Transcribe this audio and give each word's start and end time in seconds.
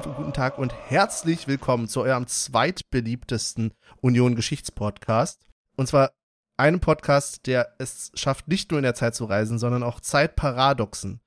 Abend 0.00 0.06
und 0.06 0.16
guten 0.16 0.32
Tag 0.32 0.56
und 0.56 0.72
herzlich 0.72 1.46
willkommen 1.46 1.86
zu 1.86 2.00
eurem 2.00 2.26
zweitbeliebtesten 2.26 3.74
Union-Geschichtspodcast. 4.00 5.44
Und 5.76 5.88
zwar 5.88 6.12
einem 6.56 6.80
Podcast, 6.80 7.46
der 7.46 7.74
es 7.78 8.10
schafft, 8.14 8.48
nicht 8.48 8.70
nur 8.70 8.78
in 8.78 8.84
der 8.84 8.94
Zeit 8.94 9.14
zu 9.14 9.26
reisen, 9.26 9.58
sondern 9.58 9.82
auch 9.82 10.00
Zeitparadoxen 10.00 11.20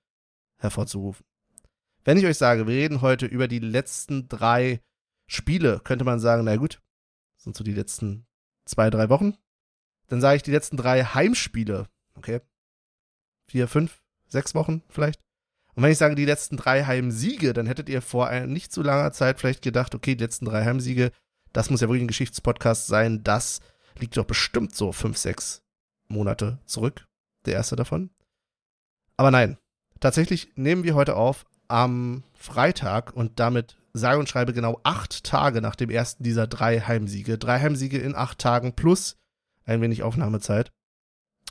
hervorzurufen. 0.60 1.24
Wenn 2.04 2.18
ich 2.18 2.26
euch 2.26 2.40
sage, 2.40 2.66
wir 2.66 2.74
reden 2.74 3.02
heute 3.02 3.28
über 3.28 3.48
die 3.48 3.60
letzten 3.60 4.28
drei 4.28 4.82
Spiele, 5.30 5.80
könnte 5.84 6.04
man 6.04 6.20
sagen, 6.20 6.44
na 6.44 6.56
gut, 6.56 6.82
sind 7.38 7.56
so 7.56 7.64
die 7.64 7.76
letzten 7.76 8.26
zwei, 8.66 8.90
drei 8.90 9.08
Wochen. 9.10 9.38
Dann 10.08 10.20
sage 10.20 10.38
ich 10.38 10.44
die 10.44 10.52
letzten 10.52 10.78
drei 10.78 11.04
Heimspiele, 11.04 11.88
okay? 12.16 12.42
Vier, 13.52 13.68
fünf, 13.68 14.02
sechs 14.30 14.56
Wochen 14.56 14.82
vielleicht. 14.90 15.22
Und 15.76 15.84
wenn 15.84 15.92
ich 15.92 15.98
sage 15.98 16.16
die 16.16 16.26
letzten 16.26 16.58
drei 16.58 16.84
Heimsiege, 16.84 17.54
dann 17.54 17.66
hättet 17.66 17.90
ihr 17.90 18.02
vor 18.02 18.32
nicht 18.42 18.72
so 18.72 18.82
langer 18.82 19.12
Zeit 19.12 19.40
vielleicht 19.40 19.62
gedacht, 19.62 19.96
okay, 19.96 20.16
die 20.16 20.24
letzten 20.24 20.46
drei 20.46 20.64
Heimsiege, 20.64 21.12
das 21.52 21.70
muss 21.70 21.82
ja 21.82 21.88
wirklich 21.88 22.04
ein 22.04 22.08
Geschichtspodcast 22.08 22.88
sein, 22.88 23.24
das 23.24 23.60
liegt 23.98 24.18
doch 24.18 24.26
bestimmt 24.26 24.76
so 24.76 24.92
fünf, 24.92 25.18
sechs 25.18 25.64
Monate 26.08 26.60
zurück, 26.66 27.08
der 27.46 27.54
erste 27.54 27.76
davon. 27.76 28.12
Aber 29.18 29.32
nein, 29.32 29.58
tatsächlich 30.00 30.50
nehmen 30.56 30.84
wir 30.84 30.96
heute 30.96 31.16
auf 31.16 31.46
am 31.68 32.24
Freitag 32.34 33.14
und 33.14 33.40
damit 33.40 33.78
sage 33.94 34.20
und 34.20 34.30
schreibe 34.30 34.54
genau 34.54 34.80
acht 34.84 35.24
Tage 35.24 35.62
nach 35.62 35.76
dem 35.76 35.90
ersten 35.90 36.24
dieser 36.24 36.48
drei 36.48 36.80
Heimsiege. 36.80 37.38
Drei 37.38 37.60
Heimsiege 37.60 38.00
in 38.00 38.16
acht 38.16 38.40
Tagen 38.40 38.74
plus 38.74 39.18
ein 39.66 39.82
wenig 39.82 40.04
Aufnahmezeit. 40.04 40.72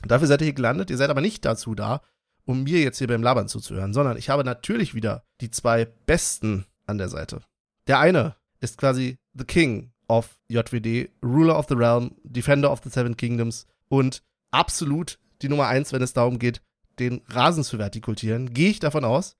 Dafür 0.05 0.27
seid 0.27 0.41
ihr 0.41 0.45
hier 0.45 0.53
gelandet. 0.53 0.89
Ihr 0.89 0.97
seid 0.97 1.09
aber 1.09 1.21
nicht 1.21 1.45
dazu 1.45 1.75
da, 1.75 2.01
um 2.45 2.63
mir 2.63 2.81
jetzt 2.81 2.97
hier 2.97 3.07
beim 3.07 3.23
Labern 3.23 3.47
zuzuhören, 3.47 3.93
sondern 3.93 4.17
ich 4.17 4.29
habe 4.29 4.43
natürlich 4.43 4.93
wieder 4.93 5.23
die 5.41 5.51
zwei 5.51 5.85
Besten 5.85 6.65
an 6.85 6.97
der 6.97 7.09
Seite. 7.09 7.41
Der 7.87 7.99
eine 7.99 8.35
ist 8.59 8.77
quasi 8.77 9.17
The 9.33 9.45
King 9.45 9.91
of 10.07 10.37
JWD, 10.49 11.09
Ruler 11.23 11.57
of 11.57 11.67
the 11.69 11.75
Realm, 11.75 12.15
Defender 12.23 12.71
of 12.71 12.81
the 12.83 12.89
Seven 12.89 13.17
Kingdoms 13.17 13.65
und 13.89 14.23
absolut 14.51 15.19
die 15.41 15.49
Nummer 15.49 15.67
eins, 15.67 15.91
wenn 15.91 16.01
es 16.01 16.13
darum 16.13 16.39
geht, 16.39 16.61
den 16.99 17.21
Rasen 17.27 17.63
zu 17.63 17.77
vertikultieren, 17.77 18.53
gehe 18.53 18.69
ich 18.69 18.79
davon 18.79 19.03
aus. 19.03 19.35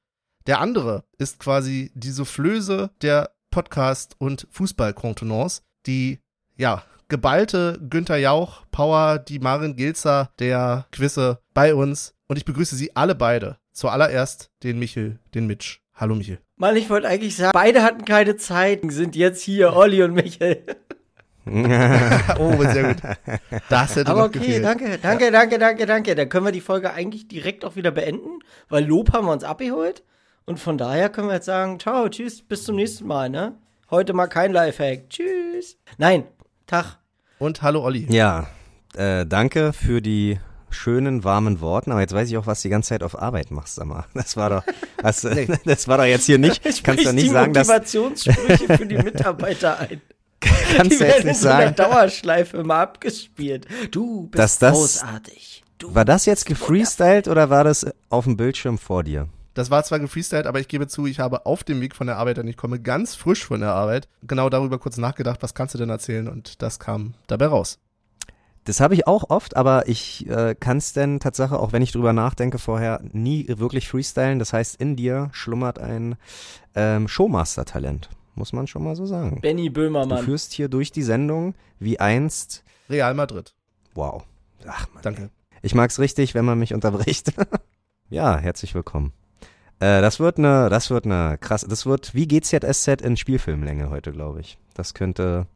Der 0.47 0.59
andere 0.59 1.03
ist 1.17 1.39
quasi 1.39 1.91
die 1.95 2.11
Soufflöse 2.11 2.91
der 3.01 3.31
Podcast- 3.51 4.15
und 4.17 4.47
Fußballkontenance, 4.51 5.61
die, 5.85 6.19
ja, 6.57 6.83
geballte 7.07 7.79
Günther 7.89 8.17
Jauch, 8.17 8.65
Power, 8.71 9.19
die 9.19 9.39
Marin 9.39 9.75
Gilzer 9.75 10.31
der 10.39 10.87
Quizze 10.91 11.39
bei 11.53 11.75
uns 11.75 12.15
und 12.33 12.37
ich 12.37 12.45
begrüße 12.45 12.75
Sie 12.75 12.95
alle 12.95 13.13
beide. 13.13 13.57
Zuallererst 13.73 14.49
den 14.63 14.79
Michel, 14.79 15.19
den 15.35 15.45
Mitch. 15.45 15.81
Hallo 15.93 16.15
Michel. 16.15 16.39
Mann, 16.55 16.75
ich 16.75 16.89
wollte 16.89 17.07
eigentlich 17.07 17.35
sagen, 17.35 17.51
beide 17.53 17.83
hatten 17.83 18.05
keine 18.05 18.37
Zeit, 18.37 18.79
sind 18.87 19.15
jetzt 19.15 19.43
hier 19.43 19.75
Olli 19.75 20.01
und 20.01 20.15
Michel. 20.15 20.65
oh, 21.45 22.63
sehr 22.63 22.91
gut. 22.91 23.03
Das 23.69 23.95
hätte 23.95 24.09
Aber 24.09 24.21
noch 24.21 24.27
okay, 24.29 24.39
gefehlt. 24.39 24.63
danke, 24.63 24.97
danke, 24.97 25.31
danke, 25.31 25.59
danke, 25.59 25.85
danke. 25.85 26.15
Dann 26.15 26.27
können 26.27 26.47
wir 26.47 26.51
die 26.51 26.61
Folge 26.61 26.91
eigentlich 26.91 27.27
direkt 27.27 27.65
auch 27.65 27.75
wieder 27.75 27.91
beenden, 27.91 28.39
weil 28.67 28.83
Lob 28.83 29.13
haben 29.13 29.27
wir 29.27 29.31
uns 29.31 29.43
abgeholt. 29.43 30.01
Und 30.45 30.59
von 30.59 30.79
daher 30.79 31.09
können 31.09 31.27
wir 31.27 31.35
jetzt 31.35 31.45
sagen, 31.45 31.79
ciao, 31.79 32.09
tschüss, 32.09 32.41
bis 32.41 32.63
zum 32.63 32.77
nächsten 32.77 33.05
Mal, 33.05 33.29
ne? 33.29 33.53
Heute 33.91 34.13
mal 34.13 34.25
kein 34.25 34.53
Lifehack. 34.53 35.07
Tschüss. 35.11 35.77
Nein, 35.99 36.23
Tag. 36.65 36.97
Und 37.37 37.61
hallo 37.61 37.83
Olli. 37.83 38.07
Ja, 38.09 38.47
äh, 38.95 39.23
danke 39.27 39.71
für 39.71 40.01
die 40.01 40.39
schönen, 40.73 41.23
warmen 41.23 41.61
Worten, 41.61 41.91
aber 41.91 42.01
jetzt 42.01 42.13
weiß 42.13 42.29
ich 42.29 42.37
auch, 42.37 42.47
was 42.47 42.61
du 42.61 42.67
die 42.67 42.71
ganze 42.71 42.89
Zeit 42.89 43.03
auf 43.03 43.17
Arbeit 43.19 43.51
machst, 43.51 43.75
sag 43.75 43.85
mal. 43.85 44.05
Das 44.13 44.35
war 44.37 44.49
doch, 44.49 44.63
das, 45.01 45.23
Nee. 45.23 45.47
das 45.65 45.87
war 45.87 45.97
doch 45.97 46.05
jetzt 46.05 46.25
hier 46.25 46.37
nicht, 46.39 46.63
kannst 46.63 46.79
Sprich 46.79 47.03
du 47.03 47.13
nicht 47.13 47.27
die 47.27 47.29
sagen, 47.31 47.53
dass, 47.53 47.67
Motivationssprüche 47.67 48.77
für 48.77 48.85
die 48.85 48.97
Mitarbeiter 48.97 49.79
ein. 49.79 50.01
kannst 50.39 50.91
Die 50.91 50.97
du 50.97 51.03
jetzt 51.05 51.15
werden 51.15 51.21
in 51.21 51.27
nicht 51.27 51.39
so 51.39 51.47
einer 51.49 51.63
sagen, 51.73 51.75
Dauerschleife 51.75 52.57
immer 52.57 52.75
abgespielt. 52.75 53.67
Du 53.91 54.27
bist 54.27 54.39
Dass 54.39 54.59
das- 54.59 54.73
großartig. 54.73 55.63
Du 55.79 55.93
war 55.95 56.05
das 56.05 56.25
jetzt 56.25 56.45
gefreestylt 56.45 57.27
oder 57.27 57.49
war 57.49 57.63
das 57.65 57.85
auf 58.09 58.23
dem 58.23 58.37
Bildschirm 58.37 58.77
vor 58.77 59.03
dir? 59.03 59.27
Das 59.53 59.69
war 59.69 59.83
zwar 59.83 59.99
gefreestylt, 59.99 60.47
aber 60.47 60.59
ich 60.59 60.67
gebe 60.67 60.87
zu, 60.87 61.05
ich 61.05 61.19
habe 61.19 61.45
auf 61.45 61.63
dem 61.63 61.79
Weg 61.81 61.93
von 61.95 62.07
der 62.07 62.17
Arbeit, 62.17 62.37
denn 62.37 62.47
ich 62.47 62.57
komme 62.57 62.79
ganz 62.79 63.15
frisch 63.15 63.45
von 63.45 63.59
der 63.59 63.73
Arbeit, 63.73 64.07
genau 64.25 64.49
darüber 64.49 64.79
kurz 64.79 64.97
nachgedacht, 64.97 65.43
was 65.43 65.53
kannst 65.53 65.73
du 65.75 65.77
denn 65.77 65.89
erzählen 65.89 66.27
und 66.27 66.61
das 66.61 66.79
kam 66.79 67.13
dabei 67.27 67.47
raus. 67.47 67.77
Das 68.65 68.79
habe 68.79 68.93
ich 68.93 69.07
auch 69.07 69.29
oft, 69.29 69.57
aber 69.57 69.89
ich 69.89 70.27
äh, 70.29 70.55
kann 70.57 70.77
es 70.77 70.93
denn 70.93 71.19
Tatsache, 71.19 71.59
auch 71.59 71.73
wenn 71.73 71.81
ich 71.81 71.91
drüber 71.91 72.13
nachdenke, 72.13 72.59
vorher 72.59 73.01
nie 73.11 73.45
wirklich 73.49 73.89
freestylen. 73.89 74.39
Das 74.39 74.53
heißt, 74.53 74.79
in 74.79 74.95
dir 74.95 75.29
schlummert 75.33 75.79
ein 75.79 76.15
ähm, 76.73 77.07
Showmaster-Talent, 77.09 78.09
muss 78.35 78.53
man 78.53 78.67
schon 78.67 78.83
mal 78.85 78.95
so 78.95 79.05
sagen. 79.05 79.41
Benny 79.41 79.67
Du 79.67 79.73
Böhmermann. 79.73 80.23
führst 80.23 80.53
hier 80.53 80.69
durch 80.69 80.91
die 80.93 81.03
Sendung 81.03 81.55
wie 81.79 81.99
einst, 81.99 82.63
Real 82.89 83.13
Madrid. 83.13 83.53
wow. 83.95 84.23
Ach, 84.65 84.87
Mann, 84.93 85.03
Danke. 85.03 85.29
Ich 85.61 85.75
mag's 85.75 85.99
richtig, 85.99 86.33
wenn 86.33 86.45
man 86.45 86.57
mich 86.57 86.73
unterbricht. 86.73 87.33
ja, 88.09 88.37
herzlich 88.37 88.73
willkommen. 88.75 89.11
Äh, 89.79 89.99
das 90.01 90.21
wird 90.21 90.37
eine, 90.37 90.69
das 90.69 90.89
wird 90.89 91.03
eine 91.05 91.37
krass, 91.37 91.65
das 91.67 91.85
wird 91.85 92.15
wie 92.15 92.27
GZSZ 92.29 93.01
in 93.01 93.17
Spielfilmlänge 93.17 93.89
heute, 93.89 94.13
glaube 94.13 94.39
ich. 94.39 94.57
Das 94.73 94.93
könnte 94.93 95.47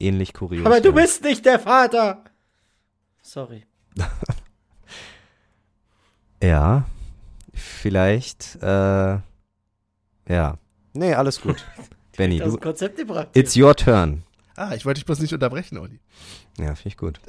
ähnlich 0.00 0.34
kurios 0.34 0.66
Aber 0.66 0.78
du 0.80 0.86
werden. 0.86 0.96
bist 0.96 1.22
nicht 1.22 1.46
der 1.46 1.60
Vater. 1.60 2.24
Sorry. 3.22 3.64
Ja, 6.42 6.86
vielleicht, 7.54 8.58
äh, 8.60 8.66
ja. 10.28 10.58
Nee, 10.92 11.14
alles 11.14 11.40
gut. 11.40 11.64
Benny, 12.16 12.38
Das 12.38 12.52
du, 12.52 12.58
Konzept 12.58 12.96
gebracht. 12.96 13.28
it's 13.34 13.56
your 13.56 13.76
turn. 13.76 14.24
Ah, 14.56 14.74
ich 14.74 14.84
wollte 14.84 14.98
dich 14.98 15.06
bloß 15.06 15.20
nicht 15.20 15.32
unterbrechen, 15.32 15.78
Olli. 15.78 16.00
Ja, 16.58 16.74
finde 16.74 16.88
ich 16.88 16.96
gut. 16.96 17.20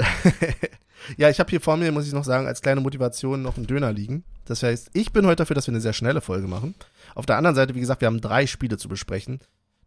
ja, 1.17 1.29
ich 1.29 1.39
habe 1.39 1.51
hier 1.51 1.61
vor 1.61 1.77
mir, 1.77 1.91
muss 1.91 2.07
ich 2.07 2.13
noch 2.13 2.23
sagen, 2.23 2.47
als 2.47 2.61
kleine 2.63 2.81
Motivation 2.81 3.43
noch 3.43 3.55
einen 3.55 3.67
Döner 3.67 3.93
liegen. 3.93 4.23
Das 4.45 4.63
heißt, 4.63 4.89
ich 4.93 5.13
bin 5.13 5.27
heute 5.27 5.43
dafür, 5.43 5.53
dass 5.55 5.67
wir 5.67 5.73
eine 5.73 5.81
sehr 5.81 5.93
schnelle 5.93 6.19
Folge 6.19 6.47
machen. 6.47 6.73
Auf 7.13 7.27
der 7.27 7.37
anderen 7.37 7.55
Seite, 7.55 7.75
wie 7.75 7.79
gesagt, 7.79 8.01
wir 8.01 8.07
haben 8.07 8.19
drei 8.19 8.47
Spiele 8.47 8.77
zu 8.77 8.89
besprechen. 8.89 9.41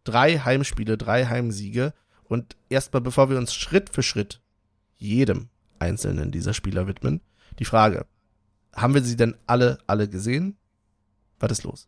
Drei 0.05 0.39
Heimspiele, 0.39 0.97
drei 0.97 1.25
Heimsiege. 1.25 1.93
Und 2.23 2.55
erstmal, 2.69 3.01
bevor 3.01 3.29
wir 3.29 3.37
uns 3.37 3.53
Schritt 3.53 3.89
für 3.89 4.03
Schritt 4.03 4.39
jedem 4.95 5.49
einzelnen 5.79 6.31
dieser 6.31 6.53
Spieler 6.53 6.87
widmen, 6.87 7.21
die 7.59 7.65
Frage, 7.65 8.05
haben 8.75 8.93
wir 8.93 9.01
sie 9.01 9.15
denn 9.15 9.35
alle, 9.47 9.79
alle 9.87 10.07
gesehen? 10.07 10.57
Was 11.39 11.51
ist 11.51 11.63
los? 11.63 11.87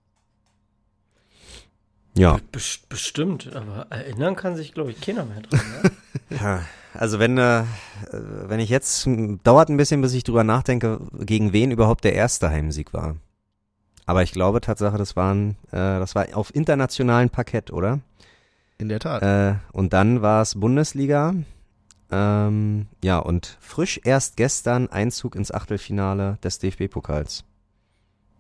Ja. 2.18 2.40
Best 2.52 2.90
bestimmt, 2.90 3.56
aber 3.56 3.88
erinnern 3.90 4.36
kann 4.36 4.56
sich, 4.56 4.74
glaube 4.74 4.92
ich, 4.92 5.00
keiner 5.00 5.26
mehr 5.26 5.42
dran. 5.42 5.62
Ne? 5.84 5.92
Ja, 6.30 6.64
also 6.94 7.18
wenn, 7.18 7.40
äh, 7.40 7.64
wenn 8.12 8.60
ich 8.60 8.70
jetzt, 8.70 9.08
dauert 9.44 9.70
ein 9.70 9.78
bisschen, 9.78 10.02
bis 10.02 10.14
ich 10.14 10.24
drüber 10.24 10.44
nachdenke, 10.44 11.00
gegen 11.20 11.54
wen 11.54 11.72
überhaupt 11.72 12.04
der 12.04 12.14
erste 12.14 12.52
Heimsieg 12.52 12.94
war. 12.94 13.16
Aber 14.06 14.22
ich 14.22 14.32
glaube 14.32 14.62
Tatsache, 14.62 14.98
das 14.98 15.16
waren, 15.16 15.52
äh, 15.72 15.98
das 16.00 16.14
war 16.14 16.28
auf 16.34 16.54
internationalen 16.54 17.32
Parkett, 17.32 17.72
oder? 17.72 18.00
In 18.78 18.90
der 18.90 19.00
Tat. 19.00 19.24
Äh, 19.24 19.56
und 19.72 19.94
dann 19.94 20.22
war 20.22 20.42
es 20.42 20.60
Bundesliga. 20.60 21.34
Ähm, 22.12 22.88
ja, 23.04 23.20
und 23.20 23.58
frisch 23.60 24.00
erst 24.04 24.36
gestern 24.38 24.88
Einzug 24.90 25.36
ins 25.36 25.52
Achtelfinale 25.52 26.38
des 26.44 26.60
DFB-Pokals. 26.60 27.44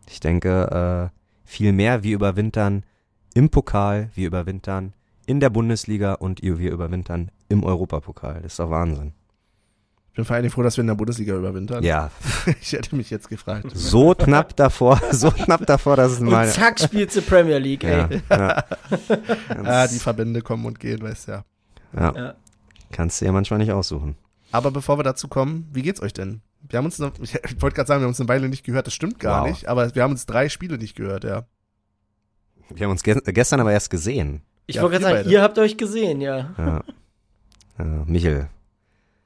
Ich 0.09 0.19
denke, 0.19 1.11
äh, 1.11 1.15
viel 1.45 1.71
mehr 1.71 2.03
wir 2.03 2.15
überwintern 2.15 2.83
im 3.35 3.49
Pokal, 3.49 4.09
wir 4.15 4.27
überwintern 4.27 4.93
in 5.27 5.39
der 5.39 5.51
Bundesliga 5.51 6.13
und 6.13 6.41
wir 6.41 6.71
überwintern 6.71 7.29
im 7.47 7.63
Europapokal. 7.63 8.35
Das 8.41 8.53
ist 8.53 8.59
doch 8.59 8.71
Wahnsinn. 8.71 9.13
Ich 10.09 10.15
bin 10.15 10.25
vor 10.25 10.35
allem 10.35 10.49
froh, 10.49 10.63
dass 10.63 10.75
wir 10.75 10.81
in 10.81 10.87
der 10.87 10.95
Bundesliga 10.95 11.35
überwintern. 11.35 11.83
Ja, 11.83 12.09
Ich 12.61 12.73
hätte 12.73 12.95
mich 12.95 13.11
jetzt 13.11 13.29
gefragt. 13.29 13.67
so 13.75 14.15
knapp 14.15 14.55
davor, 14.55 14.99
so 15.11 15.29
knapp 15.29 15.65
davor, 15.67 15.95
dass 15.95 16.13
es 16.13 16.19
mal. 16.19 16.49
zack, 16.49 16.79
spielt 16.79 17.11
sie 17.11 17.21
Premier 17.21 17.59
League, 17.59 17.83
Ja, 17.83 18.07
ey. 18.07 18.21
ja. 18.29 18.63
Ah, 19.63 19.87
die 19.87 19.99
Verbände 19.99 20.41
kommen 20.41 20.65
und 20.65 20.79
gehen, 20.79 21.01
weißt 21.03 21.27
ja. 21.27 21.43
ja. 21.95 22.13
Ja. 22.15 22.33
Kannst 22.91 23.21
du 23.21 23.25
ja 23.25 23.31
manchmal 23.31 23.59
nicht 23.59 23.71
aussuchen. 23.71 24.15
Aber 24.51 24.71
bevor 24.71 24.97
wir 24.97 25.03
dazu 25.03 25.27
kommen, 25.27 25.67
wie 25.73 25.81
geht's 25.83 26.01
euch 26.01 26.13
denn? 26.13 26.41
Wir 26.67 26.77
haben 26.77 26.85
uns 26.85 26.99
noch, 26.99 27.11
ich 27.21 27.33
wollte 27.61 27.75
gerade 27.75 27.87
sagen, 27.87 28.01
wir 28.01 28.05
haben 28.05 28.09
uns 28.11 28.19
eine 28.19 28.29
Weile 28.29 28.49
nicht 28.49 28.65
gehört, 28.65 28.87
das 28.87 28.93
stimmt 28.93 29.19
gar 29.19 29.43
Wow. 29.43 29.49
nicht, 29.49 29.67
aber 29.67 29.93
wir 29.95 30.03
haben 30.03 30.11
uns 30.11 30.25
drei 30.25 30.49
Spiele 30.49 30.77
nicht 30.77 30.95
gehört, 30.95 31.23
ja. 31.23 31.45
Wir 32.69 32.85
haben 32.85 32.91
uns 32.91 33.03
ge 33.03 33.19
gestern 33.25 33.59
aber 33.59 33.71
erst 33.71 33.89
gesehen. 33.89 34.41
Ich 34.67 34.75
Ja, 34.75 34.81
wollte 34.83 34.93
gerade 34.99 35.05
sagen, 35.05 35.17
beide. 35.23 35.29
ihr 35.31 35.41
habt 35.41 35.57
euch 35.57 35.77
gesehen, 35.77 36.21
ja. 36.21 36.53
Ja. 36.57 36.83
Ja, 37.79 37.85
Michel, 38.05 38.49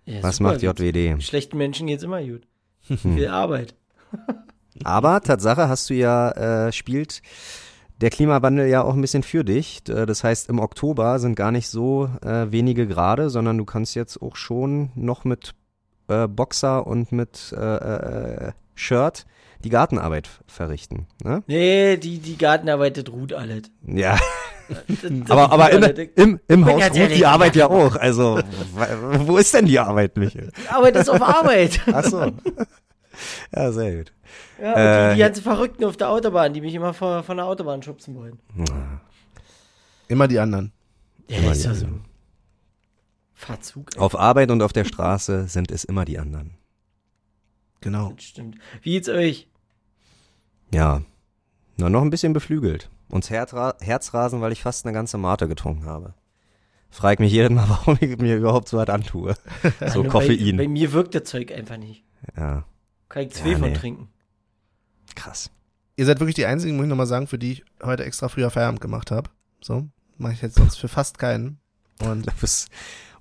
ja 0.06 0.21
was 0.24 0.39
macht 0.39 0.62
JWD? 0.62 1.21
Schlechten 1.24 1.57
Menschen 1.57 1.88
geht's 1.88 2.04
immer 2.04 2.21
gut. 2.24 2.44
Viel 2.83 3.27
Arbeit. 3.27 3.75
Aber 4.83 5.21
Tatsache 5.21 5.68
hast 5.69 5.89
du 5.89 5.94
ja, 5.94 6.68
äh, 6.68 6.71
spielt 6.71 7.21
der 8.04 8.10
Klimawandel 8.12 8.68
ja 8.68 8.84
auch 8.84 8.94
ein 8.94 9.02
bisschen 9.02 9.24
für 9.24 9.44
dich. 9.44 9.82
Äh, 9.90 10.06
Das 10.06 10.24
heißt, 10.24 10.50
im 10.50 10.60
Oktober 10.60 11.18
sind 11.20 11.36
gar 11.36 11.52
nicht 11.52 11.68
so 11.70 12.10
äh, 12.24 12.52
wenige 12.52 12.86
Grade, 12.88 13.30
sondern 13.30 13.58
du 13.58 13.66
kannst 13.66 13.96
jetzt 13.96 14.22
auch 14.22 14.36
schon 14.36 14.92
noch 14.96 15.24
mit 15.26 15.54
äh, 16.10 16.28
Boxer 16.28 16.86
und 16.86 17.12
mit 17.12 17.54
äh, 17.58 17.76
äh, 17.76 18.52
Shirt 18.76 19.26
die 19.64 19.70
Gartenarbeit 19.70 20.30
verrichten. 20.46 21.08
Ne? 21.24 21.42
Nee, 21.48 21.96
die, 21.98 22.20
die 22.20 22.38
Gartenarbeit, 22.38 23.10
ruht 23.10 23.32
alles. 23.34 23.64
Ja, 23.88 24.18
Das- 24.68 24.78
das 25.02 25.30
aber, 25.32 25.52
aber 25.52 25.72
im, 25.72 26.40
im 26.48 26.66
bin 26.66 26.66
Haus 26.66 26.84
ruht 26.92 27.16
die 27.16 27.26
Arbeit 27.26 27.56
ja 27.56 27.70
auch. 27.70 27.96
Also, 27.96 28.40
wo 29.20 29.38
ist 29.38 29.54
denn 29.54 29.66
die 29.66 29.80
Arbeit, 29.80 30.18
Michael? 30.18 30.52
Die 30.62 30.68
Arbeit 30.70 30.96
ist 30.98 31.10
auf 31.10 31.22
Arbeit. 31.22 31.80
Ach 31.92 32.04
so. 32.04 32.32
Ja, 33.56 33.72
sehr 33.72 33.96
gut. 33.98 34.12
Ja, 34.62 34.74
Äh, 34.74 35.10
die, 35.10 35.16
die 35.16 35.22
ganzen 35.22 35.44
Verrückten 35.44 35.84
auf 35.86 35.98
der 35.98 36.10
Autobahn, 36.10 36.54
die 36.54 36.62
mich 36.62 36.74
immer 36.74 36.94
vor, 36.94 37.24
von 37.24 37.38
der 37.38 37.46
Autobahn 37.46 37.82
schubsen 37.84 38.16
wollen. 38.16 38.40
Immer 40.08 40.28
die 40.28 40.40
anderen. 40.40 40.72
Ja, 41.30 41.38
Immer 41.38 41.52
ist 41.54 41.66
ja 41.66 41.74
so. 41.74 41.88
Fahrzug, 43.34 43.96
ey. 43.96 44.00
Auf 44.02 44.18
Arbeit 44.18 44.52
und 44.52 44.62
auf 44.62 44.74
der 44.74 44.86
Straße 44.86 45.48
sind 45.48 45.72
es 45.72 45.84
immer 45.84 46.06
die 46.06 46.20
anderen. 46.20 46.52
Genau. 47.82 48.14
Das 48.14 48.24
stimmt. 48.24 48.58
Wie 48.82 48.92
geht's 48.92 49.10
euch? 49.10 49.48
Ja, 50.74 51.02
nur 51.78 51.90
noch 51.90 52.02
ein 52.02 52.10
bisschen 52.10 52.34
beflügelt. 52.34 52.90
Herzra 53.28 53.76
Herzrasen, 53.80 54.42
weil 54.42 54.52
ich 54.52 54.64
fast 54.64 54.86
eine 54.86 54.94
ganze 54.94 55.18
Mate 55.18 55.48
getrunken 55.48 55.86
habe. 55.86 56.14
Frag 56.90 57.20
mich 57.20 57.32
jedes 57.32 57.52
Mal, 57.52 57.66
warum 57.70 57.98
ich 58.00 58.18
mir 58.18 58.38
überhaupt 58.38 58.68
so 58.70 58.78
was 58.78 58.90
antue. 58.90 59.36
So 59.88 60.04
Koffein. 60.04 60.58
Bei, 60.58 60.64
bei 60.64 60.68
mir 60.68 60.94
wirkt 60.94 61.14
das 61.16 61.24
Zeug 61.26 61.52
einfach 61.52 61.78
nicht. 61.78 62.04
ja, 62.38 62.64
Kann 63.10 63.24
ich 63.24 63.32
zwei 63.34 63.50
Ja, 63.50 63.58
von 63.58 63.70
nee. 63.70 63.76
trinken. 63.78 64.10
Krass. 65.15 65.50
Ihr 65.95 66.06
seid 66.06 66.19
wirklich 66.19 66.36
die 66.36 66.45
einzigen, 66.45 66.75
muss 66.75 66.86
ich 66.86 66.89
nochmal 66.89 67.06
sagen, 67.07 67.27
für 67.27 67.38
die 67.38 67.54
ich 67.54 67.65
heute 67.83 68.04
extra 68.06 68.27
früher 68.30 68.50
Feierabend 68.50 68.81
gemacht 68.81 69.12
habe. 69.12 69.30
So. 69.62 69.88
Mache 70.18 70.33
ich 70.33 70.42
jetzt 70.42 70.56
sonst 70.56 70.77
für 70.77 70.88
fast 70.88 71.18
keinen. 71.18 71.60
Und 72.01 72.27
Du 72.27 72.31
bist, 72.39 72.69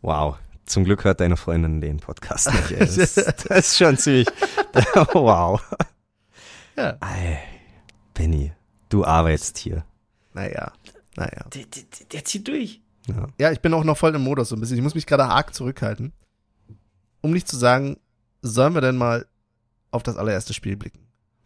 wow. 0.00 0.36
Zum 0.64 0.84
Glück 0.84 1.04
hört 1.04 1.20
deine 1.20 1.36
Freundin 1.36 1.80
den 1.80 1.98
Podcast 1.98 2.50
nicht. 2.52 2.80
Das, 2.80 2.94
das 3.14 3.44
ist 3.48 3.76
schon 3.76 3.98
ziemlich, 3.98 4.26
wow. 5.12 5.60
ja, 6.76 6.96
Ey, 7.00 7.38
Benny, 8.14 8.52
du 8.88 9.04
arbeitest 9.04 9.58
hier. 9.58 9.84
naja. 10.32 10.72
Naja. 11.16 11.44
Der, 11.52 11.64
der, 11.64 11.82
der- 11.82 12.06
der 12.06 12.24
zieht 12.24 12.48
durch. 12.48 12.80
Ja. 13.06 13.26
Ja, 13.38 13.52
ich 13.52 13.60
bin 13.60 13.74
auch 13.74 13.84
noch 13.84 13.98
voll 13.98 14.14
im 14.14 14.22
Modus 14.22 14.48
so 14.48 14.56
ein 14.56 14.60
bisschen. 14.60 14.78
Ich 14.78 14.82
muss 14.82 14.94
mich 14.94 15.04
gerade 15.06 15.24
arg 15.26 15.52
zurückhalten. 15.54 16.12
Um 17.20 17.32
nicht 17.32 17.48
zu 17.48 17.56
sagen, 17.58 17.98
sollen 18.40 18.72
wir 18.74 18.80
denn 18.80 18.96
mal 18.96 19.26
auf 19.90 20.02
das 20.02 20.16
allererste 20.16 20.54
Spiel 20.54 20.76
blicken? 20.76 21.00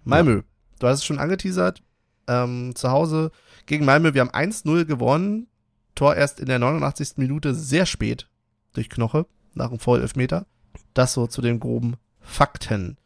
Malmö. 0.06 0.42
Du 0.78 0.86
hast 0.86 1.00
es 1.00 1.04
schon 1.04 1.18
angeteasert. 1.18 1.82
Ähm, 2.28 2.74
zu 2.74 2.90
Hause 2.90 3.30
gegen 3.66 3.84
Malmö. 3.84 4.14
Wir 4.14 4.20
haben 4.22 4.30
1-0 4.30 4.84
gewonnen. 4.84 5.48
Tor 5.94 6.14
erst 6.14 6.40
in 6.40 6.46
der 6.46 6.58
89. 6.58 7.14
Minute 7.16 7.54
sehr 7.54 7.86
spät 7.86 8.28
durch 8.72 8.88
Knoche 8.88 9.26
nach 9.54 9.70
dem 9.70 9.78
Vollelfmeter. 9.78 10.46
Das 10.94 11.12
so 11.12 11.26
zu 11.26 11.40
den 11.40 11.60
groben 11.60 11.96
Fakten. 12.20 12.98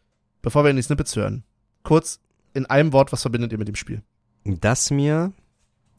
Bevor 0.43 0.65
wir 0.65 0.71
in 0.71 0.77
die 0.77 0.83
Snippets 0.83 1.15
hören. 1.17 1.45
Kurz 1.83 2.21
in 2.55 2.67
einem 2.67 2.93
Wort, 2.93 3.13
was 3.13 3.23
verbindet 3.23 3.53
ihr 3.53 3.59
mit 3.59 3.69
dem 3.69 3.77
Spiel? 3.77 4.03
Das 4.45 4.91
mir, 4.91 5.33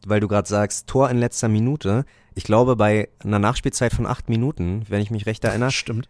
weil 0.05 0.19
du 0.19 0.27
gerade 0.27 0.47
sagst, 0.47 0.87
Tor 0.87 1.09
in 1.09 1.17
letzter 1.17 1.47
Minute, 1.47 2.05
ich 2.35 2.43
glaube 2.43 2.75
bei 2.75 3.09
einer 3.19 3.39
Nachspielzeit 3.39 3.93
von 3.93 4.05
acht 4.05 4.29
Minuten, 4.29 4.85
wenn 4.89 5.01
ich 5.01 5.11
mich 5.11 5.25
recht 5.25 5.43
erinnere, 5.43 5.71
Stimmt. 5.71 6.09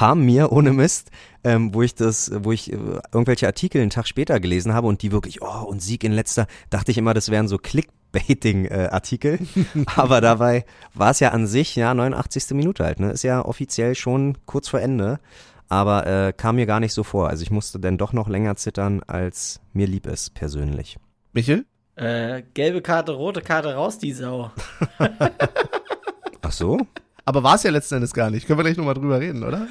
Kam 0.00 0.24
mir 0.24 0.50
ohne 0.50 0.72
Mist, 0.72 1.10
ähm, 1.44 1.74
wo 1.74 1.82
ich 1.82 1.94
das, 1.94 2.30
wo 2.34 2.52
ich 2.52 2.72
äh, 2.72 2.76
irgendwelche 3.12 3.46
Artikel 3.46 3.82
einen 3.82 3.90
Tag 3.90 4.08
später 4.08 4.40
gelesen 4.40 4.72
habe 4.72 4.86
und 4.86 5.02
die 5.02 5.12
wirklich, 5.12 5.42
oh, 5.42 5.66
und 5.66 5.82
Sieg 5.82 6.04
in 6.04 6.12
letzter, 6.12 6.46
dachte 6.70 6.90
ich 6.90 6.96
immer, 6.96 7.12
das 7.12 7.30
wären 7.30 7.48
so 7.48 7.58
Clickbaiting-Artikel. 7.58 9.40
Aber 9.96 10.22
dabei 10.22 10.64
war 10.94 11.10
es 11.10 11.20
ja 11.20 11.32
an 11.32 11.46
sich, 11.46 11.76
ja, 11.76 11.92
89. 11.92 12.52
Minute 12.52 12.82
halt, 12.82 12.98
ne? 12.98 13.10
Ist 13.10 13.24
ja 13.24 13.44
offiziell 13.44 13.94
schon 13.94 14.38
kurz 14.46 14.68
vor 14.68 14.80
Ende. 14.80 15.20
Aber 15.68 16.06
äh, 16.06 16.32
kam 16.32 16.56
mir 16.56 16.64
gar 16.64 16.80
nicht 16.80 16.94
so 16.94 17.04
vor. 17.04 17.28
Also 17.28 17.42
ich 17.42 17.50
musste 17.50 17.78
dann 17.78 17.98
doch 17.98 18.14
noch 18.14 18.26
länger 18.30 18.56
zittern, 18.56 19.02
als 19.06 19.60
mir 19.74 19.86
lieb 19.86 20.06
ist, 20.06 20.32
persönlich. 20.32 20.96
Michel? 21.34 21.66
Äh, 21.96 22.42
gelbe 22.54 22.80
Karte, 22.80 23.12
rote 23.12 23.42
Karte, 23.42 23.74
raus 23.74 23.98
die 23.98 24.14
Sau. 24.14 24.50
Ach 26.40 26.52
so? 26.52 26.78
Aber 27.24 27.42
war 27.42 27.54
es 27.56 27.62
ja 27.62 27.70
letzten 27.70 27.96
Endes 27.96 28.12
gar 28.14 28.30
nicht. 28.30 28.46
Können 28.46 28.58
wir 28.58 28.64
gleich 28.64 28.76
nochmal 28.76 28.94
drüber 28.94 29.20
reden, 29.20 29.42
oder? 29.44 29.68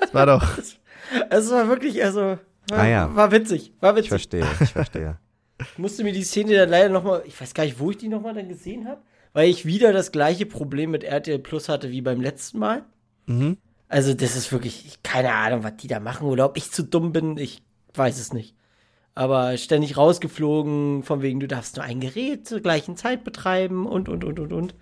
Das 0.00 0.14
war 0.14 0.26
doch. 0.26 0.46
Es 1.30 1.50
war 1.50 1.66
wirklich, 1.66 2.04
also, 2.04 2.20
war, 2.20 2.38
Ah, 2.78 2.86
ja. 2.86 3.16
war 3.16 3.32
witzig. 3.32 3.72
War 3.80 3.90
Ich 3.92 3.96
witzig. 3.96 4.08
verstehe, 4.10 4.46
ich 4.60 4.68
verstehe. 4.70 5.18
Ich 5.60 5.76
musste 5.78 6.04
mir 6.04 6.12
die 6.12 6.22
Szene 6.22 6.54
dann 6.54 6.68
leider 6.68 6.88
nochmal, 6.88 7.22
ich 7.26 7.40
weiß 7.40 7.52
gar 7.52 7.64
nicht, 7.64 7.80
wo 7.80 7.90
ich 7.90 7.96
die 7.98 8.08
nochmal 8.08 8.34
dann 8.34 8.48
gesehen 8.48 8.86
habe, 8.86 9.00
weil 9.32 9.48
ich 9.50 9.66
wieder 9.66 9.92
das 9.92 10.12
gleiche 10.12 10.46
Problem 10.46 10.92
mit 10.92 11.02
RTL 11.02 11.40
Plus 11.40 11.68
hatte 11.68 11.90
wie 11.90 12.00
beim 12.00 12.20
letzten 12.20 12.60
Mal. 12.60 12.84
Mhm. 13.26 13.56
Also, 13.88 14.14
das 14.14 14.36
ist 14.36 14.52
wirklich, 14.52 14.86
ich- 14.86 15.02
keine 15.02 15.32
Ahnung, 15.34 15.64
was 15.64 15.76
die 15.78 15.88
da 15.88 15.98
machen 15.98 16.28
oder 16.28 16.44
ob 16.44 16.56
ich 16.56 16.70
zu 16.70 16.84
dumm 16.84 17.12
bin, 17.12 17.36
ich 17.38 17.60
weiß 17.94 18.20
es 18.20 18.32
nicht. 18.32 18.54
Aber 19.16 19.56
ständig 19.56 19.96
rausgeflogen, 19.96 21.02
von 21.02 21.22
wegen, 21.22 21.40
du 21.40 21.48
darfst 21.48 21.74
nur 21.76 21.84
ein 21.84 21.98
Gerät 21.98 22.46
zur 22.46 22.60
gleichen 22.60 22.96
Zeit 22.96 23.24
betreiben 23.24 23.86
und, 23.86 24.08
und, 24.08 24.22
und, 24.22 24.38
und, 24.38 24.52
und. 24.52 24.74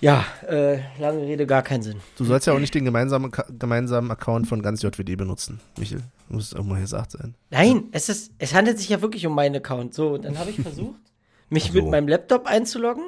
Ja, 0.00 0.24
äh, 0.46 0.78
lange 1.00 1.22
Rede, 1.22 1.46
gar 1.46 1.62
keinen 1.62 1.82
Sinn. 1.82 2.00
Du 2.16 2.24
sollst 2.24 2.46
ja 2.46 2.52
auch 2.52 2.58
nicht 2.58 2.74
den 2.74 2.84
gemeinsamen, 2.84 3.32
gemeinsamen 3.58 4.10
Account 4.10 4.46
von 4.46 4.62
ganz 4.62 4.82
JWD 4.82 5.16
benutzen, 5.16 5.60
Michel. 5.78 6.02
Muss 6.28 6.54
auch 6.54 6.62
mal 6.64 6.80
gesagt 6.80 7.12
sein. 7.12 7.34
Nein, 7.50 7.88
es 7.92 8.08
ist, 8.08 8.32
es 8.38 8.54
handelt 8.54 8.78
sich 8.78 8.88
ja 8.90 9.00
wirklich 9.02 9.26
um 9.26 9.34
meinen 9.34 9.56
Account. 9.56 9.94
So, 9.94 10.18
dann 10.18 10.38
habe 10.38 10.50
ich 10.50 10.60
versucht, 10.60 11.00
mich 11.48 11.72
So. 11.72 11.72
mit 11.72 11.86
meinem 11.90 12.08
Laptop 12.08 12.46
einzuloggen. 12.46 13.04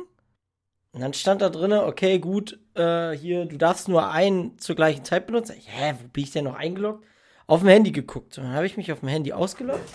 Und 0.92 1.00
dann 1.02 1.12
stand 1.14 1.40
da 1.42 1.50
drinne, 1.50 1.84
okay, 1.84 2.18
gut, 2.18 2.58
äh, 2.74 3.12
hier, 3.12 3.44
du 3.44 3.56
darfst 3.56 3.86
nur 3.88 4.10
einen 4.10 4.58
zur 4.58 4.74
gleichen 4.74 5.04
Zeit 5.04 5.26
benutzen. 5.26 5.54
Hä, 5.64 5.94
wo 6.02 6.08
bin 6.08 6.24
ich 6.24 6.32
denn 6.32 6.44
noch 6.44 6.56
eingeloggt? 6.56 7.04
Auf 7.46 7.60
dem 7.60 7.68
Handy 7.68 7.92
geguckt. 7.92 8.38
Und 8.38 8.44
dann 8.44 8.54
habe 8.54 8.66
ich 8.66 8.76
mich 8.76 8.90
auf 8.90 9.00
dem 9.00 9.08
Handy 9.08 9.32
ausgeloggt 9.32 9.88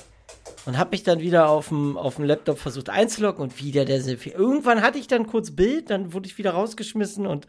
und 0.65 0.77
habe 0.77 0.91
mich 0.91 1.03
dann 1.03 1.19
wieder 1.19 1.49
auf 1.49 1.69
dem, 1.69 1.97
auf 1.97 2.15
dem 2.15 2.25
Laptop 2.25 2.57
versucht 2.59 2.89
einzuloggen 2.89 3.41
und 3.43 3.59
wieder 3.61 3.85
der 3.85 4.01
Selfie. 4.01 4.31
Irgendwann 4.31 4.81
hatte 4.81 4.97
ich 4.97 5.07
dann 5.07 5.27
kurz 5.27 5.51
Bild, 5.51 5.89
dann 5.89 6.13
wurde 6.13 6.27
ich 6.27 6.37
wieder 6.37 6.51
rausgeschmissen 6.51 7.25
und 7.27 7.47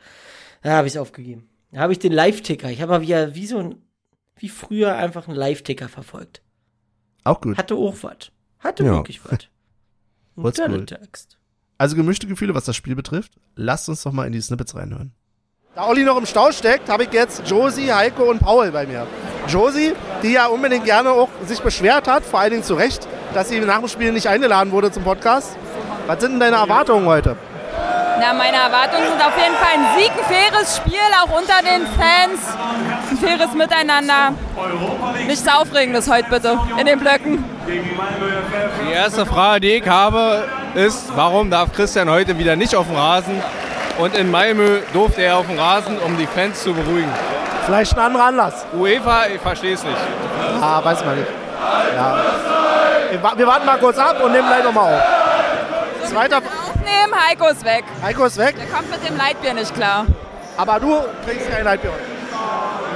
da 0.63 0.73
habe 0.73 0.87
ich 0.89 0.95
es 0.95 1.01
aufgegeben. 1.01 1.49
Da 1.73 1.81
habe 1.81 1.93
ich 1.93 1.99
den 1.99 2.13
Live-Ticker. 2.13 2.71
Ich 2.71 2.81
habe 2.83 2.95
aber 2.95 3.03
wie, 3.03 3.35
wie 3.35 3.47
so 3.47 3.59
ein, 3.59 3.83
wie 4.37 4.49
früher 4.49 4.95
einfach 4.97 5.29
einen 5.29 5.37
Live-Ticker 5.37 5.89
verfolgt. 5.89 6.43
Auch 7.25 7.41
gut. 7.41 7.57
Hatte 7.59 7.75
auch 7.75 7.97
was. 8.03 8.31
Hatte 8.59 8.85
Ja. 8.85 8.93
wirklich 8.95 9.25
was. 9.25 9.39
Ein 10.37 10.45
Oldschool. 10.45 10.85
Text. 10.87 11.39
Also 11.79 11.97
gemischte 11.97 12.27
Gefühle, 12.27 12.55
was 12.55 12.65
das 12.67 12.77
Spiel 12.77 12.95
betrifft. 12.95 13.33
Lasst 13.55 13.89
uns 13.89 14.03
doch 14.03 14.13
mal 14.13 14.27
in 14.27 14.33
die 14.33 14.41
Snippets 14.41 14.75
reinhören. 14.75 15.13
Da 15.75 15.87
Olli 15.89 16.05
noch 16.05 16.17
im 16.19 16.27
Stau 16.27 16.53
steckt, 16.53 16.89
habe 16.89 17.05
ich 17.05 17.13
jetzt 17.13 17.43
Josie, 17.49 17.93
Heiko 17.93 18.31
und 18.31 18.41
Paul 18.41 18.71
bei 18.71 18.87
mir. 18.87 19.07
Josie, 19.49 19.95
die 20.23 20.33
ja 20.33 20.47
unbedingt 20.47 20.85
gerne 20.85 21.11
auch 21.11 21.29
sich 21.45 21.61
beschwert 21.61 22.09
hat, 22.09 22.25
vor 22.25 22.41
allen 22.41 22.51
Dingen 22.51 22.65
zu 22.65 22.75
Recht, 22.75 23.07
dass 23.35 23.49
sie 23.49 23.61
nach 23.61 23.79
dem 23.79 23.89
Spiel 23.89 24.13
nicht 24.13 24.29
eingeladen 24.29 24.73
wurde 24.73 24.91
zum 24.91 25.05
Podcast. 25.05 25.57
Was 26.07 26.21
sind 26.21 26.33
denn 26.33 26.41
deine 26.41 26.57
Erwartungen 26.57 27.07
heute? 27.07 27.37
Na, 28.19 28.33
meine 28.33 28.57
Erwartungen 28.57 29.09
sind 29.09 29.21
auf 29.21 29.37
jeden 29.37 29.55
Fall 29.57 29.75
ein 29.75 29.99
Sieg, 29.99 30.11
ein 30.11 30.25
faires 30.25 30.77
Spiel, 30.77 30.99
auch 31.23 31.39
unter 31.39 31.59
den 31.61 31.87
Fans. 31.87 32.41
Ein 33.11 33.19
faires 33.19 33.53
Miteinander. 33.53 34.33
Nichts 35.27 35.47
Aufregendes 35.47 36.11
heute 36.11 36.31
bitte 36.31 36.59
in 36.79 36.87
den 36.87 36.99
Blöcken. 36.99 37.45
Die 37.67 38.93
erste 38.93 39.27
Frage, 39.27 39.61
die 39.61 39.73
ich 39.73 39.89
habe, 39.89 40.45
ist, 40.75 41.15
warum 41.15 41.51
darf 41.51 41.73
Christian 41.73 42.09
heute 42.09 42.39
wieder 42.39 42.57
nicht 42.57 42.75
auf 42.75 42.87
dem 42.87 42.97
Rasen? 42.97 43.43
Und 43.99 44.17
in 44.17 44.31
Malmö 44.31 44.81
durfte 44.93 45.23
er 45.23 45.37
auf 45.39 45.47
dem 45.47 45.59
Rasen, 45.59 45.99
um 45.99 46.17
die 46.19 46.27
Fans 46.27 46.63
zu 46.63 46.73
beruhigen. 46.75 47.11
Vielleicht 47.65 47.95
ein 47.95 48.01
anderer 48.05 48.25
Anlass. 48.27 48.67
UEFA, 48.75 49.27
ich 49.35 49.41
verstehe 49.41 49.75
es 49.75 49.83
nicht. 49.83 49.97
Ah, 50.61 50.85
weiß 50.85 51.05
man 51.05 51.17
nicht. 51.17 51.29
Ja. 51.97 52.19
Wir 53.11 53.23
wa- 53.23 53.33
Wir 53.37 53.47
warten 53.47 53.67
mal 53.67 53.79
kurz 53.79 53.99
ab 53.99 54.23
und 54.23 54.33
nehmen 54.33 54.47
gleich 54.47 54.63
nochmal 54.65 54.95
auf. 54.95 56.09
Zweiter, 56.11 56.37
Aufnehmen, 56.39 57.15
Heiko 57.29 57.49
ist 57.49 57.65
weg. 57.65 57.85
Heiko 58.03 58.25
ist 58.27 58.39
weg, 58.39 58.55
Der 58.59 58.67
kommt 58.67 58.91
mit 58.91 59.09
dem 59.09 59.17
Leitbier 59.17 59.55
nicht 59.55 59.75
klar. 59.75 60.05
aber 60.57 60.79
du 60.79 61.01
trinkst 61.27 61.51
kein 61.51 61.65
Leitbier. 61.65 61.93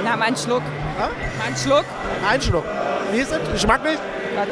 Na, 0.03 0.15
mein 0.15 0.35
Schluck. 0.37 0.61
Ja? 0.99 1.09
Mein 1.43 1.55
Schluck. 1.57 1.85
Ein 2.29 2.41
Schluck. 2.41 2.63
Wie 3.11 3.19
ist 3.19 3.31
es? 3.31 3.51
Geschmacklich? 3.51 3.97
Warte. 4.35 4.51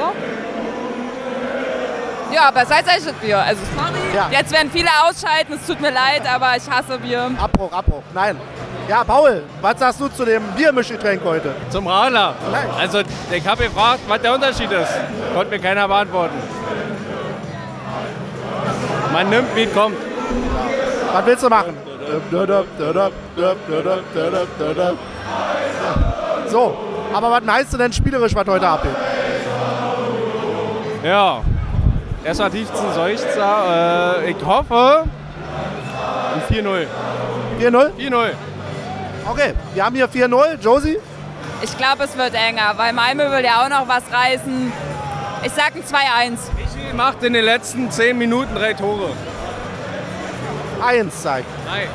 Ja, 2.32 2.52
besser 2.52 2.76
als 2.76 2.88
echtes 2.88 3.14
Bier. 3.14 3.40
Also 3.40 3.62
sorry. 3.76 4.16
Ja. 4.16 4.30
Jetzt 4.32 4.52
werden 4.52 4.70
viele 4.72 4.90
ausschalten, 5.04 5.54
es 5.54 5.66
tut 5.66 5.82
mir 5.82 5.92
leid, 5.92 6.22
aber 6.32 6.56
ich 6.58 6.70
hasse 6.70 6.98
Bier. 7.00 7.32
Abbruch, 7.42 7.72
Abbruch. 7.72 8.04
Nein. 8.14 8.38
Ja, 8.88 9.04
Paul, 9.04 9.44
was 9.62 9.80
sagst 9.80 10.00
du 10.02 10.08
zu 10.08 10.26
dem 10.26 10.42
Biermischgetränk 10.56 11.22
heute? 11.24 11.54
Zum 11.70 11.86
Radler. 11.86 12.34
Nein. 12.52 12.68
Also, 12.80 13.02
ich 13.32 13.48
habe 13.48 13.64
gefragt, 13.64 14.00
was 14.08 14.22
der 14.22 14.34
Unterschied 14.34 14.72
ist. 14.72 14.94
Konnte 15.36 15.52
mir 15.52 15.60
keiner 15.60 15.88
beantworten. 15.88 16.36
Man 19.14 19.30
nimmt, 19.30 19.56
wie 19.56 19.64
es 19.64 19.74
kommt. 19.74 19.98
Was 21.14 21.26
willst 21.26 21.44
du 21.44 21.50
machen? 21.50 21.78
So, 26.48 26.78
aber 27.14 27.32
was 27.32 27.44
meinst 27.44 27.74
du 27.74 27.78
denn 27.78 27.94
spielerisch, 27.94 28.34
was 28.34 28.48
heute 28.48 28.68
abgeht? 28.68 28.96
Ja. 31.04 31.42
Erstmal 32.24 32.52
tiefsten 32.52 32.94
Seufzer. 32.94 34.22
Äh, 34.24 34.32
ich 34.32 34.46
hoffe, 34.46 35.04
ein 36.36 36.56
4-0. 36.56 36.86
4-0? 37.60 37.92
4-0. 37.98 38.30
Okay, 39.30 39.54
wir 39.74 39.86
haben 39.86 39.96
hier 39.96 40.10
4-0. 40.10 40.60
Josie? 40.62 40.98
Ich 41.62 41.78
glaube, 41.78 42.04
es 42.04 42.18
wird 42.18 42.34
enger, 42.34 42.74
weil 42.78 42.94
Malmö 42.94 43.30
will 43.32 43.44
ja 43.44 43.64
auch 43.64 43.70
noch 43.70 43.88
was 43.88 44.04
reißen. 44.12 44.72
Ich 45.44 45.52
sage 45.52 45.76
ein 45.76 46.34
2-1. 46.34 46.38
Michi 46.58 46.94
macht 46.94 47.24
in 47.24 47.34
den 47.34 47.46
letzten 47.46 47.90
10 47.92 48.18
Minuten 48.18 48.54
drei 48.56 48.74
Tore. 48.74 49.10
Eins 50.86 51.22
zeigt. 51.22 51.48
Nein, 51.66 51.88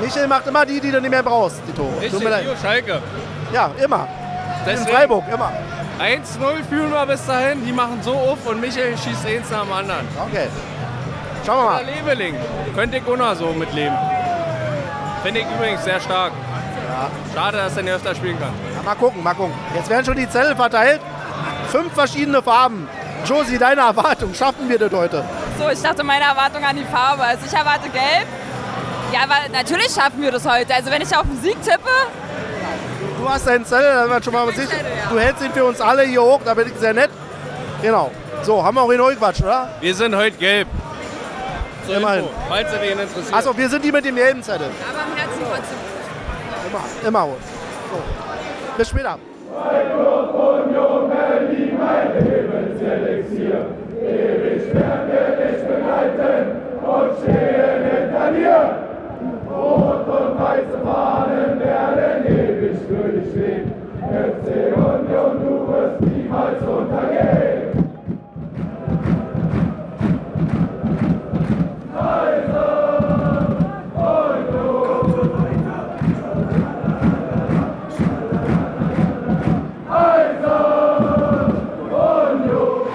Michel 0.00 0.26
macht 0.26 0.46
immer 0.46 0.64
die, 0.64 0.80
die 0.80 0.90
du 0.90 1.00
nicht 1.00 1.10
mehr 1.10 1.22
brauchst, 1.22 1.60
die 1.68 1.72
Tore. 1.72 1.92
nicht 2.00 2.12
Tut 2.12 2.22
mir 2.22 2.30
leid. 2.30 2.44
Schalke. 2.60 3.00
Ja, 3.52 3.70
immer. 3.82 4.08
In 4.60 4.64
Deswegen 4.66 4.96
Freiburg, 4.96 5.24
immer. 5.32 5.52
1-0 5.98 6.64
führen 6.68 6.90
wir 6.90 7.06
bis 7.06 7.24
dahin. 7.26 7.64
Die 7.64 7.72
machen 7.72 8.00
so 8.02 8.12
auf 8.12 8.46
und 8.46 8.60
Michael 8.60 8.96
schießt 8.96 9.26
eins 9.26 9.50
nach 9.50 9.62
dem 9.62 9.72
anderen. 9.72 10.06
Okay. 10.28 10.48
Schauen 11.44 11.58
wir 11.58 11.64
Oder 11.64 11.72
mal. 11.72 11.84
Leveling. 11.84 12.36
Könnte 12.74 12.96
ich 12.98 13.06
auch 13.06 13.16
noch 13.16 13.34
so 13.34 13.46
mitleben. 13.52 13.96
Finde 15.22 15.40
ich 15.40 15.46
übrigens 15.54 15.84
sehr 15.84 16.00
stark. 16.00 16.32
Schade, 17.34 17.56
dass 17.56 17.76
er 17.76 17.82
nicht 17.82 17.92
öfter 17.94 18.14
spielen 18.14 18.38
kann. 18.38 18.52
Ja, 18.76 18.82
mal 18.82 18.94
gucken, 18.94 19.22
mal 19.22 19.34
gucken. 19.34 19.54
Jetzt 19.74 19.88
werden 19.88 20.04
schon 20.04 20.16
die 20.16 20.28
Zettel 20.28 20.54
verteilt. 20.54 21.00
Fünf 21.68 21.92
verschiedene 21.94 22.42
Farben. 22.42 22.88
Josie, 23.24 23.56
deine 23.58 23.82
Erwartung, 23.82 24.34
schaffen 24.34 24.68
wir 24.68 24.78
das 24.78 24.92
heute? 24.92 25.24
So, 25.58 25.68
ich 25.70 25.80
dachte, 25.80 26.02
meine 26.02 26.24
Erwartung 26.24 26.64
an 26.64 26.76
die 26.76 26.84
Farbe. 26.84 27.22
Also 27.22 27.46
ich 27.46 27.52
erwarte 27.52 27.88
gelb. 27.88 28.26
Ja, 29.12 29.20
aber 29.24 29.36
natürlich 29.52 29.92
schaffen 29.92 30.20
wir 30.22 30.32
das 30.32 30.44
heute. 30.48 30.74
Also 30.74 30.90
wenn 30.90 31.02
ich 31.02 31.16
auf 31.16 31.22
den 31.22 31.40
Sieg 31.40 31.56
tippe, 31.62 31.90
Du 33.22 33.30
hast 33.30 33.46
deinen 33.46 33.64
Zettel, 33.64 33.84
da 33.84 34.02
sind 34.02 34.10
wir 34.10 34.22
schon 34.24 34.32
mal 34.32 34.46
Mein 34.46 34.54
sicher. 34.56 34.68
Zettel, 34.68 34.84
ja. 34.84 35.10
Du 35.10 35.20
hältst 35.20 35.44
ihn 35.44 35.52
für 35.52 35.64
uns 35.64 35.80
alle 35.80 36.02
hier 36.02 36.20
hoch, 36.20 36.40
da 36.44 36.54
bin 36.54 36.66
ich 36.66 36.74
sehr 36.74 36.92
nett. 36.92 37.10
Genau. 37.80 38.10
So, 38.42 38.64
haben 38.64 38.74
wir 38.74 38.82
auch 38.82 38.92
ihn 38.92 38.98
gequatscht, 38.98 39.42
oder? 39.42 39.68
Wir 39.80 39.94
sind 39.94 40.16
heute 40.16 40.36
gelb. 40.38 40.66
Zur 41.86 41.96
Immerhin. 41.98 42.24
Info, 42.24 42.32
falls 42.48 42.72
ihr 42.72 42.78
den 42.80 42.98
interessiert. 42.98 43.32
Achso, 43.32 43.56
wir 43.56 43.68
sind 43.68 43.84
die 43.84 43.92
mit 43.92 44.04
dem 44.04 44.16
gelben 44.16 44.42
Zettel. 44.42 44.66
aber 44.66 45.02
am 45.04 45.16
Herzen 45.16 45.40
trotzdem. 45.40 45.78
Immer, 46.68 47.08
immer 47.08 47.20
rot. 47.20 47.38
So. 47.92 48.76
Bis 48.76 48.88
später. 48.88 49.18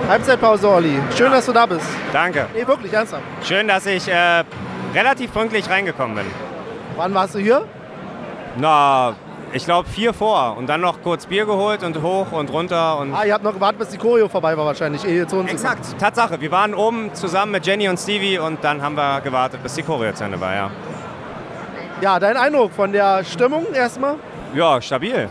Halbzeitpause, 0.07 0.69
Olli. 0.69 0.99
Schön, 1.15 1.31
dass 1.31 1.45
du 1.45 1.51
da 1.51 1.65
bist. 1.65 1.85
Danke. 2.13 2.47
Nee, 2.53 2.65
wirklich, 2.65 2.93
ernsthaft. 2.93 3.23
Schön, 3.43 3.67
dass 3.67 3.85
ich 3.85 4.07
äh, 4.07 4.43
relativ 4.93 5.33
pünktlich 5.33 5.69
reingekommen 5.69 6.15
bin. 6.15 6.25
Wann 6.95 7.13
warst 7.13 7.35
du 7.35 7.39
hier? 7.39 7.65
Na, 8.57 9.15
ich 9.53 9.65
glaube 9.65 9.87
vier 9.89 10.13
vor 10.13 10.55
und 10.57 10.67
dann 10.67 10.81
noch 10.81 11.01
kurz 11.01 11.25
Bier 11.25 11.45
geholt 11.45 11.83
und 11.83 12.01
hoch 12.01 12.31
und 12.31 12.51
runter 12.51 12.99
und. 12.99 13.13
Ah, 13.13 13.23
ihr 13.25 13.33
habt 13.33 13.43
noch 13.43 13.53
gewartet, 13.53 13.79
bis 13.79 13.89
die 13.89 13.97
Choreo 13.97 14.27
vorbei 14.29 14.57
war 14.57 14.65
wahrscheinlich, 14.65 15.05
ehe 15.05 15.17
ihr 15.17 15.27
zu 15.27 15.37
uns 15.37 15.51
Exakt, 15.51 15.97
Tatsache. 15.99 16.39
Wir 16.41 16.51
waren 16.51 16.73
oben 16.73 17.13
zusammen 17.13 17.51
mit 17.53 17.65
Jenny 17.65 17.87
und 17.89 17.97
Stevie 17.99 18.39
und 18.39 18.63
dann 18.63 18.81
haben 18.81 18.95
wir 18.95 19.21
gewartet, 19.21 19.61
bis 19.63 19.75
die 19.75 19.83
Choreo 19.83 20.13
zu 20.13 20.23
Ende 20.23 20.39
war, 20.39 20.53
ja. 20.55 20.69
Ja, 22.01 22.19
dein 22.19 22.37
Eindruck 22.37 22.71
von 22.73 22.91
der 22.91 23.23
Stimmung 23.23 23.65
erstmal? 23.73 24.15
Ja, 24.53 24.79
stabil. 24.81 25.29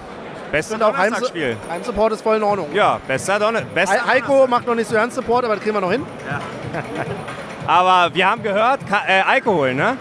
Bestes 0.51 0.79
Donnerstagsspiel. 0.79 1.57
Heimsupport 1.71 2.13
ist 2.13 2.23
voll 2.23 2.37
in 2.37 2.43
Ordnung. 2.43 2.69
Ja, 2.73 3.01
bester 3.07 3.39
Donner. 3.39 3.63
Bester 3.63 3.97
He- 4.05 4.11
Heiko 4.13 4.47
macht 4.47 4.67
noch 4.67 4.75
nicht 4.77 4.89
so 4.89 4.95
ernst 4.97 5.17
Support, 5.17 5.45
aber 5.45 5.55
das 5.55 5.63
kriegen 5.63 5.77
wir 5.77 5.81
noch 5.81 5.91
hin. 5.93 6.05
Aber 7.67 8.15
wir 8.15 8.31
haben 8.31 8.43
gehört, 8.43 8.87
Ka 8.89 9.03
äh, 9.09 9.23
Alkohol, 9.23 9.75
ne? 9.75 9.97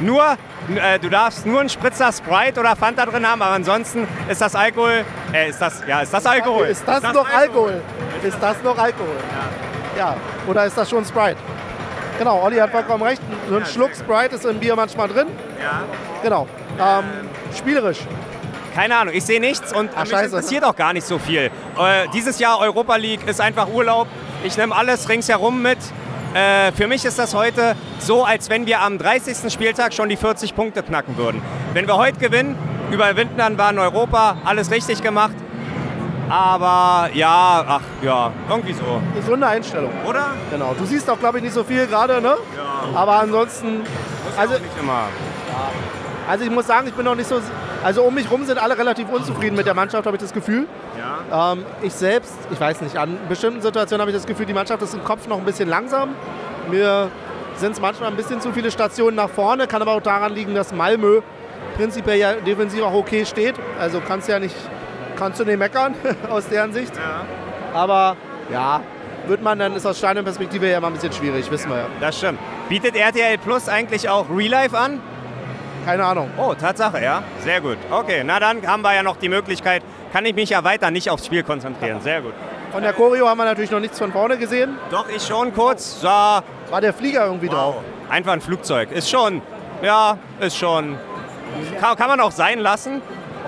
Nur, 0.00 0.22
äh, 0.76 0.98
du 0.98 1.08
darfst 1.08 1.46
nur 1.46 1.60
einen 1.60 1.68
Spritzer 1.68 2.12
Sprite 2.12 2.60
oder 2.60 2.76
Fanta 2.76 3.06
drin 3.06 3.26
haben, 3.26 3.42
aber 3.42 3.54
ansonsten 3.54 4.06
ist 4.28 4.40
das 4.40 4.54
Alkohol, 4.54 5.04
äh, 5.32 5.50
ist 5.50 5.60
das, 5.60 5.82
ja, 5.86 6.00
ist 6.00 6.12
das 6.12 6.26
Alkohol. 6.26 6.66
Ist 6.66 6.86
das, 6.86 7.02
noch 7.02 7.28
Alkohol? 7.28 7.80
Ist 8.22 8.38
das 8.40 8.62
noch 8.62 8.76
Alkohol? 8.76 9.16
Ja. 9.96 10.16
Oder 10.46 10.66
ist 10.66 10.76
das 10.76 10.88
schon 10.90 11.04
Sprite? 11.04 11.36
Genau, 12.18 12.42
Olli 12.42 12.56
hat 12.56 12.70
vollkommen 12.70 13.02
recht. 13.02 13.22
So 13.48 13.56
ein 13.56 13.66
Schluck 13.66 13.90
Sprite 13.94 14.34
ist 14.34 14.44
im 14.44 14.58
Bier 14.58 14.74
manchmal 14.74 15.08
drin. 15.08 15.28
Ja. 15.62 15.82
Genau. 16.22 16.46
Ähm, 16.78 17.04
spielerisch. 17.56 18.00
Keine 18.74 18.96
Ahnung, 18.96 19.14
ich 19.14 19.24
sehe 19.24 19.40
nichts 19.40 19.72
und 19.72 19.90
Ach, 19.94 20.02
mich 20.02 20.10
scheiße. 20.10 20.24
interessiert 20.26 20.64
auch 20.64 20.76
gar 20.76 20.92
nicht 20.92 21.06
so 21.06 21.18
viel. 21.18 21.50
Äh, 21.78 22.08
dieses 22.12 22.38
Jahr 22.38 22.60
Europa 22.60 22.96
League 22.96 23.26
ist 23.26 23.40
einfach 23.40 23.68
Urlaub. 23.68 24.08
Ich 24.44 24.56
nehme 24.56 24.74
alles 24.74 25.08
ringsherum 25.08 25.62
mit. 25.62 25.78
Äh, 26.38 26.70
für 26.70 26.86
mich 26.86 27.04
ist 27.04 27.18
das 27.18 27.34
heute 27.34 27.74
so, 27.98 28.22
als 28.22 28.48
wenn 28.48 28.64
wir 28.64 28.80
am 28.80 28.96
30. 28.96 29.52
Spieltag 29.52 29.92
schon 29.92 30.08
die 30.08 30.16
40 30.16 30.54
Punkte 30.54 30.84
knacken 30.84 31.16
würden. 31.16 31.42
Wenn 31.72 31.88
wir 31.88 31.96
heute 31.96 32.18
gewinnen, 32.18 32.56
überwintern 32.92 33.58
wir 33.58 33.70
in 33.70 33.78
Europa, 33.80 34.36
alles 34.44 34.70
richtig 34.70 35.02
gemacht. 35.02 35.34
Aber 36.28 37.10
ja, 37.12 37.64
ach 37.66 37.80
ja, 38.02 38.32
irgendwie 38.48 38.72
so. 38.72 39.00
Gesunde 39.16 39.48
Einstellung. 39.48 39.90
Oder? 40.06 40.34
Genau. 40.52 40.74
Du 40.78 40.84
siehst 40.84 41.10
auch, 41.10 41.18
glaube 41.18 41.38
ich, 41.38 41.44
nicht 41.44 41.54
so 41.54 41.64
viel 41.64 41.88
gerade, 41.88 42.20
ne? 42.20 42.36
Aber 42.94 43.16
ansonsten, 43.16 43.80
also, 44.36 44.54
Auch 44.54 44.60
nicht 44.60 44.78
immer. 44.80 45.08
Also 46.28 46.44
ich 46.44 46.50
muss 46.50 46.66
sagen, 46.66 46.86
ich 46.86 46.94
bin 46.94 47.04
noch 47.04 47.14
nicht 47.14 47.28
so. 47.28 47.40
Also 47.82 48.02
um 48.02 48.14
mich 48.14 48.30
rum 48.30 48.44
sind 48.44 48.58
alle 48.58 48.76
relativ 48.76 49.08
unzufrieden 49.08 49.56
mit 49.56 49.66
der 49.66 49.74
Mannschaft, 49.74 50.04
habe 50.04 50.16
ich 50.16 50.22
das 50.22 50.32
Gefühl. 50.32 50.66
Ja. 50.98 51.52
Ähm, 51.52 51.64
ich 51.82 51.92
selbst, 51.92 52.34
ich 52.50 52.60
weiß 52.60 52.82
nicht, 52.82 52.96
an 52.96 53.16
bestimmten 53.28 53.62
Situationen 53.62 54.00
habe 54.00 54.10
ich 54.10 54.16
das 54.16 54.26
Gefühl, 54.26 54.46
die 54.46 54.52
Mannschaft 54.52 54.82
ist 54.82 54.94
im 54.94 55.04
Kopf 55.04 55.26
noch 55.26 55.38
ein 55.38 55.44
bisschen 55.44 55.68
langsam. 55.68 56.10
Mir 56.70 57.10
sind 57.56 57.72
es 57.72 57.80
manchmal 57.80 58.10
ein 58.10 58.16
bisschen 58.16 58.40
zu 58.40 58.52
viele 58.52 58.70
Stationen 58.70 59.16
nach 59.16 59.30
vorne, 59.30 59.66
kann 59.66 59.80
aber 59.80 59.92
auch 59.92 60.02
daran 60.02 60.34
liegen, 60.34 60.54
dass 60.54 60.72
Malmö 60.72 61.22
prinzipiell 61.76 62.18
ja 62.18 62.32
defensiv 62.34 62.82
auch 62.82 62.94
okay 62.94 63.24
steht. 63.24 63.54
Also 63.80 64.00
kannst 64.06 64.28
du 64.28 64.32
ja 64.32 64.38
nicht, 64.38 64.56
kannst 65.16 65.40
du 65.40 65.44
nicht 65.44 65.58
meckern 65.58 65.94
aus 66.30 66.48
deren 66.48 66.72
Sicht. 66.72 66.92
Aber 67.72 68.16
ja, 68.52 68.82
wird 69.26 69.42
man 69.42 69.58
dann, 69.58 69.76
ist 69.76 69.86
aus 69.86 69.98
Stadionperspektive 69.98 70.68
ja 70.68 70.78
immer 70.78 70.88
ein 70.88 70.94
bisschen 70.94 71.12
schwierig, 71.12 71.50
wissen 71.50 71.70
wir 71.70 71.78
ja. 71.78 71.86
Das 72.00 72.18
stimmt. 72.18 72.38
Bietet 72.68 72.96
RTL 72.96 73.38
Plus 73.38 73.68
eigentlich 73.68 74.08
auch 74.08 74.26
Real 74.30 74.50
Life 74.50 74.76
an? 74.76 75.00
Keine 75.88 76.04
Ahnung. 76.04 76.28
Oh, 76.36 76.52
Tatsache, 76.52 77.02
ja. 77.02 77.22
Sehr 77.40 77.62
gut. 77.62 77.78
Okay, 77.90 78.22
na 78.22 78.38
dann 78.38 78.66
haben 78.66 78.82
wir 78.82 78.94
ja 78.94 79.02
noch 79.02 79.16
die 79.16 79.30
Möglichkeit, 79.30 79.82
kann 80.12 80.26
ich 80.26 80.34
mich 80.34 80.50
ja 80.50 80.62
weiter 80.62 80.90
nicht 80.90 81.08
aufs 81.08 81.24
Spiel 81.24 81.42
konzentrieren. 81.42 82.02
Sehr 82.02 82.20
gut. 82.20 82.34
Von 82.72 82.82
der 82.82 82.92
Choreo 82.92 83.26
haben 83.26 83.38
wir 83.38 83.46
natürlich 83.46 83.70
noch 83.70 83.80
nichts 83.80 83.98
von 83.98 84.12
vorne 84.12 84.36
gesehen. 84.36 84.76
Doch, 84.90 85.08
ich 85.08 85.22
schon 85.26 85.54
kurz. 85.54 86.02
So, 86.02 86.08
War 86.08 86.42
der 86.82 86.92
Flieger 86.92 87.24
irgendwie 87.24 87.48
drauf? 87.48 87.76
wow. 87.76 87.84
Einfach 88.10 88.32
ein 88.32 88.42
Flugzeug. 88.42 88.92
Ist 88.92 89.08
schon, 89.08 89.40
ja, 89.80 90.18
ist 90.40 90.58
schon. 90.58 90.98
Kann, 91.80 91.96
kann 91.96 92.08
man 92.10 92.20
auch 92.20 92.32
sein 92.32 92.58
lassen. 92.58 93.00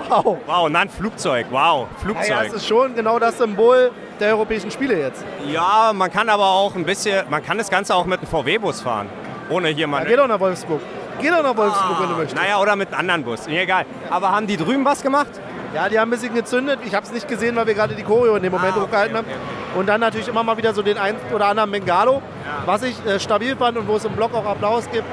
Wow. 0.09 0.37
Wow, 0.47 0.67
na 0.71 0.79
ein 0.79 0.89
Flugzeug. 0.89 1.45
Wow, 1.51 1.87
Ja, 1.91 1.99
Flugzeug. 2.01 2.27
ja, 2.29 2.43
es 2.45 2.53
ist 2.53 2.67
schon 2.67 2.95
genau 2.95 3.19
das 3.19 3.37
Symbol 3.37 3.91
der 4.19 4.29
Europäischen 4.29 4.71
Spiele 4.71 4.97
jetzt. 4.99 5.23
Ja, 5.45 5.91
man 5.93 6.11
kann 6.11 6.27
aber 6.27 6.47
auch 6.47 6.73
ein 6.73 6.85
bisschen, 6.85 7.23
man 7.29 7.45
kann 7.45 7.59
das 7.59 7.69
Ganze 7.69 7.93
auch 7.93 8.05
mit 8.05 8.17
einem 8.19 8.27
VW-Bus 8.27 8.81
fahren. 8.81 9.07
Ohne 9.51 9.67
hier 9.67 9.85
mal. 9.85 10.01
Ja, 10.01 10.09
geh 10.09 10.15
doch 10.15 10.27
nach 10.27 10.39
Wolfsburg. 10.39 10.81
Geh 11.21 11.29
doch 11.29 11.43
nach 11.43 11.55
Wolfsburg, 11.57 11.99
wenn 12.01 12.09
du 12.09 12.15
möchtest. 12.15 12.35
Naja, 12.35 12.57
oder 12.59 12.75
mit 12.75 12.89
einem 12.89 12.99
anderen 12.99 13.23
Bus. 13.23 13.47
Mir 13.47 13.61
egal. 13.61 13.85
Aber 14.09 14.31
haben 14.31 14.47
die 14.47 14.57
drüben 14.57 14.83
was 14.85 15.01
gemacht? 15.01 15.29
Ja, 15.73 15.87
die 15.87 15.97
haben 15.99 16.09
ein 16.09 16.11
bisschen 16.11 16.33
gezündet. 16.33 16.79
Ich 16.85 16.93
habe 16.93 17.05
es 17.05 17.11
nicht 17.13 17.27
gesehen, 17.27 17.55
weil 17.55 17.65
wir 17.65 17.73
gerade 17.73 17.95
die 17.95 18.03
Choreo 18.03 18.35
in 18.35 18.43
dem 18.43 18.51
Moment 18.51 18.73
Ah, 18.73 18.77
okay, 18.77 18.85
hochgehalten 18.87 19.17
haben. 19.17 19.25
okay, 19.27 19.79
Und 19.79 19.87
dann 19.87 20.01
natürlich 20.01 20.27
immer 20.27 20.43
mal 20.43 20.57
wieder 20.57 20.73
so 20.73 20.81
den 20.81 20.97
einen 20.97 21.17
oder 21.33 21.45
anderen 21.45 21.71
Bengalo. 21.71 22.21
Was 22.65 22.83
ich 22.83 22.95
äh, 23.05 23.19
stabil 23.19 23.55
fand 23.55 23.77
und 23.77 23.87
wo 23.87 23.95
es 23.95 24.03
im 24.03 24.11
Blog 24.13 24.33
auch 24.33 24.45
Applaus 24.45 24.89
gibt, 24.91 25.05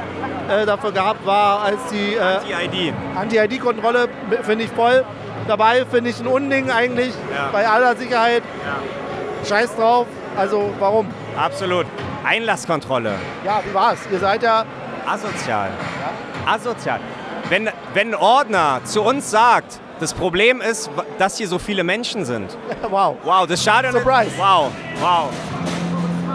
äh, 0.50 0.66
dafür 0.66 0.90
gehabt 0.90 1.24
war, 1.24 1.62
als 1.62 1.78
die 1.92 2.14
äh, 2.16 2.40
Die 2.70 2.88
ID. 2.88 2.94
Anti-ID-Kontrolle 3.14 4.08
finde 4.42 4.64
ich 4.64 4.70
voll. 4.72 5.04
Dabei 5.46 5.84
finde 5.88 6.10
ich 6.10 6.18
ein 6.20 6.26
Unding 6.26 6.70
eigentlich, 6.70 7.14
Ja. 7.32 7.50
bei 7.52 7.68
aller 7.68 7.94
Sicherheit. 7.94 8.42
Scheiß 9.48 9.76
drauf. 9.76 10.06
Also 10.36 10.70
warum? 10.80 11.06
Absolut. 11.36 11.86
Einlasskontrolle. 12.24 13.12
Ja, 13.44 13.60
wie 13.64 13.72
war's? 13.74 13.98
Ihr 14.10 14.18
seid 14.18 14.42
ja 14.42 14.64
Asozial. 15.06 15.70
Asozial. 16.46 17.00
Wenn, 17.48 17.70
wenn 17.94 18.08
ein 18.08 18.14
Ordner 18.14 18.80
zu 18.84 19.02
uns 19.02 19.30
sagt, 19.30 19.80
das 20.00 20.14
Problem 20.14 20.60
ist, 20.60 20.90
dass 21.18 21.38
hier 21.38 21.48
so 21.48 21.58
viele 21.58 21.82
Menschen 21.82 22.24
sind. 22.24 22.56
wow. 22.90 23.16
Wow, 23.24 23.46
das 23.46 23.62
Stadion 23.62 23.92
Surprise. 23.92 24.30
ist... 24.30 24.38
Wow, 24.38 24.70
wow. 25.00 25.30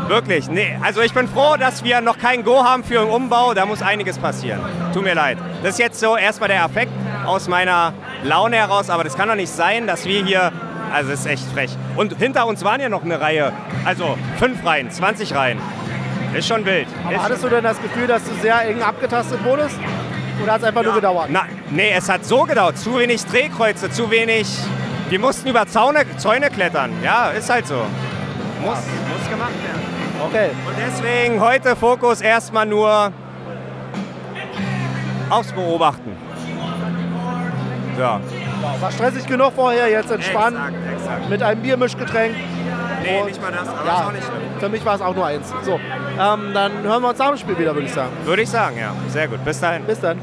Wirklich, 0.07 0.49
nee. 0.49 0.77
Also 0.81 1.01
ich 1.01 1.13
bin 1.13 1.27
froh, 1.27 1.55
dass 1.57 1.83
wir 1.83 2.01
noch 2.01 2.17
kein 2.17 2.43
Go 2.43 2.63
haben 2.63 2.83
für 2.83 2.99
einen 2.99 3.09
Umbau. 3.09 3.53
Da 3.53 3.65
muss 3.65 3.81
einiges 3.81 4.17
passieren. 4.17 4.59
Tut 4.93 5.03
mir 5.03 5.13
leid. 5.13 5.37
Das 5.61 5.73
ist 5.73 5.79
jetzt 5.79 5.99
so 5.99 6.17
erstmal 6.17 6.49
der 6.49 6.65
Effekt 6.65 6.91
aus 7.25 7.47
meiner 7.47 7.93
Laune 8.23 8.57
heraus. 8.57 8.89
Aber 8.89 9.03
das 9.03 9.15
kann 9.15 9.29
doch 9.29 9.35
nicht 9.35 9.51
sein, 9.51 9.87
dass 9.87 10.05
wir 10.05 10.23
hier... 10.23 10.51
Also 10.91 11.09
das 11.09 11.21
ist 11.21 11.25
echt 11.25 11.45
frech. 11.53 11.71
Und 11.95 12.17
hinter 12.17 12.45
uns 12.45 12.63
waren 12.63 12.79
ja 12.81 12.89
noch 12.89 13.03
eine 13.03 13.19
Reihe. 13.19 13.53
Also 13.85 14.17
fünf 14.37 14.63
Reihen, 14.63 14.91
20 14.91 15.33
Reihen. 15.33 15.59
Ist 16.35 16.47
schon 16.47 16.65
wild. 16.65 16.87
Aber 17.03 17.15
ist 17.15 17.23
hattest 17.23 17.43
du 17.43 17.49
denn 17.49 17.63
das 17.63 17.81
Gefühl, 17.81 18.07
dass 18.07 18.23
du 18.23 18.33
sehr 18.41 18.61
eng 18.67 18.81
abgetastet 18.81 19.43
wurdest? 19.43 19.77
Oder 20.41 20.53
hat 20.53 20.61
es 20.61 20.67
einfach 20.67 20.83
nur 20.83 20.95
gedauert? 20.95 21.27
Na, 21.29 21.43
nee, 21.69 21.91
es 21.95 22.09
hat 22.09 22.25
so 22.25 22.43
gedauert. 22.43 22.77
Zu 22.77 22.97
wenig 22.97 23.23
Drehkreuze, 23.25 23.89
zu 23.91 24.09
wenig. 24.09 24.47
Wir 25.09 25.19
mussten 25.19 25.47
über 25.47 25.67
Zaune, 25.67 26.05
Zäune 26.17 26.49
klettern. 26.49 26.91
Ja, 27.03 27.29
ist 27.29 27.49
halt 27.49 27.67
so. 27.67 27.75
Muss, 28.61 28.77
muss 28.77 29.29
gemacht 29.29 29.51
werden. 29.63 29.81
Okay. 30.27 30.49
Und 30.67 30.75
deswegen 30.79 31.39
heute 31.39 31.75
Fokus 31.75 32.21
erstmal 32.21 32.65
nur 32.65 33.11
aufs 35.29 35.51
Beobachten. 35.51 36.15
Ja. 37.99 38.19
War 38.79 38.91
stressig 38.91 39.27
genug 39.27 39.53
vorher, 39.53 39.89
jetzt 39.89 40.09
entspannen 40.09 40.57
Exakt, 40.57 40.93
exakt. 40.95 41.29
mit 41.29 41.43
einem 41.43 41.61
Biermischgetränk. 41.61 42.35
Nee, 43.03 43.19
Und- 43.19 43.27
nicht 43.27 43.41
mal 43.41 43.51
das, 43.51 43.67
aber 43.67 43.85
Ja. 43.85 44.07
auch 44.07 44.11
nicht 44.11 44.23
schlimm. 44.23 44.41
Für 44.59 44.69
mich 44.69 44.83
war 44.85 44.95
es 44.95 45.01
auch 45.01 45.13
nur 45.15 45.25
eins. 45.25 45.53
So, 45.63 45.73
ähm, 45.73 46.51
dann 46.53 46.71
hören 46.83 47.01
wir 47.01 47.09
uns 47.09 47.19
nach 47.19 47.27
dem 47.29 47.37
Spiel 47.37 47.57
wieder, 47.57 47.73
würde 47.75 47.87
ich 47.87 47.93
sagen. 47.93 48.11
Würde 48.23 48.41
ich 48.41 48.49
sagen, 48.49 48.77
ja. 48.79 48.93
Sehr 49.09 49.27
gut. 49.27 49.43
Bis 49.45 49.59
dahin. 49.59 49.83
Bis 49.85 49.99
dann. 49.99 50.19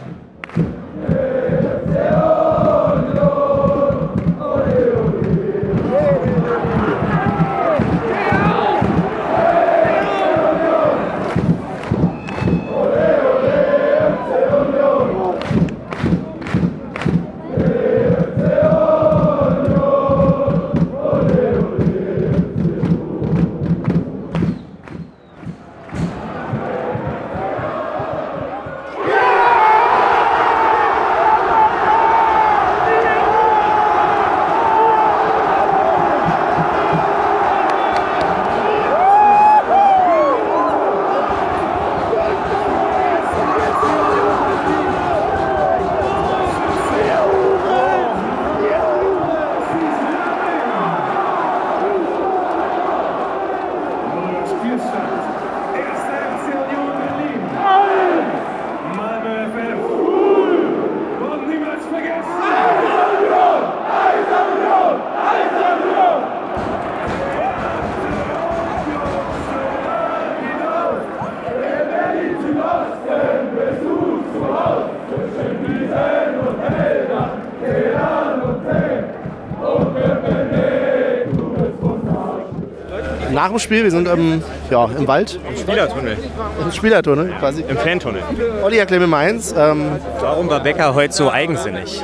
Nach 83.40 83.48
dem 83.48 83.58
Spiel, 83.58 83.84
wir 83.84 83.90
sind 83.90 84.06
im, 84.06 84.42
ja, 84.70 84.84
im 84.84 85.08
Wald, 85.08 85.40
Spielertunnel. 85.58 86.18
im 86.62 86.72
Spielertunnel 86.72 87.32
quasi. 87.38 87.64
Im 87.66 87.78
Fantunnel. 87.78 88.22
Olli, 88.62 88.76
erklär 88.76 89.00
mir 89.00 89.06
mal 89.06 89.26
eins. 89.26 89.54
Ähm, 89.56 89.92
Warum 90.20 90.50
war 90.50 90.60
Becker 90.60 90.94
heute 90.94 91.14
so 91.14 91.30
eigensinnig? 91.30 92.02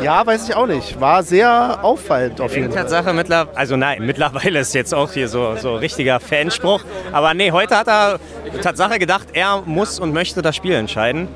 ja, 0.00 0.24
weiß 0.24 0.48
ich 0.48 0.54
auch 0.54 0.68
nicht. 0.68 1.00
War 1.00 1.24
sehr 1.24 1.80
auffallend 1.82 2.40
auf 2.40 2.54
jeden 2.54 2.70
Fall. 2.70 2.82
Tatsache 2.82 3.12
mittlerweile, 3.12 3.58
also 3.58 3.76
nein, 3.76 4.06
mittlerweile 4.06 4.60
ist 4.60 4.74
jetzt 4.74 4.94
auch 4.94 5.10
hier 5.10 5.26
so, 5.26 5.56
so 5.56 5.74
richtiger 5.74 6.20
Fanspruch. 6.20 6.84
Aber 7.10 7.34
nee, 7.34 7.50
heute 7.50 7.76
hat 7.76 7.88
er 7.88 8.20
Tatsache 8.62 9.00
gedacht, 9.00 9.26
er 9.32 9.60
muss 9.66 9.98
und 9.98 10.12
möchte 10.12 10.40
das 10.40 10.54
Spiel 10.54 10.74
entscheiden. 10.74 11.26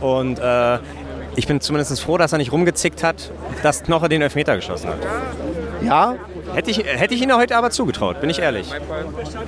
Und 0.00 0.38
äh, 0.38 0.78
ich 1.34 1.48
bin 1.48 1.60
zumindest 1.60 2.00
froh, 2.00 2.16
dass 2.16 2.30
er 2.30 2.38
nicht 2.38 2.52
rumgezickt 2.52 3.02
hat, 3.02 3.32
dass 3.64 3.82
Knoche 3.82 4.08
den 4.08 4.22
Elfmeter 4.22 4.54
geschossen 4.54 4.90
hat. 4.90 4.98
Ja, 5.82 6.14
Hätte 6.54 6.70
ich, 6.70 6.84
hätte 6.84 7.14
ich 7.14 7.22
ihn 7.22 7.34
heute 7.34 7.56
aber 7.56 7.70
zugetraut, 7.70 8.20
bin 8.20 8.30
ich 8.30 8.38
ehrlich. 8.38 8.70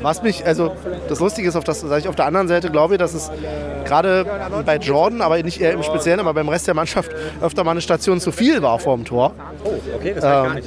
was 0.03 0.23
mich, 0.23 0.47
also 0.47 0.75
das 1.09 1.21
Lustige 1.21 1.49
ist, 1.49 1.57
auf 1.57 1.64
das 1.64 1.83
ich 1.83 2.09
auf 2.09 2.17
der 2.17 2.27
anderen 2.27 2.49
Seite, 2.49 2.71
glaube 2.71 2.95
ich, 2.95 2.99
dass 2.99 3.14
es 3.14 3.31
gerade 3.85 4.25
bei 4.64 4.77
Jordan, 4.77 5.21
aber 5.21 5.43
nicht 5.43 5.61
eher 5.61 5.73
im 5.73 5.83
Speziellen, 5.83 6.21
aber 6.21 6.35
beim 6.35 6.49
Rest 6.49 6.67
der 6.67 6.75
Mannschaft 6.75 7.12
öfter 7.43 7.64
mal 7.64 7.73
eine 7.73 7.81
Station 7.81 8.21
zu 8.21 8.33
viel 8.33 8.62
war 8.62 8.79
vor 8.79 8.97
dem 8.97 9.05
Tor. 9.05 9.33
Okay, 9.97 10.14
das 10.14 10.25
Ähm, 10.25 10.62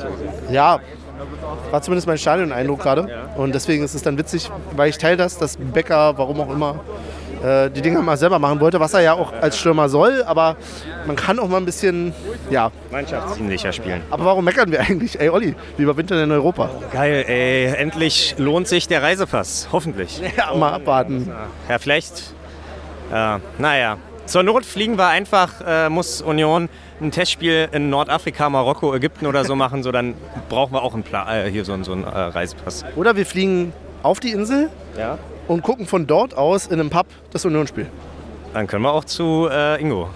ja, 0.52 0.80
war 1.72 1.82
zumindest 1.82 2.08
mein 2.08 2.18
Stadion-Eindruck 2.18 2.80
gerade. 2.82 3.28
Und 3.36 3.54
deswegen 3.54 3.84
ist 3.84 3.94
es 3.96 4.02
dann 4.02 4.18
witzig, 4.18 4.50
weil 4.76 4.90
ich 4.90 4.98
teile 4.98 5.18
das, 5.18 5.38
dass 5.38 5.58
Becker, 5.58 6.18
warum 6.18 6.40
auch 6.42 6.50
immer, 6.50 6.80
äh, 7.44 7.70
die 7.70 7.82
Dinger 7.82 8.02
mal 8.02 8.18
selber 8.18 8.40
machen 8.40 8.60
wollte, 8.60 8.80
was 8.80 8.94
er 8.94 9.02
ja 9.02 9.14
auch 9.14 9.34
als 9.42 9.58
Stürmer 9.58 9.90
soll. 9.90 10.24
Aber 10.26 10.56
man 11.06 11.16
kann 11.16 11.40
auch 11.40 11.48
mal 11.48 11.58
ein 11.58 11.66
bisschen, 11.66 12.14
ja. 12.50 12.72
Mannschaftsdienlicher 12.92 13.72
spielen. 13.74 14.02
Aber 14.10 14.26
warum 14.26 14.46
meckern 14.46 14.72
wir 14.72 14.80
eigentlich? 14.82 15.20
Ey, 15.20 15.30
Olli, 15.30 15.56
wir 15.78 15.84
überwintern 15.84 16.20
in 16.20 16.32
Europa. 16.32 16.70
Geil, 16.92 17.26
ey, 17.28 17.66
endlich 17.76 18.36
lohnt 18.38 18.68
sich 18.68 18.88
der 18.88 19.02
Reisepass, 19.04 19.70
hoffentlich. 19.72 20.22
Ja, 20.38 20.54
mal 20.56 20.74
abwarten. 20.74 21.32
Ja, 21.70 21.80
vielleicht. 21.80 22.34
Äh, 23.12 23.38
naja. 23.58 23.98
Zur 24.26 24.44
Not 24.44 24.66
fliegen 24.66 24.98
wir 24.98 25.08
einfach, 25.08 25.62
äh, 25.66 25.88
muss 25.90 26.22
Union 26.22 26.68
ein 27.00 27.12
Testspiel 27.12 27.70
in 27.72 27.90
Nordafrika, 27.90 28.50
Marokko, 28.50 28.94
Ägypten 28.94 29.26
oder 29.26 29.46
so 29.46 29.56
machen, 29.56 29.84
so 29.84 29.92
dann 29.94 30.16
brauchen 30.50 30.74
wir 30.74 30.82
auch 30.84 30.94
einen 30.94 31.04
Pla 31.04 31.46
äh, 31.46 31.50
hier 31.50 31.64
so, 31.64 31.72
einen- 31.72 31.86
so 31.86 31.94
einen 31.94 32.04
äh, 32.04 32.08
Reisepass. 32.10 32.84
Oder 32.98 33.16
wir 33.16 33.26
fliegen 33.26 33.72
auf 34.04 34.20
die 34.20 34.32
Insel 34.32 34.70
Ja. 34.98 35.18
Und 35.48 35.64
gucken 35.64 35.86
von 35.86 36.08
dort 36.08 36.36
aus 36.36 36.68
in 36.68 36.80
einem 36.80 36.90
Pub 36.90 37.08
das 37.32 37.46
Unionsspiel. 37.46 37.88
Dann 38.54 38.68
können 38.68 38.84
wir 38.84 38.94
auch 38.94 39.06
zu 39.06 39.48
äh, 39.52 39.82
Ingo. 39.82 40.10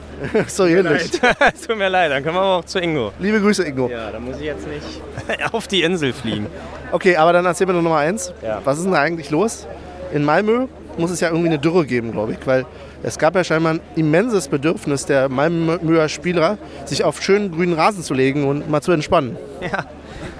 so 0.48 0.66
ähnlich. 0.66 1.10
Tut 1.66 1.78
mir 1.78 1.88
leid, 1.88 2.10
dann 2.10 2.22
können 2.22 2.34
wir 2.34 2.40
aber 2.40 2.56
auch 2.56 2.64
zu 2.64 2.80
Ingo. 2.80 3.12
Liebe 3.18 3.40
Grüße, 3.40 3.64
Ingo. 3.64 3.88
Ja, 3.88 4.10
dann 4.10 4.24
muss 4.24 4.36
ich 4.36 4.44
jetzt 4.44 4.66
nicht 4.66 4.84
auf 5.52 5.68
die 5.68 5.82
Insel 5.82 6.12
fliegen. 6.12 6.46
Okay, 6.92 7.16
aber 7.16 7.32
dann 7.32 7.44
erzähl 7.44 7.66
mir 7.66 7.74
noch 7.74 7.82
Nummer 7.82 7.98
eins. 7.98 8.32
Ja. 8.42 8.60
Was 8.64 8.78
ist 8.78 8.84
denn 8.84 8.92
da 8.92 9.00
eigentlich 9.00 9.30
los? 9.30 9.66
In 10.12 10.24
Malmö 10.24 10.66
muss 10.96 11.10
es 11.10 11.20
ja 11.20 11.28
irgendwie 11.28 11.48
eine 11.48 11.58
Dürre 11.58 11.86
geben, 11.86 12.12
glaube 12.12 12.32
ich, 12.32 12.46
weil 12.46 12.66
es 13.02 13.18
gab 13.18 13.36
ja 13.36 13.44
scheinbar 13.44 13.74
ein 13.74 13.80
immenses 13.94 14.48
Bedürfnis 14.48 15.06
der 15.06 15.28
Malmöer 15.28 16.08
Spieler, 16.08 16.58
sich 16.84 17.04
auf 17.04 17.22
schönen 17.22 17.52
grünen 17.52 17.74
Rasen 17.74 18.02
zu 18.02 18.14
legen 18.14 18.48
und 18.48 18.68
mal 18.68 18.80
zu 18.80 18.90
entspannen. 18.90 19.36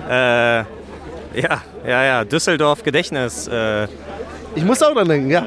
Äh, 0.08 0.64
ja, 1.34 1.62
ja, 1.86 2.04
ja, 2.04 2.24
Düsseldorf 2.24 2.82
Gedächtnis. 2.82 3.46
Äh, 3.46 3.86
Ich 4.54 4.64
muss 4.64 4.82
auch 4.82 4.92
dran 4.94 5.08
denken, 5.08 5.30
ja. 5.30 5.46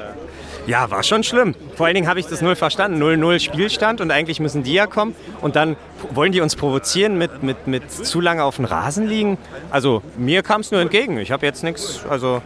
Ja, 0.67 0.91
war 0.91 1.01
schon 1.01 1.23
schlimm. 1.23 1.55
Vor 1.75 1.87
allen 1.87 1.95
Dingen 1.95 2.07
habe 2.07 2.19
ich 2.19 2.27
das 2.27 2.41
null 2.41 2.55
verstanden. 2.55 3.01
0-0 3.01 3.39
Spielstand 3.39 3.99
und 3.99 4.11
eigentlich 4.11 4.39
müssen 4.39 4.61
die 4.63 4.73
ja 4.73 4.85
kommen. 4.85 5.15
Und 5.41 5.55
dann 5.55 5.75
wollen 6.11 6.31
die 6.31 6.39
uns 6.41 6.55
provozieren 6.55 7.17
mit, 7.17 7.41
mit, 7.41 7.65
mit 7.65 7.91
zu 7.91 8.21
lange 8.21 8.43
auf 8.43 8.57
dem 8.57 8.65
Rasen 8.65 9.07
liegen. 9.07 9.37
Also 9.71 10.03
mir 10.17 10.43
kam 10.43 10.61
es 10.61 10.69
nur 10.71 10.79
entgegen. 10.79 11.17
Ich 11.17 11.31
habe 11.31 11.45
jetzt 11.47 11.63
nichts, 11.63 12.01
also 12.07 12.43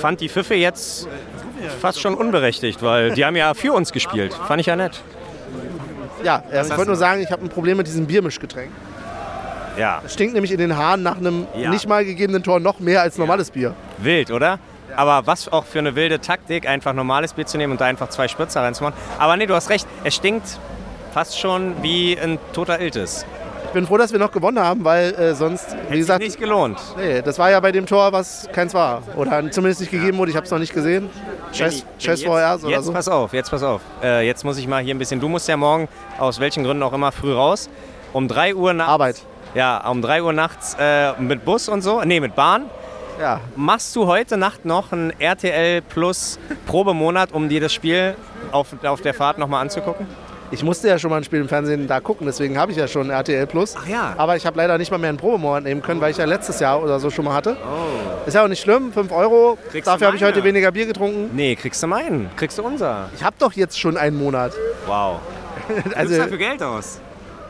fand 0.00 0.20
die 0.22 0.30
Pfiffe 0.30 0.54
jetzt 0.54 1.08
fast 1.80 2.00
schon 2.00 2.14
unberechtigt, 2.14 2.82
weil 2.82 3.12
die 3.12 3.24
haben 3.24 3.36
ja 3.36 3.52
für 3.52 3.72
uns 3.74 3.92
gespielt. 3.92 4.32
Fand 4.32 4.60
ich 4.60 4.66
ja 4.66 4.76
nett. 4.76 5.02
Ja, 6.24 6.42
äh, 6.50 6.62
ich 6.62 6.70
wollte 6.70 6.86
nur 6.86 6.96
sagen, 6.96 7.20
ich 7.20 7.30
habe 7.30 7.42
ein 7.44 7.50
Problem 7.50 7.76
mit 7.76 7.86
diesem 7.86 8.06
Biermischgetränk. 8.06 8.70
Ja, 9.78 10.00
Es 10.06 10.14
stinkt 10.14 10.32
nämlich 10.32 10.52
in 10.52 10.58
den 10.58 10.74
Haaren 10.74 11.02
nach 11.02 11.18
einem 11.18 11.46
Ja. 11.54 11.68
nicht 11.68 11.86
mal 11.86 12.02
gegebenen 12.02 12.42
Tor 12.42 12.60
noch 12.60 12.80
mehr 12.80 13.02
als 13.02 13.18
normales 13.18 13.50
Bier. 13.50 13.74
wild, 13.98 14.30
oder? 14.30 14.58
Aber 14.96 15.26
was 15.26 15.52
auch 15.52 15.64
für 15.64 15.78
eine 15.78 15.94
wilde 15.94 16.20
Taktik, 16.20 16.66
einfach 16.68 16.92
normales 16.92 17.34
Bier 17.34 17.46
zu 17.46 17.58
nehmen 17.58 17.72
und 17.72 17.80
da 17.80 17.84
einfach 17.84 18.08
zwei 18.08 18.28
Spritzer 18.28 18.62
reinzumachen. 18.62 18.96
Aber 19.18 19.36
nee, 19.36 19.46
du 19.46 19.54
hast 19.54 19.70
recht, 19.70 19.86
es 20.04 20.14
stinkt 20.14 20.58
fast 21.12 21.38
schon 21.38 21.82
wie 21.82 22.18
ein 22.18 22.38
toter 22.52 22.80
Iltis. 22.80 23.24
Ich 23.66 23.72
bin 23.72 23.86
froh, 23.86 23.98
dass 23.98 24.12
wir 24.12 24.18
noch 24.18 24.32
gewonnen 24.32 24.58
haben, 24.58 24.84
weil 24.84 25.12
äh, 25.14 25.34
sonst, 25.34 25.72
wie 25.72 25.76
Hätte 25.76 25.88
sich 25.90 25.98
gesagt, 25.98 26.22
nicht 26.22 26.38
gelohnt. 26.38 26.80
nee, 26.96 27.20
das 27.20 27.38
war 27.38 27.50
ja 27.50 27.60
bei 27.60 27.72
dem 27.72 27.84
Tor, 27.84 28.12
was 28.12 28.48
keins 28.52 28.72
war. 28.72 29.02
Oder 29.16 29.50
zumindest 29.50 29.80
nicht 29.80 29.90
gegeben 29.90 30.16
wurde. 30.16 30.30
Ich 30.30 30.36
habe 30.36 30.46
es 30.46 30.50
noch 30.50 30.58
nicht 30.58 30.72
gesehen. 30.72 31.10
Scheiß, 31.52 31.84
Scheiß 31.98 32.20
jetzt, 32.20 32.24
VRs 32.24 32.64
oder 32.64 32.72
jetzt 32.76 32.86
so. 32.86 32.92
pass 32.92 33.08
auf, 33.08 33.32
jetzt 33.34 33.50
pass 33.50 33.62
auf. 33.62 33.82
Äh, 34.02 34.26
jetzt 34.26 34.44
muss 34.44 34.56
ich 34.56 34.66
mal 34.66 34.82
hier 34.82 34.94
ein 34.94 34.98
bisschen. 34.98 35.20
Du 35.20 35.28
musst 35.28 35.46
ja 35.48 35.56
morgen 35.56 35.88
aus 36.18 36.40
welchen 36.40 36.64
Gründen 36.64 36.82
auch 36.82 36.92
immer 36.92 37.12
früh 37.12 37.32
raus. 37.34 37.68
Um 38.12 38.28
3 38.28 38.54
Uhr 38.54 38.72
nachts. 38.72 38.90
Arbeit. 38.92 39.22
Ja, 39.54 39.86
um 39.88 40.00
3 40.00 40.22
Uhr 40.22 40.32
nachts 40.32 40.76
äh, 40.78 41.12
mit 41.20 41.44
Bus 41.44 41.68
und 41.68 41.82
so. 41.82 42.02
Nee, 42.02 42.20
mit 42.20 42.34
Bahn. 42.34 42.70
Ja, 43.20 43.40
Machst 43.56 43.96
du 43.96 44.06
heute 44.06 44.36
Nacht 44.36 44.64
noch 44.64 44.92
einen 44.92 45.10
RTL 45.18 45.80
Plus 45.82 46.38
Probemonat, 46.66 47.32
um 47.32 47.48
dir 47.48 47.60
das 47.60 47.72
Spiel 47.72 48.14
auf, 48.52 48.68
auf 48.84 49.00
der 49.00 49.14
Fahrt 49.14 49.38
nochmal 49.38 49.62
anzugucken? 49.62 50.06
ich 50.52 50.62
musste 50.62 50.86
ja 50.86 50.96
schon 50.96 51.10
mal 51.10 51.16
ein 51.16 51.24
Spiel 51.24 51.40
im 51.40 51.48
Fernsehen 51.48 51.88
da 51.88 51.98
gucken, 51.98 52.24
deswegen 52.24 52.56
habe 52.56 52.70
ich 52.70 52.78
ja 52.78 52.86
schon 52.86 53.10
RTL 53.10 53.46
Plus. 53.48 53.74
Ach 53.76 53.86
ja. 53.88 54.14
Aber 54.16 54.36
ich 54.36 54.46
habe 54.46 54.56
leider 54.56 54.78
nicht 54.78 54.92
mal 54.92 54.98
mehr 54.98 55.08
einen 55.08 55.18
Probemonat 55.18 55.64
nehmen 55.64 55.82
können, 55.82 56.00
weil 56.00 56.12
ich 56.12 56.18
ja 56.18 56.24
letztes 56.24 56.60
Jahr 56.60 56.80
oder 56.82 57.00
so 57.00 57.10
schon 57.10 57.24
mal 57.24 57.34
hatte. 57.34 57.56
Ist 58.26 58.34
ja 58.34 58.44
auch 58.44 58.48
nicht 58.48 58.60
schlimm, 58.62 58.92
5 58.92 59.10
Euro. 59.10 59.52
Oh. 59.52 59.58
Kriegst 59.72 59.86
du 59.88 59.90
Dafür 59.92 60.06
habe 60.08 60.16
ich 60.16 60.22
heute 60.22 60.44
weniger 60.44 60.70
Bier 60.70 60.86
getrunken. 60.86 61.30
Nee, 61.34 61.56
kriegst 61.56 61.82
du 61.82 61.88
meinen. 61.88 62.30
Kriegst 62.36 62.58
du 62.58 62.62
unser. 62.62 63.08
Ich 63.16 63.24
habe 63.24 63.34
doch 63.40 63.52
jetzt 63.54 63.78
schon 63.80 63.96
einen 63.96 64.16
Monat. 64.16 64.52
Wow. 64.86 65.18
Du 65.68 65.74
Also, 65.96 66.08
gibst 66.10 66.18
dafür 66.20 66.38
Geld 66.38 66.62
aus. 66.62 67.00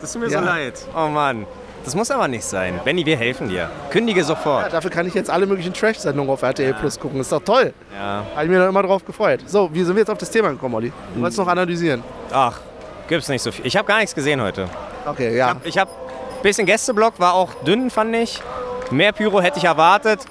Das 0.00 0.12
tut 0.12 0.22
mir 0.22 0.29
Ja. 0.31 0.38
so 0.38 0.44
leid. 0.46 0.74
Oh 0.96 1.09
Mann. 1.09 1.44
Das 1.87 1.94
muss 1.94 2.11
aber 2.11 2.27
nicht 2.27 2.42
sein. 2.44 2.81
Benny, 2.85 3.07
wir 3.07 3.16
helfen 3.16 3.49
dir. 3.49 3.70
Kündige 3.90 4.18
Ja, 4.20 4.27
sofort. 4.27 4.72
dafür 4.72 4.90
kann 4.90 5.07
ich 5.07 5.14
jetzt 5.14 5.31
alle 5.31 5.46
möglichen 5.46 5.72
Trash-Sendungen 5.72 6.29
auf 6.33 6.42
RTL 6.42 6.75
Plus 6.75 6.99
gucken. 6.99 7.20
Ist 7.20 7.31
doch 7.31 7.42
toll. 7.44 7.72
Ja. 7.96 8.25
Habe 8.35 8.44
ich 8.44 8.51
mir 8.51 8.59
da 8.59 8.68
immer 8.68 8.83
drauf 8.83 9.05
gefreut. 9.05 9.40
So, 9.46 9.72
wie 9.72 9.85
sind 9.85 9.94
wir 9.94 10.01
jetzt 10.01 10.11
auf 10.11 10.18
das 10.18 10.29
Thema 10.29 10.49
gekommen, 10.51 10.75
Olli? 10.75 10.92
Du 11.14 11.20
wolltest 11.20 11.38
noch 11.38 11.46
analysieren. 11.46 12.03
Ach, 12.33 12.59
gibt's 13.07 13.29
nicht 13.29 13.40
so 13.40 13.53
viel. 13.53 13.64
Ich 13.64 13.77
habe 13.77 13.87
gar 13.87 13.99
nichts 13.99 14.16
gesehen 14.16 14.42
heute. 14.42 14.68
Okay, 15.07 15.37
ja. 15.37 15.55
Ich 15.62 15.79
habe 15.79 15.88
ein 15.92 16.42
bisschen 16.42 16.66
Gästeblock, 16.66 17.20
war 17.20 17.35
auch 17.35 17.55
dünn, 17.64 17.88
fand 17.88 18.16
ich. 18.16 18.42
Mehr 18.90 19.12
Pyro 19.12 19.40
hätte 19.40 19.59
ich 19.59 19.64
erwartet. 19.64 20.25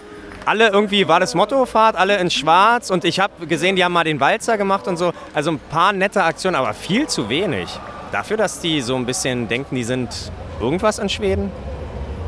Alle 0.46 0.68
irgendwie 0.68 1.08
war 1.08 1.22
das 1.22 1.36
Motto 1.36 1.66
Fahrt, 1.66 1.96
alle 1.96 2.18
in 2.18 2.30
schwarz 2.30 2.90
und 2.90 3.06
ich 3.06 3.22
habe 3.22 3.48
gesehen, 3.48 3.78
die 3.78 3.84
haben 3.86 3.94
mal 3.94 4.04
den 4.04 4.20
Walzer 4.20 4.58
gemacht 4.58 4.90
und 4.90 4.98
so. 4.98 5.14
Also 5.34 5.52
ein 5.52 5.60
paar 5.70 5.94
nette 5.94 6.22
Aktionen, 6.22 6.56
aber 6.58 6.74
viel 6.74 7.08
zu 7.08 7.30
wenig. 7.30 7.70
Dafür, 8.12 8.36
dass 8.36 8.60
die 8.60 8.82
so 8.82 8.96
ein 8.98 9.06
bisschen 9.06 9.48
denken, 9.48 9.74
die 9.76 9.86
sind 9.86 10.10
irgendwas 10.60 11.00
in 11.00 11.10
Schweden. 11.10 11.52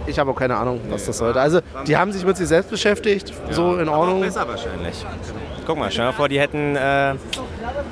Ich 0.06 0.20
habe 0.20 0.32
auch 0.32 0.36
keine 0.36 0.56
Ahnung, 0.56 0.80
was 0.90 1.06
das 1.06 1.18
sollte. 1.18 1.40
Also, 1.42 1.60
die 1.86 1.98
haben 1.98 2.14
sich 2.14 2.26
mit 2.26 2.38
sich 2.38 2.48
selbst 2.48 2.70
beschäftigt. 2.70 3.34
So 3.52 3.78
in 3.78 3.90
Ordnung. 3.90 4.22
Besser 4.22 4.48
wahrscheinlich. 4.48 5.06
Guck 5.66 5.78
mal, 5.78 5.92
stell 5.92 6.06
dir 6.06 6.12
mal 6.12 6.18
vor, 6.18 6.30
die 6.30 6.40
hätten 6.40 6.78
äh, 6.78 7.16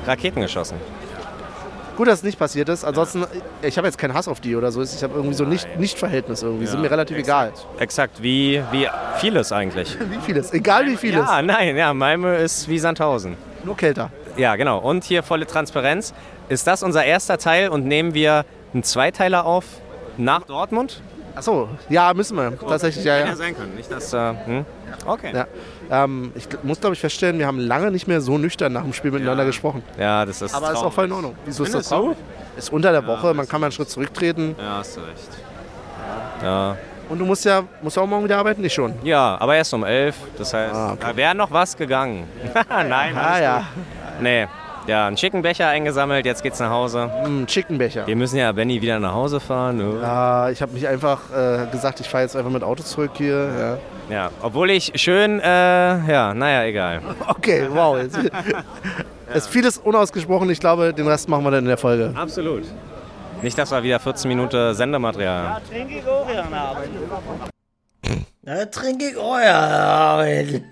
Raketen 0.08 0.42
geschossen. 0.42 0.78
Gut, 1.98 2.08
dass 2.08 2.20
es 2.20 2.24
nicht 2.24 2.38
passiert 2.38 2.68
ist. 2.68 2.84
Ansonsten, 2.84 3.26
ich 3.62 3.78
habe 3.78 3.88
jetzt 3.88 3.98
keinen 3.98 4.14
Hass 4.14 4.28
auf 4.28 4.42
die 4.42 4.56
oder 4.56 4.72
so. 4.72 4.82
Ich 4.82 5.02
habe 5.02 5.14
irgendwie 5.16 5.34
so 5.34 5.46
nicht, 5.46 5.80
nicht 5.80 5.98
Verhältnis 5.98 6.44
irgendwie. 6.44 6.66
Sind 6.66 6.82
mir 6.82 6.92
relativ 6.92 7.18
egal. 7.18 7.54
Exakt, 7.80 8.22
wie, 8.22 8.62
wie 8.72 8.88
vieles 9.18 9.54
eigentlich. 9.54 9.98
Wie 10.10 10.20
vieles. 10.26 10.52
Egal 10.52 10.88
wie 10.88 10.98
vieles. 10.98 11.26
Ja, 11.26 11.42
nein, 11.42 11.78
ja, 11.78 11.94
Malmö 11.94 12.36
ist 12.36 12.68
wie 12.68 12.80
Sandhausen. 12.80 13.38
Nur 13.64 13.78
kälter. 13.78 14.12
Ja, 14.36 14.56
genau. 14.58 14.80
Und 14.80 15.06
hier 15.06 15.24
volle 15.24 15.48
Transparenz. 15.48 16.14
Ist 16.50 16.68
das 16.68 16.84
unser 16.84 17.06
erster 17.06 17.38
Teil 17.38 17.70
und 17.70 17.86
nehmen 17.86 18.14
wir 18.14 18.46
einen 18.74 18.84
Zweiteiler 18.84 19.46
auf 19.46 19.66
nach 20.18 20.44
Dortmund? 20.44 21.02
Achso, 21.36 21.68
ja, 21.90 22.14
müssen 22.14 22.38
wir. 22.38 22.58
Tatsächlich, 22.58 23.04
ja, 23.04 23.18
ja. 23.18 23.36
sein 23.36 23.56
können. 23.58 23.76
Nicht, 23.76 23.92
dass, 23.92 24.14
äh, 24.14 24.34
hm? 24.46 24.66
Okay. 25.06 25.32
Ja. 25.34 25.48
Ähm, 25.92 26.32
ich 26.34 26.48
muss, 26.64 26.80
glaube 26.80 26.94
ich, 26.96 27.02
feststellen, 27.02 27.38
wir 27.38 27.46
haben 27.46 27.60
lange 27.60 27.92
nicht 27.92 28.08
mehr 28.08 28.22
so 28.22 28.38
nüchtern 28.38 28.72
nach 28.72 28.84
dem 28.84 28.94
Spiel 28.94 29.12
miteinander 29.12 29.44
gesprochen. 29.44 29.84
Ja, 30.00 30.26
das 30.26 30.42
ist 30.42 30.56
Aber 30.56 30.72
ist 30.72 30.78
auch 30.78 30.94
voll 30.94 31.06
in 31.06 31.12
Ordnung. 31.12 31.36
Wieso 31.46 31.66
ist 31.66 31.76
das 31.76 31.90
traurig? 31.90 32.18
Ist 32.58 32.72
unter 32.72 32.92
der 32.94 33.06
Woche, 33.06 33.34
man 33.34 33.48
kann 33.50 33.60
mal 33.60 33.68
einen 33.68 33.74
Schritt 33.74 33.90
zurücktreten. 33.90 34.56
Ja, 34.58 34.78
hast 34.78 34.96
du 34.96 35.02
recht. 35.02 35.30
Ja. 36.42 36.78
Und 37.10 37.20
du 37.20 37.26
musst 37.26 37.44
ja, 37.46 37.64
musst 37.82 37.98
auch 38.00 38.08
morgen 38.08 38.24
wieder 38.24 38.38
arbeiten? 38.38 38.62
Nicht 38.62 38.74
schon. 38.74 38.94
ja, 39.04 39.38
aber 39.40 39.56
erst 39.56 39.74
um 39.74 39.84
elf. 39.84 40.16
Das 40.38 40.54
heißt, 40.54 40.74
Ah, 40.74 40.94
okay. 40.94 41.06
da 41.10 41.16
wäre 41.18 41.36
noch 41.36 41.52
was 41.52 41.76
gegangen. 41.76 42.28
Nein, 42.70 43.16
Ah 43.18 43.40
ja. 43.42 43.68
Nee. 44.22 44.48
Ja, 44.88 45.08
einen 45.08 45.18
schicken 45.18 45.42
Becher 45.42 45.68
eingesammelt, 45.68 46.26
jetzt 46.28 46.44
geht's 46.44 46.60
nach 46.60 46.70
Hause. 46.70 47.10
mm, 47.28 47.46
Chickenbecher. 47.48 48.06
Wir 48.06 48.16
müssen 48.16 48.38
ja 48.38 48.52
Benny 48.52 48.82
wieder 48.82 49.00
nach 49.00 49.14
Hause 49.14 49.40
fahren. 49.40 49.78
ne? 49.78 50.00
Ja, 50.02 50.50
ich 50.52 50.62
habe 50.62 50.74
mich 50.74 50.88
einfach 50.88 51.22
äh, 51.36 51.66
gesagt, 51.72 52.00
ich 52.02 52.08
fahre 52.10 52.24
jetzt 52.24 52.36
einfach 52.36 52.52
mit 52.52 52.62
Auto 52.64 52.84
zurück 52.84 53.12
hier. 53.16 53.50
Ja. 53.60 54.16
Ja, 54.16 54.30
obwohl 54.44 54.70
ich 54.70 54.92
schön, 54.96 55.40
äh, 55.40 55.46
ja, 55.48 56.34
naja, 56.36 56.64
egal. 56.66 57.02
Okay, 57.28 57.68
wow. 57.72 57.98
Jetzt, 57.98 58.20
Es 59.28 59.46
ist 59.46 59.48
vieles 59.48 59.80
unausgesprochen. 59.80 60.48
Ich 60.52 60.60
glaube, 60.60 60.94
den 60.94 61.08
Rest 61.08 61.28
machen 61.30 61.44
wir 61.44 61.50
dann 61.52 61.62
in 61.64 61.68
der 61.70 61.78
Folge. 61.80 62.14
Absolut. 62.16 62.64
Nicht, 63.42 63.58
dass 63.58 63.72
wir 63.72 63.82
wieder 63.82 64.00
14 64.00 64.30
Minuten 64.30 64.76
Sendematerial 64.76 65.50
haben. 65.50 65.66
Trinke 65.68 65.98
ich 65.98 66.08
auch 66.08 66.28
gerne 66.28 66.56
Abend. 66.56 66.88
Ja, 68.46 68.66
trinke 68.68 69.06
ich 69.06 69.18
auch 69.18 69.38
gerne 69.40 69.74
Abend. 69.84 70.64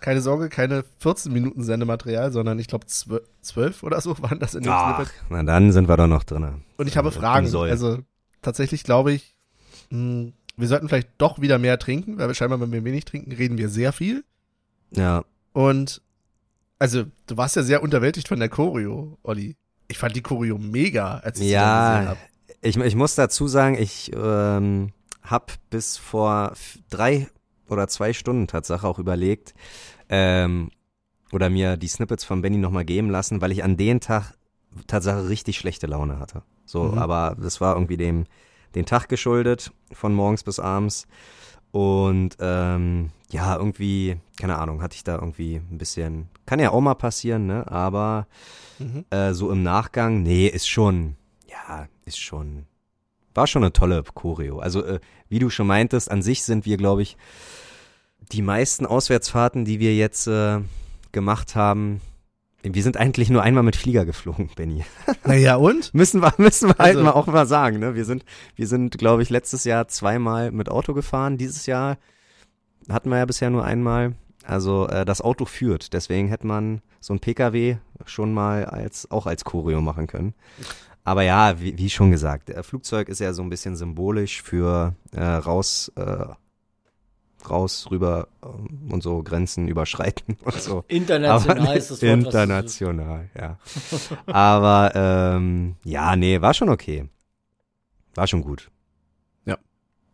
Keine 0.00 0.20
Sorge, 0.20 0.48
keine 0.48 0.84
14 0.98 1.32
Minuten 1.32 1.62
Sendematerial, 1.62 2.32
sondern 2.32 2.58
ich 2.58 2.66
glaube 2.68 2.86
12 2.86 3.82
oder 3.82 4.00
so 4.00 4.18
waren 4.22 4.38
das 4.38 4.54
in 4.54 4.62
dem 4.62 4.72
Ach, 4.72 4.96
Snippet. 4.96 5.12
na 5.28 5.42
dann 5.42 5.72
sind 5.72 5.88
wir 5.88 5.96
doch 5.96 6.06
noch 6.06 6.24
drin. 6.24 6.62
Und 6.76 6.86
ich 6.86 6.96
habe 6.96 7.12
Fragen. 7.12 7.46
Also 7.54 7.98
tatsächlich 8.42 8.84
glaube 8.84 9.12
ich, 9.12 9.36
mh, 9.90 10.32
wir 10.56 10.68
sollten 10.68 10.88
vielleicht 10.88 11.10
doch 11.18 11.40
wieder 11.40 11.58
mehr 11.58 11.78
trinken, 11.78 12.18
weil 12.18 12.28
wir 12.28 12.34
scheinbar, 12.34 12.60
wenn 12.60 12.72
wir 12.72 12.84
wenig 12.84 13.04
trinken, 13.04 13.32
reden 13.32 13.58
wir 13.58 13.68
sehr 13.68 13.92
viel. 13.92 14.24
Ja, 14.90 15.24
Und 15.52 16.02
also, 16.78 17.04
du 17.26 17.36
warst 17.36 17.56
ja 17.56 17.62
sehr 17.62 17.82
unterwältigt 17.82 18.26
von 18.28 18.38
der 18.40 18.48
Choreo, 18.48 19.18
Olli. 19.22 19.56
Ich 19.88 19.98
fand 19.98 20.16
die 20.16 20.22
Choreo 20.22 20.56
mega, 20.56 21.18
als 21.18 21.38
ich 21.38 21.48
sie 21.48 21.52
dann 21.52 21.92
gesehen 21.92 22.04
ja 22.04 22.08
habe. 22.10 22.20
ich, 22.62 22.76
ich 22.78 22.94
muss 22.96 23.14
dazu 23.14 23.48
sagen, 23.48 23.76
ich 23.78 24.10
ähm, 24.14 24.92
habe 25.22 25.46
bis 25.68 25.98
vor 25.98 26.54
drei 26.88 27.28
oder 27.68 27.86
zwei 27.88 28.12
Stunden 28.14 28.46
Tatsache 28.46 28.86
auch 28.88 28.98
überlegt 28.98 29.54
ähm, 30.10 30.70
oder 31.32 31.48
mir 31.48 31.76
die 31.78 31.88
Snippets 31.88 32.24
von 32.24 32.42
Benny 32.42 32.58
nochmal 32.58 32.84
geben 32.84 33.08
lassen, 33.08 33.40
weil 33.40 33.52
ich 33.52 33.64
an 33.64 33.76
den 33.78 34.00
Tag 34.00 34.34
Tatsache 34.86 35.28
richtig 35.28 35.58
schlechte 35.58 35.86
Laune 35.86 36.18
hatte. 36.18 36.42
So, 36.66 36.84
Mhm. 36.84 36.98
aber 36.98 37.36
das 37.40 37.60
war 37.60 37.74
irgendwie 37.74 37.96
dem 37.96 38.26
den 38.74 38.86
Tag 38.86 39.08
geschuldet, 39.08 39.72
von 39.92 40.14
morgens 40.14 40.44
bis 40.44 40.60
abends. 40.60 41.08
Und 41.72 42.36
ähm, 42.40 43.10
ja, 43.30 43.56
irgendwie, 43.56 44.16
keine 44.38 44.58
Ahnung, 44.58 44.82
hatte 44.82 44.96
ich 44.96 45.04
da 45.04 45.16
irgendwie 45.16 45.56
ein 45.56 45.78
bisschen, 45.78 46.28
kann 46.46 46.60
ja 46.60 46.70
auch 46.70 46.80
mal 46.80 46.94
passieren, 46.94 47.46
ne? 47.46 47.70
Aber 47.70 48.26
Mhm. 48.78 49.04
äh, 49.10 49.32
so 49.34 49.50
im 49.50 49.62
Nachgang, 49.62 50.22
nee, 50.22 50.46
ist 50.46 50.68
schon, 50.68 51.16
ja, 51.48 51.86
ist 52.04 52.18
schon, 52.18 52.66
war 53.34 53.46
schon 53.46 53.62
eine 53.62 53.72
tolle 53.72 54.02
Choreo. 54.02 54.58
Also, 54.58 54.84
äh, 54.84 55.00
wie 55.28 55.38
du 55.38 55.50
schon 55.50 55.66
meintest, 55.66 56.10
an 56.10 56.22
sich 56.22 56.42
sind 56.42 56.64
wir, 56.64 56.76
glaube 56.76 57.02
ich, 57.02 57.16
die 58.32 58.42
meisten 58.42 58.86
Auswärtsfahrten, 58.86 59.64
die 59.64 59.80
wir 59.80 59.94
jetzt 59.94 60.26
äh, 60.26 60.60
gemacht 61.12 61.54
haben, 61.56 62.00
wir 62.62 62.82
sind 62.82 62.98
eigentlich 62.98 63.30
nur 63.30 63.42
einmal 63.42 63.62
mit 63.62 63.74
Flieger 63.76 64.04
geflogen, 64.04 64.50
Benny. 64.54 64.84
Naja, 65.24 65.56
und? 65.56 65.94
Müssen 65.94 66.20
wir, 66.20 66.34
müssen 66.36 66.68
wir 66.68 66.74
halt 66.78 66.96
Also- 66.96 67.02
mal 67.04 67.12
auch 67.12 67.26
mal 67.26 67.46
sagen, 67.46 67.78
ne? 67.78 67.94
Wir 67.94 68.04
sind, 68.04 68.24
wir 68.54 68.66
sind, 68.66 68.98
glaube 68.98 69.22
ich, 69.22 69.30
letztes 69.30 69.64
Jahr 69.64 69.88
zweimal 69.88 70.50
mit 70.50 70.68
Auto 70.68 70.92
gefahren. 70.92 71.38
Dieses 71.38 71.64
Jahr 71.66 71.96
hatten 72.88 73.08
wir 73.10 73.16
ja 73.18 73.24
bisher 73.24 73.48
nur 73.50 73.64
einmal. 73.64 74.14
Also 74.44 74.88
äh, 74.88 75.04
das 75.04 75.20
Auto 75.22 75.44
führt. 75.46 75.92
Deswegen 75.94 76.28
hätte 76.28 76.46
man 76.46 76.82
so 77.00 77.14
ein 77.14 77.20
PKW 77.20 77.76
schon 78.04 78.32
mal 78.34 78.64
als 78.66 79.10
auch 79.10 79.26
als 79.26 79.44
Choreo 79.44 79.80
machen 79.80 80.06
können. 80.06 80.34
Aber 81.04 81.22
ja, 81.22 81.60
wie, 81.60 81.78
wie 81.78 81.88
schon 81.88 82.10
gesagt, 82.10 82.50
der 82.50 82.62
Flugzeug 82.62 83.08
ist 83.08 83.20
ja 83.20 83.32
so 83.32 83.42
ein 83.42 83.48
bisschen 83.50 83.74
symbolisch 83.76 84.42
für 84.42 84.94
äh, 85.12 85.22
raus, 85.22 85.90
äh, 85.96 86.26
raus, 87.48 87.86
rüber 87.90 88.28
ähm, 88.44 88.90
und 88.92 89.02
so 89.02 89.22
Grenzen 89.22 89.68
überschreiten 89.68 90.36
und 90.44 90.60
so. 90.60 90.84
International 90.88 91.60
Aber 91.68 91.76
ist 91.76 91.90
das 91.90 92.02
Wort, 92.02 92.10
International, 92.10 93.30
ja. 93.38 93.58
Aber 94.26 94.92
ähm, 94.94 95.76
ja, 95.84 96.16
nee, 96.16 96.40
war 96.40 96.52
schon 96.54 96.68
okay. 96.68 97.08
War 98.14 98.26
schon 98.26 98.42
gut. 98.42 98.70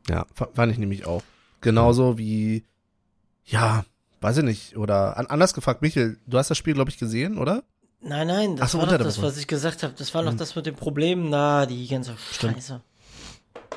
F- 0.08 0.48
Fand 0.54 0.70
ich 0.72 0.78
nämlich 0.78 1.04
auch. 1.04 1.22
Genauso 1.60 2.16
wie, 2.16 2.64
ja, 3.44 3.84
weiß 4.20 4.36
ich 4.38 4.44
nicht. 4.44 4.76
Oder 4.76 5.16
an, 5.16 5.26
anders 5.26 5.52
gefragt, 5.52 5.82
Michael, 5.82 6.16
du 6.26 6.38
hast 6.38 6.48
das 6.48 6.56
Spiel, 6.58 6.74
glaube 6.74 6.90
ich, 6.90 6.98
gesehen, 6.98 7.38
oder? 7.38 7.64
Nein, 8.00 8.28
nein, 8.28 8.56
das 8.56 8.66
Ach 8.66 8.68
so, 8.70 8.78
war 8.78 8.86
doch 8.86 8.98
das, 8.98 9.20
was 9.20 9.36
ich 9.36 9.48
gesagt 9.48 9.82
habe. 9.82 9.94
Das 9.98 10.14
war 10.14 10.22
noch 10.22 10.30
Hm. 10.30 10.38
das 10.38 10.54
mit 10.54 10.66
dem 10.66 10.76
Problem, 10.76 11.28
na, 11.28 11.66
die 11.66 11.88
ganze 11.88 12.14
Stimmt. 12.30 12.54
Scheiße. 12.54 12.80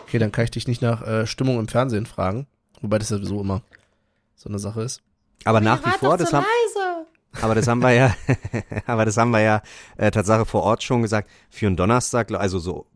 Okay, 0.03 0.19
dann 0.19 0.31
kann 0.31 0.43
ich 0.43 0.51
dich 0.51 0.67
nicht 0.67 0.81
nach 0.83 1.01
äh, 1.01 1.25
Stimmung 1.25 1.57
im 1.59 1.67
Fernsehen 1.67 2.05
fragen. 2.05 2.45
Wobei 2.81 2.99
das 2.99 3.09
ja 3.09 3.17
sowieso 3.17 3.41
immer 3.41 3.61
so 4.35 4.49
eine 4.49 4.59
Sache 4.59 4.81
ist. 4.81 5.01
Aber 5.45 5.61
nach 5.61 5.85
wie 5.85 5.97
vor, 5.97 6.17
das 6.17 6.33
haben, 6.33 6.45
aber 7.41 7.55
das 7.55 7.67
haben 7.67 7.81
wir 7.81 7.91
ja, 7.91 8.15
aber 8.85 9.05
das 9.05 9.17
haben 9.17 9.31
wir 9.31 9.41
ja 9.41 9.61
äh, 9.97 10.11
Tatsache 10.11 10.45
vor 10.45 10.63
Ort 10.63 10.83
schon 10.83 11.01
gesagt. 11.01 11.29
Für 11.49 11.67
einen 11.67 11.75
Donnerstag, 11.77 12.31
also 12.31 12.59
so 12.59 12.87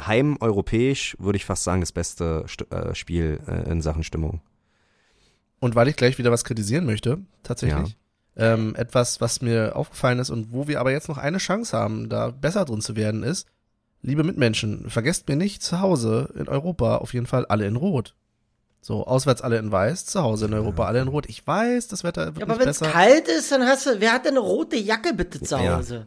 heimeuropäisch, 0.00 1.16
würde 1.18 1.36
ich 1.36 1.44
fast 1.44 1.64
sagen, 1.64 1.80
das 1.80 1.92
beste 1.92 2.44
St 2.48 2.70
äh, 2.72 2.94
Spiel 2.94 3.40
äh, 3.46 3.70
in 3.70 3.80
Sachen 3.82 4.02
Stimmung. 4.02 4.40
Und 5.60 5.74
weil 5.74 5.88
ich 5.88 5.96
gleich 5.96 6.18
wieder 6.18 6.32
was 6.32 6.44
kritisieren 6.44 6.86
möchte, 6.86 7.18
tatsächlich. 7.42 7.96
Ähm, 8.34 8.74
etwas, 8.76 9.20
was 9.20 9.42
mir 9.42 9.76
aufgefallen 9.76 10.18
ist 10.18 10.30
und 10.30 10.52
wo 10.52 10.66
wir 10.66 10.80
aber 10.80 10.90
jetzt 10.90 11.08
noch 11.08 11.18
eine 11.18 11.38
Chance 11.38 11.76
haben, 11.76 12.08
da 12.08 12.30
besser 12.30 12.64
drin 12.64 12.80
zu 12.80 12.96
werden, 12.96 13.22
ist, 13.22 13.46
liebe 14.00 14.24
Mitmenschen, 14.24 14.88
vergesst 14.88 15.28
mir 15.28 15.36
nicht, 15.36 15.62
zu 15.62 15.80
Hause 15.80 16.32
in 16.34 16.48
Europa 16.48 16.96
auf 16.96 17.12
jeden 17.12 17.26
Fall 17.26 17.44
alle 17.46 17.66
in 17.66 17.76
Rot. 17.76 18.14
So, 18.84 19.06
auswärts 19.06 19.40
alle 19.42 19.58
in 19.58 19.70
Weiß, 19.70 20.06
zu 20.06 20.22
Hause 20.22 20.46
in 20.46 20.54
Europa 20.54 20.84
alle 20.86 21.00
in 21.00 21.08
Rot. 21.08 21.26
Ich 21.28 21.46
weiß, 21.46 21.86
das 21.88 22.02
Wetter 22.02 22.26
wird 22.26 22.38
Ja, 22.38 22.42
aber 22.42 22.54
nicht 22.54 22.62
wenn 22.62 22.68
es 22.70 22.80
besser. 22.80 22.90
kalt 22.92 23.28
ist, 23.28 23.52
dann 23.52 23.64
hast 23.64 23.86
du, 23.86 24.00
wer 24.00 24.12
hat 24.12 24.24
denn 24.24 24.32
eine 24.32 24.40
rote 24.40 24.76
Jacke 24.76 25.14
bitte 25.14 25.40
zu 25.40 25.54
Ja. 25.56 25.76
Hause? 25.76 26.06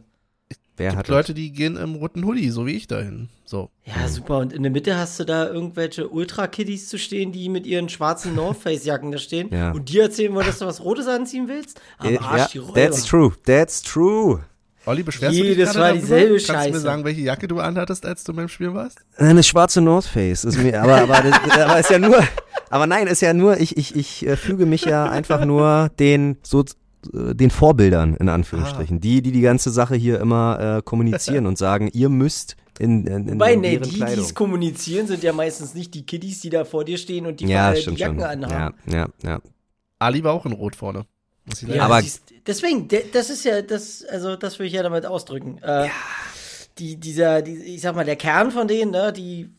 Wer 0.76 0.90
Es 0.90 0.96
hat 0.96 1.06
gibt 1.06 1.14
Leute, 1.16 1.32
die 1.32 1.52
gehen 1.52 1.78
im 1.78 1.94
roten 1.94 2.22
Hoodie, 2.26 2.50
so 2.50 2.66
wie 2.66 2.72
ich 2.76 2.86
dahin. 2.86 3.30
So. 3.46 3.70
Ja, 3.86 4.06
super. 4.08 4.36
Und 4.38 4.52
in 4.52 4.62
der 4.62 4.70
Mitte 4.70 4.98
hast 4.98 5.18
du 5.18 5.24
da 5.24 5.46
irgendwelche 5.48 6.06
Ultra-Kiddies 6.06 6.90
zu 6.90 6.98
stehen, 6.98 7.32
die 7.32 7.48
mit 7.48 7.66
ihren 7.66 7.88
schwarzen 7.88 8.34
North 8.34 8.58
Face-Jacken 8.58 9.10
da 9.10 9.16
stehen. 9.16 9.48
Ja. 9.50 9.70
Und 9.72 9.88
dir 9.88 10.02
erzählen 10.02 10.34
wollen, 10.34 10.46
dass 10.46 10.58
du 10.58 10.66
was 10.66 10.84
Rotes 10.84 11.06
anziehen 11.06 11.48
willst? 11.48 11.80
Am 11.96 12.12
Äh, 12.12 12.18
Arsch, 12.18 12.52
die 12.52 12.58
ja, 12.58 12.64
Räuber. 12.64 12.74
that's 12.74 13.04
true, 13.06 13.32
that's 13.46 13.80
true. 13.80 14.40
Olli, 14.86 15.02
beschwerst 15.02 15.36
du 15.36 15.42
dich 15.42 15.50
Jedes 15.56 15.72
gerade 15.72 15.78
Mal 15.80 15.88
darüber? 15.88 16.00
dieselbe 16.00 16.34
Kannst 16.34 16.48
du 16.48 16.52
mir 16.52 16.58
Scheiße. 16.62 16.80
sagen, 16.80 17.04
welche 17.04 17.20
Jacke 17.20 17.48
du 17.48 17.58
anhattest, 17.58 18.06
als 18.06 18.22
du 18.24 18.32
beim 18.32 18.48
Spiel 18.48 18.72
warst? 18.72 18.98
Eine 19.16 19.42
schwarze 19.42 19.80
North 19.80 20.04
Face 20.04 20.44
ist 20.44 20.58
mir, 20.58 20.80
aber 20.80 21.02
aber, 21.02 21.22
das, 21.22 21.58
aber 21.64 21.80
ist 21.80 21.90
ja 21.90 21.98
nur, 21.98 22.22
aber 22.70 22.86
nein, 22.86 23.08
ist 23.08 23.20
ja 23.20 23.34
nur, 23.34 23.58
ich 23.58 23.76
ich 23.76 23.96
ich 23.96 24.26
äh, 24.26 24.36
füge 24.36 24.64
mich 24.64 24.84
ja 24.84 25.10
einfach 25.10 25.44
nur 25.44 25.90
den 25.98 26.38
so 26.42 26.60
äh, 26.60 27.34
den 27.34 27.50
Vorbildern 27.50 28.14
in 28.14 28.28
Anführungsstrichen, 28.28 29.00
die 29.00 29.22
die 29.22 29.32
die 29.32 29.40
ganze 29.40 29.70
Sache 29.70 29.96
hier 29.96 30.20
immer 30.20 30.78
äh, 30.78 30.82
kommunizieren 30.82 31.46
und 31.48 31.58
sagen, 31.58 31.90
ihr 31.92 32.08
müsst 32.08 32.56
in, 32.78 33.06
in, 33.06 33.28
in, 33.28 33.34
Wobei, 33.34 33.56
nee, 33.56 33.78
die, 33.78 33.90
die 33.90 34.02
es 34.02 34.34
kommunizieren, 34.34 35.06
sind 35.06 35.22
ja 35.22 35.32
meistens 35.32 35.74
nicht 35.74 35.94
die 35.94 36.04
Kiddies, 36.04 36.42
die 36.42 36.50
da 36.50 36.64
vor 36.64 36.84
dir 36.84 36.98
stehen 36.98 37.26
und 37.26 37.40
die, 37.40 37.46
ja, 37.46 37.72
äh, 37.72 37.74
die 37.74 37.82
stimmt 37.82 37.98
Jacken 37.98 38.20
schon. 38.20 38.44
anhaben. 38.44 38.74
Ja, 38.86 38.98
ja, 38.98 39.08
ja. 39.24 39.40
Ali 39.98 40.22
war 40.22 40.34
auch 40.34 40.46
in 40.46 40.52
Rot 40.52 40.76
vorne. 40.76 41.06
Muss 41.46 41.62
ich 41.62 41.68
Ja. 41.68 41.84
Aber- 41.84 42.02
deswegen, 42.46 42.88
de- 42.88 43.10
das 43.12 43.30
ist 43.30 43.44
ja, 43.44 43.62
das, 43.62 44.04
also 44.04 44.36
das 44.36 44.58
will 44.58 44.66
ich 44.66 44.72
ja 44.72 44.82
damit 44.82 45.06
ausdrücken. 45.06 45.58
Äh, 45.62 45.88
die, 46.78 46.96
dieser, 46.96 47.42
die, 47.42 47.54
ich 47.54 47.80
sag 47.80 47.94
mal, 47.94 48.04
der 48.04 48.16
Kern 48.16 48.50
von 48.50 48.68
denen, 48.68 48.90
ne, 48.90 49.12
die 49.12 49.50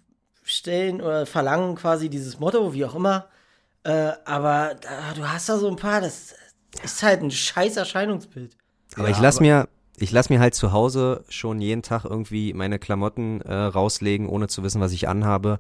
stellen 0.44 1.02
oder 1.02 1.26
verlangen 1.26 1.76
quasi 1.76 2.10
dieses 2.10 2.40
Motto, 2.40 2.74
wie 2.74 2.86
auch 2.86 2.96
immer. 2.96 3.28
Äh, 3.84 4.12
aber 4.26 4.76
da, 4.82 5.14
du 5.16 5.28
hast 5.30 5.50
da 5.50 5.58
so 5.58 5.68
ein 5.68 5.76
paar, 5.78 6.02
das 6.02 6.36
ist 6.84 7.04
halt 7.04 7.22
ein 7.22 7.32
scheiß 7.32 7.78
Erscheinungsbild. 7.78 8.56
Aber 8.96 9.06
Ja, 9.10 9.16
ich 9.16 9.20
lass 9.22 9.38
aber- 9.38 9.46
mir, 9.46 9.68
ich 9.98 10.12
lass 10.12 10.30
mir 10.30 10.40
halt 10.40 10.54
zu 10.56 10.72
Hause 10.74 11.24
schon 11.30 11.60
jeden 11.62 11.82
Tag 11.82 12.06
irgendwie 12.06 12.54
meine 12.54 12.80
Klamotten 12.80 13.42
äh, 13.42 13.54
rauslegen, 13.54 14.28
ohne 14.30 14.48
zu 14.48 14.62
wissen, 14.64 14.80
was 14.82 14.92
ich 14.92 15.08
anhabe. 15.08 15.60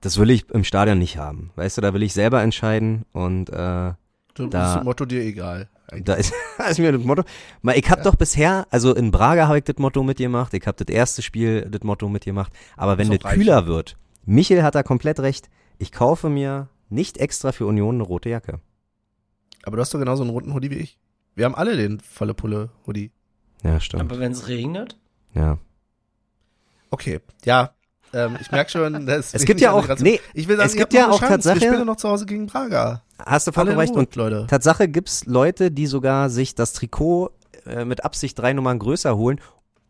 Das 0.00 0.18
will 0.18 0.30
ich 0.30 0.48
im 0.50 0.64
Stadion 0.64 0.98
nicht 0.98 1.16
haben. 1.16 1.50
Weißt 1.56 1.76
du, 1.76 1.80
da 1.80 1.92
will 1.94 2.02
ich 2.02 2.12
selber 2.12 2.42
entscheiden 2.42 3.04
und 3.12 3.50
äh, 3.50 3.92
Du, 4.34 4.46
da- 4.46 4.68
ist 4.70 4.76
das 4.76 4.84
Motto 4.84 5.04
dir 5.04 5.20
egal. 5.22 5.68
eigentlich. 5.90 6.04
da 6.04 6.14
ist, 6.14 6.32
da 6.58 6.64
ist 6.66 6.78
mir 6.78 6.92
das 6.92 7.02
Motto. 7.04 7.22
Mal, 7.60 7.76
ich 7.76 7.90
hab 7.90 8.02
doch 8.02 8.14
bisher, 8.16 8.66
also 8.70 8.94
in 8.94 9.10
Braga 9.10 9.46
habe 9.48 9.58
ich 9.58 9.64
das 9.64 9.76
Motto 9.76 10.02
mitgemacht, 10.02 10.54
ich 10.54 10.66
hab 10.66 10.76
das 10.76 10.88
erste 10.88 11.20
Spiel 11.22 11.68
das 11.70 11.82
Motto 11.82 12.08
mitgemacht, 12.08 12.52
aber 12.76 12.96
wenn 12.98 13.10
das 13.10 13.24
reich. 13.24 13.34
kühler 13.34 13.66
wird, 13.66 13.96
Michel 14.24 14.62
hat 14.62 14.74
da 14.74 14.82
komplett 14.82 15.20
recht, 15.20 15.50
ich 15.78 15.92
kaufe 15.92 16.28
mir 16.30 16.68
nicht 16.88 17.18
extra 17.18 17.52
für 17.52 17.66
Union 17.66 17.96
eine 17.96 18.04
rote 18.04 18.28
Jacke. 18.30 18.60
Aber 19.64 19.76
du 19.76 19.80
hast 19.82 19.92
doch 19.94 19.98
genauso 19.98 20.22
einen 20.22 20.30
roten 20.30 20.54
Hoodie 20.54 20.70
wie 20.70 20.76
ich. 20.76 20.98
Wir 21.34 21.44
haben 21.44 21.54
alle 21.54 21.76
den 21.76 22.00
volle 22.00 22.34
Pulle 22.34 22.70
Hoodie. 22.86 23.10
Ja, 23.62 23.80
stimmt. 23.80 24.02
Aber 24.02 24.18
wenn 24.18 24.32
es 24.32 24.48
regnet, 24.48 24.98
Ja. 25.34 25.58
Okay, 26.90 27.20
ja. 27.44 27.70
Ähm, 28.14 28.36
ich 28.40 28.50
merke 28.50 28.70
schon, 28.70 29.06
dass 29.06 29.32
Es 29.34 29.44
gibt 29.44 29.60
ja 29.60 29.72
auch, 29.72 29.88
nee, 30.00 30.20
ich 30.34 30.46
will 30.48 30.56
sagen, 30.56 30.68
es 30.68 30.76
gibt 30.76 30.92
ja 30.92 31.08
auch 31.10 31.18
Chance. 31.20 31.34
Tatsache- 31.34 31.60
Wir 31.60 31.68
spielen 31.72 31.86
noch 31.86 31.96
zu 31.96 32.08
Hause 32.08 32.26
gegen 32.26 32.46
Braga. 32.46 33.02
hast 33.18 33.46
du 33.46 33.52
vollkommen 33.52 33.78
recht. 33.78 33.94
Und 33.94 34.14
Leute. 34.16 34.46
Tatsache 34.48 34.88
gibt's 34.88 35.24
Leute, 35.26 35.70
die 35.70 35.86
sogar 35.86 36.28
sich 36.30 36.54
das 36.54 36.72
Trikot 36.74 37.30
äh, 37.66 37.84
mit 37.84 38.04
Absicht 38.04 38.38
drei 38.38 38.52
Nummern 38.52 38.78
größer 38.78 39.16
holen, 39.16 39.40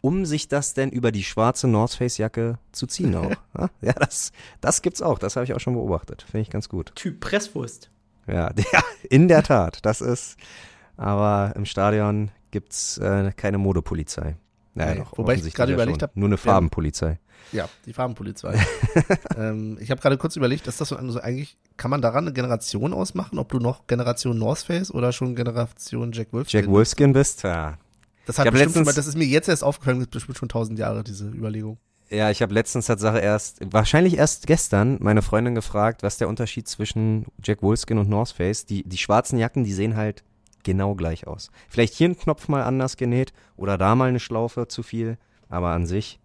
um 0.00 0.24
sich 0.26 0.48
das 0.48 0.74
denn 0.74 0.90
über 0.90 1.10
die 1.12 1.24
schwarze 1.24 1.68
North 1.68 1.94
Face 1.94 2.18
Jacke 2.18 2.58
zu 2.72 2.86
ziehen 2.86 3.14
auch. 3.16 3.30
Ja, 3.58 3.68
ja, 3.80 3.92
das, 3.92 4.32
das 4.60 4.82
gibt's 4.82 5.00
auch. 5.02 5.18
Das 5.18 5.36
habe 5.36 5.44
ich 5.44 5.54
auch 5.54 5.60
schon 5.60 5.74
beobachtet. 5.74 6.22
Finde 6.22 6.42
ich 6.42 6.50
ganz 6.50 6.68
gut. 6.68 6.92
Typ 6.94 7.20
Presswurst. 7.20 7.88
Ja, 8.26 8.50
ja, 8.72 8.82
in 9.10 9.26
der 9.28 9.42
Tat. 9.42 9.78
Das 9.84 10.00
ist, 10.00 10.36
aber 10.96 11.52
im 11.56 11.64
Stadion 11.64 12.30
gibt's 12.50 12.98
äh, 12.98 13.32
keine 13.36 13.58
Modepolizei. 13.58 14.36
Naja, 14.74 14.94
Nee, 14.94 15.00
doch, 15.00 15.18
wobei 15.18 15.34
ich 15.34 15.54
gerade 15.54 15.72
überlegt 15.72 16.00
schon. 16.00 16.08
hab, 16.08 16.16
Nur 16.16 16.28
eine 16.28 16.36
Farbenpolizei. 16.36 17.18
Ja, 17.50 17.68
die 17.86 17.92
Farbenpolizei. 17.92 18.58
ähm, 19.36 19.78
ich 19.80 19.90
habe 19.90 20.00
gerade 20.00 20.16
kurz 20.16 20.36
überlegt, 20.36 20.66
ist 20.66 20.80
das 20.80 20.88
so 20.88 20.96
also 20.96 21.20
eigentlich, 21.20 21.56
kann 21.76 21.90
man 21.90 22.00
daran 22.00 22.24
eine 22.24 22.32
Generation 22.32 22.92
ausmachen, 22.92 23.38
ob 23.38 23.50
du 23.50 23.58
noch 23.58 23.86
Generation 23.86 24.38
North 24.38 24.60
Face 24.60 24.92
oder 24.92 25.12
schon 25.12 25.34
Generation 25.34 26.12
Jack 26.12 26.32
Wolfskin? 26.32 26.60
Jack 26.60 26.70
Wolfskin 26.70 27.12
bist? 27.12 27.42
Ja. 27.42 27.78
Das 28.26 28.38
hat 28.38 28.50
bestimmt 28.50 28.74
schon 28.74 28.84
mal, 28.84 28.94
das 28.94 29.06
ist 29.06 29.16
mir 29.16 29.26
jetzt 29.26 29.48
erst 29.48 29.64
aufgefallen, 29.64 29.98
das 29.98 30.06
ist 30.06 30.12
bestimmt 30.12 30.38
schon 30.38 30.48
tausend 30.48 30.78
Jahre, 30.78 31.02
diese 31.02 31.26
Überlegung. 31.26 31.78
Ja, 32.08 32.30
ich 32.30 32.42
habe 32.42 32.52
letztens 32.52 32.86
Tatsache 32.86 33.20
erst, 33.20 33.60
wahrscheinlich 33.72 34.18
erst 34.18 34.46
gestern, 34.46 34.98
meine 35.00 35.22
Freundin 35.22 35.54
gefragt, 35.54 36.02
was 36.02 36.18
der 36.18 36.28
Unterschied 36.28 36.68
zwischen 36.68 37.24
Jack 37.42 37.62
Wolfskin 37.62 37.96
und 37.96 38.10
North 38.10 38.32
Face. 38.32 38.66
Die, 38.66 38.82
die 38.86 38.98
schwarzen 38.98 39.38
Jacken, 39.38 39.64
die 39.64 39.72
sehen 39.72 39.96
halt 39.96 40.22
genau 40.62 40.94
gleich 40.94 41.26
aus. 41.26 41.50
Vielleicht 41.68 41.94
hier 41.94 42.10
ein 42.10 42.18
Knopf 42.18 42.48
mal 42.48 42.62
anders 42.62 42.98
genäht 42.98 43.32
oder 43.56 43.78
da 43.78 43.94
mal 43.94 44.10
eine 44.10 44.20
Schlaufe 44.20 44.68
zu 44.68 44.82
viel, 44.82 45.16
aber 45.48 45.70
an 45.70 45.86
sich, 45.86 46.20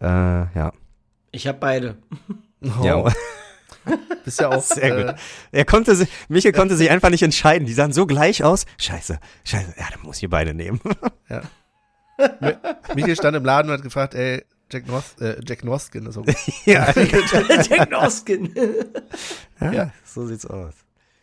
äh, 0.00 0.06
ja. 0.06 0.72
Ich 1.32 1.46
habe 1.46 1.58
beide. 1.58 1.96
Oh, 2.62 2.84
ja. 2.84 3.04
bist 4.24 4.40
ja 4.40 4.48
auch 4.48 4.62
Sehr 4.62 4.96
äh, 4.98 5.04
gut. 5.04 5.14
Er 5.52 5.64
konnte 5.64 5.94
sich, 5.94 6.08
Michael 6.28 6.52
konnte 6.52 6.76
sich 6.76 6.90
einfach 6.90 7.10
nicht 7.10 7.22
entscheiden. 7.22 7.66
Die 7.66 7.72
sahen 7.72 7.92
so 7.92 8.06
gleich 8.06 8.42
aus. 8.42 8.66
Scheiße, 8.78 9.18
scheiße. 9.44 9.74
Ja, 9.78 9.84
dann 9.92 10.02
muss 10.02 10.22
ich 10.22 10.28
beide 10.28 10.54
nehmen. 10.54 10.80
Michael 12.94 13.16
stand 13.16 13.36
im 13.36 13.44
Laden 13.44 13.68
und 13.70 13.74
hat 13.76 13.82
gefragt, 13.82 14.14
ey, 14.14 14.42
Jack, 14.72 14.86
North, 14.88 15.20
äh, 15.20 15.40
Jack 15.46 15.62
Northskin 15.64 16.06
ist 16.06 16.16
auch 16.16 16.24
gut. 16.26 16.34
ja, 16.64 16.92
Jack 16.96 17.90
Noskin. 17.90 18.52
ja, 19.60 19.72
Ja. 19.72 19.92
so 20.04 20.26
sieht's 20.26 20.46
aus. 20.46 20.74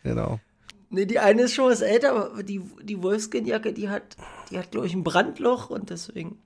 genau. 0.02 0.40
nee, 0.88 1.04
die 1.04 1.18
eine 1.18 1.42
ist 1.42 1.54
schon 1.54 1.70
was 1.70 1.82
älter, 1.82 2.12
aber 2.12 2.42
die, 2.42 2.62
die 2.82 3.02
Wolfskin-Jacke, 3.02 3.72
die 3.72 3.88
hat, 3.90 4.16
die 4.50 4.58
hat, 4.58 4.70
glaube 4.70 4.86
ich, 4.86 4.94
ein 4.94 5.04
Brandloch 5.04 5.68
und 5.68 5.90
deswegen 5.90 6.38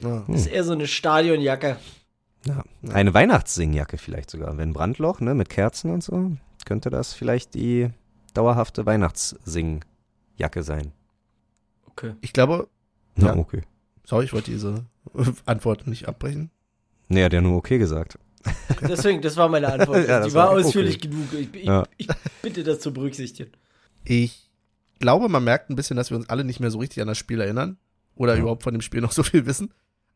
Ja. 0.00 0.24
ist 0.28 0.46
eher 0.46 0.64
so 0.64 0.72
eine 0.72 0.86
Stadionjacke. 0.86 1.76
Ja. 2.46 2.64
Eine 2.92 3.12
Weihnachtssingjacke 3.14 3.98
vielleicht 3.98 4.30
sogar. 4.30 4.56
Wenn 4.56 4.72
Brandloch, 4.72 5.20
ne, 5.20 5.34
mit 5.34 5.48
Kerzen 5.48 5.90
und 5.90 6.02
so, 6.04 6.32
könnte 6.64 6.90
das 6.90 7.12
vielleicht 7.14 7.54
die 7.54 7.90
dauerhafte 8.34 8.86
Weihnachtssingjacke 8.86 10.62
sein. 10.62 10.92
Okay. 11.86 12.14
Ich 12.20 12.32
glaube, 12.32 12.68
Na, 13.16 13.28
Ja. 13.28 13.36
okay. 13.36 13.62
sorry, 14.04 14.24
ich 14.26 14.32
wollte 14.32 14.50
diese 14.50 14.84
Antwort 15.46 15.86
nicht 15.86 16.06
abbrechen. 16.08 16.50
Nee, 17.08 17.24
hat 17.24 17.32
ja 17.32 17.40
nur 17.40 17.56
okay 17.56 17.78
gesagt. 17.78 18.18
Deswegen, 18.82 19.22
das 19.22 19.36
war 19.36 19.48
meine 19.48 19.72
Antwort. 19.72 19.96
Ja, 20.08 20.24
die 20.24 20.34
war, 20.34 20.48
war 20.50 20.54
okay. 20.56 20.64
ausführlich 20.66 21.00
genug. 21.00 21.32
Ich, 21.32 21.52
ich, 21.54 21.64
Ja. 21.64 21.84
ich 21.96 22.06
bitte 22.42 22.62
das 22.62 22.80
zu 22.80 22.92
berücksichtigen. 22.92 23.50
Ich 24.04 24.50
glaube, 25.00 25.28
man 25.28 25.42
merkt 25.42 25.70
ein 25.70 25.76
bisschen, 25.76 25.96
dass 25.96 26.10
wir 26.10 26.16
uns 26.16 26.28
alle 26.28 26.44
nicht 26.44 26.60
mehr 26.60 26.70
so 26.70 26.78
richtig 26.78 27.00
an 27.02 27.08
das 27.08 27.18
Spiel 27.18 27.40
erinnern 27.40 27.76
oder 28.16 28.34
Ja. 28.34 28.40
überhaupt 28.40 28.62
von 28.64 28.74
dem 28.74 28.80
Spiel 28.82 29.00
noch 29.00 29.12
so 29.12 29.22
viel 29.22 29.46
wissen. 29.46 29.72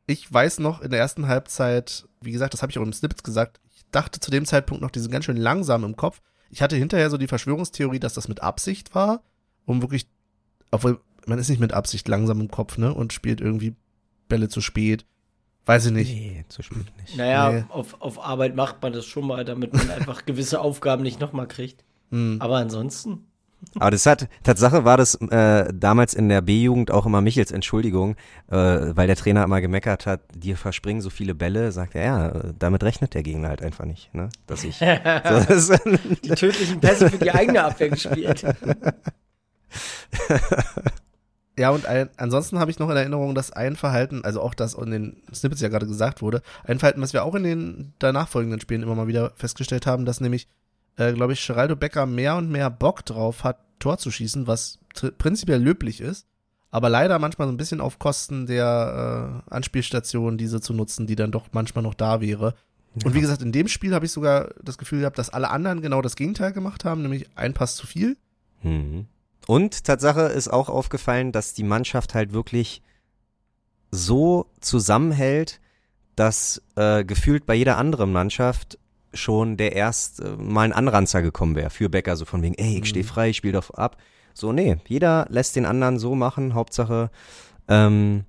Ich 0.07 0.33
weiß 0.33 0.59
noch 0.59 0.81
in 0.81 0.91
der 0.91 0.99
ersten 0.99 1.29
Halbzeit, 1.29 2.07
wie 2.21 2.33
gesagt, 2.33 2.53
das 2.55 2.63
habe 2.63 2.71
ich 2.73 2.79
auch 2.79 2.83
im 2.83 2.93
Snippets 2.93 3.23
gesagt, 3.23 3.61
ich 3.73 3.85
dachte 3.93 4.19
zu 4.19 4.31
dem 4.31 4.45
Zeitpunkt 4.45 4.83
noch, 4.83 4.91
die 4.91 4.99
sind 4.99 5.13
ganz 5.13 5.25
schön 5.25 5.37
langsam 5.37 5.85
im 5.85 5.97
Kopf. 5.97 6.21
Ich 6.51 6.63
hatte 6.63 6.75
hinterher 6.77 7.11
so 7.11 7.17
die 7.17 7.29
Verschwörungstheorie, 7.29 8.01
dass 8.01 8.15
das 8.15 8.27
mit 8.27 8.43
Absicht 8.43 8.95
war, 8.95 9.23
um 9.67 9.83
wirklich, 9.83 10.09
obwohl 10.73 11.01
man 11.27 11.39
ist 11.39 11.49
nicht 11.49 11.61
mit 11.61 11.73
Absicht 11.73 12.09
langsam 12.09 12.41
im 12.41 12.51
Kopf, 12.51 12.77
ne, 12.79 12.93
und 12.93 13.13
spielt 13.13 13.41
irgendwie 13.41 13.77
Bälle 14.29 14.49
zu 14.49 14.61
spät. 14.61 15.05
Weiß 15.67 15.87
ich 15.87 15.93
nicht. 15.93 16.11
Nee, 16.13 16.45
zu 16.49 16.63
spät 16.63 16.87
nicht. 17.01 17.17
Naja, 17.17 17.51
Nee. 17.53 17.65
auf, 17.69 18.01
auf 18.01 18.19
Arbeit 18.25 18.57
macht 18.57 18.83
man 18.83 18.93
das 18.93 19.05
schon 19.07 19.27
mal, 19.27 19.45
damit 19.45 19.73
man 19.75 19.91
einfach 19.91 20.25
gewisse 20.27 20.61
Aufgaben 20.61 21.03
nicht 21.03 21.21
nochmal 21.21 21.47
kriegt. 21.47 21.85
Hm. 22.11 22.39
Aber 22.41 22.57
ansonsten. 22.57 23.27
Aber 23.79 23.91
das 23.91 24.07
hat, 24.07 24.29
Tatsache 24.43 24.85
war 24.85 24.97
das 24.97 25.15
äh, 25.17 25.73
damals 25.73 26.15
in 26.15 26.29
der 26.29 26.41
B-Jugend 26.41 26.91
auch 26.91 27.07
immer 27.07 27.21
Michels 27.21 27.51
Entschuldigung, 27.53 28.17
äh, 28.49 28.57
weil 28.57 29.07
der 29.07 29.17
Trainer 29.17 29.45
immer 29.45 29.61
gemeckert 29.61 30.07
hat, 30.07 30.21
dir 30.35 30.57
verspringen 30.57 31.03
so 31.03 31.11
viele 31.11 31.35
Bälle, 31.35 31.71
sagt 31.73 31.95
er, 31.95 32.03
ja, 32.05 32.33
damit 32.59 32.83
rechnet 32.83 33.15
der 33.15 33.23
Gegner 33.23 33.49
halt 33.49 33.63
einfach 33.63 33.85
nicht, 33.85 34.13
ne? 34.15 34.29
Dass 34.47 34.65
ich. 34.65 34.77
so, 34.79 34.85
das, 34.85 35.69
Die 36.23 36.31
tödlichen 36.31 36.81
Pässe 36.81 37.11
für 37.11 37.19
die 37.19 37.31
eigene 37.31 37.63
Abwehr 37.65 37.91
gespielt. 37.91 38.45
Ja, 41.61 41.69
und 41.69 41.85
ein, 41.85 42.09
ansonsten 42.17 42.59
habe 42.59 42.71
ich 42.71 42.79
noch 42.79 42.89
in 42.89 42.97
Erinnerung, 42.97 43.35
dass 43.35 43.53
ein 43.53 43.77
Verhalten, 43.77 44.25
also 44.25 44.41
auch 44.41 44.55
das 44.55 44.73
in 44.73 44.91
den 44.91 45.23
Snippets 45.31 45.61
ja 45.61 45.69
gerade 45.69 45.87
gesagt 45.87 46.23
wurde, 46.23 46.41
ein 46.65 46.79
Verhalten, 46.79 47.03
was 47.03 47.13
wir 47.13 47.23
auch 47.23 47.35
in 47.35 47.43
den 47.43 47.93
danach 47.99 48.29
folgenden 48.29 48.61
Spielen 48.61 48.83
immer 48.83 48.95
mal 48.95 49.09
wieder 49.09 49.33
festgestellt 49.37 49.87
haben, 49.87 50.07
dass 50.07 50.23
nämlich, 50.23 50.49
äh, 51.01 51.13
glaube 51.15 51.33
ich, 51.33 51.47
Geraldo 51.47 51.77
Becker 51.77 52.07
mehr 52.07 52.37
und 52.37 52.51
mehr 52.51 52.71
Bock 52.71 53.05
drauf 53.05 53.43
hat, 53.43 53.59
Tor 53.79 53.99
zu 53.99 54.11
schießen, 54.11 54.47
was 54.47 54.79
prinzipiell 55.19 55.63
löblich 55.63 56.01
ist, 56.01 56.27
aber 56.71 56.91
leider 56.91 57.19
manchmal 57.19 57.49
so 57.49 57.53
ein 57.53 57.57
bisschen 57.57 57.81
auf 57.81 57.99
Kosten 57.99 58.47
der 58.47 59.43
äh, 59.49 59.53
Anspielstation 59.55 60.37
diese 60.37 60.61
zu 60.61 60.75
nutzen, 60.75 61.07
die 61.07 61.17
dann 61.17 61.33
doch 61.33 61.49
manchmal 61.53 61.83
noch 61.83 61.95
da 61.95 62.21
wäre. 62.21 62.55
Und 63.05 63.15
wie 63.15 63.21
gesagt, 63.21 63.41
in 63.41 63.53
dem 63.53 63.69
Spiel 63.69 63.95
habe 63.95 64.05
ich 64.05 64.13
sogar 64.13 64.53
das 64.63 64.77
Gefühl 64.77 65.01
gehabt, 65.01 65.17
dass 65.17 65.31
alle 65.31 65.51
anderen 65.51 65.81
genau 65.81 66.03
das 66.03 66.17
Gegenteil 66.17 66.53
gemacht 66.53 66.85
haben, 66.85 67.03
nämlich 67.03 67.29
ein 67.37 67.55
Pass 67.55 67.77
zu 67.77 67.87
viel. 67.87 68.17
Mhm. 68.63 69.07
Und 69.47 69.85
Tatsache 69.85 70.23
ist 70.23 70.49
auch 70.49 70.69
aufgefallen, 70.69 71.33
dass 71.33 71.55
die 71.55 71.63
Mannschaft 71.63 72.15
halt 72.15 72.33
wirklich 72.33 72.83
so 73.91 74.47
zusammenhält, 74.61 75.61
dass 76.17 76.63
äh, 76.75 77.05
gefühlt 77.05 77.47
bei 77.47 77.55
jeder 77.55 77.79
anderen 77.79 78.13
Mannschaft 78.13 78.79
schon 79.13 79.57
der 79.57 79.73
erst 79.75 80.21
äh, 80.21 80.37
mal 80.37 80.63
ein 80.63 80.73
Anranzer 80.73 81.23
gekommen 81.23 81.57
wäre 81.57 81.71
für 81.71 81.89
Becker, 81.89 82.17
so 82.17 82.25
von 82.25 82.43
wegen, 82.43 82.55
ey, 82.55 82.79
ich 82.79 82.89
stehe 82.89 83.05
frei, 83.05 83.31
ich 83.31 83.37
spiel 83.37 83.53
doch 83.53 83.71
ab. 83.71 83.97
So, 84.35 84.53
nee, 84.53 84.77
jeder 84.87 85.27
lässt 85.29 85.57
den 85.57 85.67
anderen 85.67 85.99
so 85.99 86.15
machen, 86.15 86.55
Hauptsache, 86.55 87.11
ähm, 87.69 88.25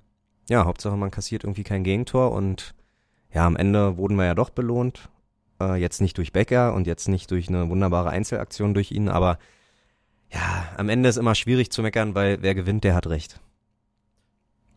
ja, 0.48 0.64
Hauptsache 0.64 0.96
man 0.96 1.10
kassiert 1.10 1.44
irgendwie 1.44 1.62
kein 1.64 1.84
Gegentor 1.84 2.32
und 2.32 2.74
ja, 3.32 3.46
am 3.46 3.56
Ende 3.56 3.96
wurden 3.96 4.16
wir 4.16 4.26
ja 4.26 4.34
doch 4.34 4.50
belohnt. 4.50 5.08
Äh, 5.60 5.76
jetzt 5.76 6.00
nicht 6.00 6.18
durch 6.18 6.32
Becker 6.32 6.74
und 6.74 6.86
jetzt 6.86 7.08
nicht 7.08 7.30
durch 7.30 7.48
eine 7.48 7.68
wunderbare 7.70 8.10
Einzelaktion 8.10 8.74
durch 8.74 8.90
ihn, 8.90 9.08
aber 9.08 9.38
ja, 10.32 10.68
am 10.76 10.88
Ende 10.88 11.08
ist 11.08 11.16
immer 11.16 11.34
schwierig 11.34 11.70
zu 11.70 11.82
meckern, 11.82 12.14
weil 12.14 12.42
wer 12.42 12.54
gewinnt, 12.54 12.84
der 12.84 12.94
hat 12.94 13.06
recht. 13.06 13.40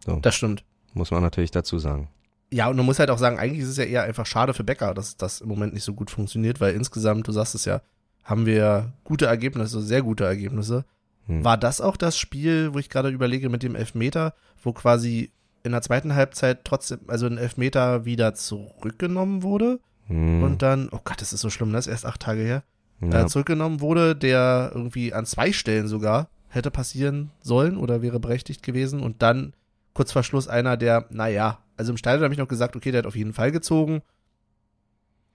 So, 0.06 0.18
Das 0.18 0.36
stimmt. 0.36 0.64
muss 0.94 1.12
man 1.12 1.22
natürlich 1.22 1.52
dazu 1.52 1.80
sagen. 1.80 2.10
Ja, 2.56 2.68
und 2.68 2.78
man 2.78 2.86
muss 2.86 3.00
halt 3.00 3.10
auch 3.10 3.18
sagen, 3.18 3.38
eigentlich 3.38 3.64
ist 3.64 3.70
es 3.70 3.78
ja 3.78 3.84
eher 3.84 4.04
einfach 4.04 4.26
schade 4.26 4.54
für 4.54 4.64
Becker, 4.64 4.94
dass 4.94 5.18
das 5.18 5.42
im 5.42 5.50
Moment 5.50 5.74
nicht 5.74 5.84
so 5.84 5.94
gut 5.94 6.10
funktioniert, 6.10 6.62
weil 6.62 6.74
insgesamt, 6.74 7.28
du 7.28 7.32
sagst 7.32 7.56
es 7.56 7.66
ja, 7.66 7.82
haben 8.24 8.46
wir 8.46 8.94
gute 9.04 9.26
Ergebnisse, 9.26 9.82
sehr 9.82 10.02
gute 10.02 10.26
Ergebnisse. 10.26 10.86
Hm. 11.28 11.44
War 11.44 11.58
das 11.58 11.82
auch 11.82 11.98
das 11.98 12.18
Spiel, 12.18 12.74
wo 12.74 12.80
ich 12.80 12.90
gerade 12.90 13.10
überlege 13.10 13.50
mit 13.50 13.64
dem 13.64 13.76
Elfmeter, 13.76 14.34
wo 14.64 14.72
quasi 14.74 15.32
in 15.64 15.74
der 15.74 15.82
zweiten 15.82 16.16
Halbzeit 16.16 16.64
trotzdem, 16.64 17.00
also 17.08 17.26
ein 17.26 17.38
Elfmeter 17.38 18.06
wieder 18.06 18.36
zurückgenommen 18.36 19.44
wurde 19.44 19.80
Hm, 20.08 20.44
und 20.44 20.62
dann, 20.62 20.90
oh 20.92 21.00
Gott, 21.04 21.22
das 21.22 21.34
ist 21.34 21.42
so 21.42 21.50
schlimm, 21.50 21.74
das 21.74 21.88
ist 21.88 21.92
erst 21.92 22.06
acht 22.06 22.22
Tage 22.22 22.42
her, 22.42 22.64
ja. 23.02 23.24
äh, 23.24 23.28
zurückgenommen 23.28 23.82
wurde, 23.82 24.16
der 24.16 24.72
irgendwie 24.74 25.14
an 25.14 25.26
zwei 25.26 25.52
Stellen 25.52 25.88
sogar 25.88 26.30
hätte 26.50 26.72
passieren 26.72 27.32
sollen 27.42 27.78
oder 27.78 28.02
wäre 28.02 28.20
berechtigt 28.20 28.64
gewesen 28.64 29.02
und 29.02 29.22
dann 29.22 29.54
kurz 29.96 30.12
vor 30.12 30.22
Schluss 30.22 30.48
einer, 30.48 30.78
der, 30.78 31.08
naja, 31.10 31.58
also 31.78 31.92
im 31.92 31.98
Stadion 31.98 32.24
habe 32.24 32.34
ich 32.34 32.40
noch 32.40 32.48
gesagt, 32.48 32.76
okay, 32.76 32.92
der 32.92 33.00
hat 33.00 33.08
auf 33.08 33.16
jeden 33.16 33.34
Fall 33.34 33.52
gezogen, 33.52 34.04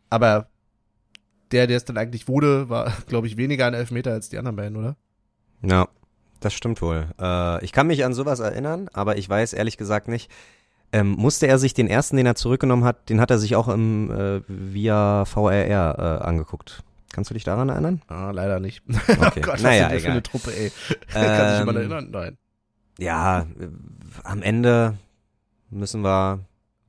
aber 0.09 0.47
der, 1.51 1.67
der 1.67 1.77
es 1.77 1.85
dann 1.85 1.99
eigentlich 1.99 2.29
wurde, 2.29 2.69
war, 2.69 2.93
glaube 3.09 3.27
ich, 3.27 3.37
weniger 3.37 3.67
an 3.67 3.75
Elfmeter 3.75 4.13
als 4.13 4.29
die 4.29 4.39
anderen 4.39 4.57
beiden, 4.57 4.77
oder? 4.77 4.97
Ja, 5.63 5.89
das 6.41 6.55
stimmt 6.55 6.81
wohl. 6.81 7.09
Äh, 7.21 7.65
ich 7.65 7.73
kann 7.73 7.87
mich 7.89 8.05
an 8.05 8.15
sowas 8.15 8.41
erinnern, 8.41 8.89
aber 8.93 9.19
ich 9.19 9.29
weiß 9.29 9.53
ehrlich 9.53 9.77
gesagt 9.77 10.09
nicht. 10.09 10.31
Ähm, 10.93 11.11
musste 11.13 11.47
er 11.47 11.59
sich 11.59 11.73
den 11.75 11.87
ersten, 11.87 12.17
den 12.17 12.27
er 12.27 12.35
zurückgenommen 12.35 12.85
hat, 12.85 13.09
den 13.11 13.21
hat 13.21 13.31
er 13.31 13.39
sich 13.39 13.55
auch 13.57 13.69
im, 13.69 14.11
äh, 14.11 14.41
via 14.49 15.25
VRR 15.25 16.21
äh, 16.21 16.25
angeguckt. 16.25 16.83
Kannst 17.13 17.31
du 17.31 17.35
dich 17.35 17.45
daran 17.45 17.69
erinnern? 17.69 18.03
Ah, 18.09 18.31
leider 18.33 18.59
nicht. 18.61 18.83
Okay. 19.09 19.17
oh 19.21 19.41
Gott, 19.41 19.47
was 19.55 19.63
Naja, 19.63 19.83
wir 19.85 19.91
für 19.91 19.97
egal. 19.97 20.11
eine 20.13 20.23
Truppe, 20.23 20.51
ey. 20.57 20.73
Kann 21.13 21.49
sich 21.51 21.59
jemand 21.61 21.77
Ähm, 21.79 21.83
erinnern? 21.93 22.09
Nein. 22.11 22.39
Ja, 23.01 23.41
äh, 23.41 23.69
am 24.25 24.43
Ende 24.43 24.97
müssen 25.71 26.03
wir. 26.03 26.41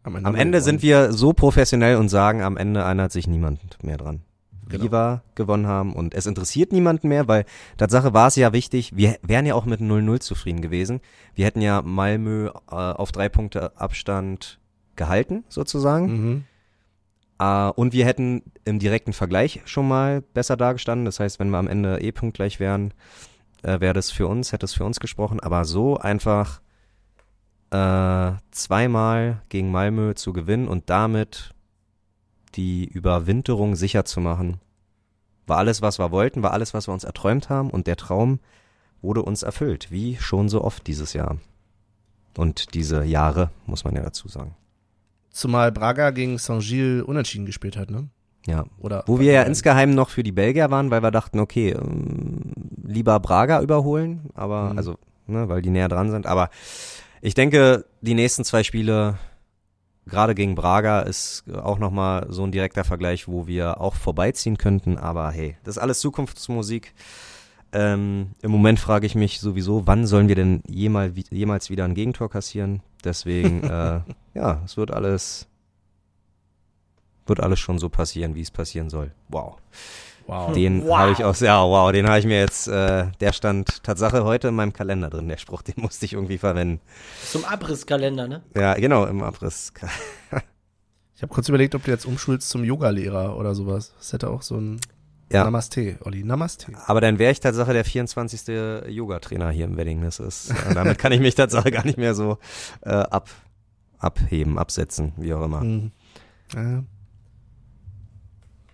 Am 0.04 0.16
Am 0.16 0.36
Ende 0.36 0.62
sind 0.62 0.82
wir 0.82 1.14
so 1.14 1.32
professionell 1.32 1.98
und 1.98 2.10
sagen, 2.10 2.42
am 2.42 2.58
Ende 2.58 2.80
erinnert 2.80 3.12
sich 3.12 3.28
niemand 3.28 3.84
mehr 3.84 3.98
dran. 3.98 4.22
Genau. 4.68 4.84
Wie 4.84 4.92
wir 4.92 5.22
gewonnen 5.36 5.68
haben 5.68 5.94
und 5.94 6.16
es 6.16 6.26
interessiert 6.26 6.72
niemanden 6.72 7.10
mehr, 7.10 7.28
weil 7.28 7.46
Tatsache 7.78 8.14
war 8.14 8.28
es 8.28 8.36
ja 8.36 8.52
wichtig, 8.54 8.96
wir 8.96 9.18
wären 9.22 9.46
ja 9.46 9.54
auch 9.54 9.66
mit 9.66 9.80
0-0 9.82 10.20
zufrieden 10.22 10.62
gewesen. 10.62 11.02
Wir 11.36 11.46
hätten 11.46 11.62
ja 11.62 11.82
Malmö 11.82 12.48
äh, 12.48 12.76
auf 12.76 13.12
drei 13.12 13.30
Punkte 13.30 13.78
Abstand 13.78 14.60
gehalten, 14.96 15.44
sozusagen. 15.50 16.06
Mhm. 16.08 16.44
Äh, 17.38 17.70
und 17.72 17.94
wir 17.94 18.06
hätten 18.06 18.44
im 18.64 18.80
direkten 18.80 19.14
Vergleich 19.14 19.62
schon 19.66 19.88
mal 19.88 20.22
besser 20.22 20.58
dagestanden. 20.58 21.06
Das 21.06 21.20
heißt, 21.20 21.40
wenn 21.40 21.50
wir 21.50 21.58
am 21.58 21.68
Ende 21.68 22.02
eh 22.02 22.12
punktgleich 22.12 22.60
wären, 22.60 22.94
äh, 23.64 23.80
wäre 23.80 23.94
das 23.94 24.12
für 24.12 24.28
uns, 24.28 24.52
hätte 24.52 24.66
es 24.66 24.74
für 24.74 24.86
uns 24.86 25.00
gesprochen. 25.00 25.40
Aber 25.40 25.66
so 25.66 25.98
einfach 25.98 26.62
äh, 27.72 28.34
zweimal 28.52 29.42
gegen 29.50 29.72
Malmö 29.72 30.14
zu 30.14 30.34
gewinnen 30.34 30.68
und 30.68 30.90
damit 30.90 31.54
die 32.56 32.86
Überwinterung 32.86 33.76
sicher 33.76 34.06
zu 34.06 34.20
machen, 34.20 34.60
war 35.48 35.58
alles, 35.58 35.82
was 35.82 36.00
wir 36.00 36.12
wollten, 36.12 36.44
war 36.44 36.52
alles, 36.52 36.74
was 36.74 36.88
wir 36.88 36.94
uns 36.94 37.04
erträumt 37.04 37.50
haben 37.50 37.70
und 37.70 37.88
der 37.88 37.96
Traum 37.96 38.40
wurde 39.02 39.24
uns 39.24 39.44
erfüllt, 39.44 39.92
wie 39.92 40.18
schon 40.18 40.50
so 40.50 40.64
oft 40.64 40.86
dieses 40.88 41.14
Jahr. 41.14 41.38
Und 42.38 42.74
diese 42.76 43.04
Jahre, 43.04 43.50
muss 43.66 43.84
man 43.84 43.96
ja 43.96 44.04
dazu 44.04 44.28
sagen. 44.28 44.56
Zumal 45.32 45.72
Braga 45.72 46.12
gegen 46.12 46.38
Saint-Gilles 46.38 47.04
unentschieden 47.04 47.46
gespielt 47.46 47.78
hat, 47.78 47.90
ne? 47.90 48.10
Ja, 48.48 48.66
Oder 48.80 49.04
Wo 49.06 49.20
wir 49.20 49.32
ja 49.32 49.44
insgeheim 49.44 49.92
noch 49.94 50.10
für 50.10 50.24
die 50.24 50.32
Belgier 50.32 50.72
waren, 50.72 50.90
weil 50.90 51.04
wir 51.04 51.12
dachten, 51.12 51.40
okay, 51.40 51.72
ähm, 51.72 52.54
lieber 52.84 53.20
Braga 53.20 53.62
überholen, 53.62 54.30
aber 54.34 54.72
Mhm. 54.72 54.78
also, 54.78 54.96
ne, 55.28 55.48
weil 55.48 55.62
die 55.62 55.70
näher 55.70 55.90
dran 55.90 56.10
sind. 56.10 56.26
Aber 56.26 56.50
ich 57.22 57.36
denke, 57.36 57.86
die 58.02 58.16
nächsten 58.16 58.44
zwei 58.44 58.64
Spiele, 58.64 59.20
gerade 60.08 60.34
gegen 60.34 60.56
Braga, 60.56 61.02
ist 61.02 61.44
auch 61.54 61.78
nochmal 61.78 62.26
so 62.30 62.44
ein 62.44 62.52
direkter 62.52 62.84
Vergleich, 62.84 63.28
wo 63.28 63.46
wir 63.46 63.80
auch 63.80 63.94
vorbeiziehen 63.94 64.58
könnten. 64.58 64.98
Aber 64.98 65.30
hey, 65.30 65.56
das 65.64 65.78
ist 65.78 65.82
alles 65.84 66.00
Zukunftsmusik. 66.00 66.94
Ähm, 67.74 68.32
Im 68.42 68.52
Moment 68.52 68.80
frage 68.80 69.06
ich 69.06 69.16
mich 69.16 69.40
sowieso, 69.40 69.86
wann 69.88 70.06
sollen 70.08 70.28
wir 70.28 70.36
denn 70.36 70.62
jemals, 70.68 71.14
jemals 71.30 71.70
wieder 71.70 71.86
ein 71.86 71.94
Gegentor 71.94 72.30
kassieren? 72.30 72.82
Deswegen, 73.04 73.64
äh, 73.70 74.02
ja, 74.34 74.62
es 74.66 74.76
wird 74.78 74.92
alles, 74.92 75.48
wird 77.28 77.40
alles 77.40 77.60
schon 77.60 77.80
so 77.80 77.90
passieren, 77.90 78.36
wie 78.36 78.42
es 78.42 78.52
passieren 78.52 78.90
soll. 78.90 79.12
Wow. 79.30 79.58
Wow. 80.28 80.54
Den 80.54 80.84
Wow. 80.86 80.98
habe 80.98 81.12
ich 81.14 81.24
auch, 81.24 81.36
ja, 81.38 81.62
wow, 81.64 81.92
den 81.92 82.08
habe 82.08 82.20
ich 82.20 82.26
mir 82.26 82.40
jetzt, 82.40 82.68
äh, 82.68 83.08
der 83.20 83.34
stand 83.34 83.84
Tatsache 83.84 84.24
heute 84.24 84.50
in 84.50 84.56
meinem 84.56 84.72
Kalender 84.72 85.10
drin, 85.10 85.28
der 85.28 85.38
Spruch, 85.38 85.62
den 85.64 85.76
musste 85.78 86.06
ich 86.06 86.14
irgendwie 86.14 86.38
verwenden. 86.38 86.80
Zum 87.30 87.44
Abrisskalender, 87.46 88.28
ne? 88.28 88.44
Ja, 88.56 88.76
genau, 88.76 89.06
im 89.06 89.24
Abriss. 89.24 89.74
Ich 91.16 91.24
habe 91.24 91.36
kurz 91.36 91.48
überlegt, 91.50 91.76
ob 91.76 91.84
du 91.84 91.92
jetzt 91.92 92.06
umschulst 92.08 92.50
zum 92.50 92.64
Yoga-Lehrer 92.64 93.38
oder 93.38 93.54
sowas. 93.54 93.94
Das 94.00 94.12
hätte 94.12 94.32
auch 94.32 94.42
so 94.42 94.56
ein 94.58 94.82
Ja. 95.32 95.44
Namaste, 95.44 95.98
Olli. 96.04 96.24
Namaste. 96.24 96.72
Aber 96.88 97.00
dann 97.00 97.20
wäre 97.20 97.32
ich 97.32 97.40
Tatsache 97.40 97.74
der 97.74 97.86
24. 97.86 98.48
Yoga-Trainer 98.88 99.52
hier 99.52 99.66
im 99.66 99.78
Wedding. 99.78 100.02
Das 100.02 100.20
ist, 100.20 100.50
äh, 100.50 100.74
damit 100.74 100.98
kann 100.98 101.12
ich 101.12 101.20
mich 101.20 101.36
Tatsache 101.36 101.70
gar 101.70 101.86
nicht 101.86 102.00
mehr 102.00 102.16
so 102.16 102.40
äh, 102.82 102.90
ab, 102.90 103.30
abheben, 104.00 104.58
absetzen, 104.58 105.14
wie 105.18 105.32
auch 105.36 105.46
immer. 105.46 105.62
Mhm. 105.64 105.92
Ja. 106.56 106.84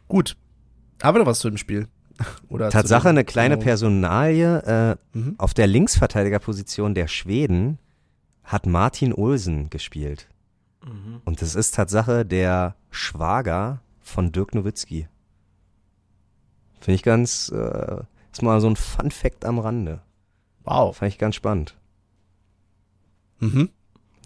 Gut. 0.08 0.36
Haben 1.02 1.16
wir 1.16 1.20
noch 1.20 1.26
was 1.28 1.40
zu 1.40 1.50
dem 1.50 1.58
Spiel? 1.58 1.88
Oder 2.50 2.70
Tatsache 2.70 3.10
eine 3.10 3.24
kleine 3.24 3.58
zu- 3.60 3.64
Personalie, 3.66 4.98
äh, 5.14 5.18
Mhm. 5.18 5.36
auf 5.38 5.54
der 5.54 5.68
Linksverteidigerposition 5.68 6.96
der 6.96 7.08
Schweden 7.08 7.78
hat 8.44 8.66
Martin 8.66 9.14
Olsen 9.14 9.70
gespielt. 9.70 10.28
Mhm. 10.86 11.22
Und 11.26 11.42
das 11.42 11.54
ist 11.56 11.76
Tatsache 11.76 12.26
der 12.26 12.76
Schwager 12.90 13.82
von 14.00 14.32
Dirk 14.32 14.56
Nowitzki. 14.56 15.08
Finde 16.80 16.96
ich 16.96 17.04
ganz, 17.04 17.50
äh, 17.54 17.98
ist 18.32 18.42
mal 18.42 18.62
so 18.62 18.70
ein 18.70 18.76
Fun 18.78 19.12
Fact 19.12 19.44
am 19.46 19.60
Rande. 19.60 20.02
Wow. 20.64 20.96
Fand 20.98 21.12
ich 21.12 21.18
ganz 21.18 21.36
spannend. 21.36 21.76
Mhm. 23.40 23.70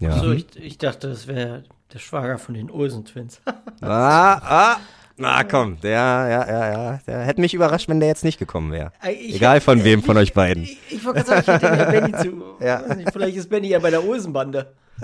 Ja. 0.00 0.18
So, 0.18 0.32
ich, 0.32 0.56
ich 0.56 0.78
dachte, 0.78 1.08
das 1.08 1.26
wäre 1.26 1.64
der 1.92 1.98
Schwager 1.98 2.38
von 2.38 2.54
den 2.54 2.70
Olsen-Twins. 2.70 3.40
Ah, 3.80 4.34
ah, 4.74 4.76
na 5.16 5.44
komm, 5.44 5.80
der, 5.80 5.90
ja, 5.92 6.28
ja, 6.46 6.72
ja, 6.72 7.00
der 7.06 7.20
hätte 7.24 7.40
mich 7.40 7.54
überrascht, 7.54 7.88
wenn 7.88 8.00
der 8.00 8.08
jetzt 8.08 8.24
nicht 8.24 8.38
gekommen 8.38 8.72
wäre. 8.72 8.92
Ich- 9.18 9.36
Egal 9.36 9.60
von 9.60 9.84
wem 9.84 10.02
von 10.02 10.16
euch 10.16 10.32
beiden. 10.32 10.62
Ich, 10.64 10.78
ich 10.90 11.04
wollte 11.04 11.22
gerade 11.24 11.42
sagen, 11.44 11.64
ich 11.64 11.70
hätte 11.70 11.76
den 11.92 12.10
Benny 12.12 12.22
zu. 12.22 12.42
Ja. 12.64 12.94
Nicht, 12.94 13.12
vielleicht 13.12 13.36
ist 13.36 13.48
Benny 13.50 13.68
ja 13.68 13.78
bei 13.78 13.90
der 13.90 14.04
Olsenbande. 14.04 14.72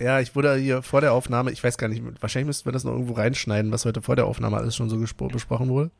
Ja, 0.00 0.20
ich 0.20 0.34
wurde 0.34 0.54
hier 0.56 0.82
vor 0.82 1.00
der 1.00 1.12
Aufnahme, 1.12 1.50
ich 1.50 1.62
weiß 1.62 1.76
gar 1.76 1.88
nicht, 1.88 2.02
wahrscheinlich 2.22 2.46
müssten 2.46 2.64
wir 2.66 2.72
das 2.72 2.84
noch 2.84 2.92
irgendwo 2.92 3.12
reinschneiden, 3.14 3.72
was 3.72 3.84
heute 3.84 4.00
vor 4.02 4.16
der 4.16 4.26
Aufnahme 4.26 4.56
alles 4.56 4.74
schon 4.76 4.88
so 4.88 4.96
besprochen 4.98 5.68
wurde. 5.68 5.90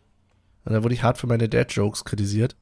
Und 0.64 0.72
da 0.72 0.83
wurde 0.83 0.94
ich 0.94 1.03
hart 1.03 1.18
für 1.18 1.26
meine 1.26 1.48
Dad-Jokes 1.48 2.05
kritisiert. 2.05 2.57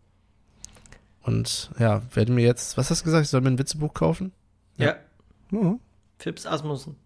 Und 1.22 1.70
ja, 1.78 2.02
werde 2.14 2.32
mir 2.32 2.44
jetzt, 2.44 2.76
was 2.76 2.90
hast 2.90 3.00
du 3.00 3.04
gesagt, 3.04 3.24
ich 3.24 3.30
soll 3.30 3.40
mir 3.42 3.50
ein 3.50 3.58
Witzebuch 3.58 3.92
kaufen? 3.94 4.32
Ja. 4.76 4.96
Mhm. 5.50 5.78
Phipps 6.18 6.46
Asmussen. 6.46 6.96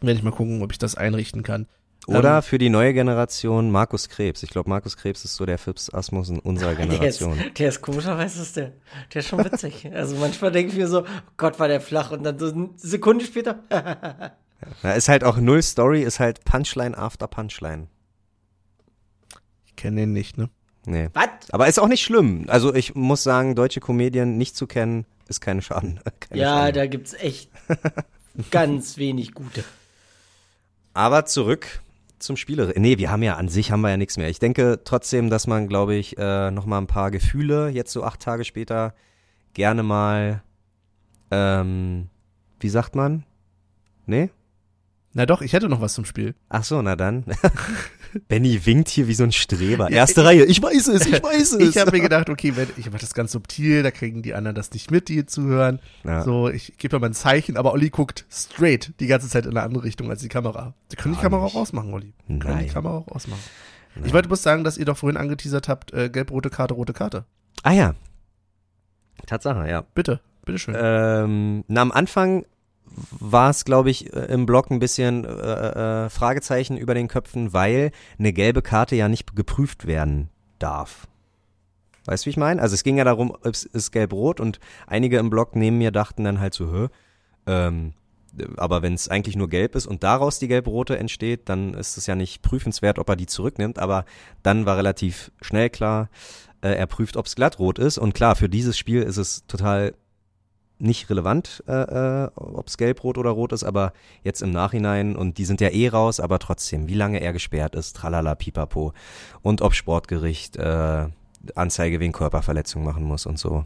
Werde 0.00 0.18
ich 0.18 0.22
mal 0.24 0.30
gucken, 0.32 0.62
ob 0.62 0.72
ich 0.72 0.78
das 0.78 0.94
einrichten 0.94 1.42
kann. 1.42 1.66
Oder 2.06 2.38
Ähm, 2.38 2.42
für 2.42 2.58
die 2.58 2.70
neue 2.70 2.92
Generation 2.94 3.70
Markus 3.70 4.08
Krebs. 4.08 4.42
Ich 4.42 4.50
glaube, 4.50 4.68
Markus 4.70 4.96
Krebs 4.96 5.24
ist 5.24 5.36
so 5.36 5.44
der 5.46 5.58
Fips 5.58 5.92
Asmussen 5.92 6.38
unserer 6.38 6.74
Der 6.74 6.84
ist, 6.84 7.18
Generation. 7.20 7.38
der 7.58 7.68
ist 7.68 7.80
komischerweise 7.82 8.42
ist 8.42 8.56
der. 8.56 8.72
Der 9.12 9.20
ist 9.20 9.28
schon 9.28 9.44
witzig. 9.44 9.88
Also 9.92 10.16
manchmal 10.16 10.50
denke 10.50 10.72
ich 10.72 10.78
mir 10.78 10.88
so, 10.88 11.02
oh 11.02 11.06
Gott, 11.36 11.58
war 11.58 11.68
der 11.68 11.80
flach. 11.80 12.10
Und 12.10 12.22
dann 12.24 12.38
so 12.38 12.50
eine 12.52 12.70
Sekunde 12.76 13.24
später. 13.24 13.60
Da 14.82 14.92
ist 14.92 15.08
halt 15.08 15.24
auch 15.24 15.38
null 15.38 15.62
Story, 15.62 16.02
ist 16.02 16.20
halt 16.20 16.44
Punchline 16.44 16.94
after 16.96 17.26
Punchline. 17.26 17.86
Ich 19.64 19.74
kenne 19.74 20.02
den 20.02 20.12
nicht, 20.12 20.36
ne? 20.36 20.50
Nee. 20.84 21.08
Was? 21.14 21.28
Aber 21.50 21.66
ist 21.66 21.78
auch 21.78 21.88
nicht 21.88 22.02
schlimm. 22.02 22.44
Also 22.48 22.74
ich 22.74 22.94
muss 22.94 23.22
sagen, 23.22 23.54
deutsche 23.54 23.80
Comedien 23.80 24.36
nicht 24.36 24.56
zu 24.56 24.66
kennen, 24.66 25.06
ist 25.28 25.40
keine 25.40 25.62
Schaden. 25.62 26.00
Keine 26.20 26.40
Ja, 26.42 26.56
Schande. 26.58 26.72
da 26.72 26.86
gibt's 26.88 27.14
echt 27.14 27.50
ganz 28.50 28.98
wenig 28.98 29.32
gute. 29.32 29.64
Aber 30.92 31.24
zurück 31.24 31.80
zum 32.20 32.36
Spieler. 32.36 32.72
Nee, 32.76 32.98
wir 32.98 33.10
haben 33.10 33.22
ja 33.22 33.36
an 33.36 33.48
sich 33.48 33.72
haben 33.72 33.80
wir 33.80 33.90
ja 33.90 33.96
nichts 33.96 34.16
mehr. 34.16 34.28
Ich 34.28 34.38
denke 34.38 34.80
trotzdem, 34.84 35.30
dass 35.30 35.46
man, 35.46 35.68
glaube 35.68 35.94
ich, 35.94 36.16
äh, 36.18 36.50
noch 36.50 36.66
mal 36.66 36.78
ein 36.78 36.86
paar 36.86 37.10
Gefühle 37.10 37.68
jetzt 37.68 37.92
so 37.92 38.04
acht 38.04 38.20
Tage 38.20 38.44
später 38.44 38.94
gerne 39.54 39.82
mal, 39.82 40.42
ähm, 41.30 42.08
wie 42.60 42.68
sagt 42.68 42.94
man? 42.94 43.24
Nee? 44.06 44.30
Na 45.12 45.26
doch, 45.26 45.42
ich 45.42 45.52
hätte 45.52 45.68
noch 45.68 45.80
was 45.80 45.94
zum 45.94 46.04
Spiel. 46.04 46.34
Ach 46.48 46.62
so, 46.62 46.80
na 46.82 46.94
dann. 46.94 47.24
Benny 48.28 48.64
winkt 48.66 48.88
hier 48.88 49.06
wie 49.08 49.14
so 49.14 49.24
ein 49.24 49.32
Streber. 49.32 49.90
Erste 49.90 50.24
Reihe. 50.24 50.44
Ich 50.44 50.62
weiß 50.62 50.88
es, 50.88 51.06
ich 51.06 51.22
weiß 51.22 51.52
es. 51.60 51.68
Ich 51.70 51.78
habe 51.78 51.92
mir 51.92 52.00
gedacht, 52.00 52.28
okay, 52.28 52.52
wenn, 52.56 52.68
ich 52.76 52.86
mache 52.90 53.00
das 53.00 53.14
ganz 53.14 53.32
subtil, 53.32 53.82
da 53.82 53.90
kriegen 53.90 54.22
die 54.22 54.34
anderen 54.34 54.54
das 54.54 54.72
nicht 54.72 54.90
mit, 54.90 55.08
die 55.08 55.26
zuhören. 55.26 55.80
Ja. 56.04 56.22
So, 56.22 56.48
ich 56.48 56.76
gebe 56.78 56.98
mal 56.98 57.06
ein 57.06 57.14
Zeichen, 57.14 57.56
aber 57.56 57.72
Olli 57.72 57.90
guckt 57.90 58.26
straight 58.30 58.92
die 59.00 59.06
ganze 59.06 59.28
Zeit 59.28 59.44
in 59.46 59.50
eine 59.52 59.62
andere 59.62 59.84
Richtung 59.84 60.10
als 60.10 60.20
die 60.22 60.28
Kamera. 60.28 60.74
Sie 60.88 60.96
können 60.96 61.14
die 61.14 61.20
Gar 61.20 61.30
Kamera 61.30 61.44
nicht. 61.44 61.54
auch 61.54 61.60
ausmachen, 61.60 61.92
Olli. 61.94 62.12
Sie 62.28 62.38
Können 62.38 62.54
Nein. 62.56 62.66
die 62.66 62.72
Kamera 62.72 62.96
auch 62.98 63.08
ausmachen. 63.08 63.40
Ich 64.04 64.12
wollte 64.12 64.28
bloß 64.28 64.42
sagen, 64.42 64.64
dass 64.64 64.78
ihr 64.78 64.84
doch 64.84 64.96
vorhin 64.96 65.16
angeteasert 65.16 65.68
habt, 65.68 65.92
äh, 65.92 66.08
gelb-rote 66.10 66.48
Karte, 66.50 66.74
rote 66.74 66.92
Karte. 66.92 67.24
Ah 67.62 67.72
ja. 67.72 67.94
Tatsache, 69.26 69.68
ja. 69.68 69.82
Bitte, 69.94 70.20
bitteschön. 70.44 70.74
Ähm, 70.78 71.64
na, 71.68 71.82
am 71.82 71.92
Anfang 71.92 72.44
war 73.18 73.50
es, 73.50 73.64
glaube 73.64 73.90
ich, 73.90 74.12
äh, 74.12 74.26
im 74.26 74.46
Blog 74.46 74.70
ein 74.70 74.78
bisschen 74.78 75.24
äh, 75.24 76.04
äh, 76.04 76.08
Fragezeichen 76.10 76.76
über 76.76 76.94
den 76.94 77.08
Köpfen, 77.08 77.52
weil 77.52 77.92
eine 78.18 78.32
gelbe 78.32 78.62
Karte 78.62 78.96
ja 78.96 79.08
nicht 79.08 79.34
geprüft 79.36 79.86
werden 79.86 80.28
darf. 80.58 81.06
Weißt 82.06 82.24
du, 82.24 82.26
wie 82.26 82.30
ich 82.30 82.36
meine? 82.36 82.60
Also 82.60 82.74
es 82.74 82.82
ging 82.82 82.96
ja 82.96 83.04
darum, 83.04 83.36
es 83.42 83.64
ist 83.64 83.92
gelb-rot 83.92 84.40
und 84.40 84.58
einige 84.86 85.18
im 85.18 85.30
Blog 85.30 85.54
neben 85.54 85.78
mir 85.78 85.90
dachten 85.90 86.24
dann 86.24 86.40
halt 86.40 86.54
so, 86.54 86.72
hä, 86.72 86.88
Ähm, 87.46 87.94
aber 88.56 88.82
wenn 88.82 88.94
es 88.94 89.08
eigentlich 89.08 89.36
nur 89.36 89.48
gelb 89.48 89.74
ist 89.74 89.86
und 89.86 90.02
daraus 90.02 90.38
die 90.38 90.48
gelb-rote 90.48 90.96
entsteht, 90.98 91.48
dann 91.48 91.74
ist 91.74 91.96
es 91.96 92.06
ja 92.06 92.14
nicht 92.14 92.42
prüfenswert, 92.42 92.98
ob 92.98 93.08
er 93.08 93.16
die 93.16 93.26
zurücknimmt. 93.26 93.78
Aber 93.78 94.04
dann 94.42 94.66
war 94.66 94.76
relativ 94.76 95.32
schnell 95.40 95.68
klar, 95.70 96.08
äh, 96.62 96.70
er 96.70 96.86
prüft, 96.86 97.16
ob 97.16 97.26
es 97.26 97.34
glattrot 97.34 97.78
ist. 97.78 97.98
Und 97.98 98.14
klar, 98.14 98.36
für 98.36 98.48
dieses 98.48 98.78
Spiel 98.78 99.02
ist 99.02 99.16
es 99.16 99.46
total 99.46 99.94
nicht 100.80 101.10
relevant, 101.10 101.62
äh, 101.68 101.72
äh, 102.24 102.30
ob 102.36 102.66
es 102.68 102.76
gelb, 102.78 103.04
rot 103.04 103.18
oder 103.18 103.30
rot 103.30 103.52
ist, 103.52 103.64
aber 103.64 103.92
jetzt 104.24 104.42
im 104.42 104.50
Nachhinein, 104.50 105.14
und 105.16 105.38
die 105.38 105.44
sind 105.44 105.60
ja 105.60 105.68
eh 105.68 105.88
raus, 105.88 106.20
aber 106.20 106.38
trotzdem, 106.38 106.88
wie 106.88 106.94
lange 106.94 107.20
er 107.20 107.32
gesperrt 107.32 107.74
ist, 107.74 107.96
tralala, 107.96 108.34
pipapo. 108.34 108.92
Und 109.42 109.62
ob 109.62 109.74
Sportgericht 109.74 110.56
äh, 110.56 111.06
Anzeige 111.54 112.00
wegen 112.00 112.12
Körperverletzung 112.12 112.84
machen 112.84 113.02
muss 113.04 113.24
und 113.26 113.38
so. 113.38 113.64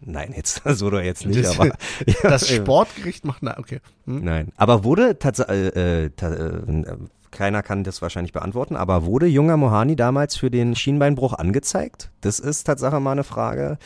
Nein, 0.00 0.32
jetzt 0.34 0.62
so 0.64 0.86
oder 0.86 1.02
jetzt 1.04 1.26
nicht, 1.26 1.44
Das- 1.44 1.58
aber 1.60 1.70
Das 2.22 2.48
Ja, 2.50 2.56
Sportgericht 2.56 3.24
macht, 3.24 3.42
na, 3.42 3.58
okay. 3.58 3.80
Hm? 4.06 4.24
Nein, 4.24 4.52
aber 4.56 4.84
wurde 4.84 5.18
tatsächlich, 5.18 5.76
äh, 5.76 6.04
äh, 6.04 6.10
ta 6.10 6.32
äh, 6.32 6.96
keiner 7.30 7.62
kann 7.62 7.84
das 7.84 8.02
wahrscheinlich 8.02 8.32
beantworten, 8.32 8.74
aber 8.74 9.04
wurde 9.04 9.26
junger 9.26 9.56
Mohani 9.56 9.94
damals 9.94 10.34
für 10.36 10.50
den 10.50 10.74
Schienbeinbruch 10.74 11.32
angezeigt? 11.34 12.10
Das 12.22 12.40
ist 12.40 12.64
Tatsache 12.64 12.98
mal 12.98 13.12
eine 13.12 13.22
Frage, 13.22 13.78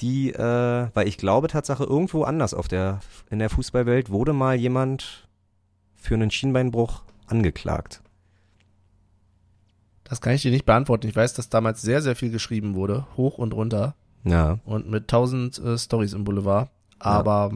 die, 0.00 0.32
äh, 0.32 0.88
weil 0.94 1.08
ich 1.08 1.18
glaube 1.18 1.48
Tatsache 1.48 1.84
irgendwo 1.84 2.22
anders 2.24 2.54
auf 2.54 2.68
der, 2.68 3.00
in 3.30 3.38
der 3.38 3.50
Fußballwelt 3.50 4.10
wurde 4.10 4.32
mal 4.32 4.56
jemand 4.56 5.28
für 5.94 6.14
einen 6.14 6.30
Schienbeinbruch 6.30 7.02
angeklagt. 7.26 8.02
Das 10.04 10.20
kann 10.20 10.32
ich 10.34 10.42
dir 10.42 10.50
nicht 10.50 10.64
beantworten. 10.66 11.06
Ich 11.06 11.14
weiß, 11.14 11.34
dass 11.34 11.48
damals 11.50 11.82
sehr, 11.82 12.02
sehr 12.02 12.16
viel 12.16 12.30
geschrieben 12.30 12.74
wurde, 12.74 13.06
hoch 13.16 13.38
und 13.38 13.54
runter 13.54 13.94
Ja, 14.24 14.58
und 14.64 14.88
mit 14.90 15.08
tausend 15.08 15.58
äh, 15.58 15.78
Stories 15.78 16.12
im 16.14 16.24
Boulevard. 16.24 16.68
Aber 16.98 17.52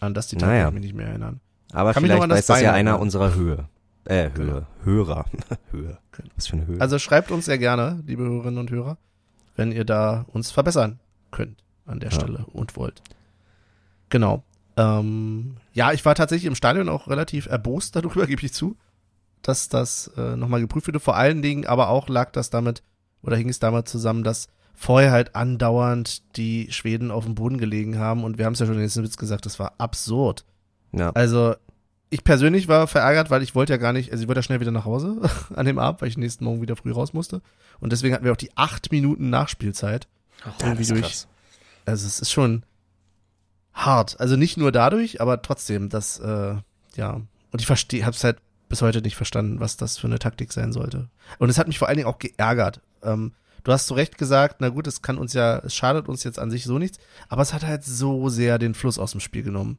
an 0.00 0.14
das 0.14 0.28
Detail 0.28 0.46
Naja. 0.48 0.64
kann 0.64 0.68
ich 0.68 0.74
mich 0.74 0.82
nicht 0.84 0.94
mehr 0.96 1.08
erinnern. 1.08 1.40
aber 1.72 1.92
Kann 1.92 2.04
vielleicht 2.04 2.22
an 2.22 2.28
das 2.28 2.38
weiß 2.40 2.46
das 2.46 2.60
ja 2.60 2.70
einer 2.70 2.90
erinnern. 2.90 3.00
unserer 3.02 3.34
Höhe. 3.34 3.68
Äh, 4.04 4.30
Höhe. 4.34 4.66
Hörer. 4.84 5.24
Höhe. 5.70 5.98
Was 6.36 6.46
für 6.46 6.56
eine 6.56 6.66
Höhe. 6.66 6.80
Also 6.80 6.98
schreibt 6.98 7.30
uns 7.30 7.46
sehr 7.46 7.58
gerne, 7.58 8.02
liebe 8.06 8.22
Hörerinnen 8.22 8.58
und 8.58 8.70
Hörer, 8.70 8.98
wenn 9.56 9.72
ihr 9.72 9.84
da 9.84 10.26
uns 10.32 10.50
verbessern 10.50 11.00
könnt 11.34 11.62
an 11.84 12.00
der 12.00 12.10
Ja. 12.10 12.16
Stelle 12.16 12.46
und 12.52 12.76
wollt. 12.76 13.02
Genau. 14.08 14.42
Ähm, 14.76 15.56
ja, 15.72 15.92
ich 15.92 16.04
war 16.04 16.14
tatsächlich 16.14 16.46
im 16.46 16.54
Stadion 16.54 16.88
auch 16.88 17.08
relativ 17.08 17.46
erbost 17.46 17.94
darüber, 17.96 18.26
gebe 18.26 18.42
ich 18.44 18.52
zu, 18.52 18.76
dass 19.42 19.68
das 19.68 20.10
äh, 20.16 20.36
nochmal 20.36 20.60
geprüft 20.60 20.88
wurde. 20.88 21.00
Vor 21.00 21.16
allen 21.16 21.42
Dingen 21.42 21.66
aber 21.66 21.88
auch 21.90 22.08
lag 22.08 22.30
das 22.32 22.50
damit, 22.50 22.82
oder 23.22 23.36
hing 23.36 23.48
es 23.48 23.58
damit 23.58 23.88
zusammen, 23.88 24.24
dass 24.24 24.48
vorher 24.74 25.12
halt 25.12 25.36
andauernd 25.36 26.36
die 26.36 26.72
Schweden 26.72 27.10
auf 27.10 27.24
dem 27.24 27.34
Boden 27.36 27.58
gelegen 27.58 27.98
haben 27.98 28.24
und 28.24 28.38
wir 28.38 28.46
haben 28.46 28.54
es 28.54 28.58
ja 28.58 28.66
schon 28.66 28.80
in 28.80 28.88
den 28.88 29.04
Witz 29.04 29.16
gesagt, 29.16 29.46
das 29.46 29.58
war 29.58 29.74
absurd. 29.78 30.44
ja. 30.92 31.10
Also, 31.10 31.54
ich 32.10 32.22
persönlich 32.22 32.68
war 32.68 32.86
verärgert, 32.86 33.30
weil 33.30 33.42
ich 33.42 33.56
wollte 33.56 33.72
ja 33.72 33.76
gar 33.76 33.92
nicht, 33.92 34.12
also 34.12 34.22
ich 34.22 34.28
wollte 34.28 34.38
ja 34.38 34.42
schnell 34.44 34.60
wieder 34.60 34.70
nach 34.70 34.84
Hause 34.84 35.20
an 35.56 35.66
dem 35.66 35.78
Abend, 35.80 36.00
weil 36.00 36.08
ich 36.08 36.16
nächsten 36.16 36.44
Morgen 36.44 36.62
wieder 36.62 36.76
früh 36.76 36.92
raus 36.92 37.12
musste. 37.12 37.40
Und 37.80 37.92
deswegen 37.92 38.14
hatten 38.14 38.24
wir 38.24 38.30
auch 38.30 38.36
die 38.36 38.56
acht 38.56 38.92
Minuten 38.92 39.30
Nachspielzeit. 39.30 40.06
Irgendwie 40.60 40.86
durch. 40.86 41.26
Also 41.86 42.06
es 42.06 42.20
ist 42.20 42.30
schon 42.30 42.64
hart. 43.72 44.18
Also 44.20 44.36
nicht 44.36 44.56
nur 44.56 44.72
dadurch, 44.72 45.20
aber 45.20 45.42
trotzdem, 45.42 45.88
das, 45.88 46.18
äh, 46.18 46.56
ja. 46.96 47.12
Und 47.50 47.60
ich 47.60 47.66
verstehe, 47.66 48.06
hab's 48.06 48.24
halt 48.24 48.38
bis 48.68 48.82
heute 48.82 49.02
nicht 49.02 49.16
verstanden, 49.16 49.60
was 49.60 49.76
das 49.76 49.98
für 49.98 50.06
eine 50.06 50.18
Taktik 50.18 50.52
sein 50.52 50.72
sollte. 50.72 51.08
Und 51.38 51.48
es 51.50 51.58
hat 51.58 51.68
mich 51.68 51.78
vor 51.78 51.88
allen 51.88 51.98
Dingen 51.98 52.08
auch 52.08 52.18
geärgert. 52.18 52.80
Ähm, 53.02 53.32
du 53.62 53.72
hast 53.72 53.86
zu 53.86 53.94
Recht 53.94 54.18
gesagt, 54.18 54.56
na 54.60 54.70
gut, 54.70 54.86
es 54.86 55.02
kann 55.02 55.18
uns 55.18 55.32
ja, 55.32 55.58
es 55.58 55.74
schadet 55.74 56.08
uns 56.08 56.24
jetzt 56.24 56.38
an 56.38 56.50
sich 56.50 56.64
so 56.64 56.78
nichts, 56.78 56.98
aber 57.28 57.42
es 57.42 57.52
hat 57.52 57.64
halt 57.64 57.84
so 57.84 58.28
sehr 58.28 58.58
den 58.58 58.74
Fluss 58.74 58.98
aus 58.98 59.12
dem 59.12 59.20
Spiel 59.20 59.42
genommen. 59.42 59.78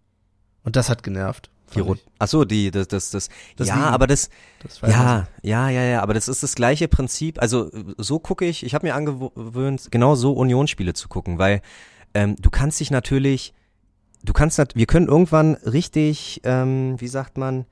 Und 0.64 0.76
das 0.76 0.90
hat 0.90 1.04
genervt. 1.04 1.50
Die 1.74 1.80
Rot 1.80 1.98
ich. 1.98 2.06
Ach 2.20 2.28
so, 2.28 2.46
die, 2.46 2.72
das, 2.72 2.88
das, 2.88 3.12
das, 3.12 3.30
Das 3.56 3.68
ja, 3.68 3.90
aber 3.90 4.08
das, 4.08 4.30
Das 4.62 4.82
Ja, 4.82 5.28
ja, 5.42 5.70
ja, 5.70 5.84
ja, 5.84 6.02
aber 6.02 6.14
das 6.14 6.28
ist 6.28 6.44
das 6.44 6.56
gleiche 6.56 6.88
Prinzip. 6.88 7.42
Also 7.42 7.72
so 7.98 8.20
gucke 8.20 8.46
ich, 8.46 8.64
ich 8.64 8.74
habe 8.76 8.86
mir 8.86 8.96
angewöhnt, 8.96 9.88
genau 9.92 10.16
so 10.16 10.34
Unionsspiele 10.34 10.94
zu 10.94 11.08
gucken, 11.08 11.40
weil 11.40 11.62
ähm, 12.14 12.36
du 12.40 12.50
kannst 12.50 12.80
dich 12.80 12.92
natürlich, 12.92 13.54
du 14.24 14.34
kannst, 14.34 14.60
wir 14.76 14.86
können 14.86 15.08
irgendwann 15.08 15.56
richtig, 15.56 16.42
ähm, 16.44 16.96
wie 17.00 17.08
sagt 17.08 17.38
man, 17.38 17.66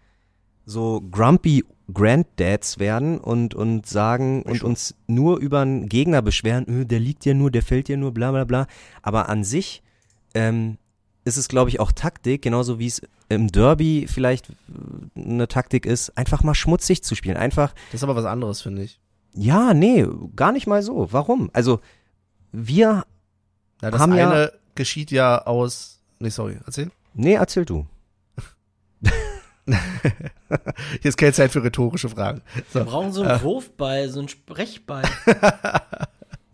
so 0.65 1.01
grumpy 1.11 1.63
Granddads 1.93 2.79
werden 2.79 3.19
und, 3.19 3.55
und 3.55 3.85
sagen 3.85 4.43
und 4.43 4.63
uns 4.63 4.95
nur 5.07 5.39
über 5.39 5.61
einen 5.61 5.89
Gegner 5.89 6.21
beschweren, 6.21 6.65
öh, 6.67 6.85
der 6.85 6.99
liegt 6.99 7.25
ja 7.25 7.33
nur, 7.33 7.51
der 7.51 7.61
fällt 7.61 7.89
ja 7.89 7.97
nur, 7.97 8.13
bla 8.13 8.31
bla 8.31 8.45
bla. 8.45 8.67
Aber 9.01 9.29
an 9.29 9.43
sich 9.43 9.83
ähm, 10.33 10.77
ist 11.25 11.37
es, 11.37 11.47
glaube 11.47 11.69
ich, 11.69 11.79
auch 11.79 11.91
Taktik, 11.91 12.41
genauso 12.41 12.79
wie 12.79 12.87
es 12.87 13.01
im 13.29 13.47
Derby 13.51 14.07
vielleicht 14.09 14.49
äh, 14.49 14.53
eine 15.15 15.47
Taktik 15.47 15.85
ist, 15.85 16.17
einfach 16.17 16.43
mal 16.43 16.53
schmutzig 16.55 17.03
zu 17.03 17.15
spielen. 17.15 17.37
Einfach, 17.37 17.73
Das 17.91 17.95
ist 18.01 18.03
aber 18.03 18.15
was 18.15 18.25
anderes, 18.25 18.61
finde 18.61 18.83
ich. 18.83 18.99
ja, 19.33 19.73
nee, 19.73 20.05
gar 20.35 20.51
nicht 20.51 20.67
mal 20.67 20.81
so. 20.83 21.11
Warum? 21.11 21.49
Also, 21.53 21.79
wir, 22.51 23.05
Ja, 23.81 23.91
das 23.91 23.99
Haben 23.99 24.15
ja- 24.15 24.29
eine 24.29 24.51
geschieht 24.75 25.11
ja 25.11 25.43
aus. 25.45 25.99
Nee, 26.19 26.29
sorry, 26.29 26.57
erzähl. 26.65 26.91
nee, 27.13 27.33
erzähl 27.33 27.65
du. 27.65 27.85
Hier 29.65 29.79
ist 31.09 31.17
keine 31.17 31.33
Zeit 31.33 31.51
für 31.51 31.63
rhetorische 31.63 32.09
Fragen. 32.09 32.41
So. 32.71 32.79
Wir 32.79 32.85
brauchen 32.85 33.11
so 33.13 33.21
einen 33.23 33.41
Wurfball, 33.41 34.09
so 34.09 34.19
einen 34.19 34.27
Sprechball. 34.29 35.03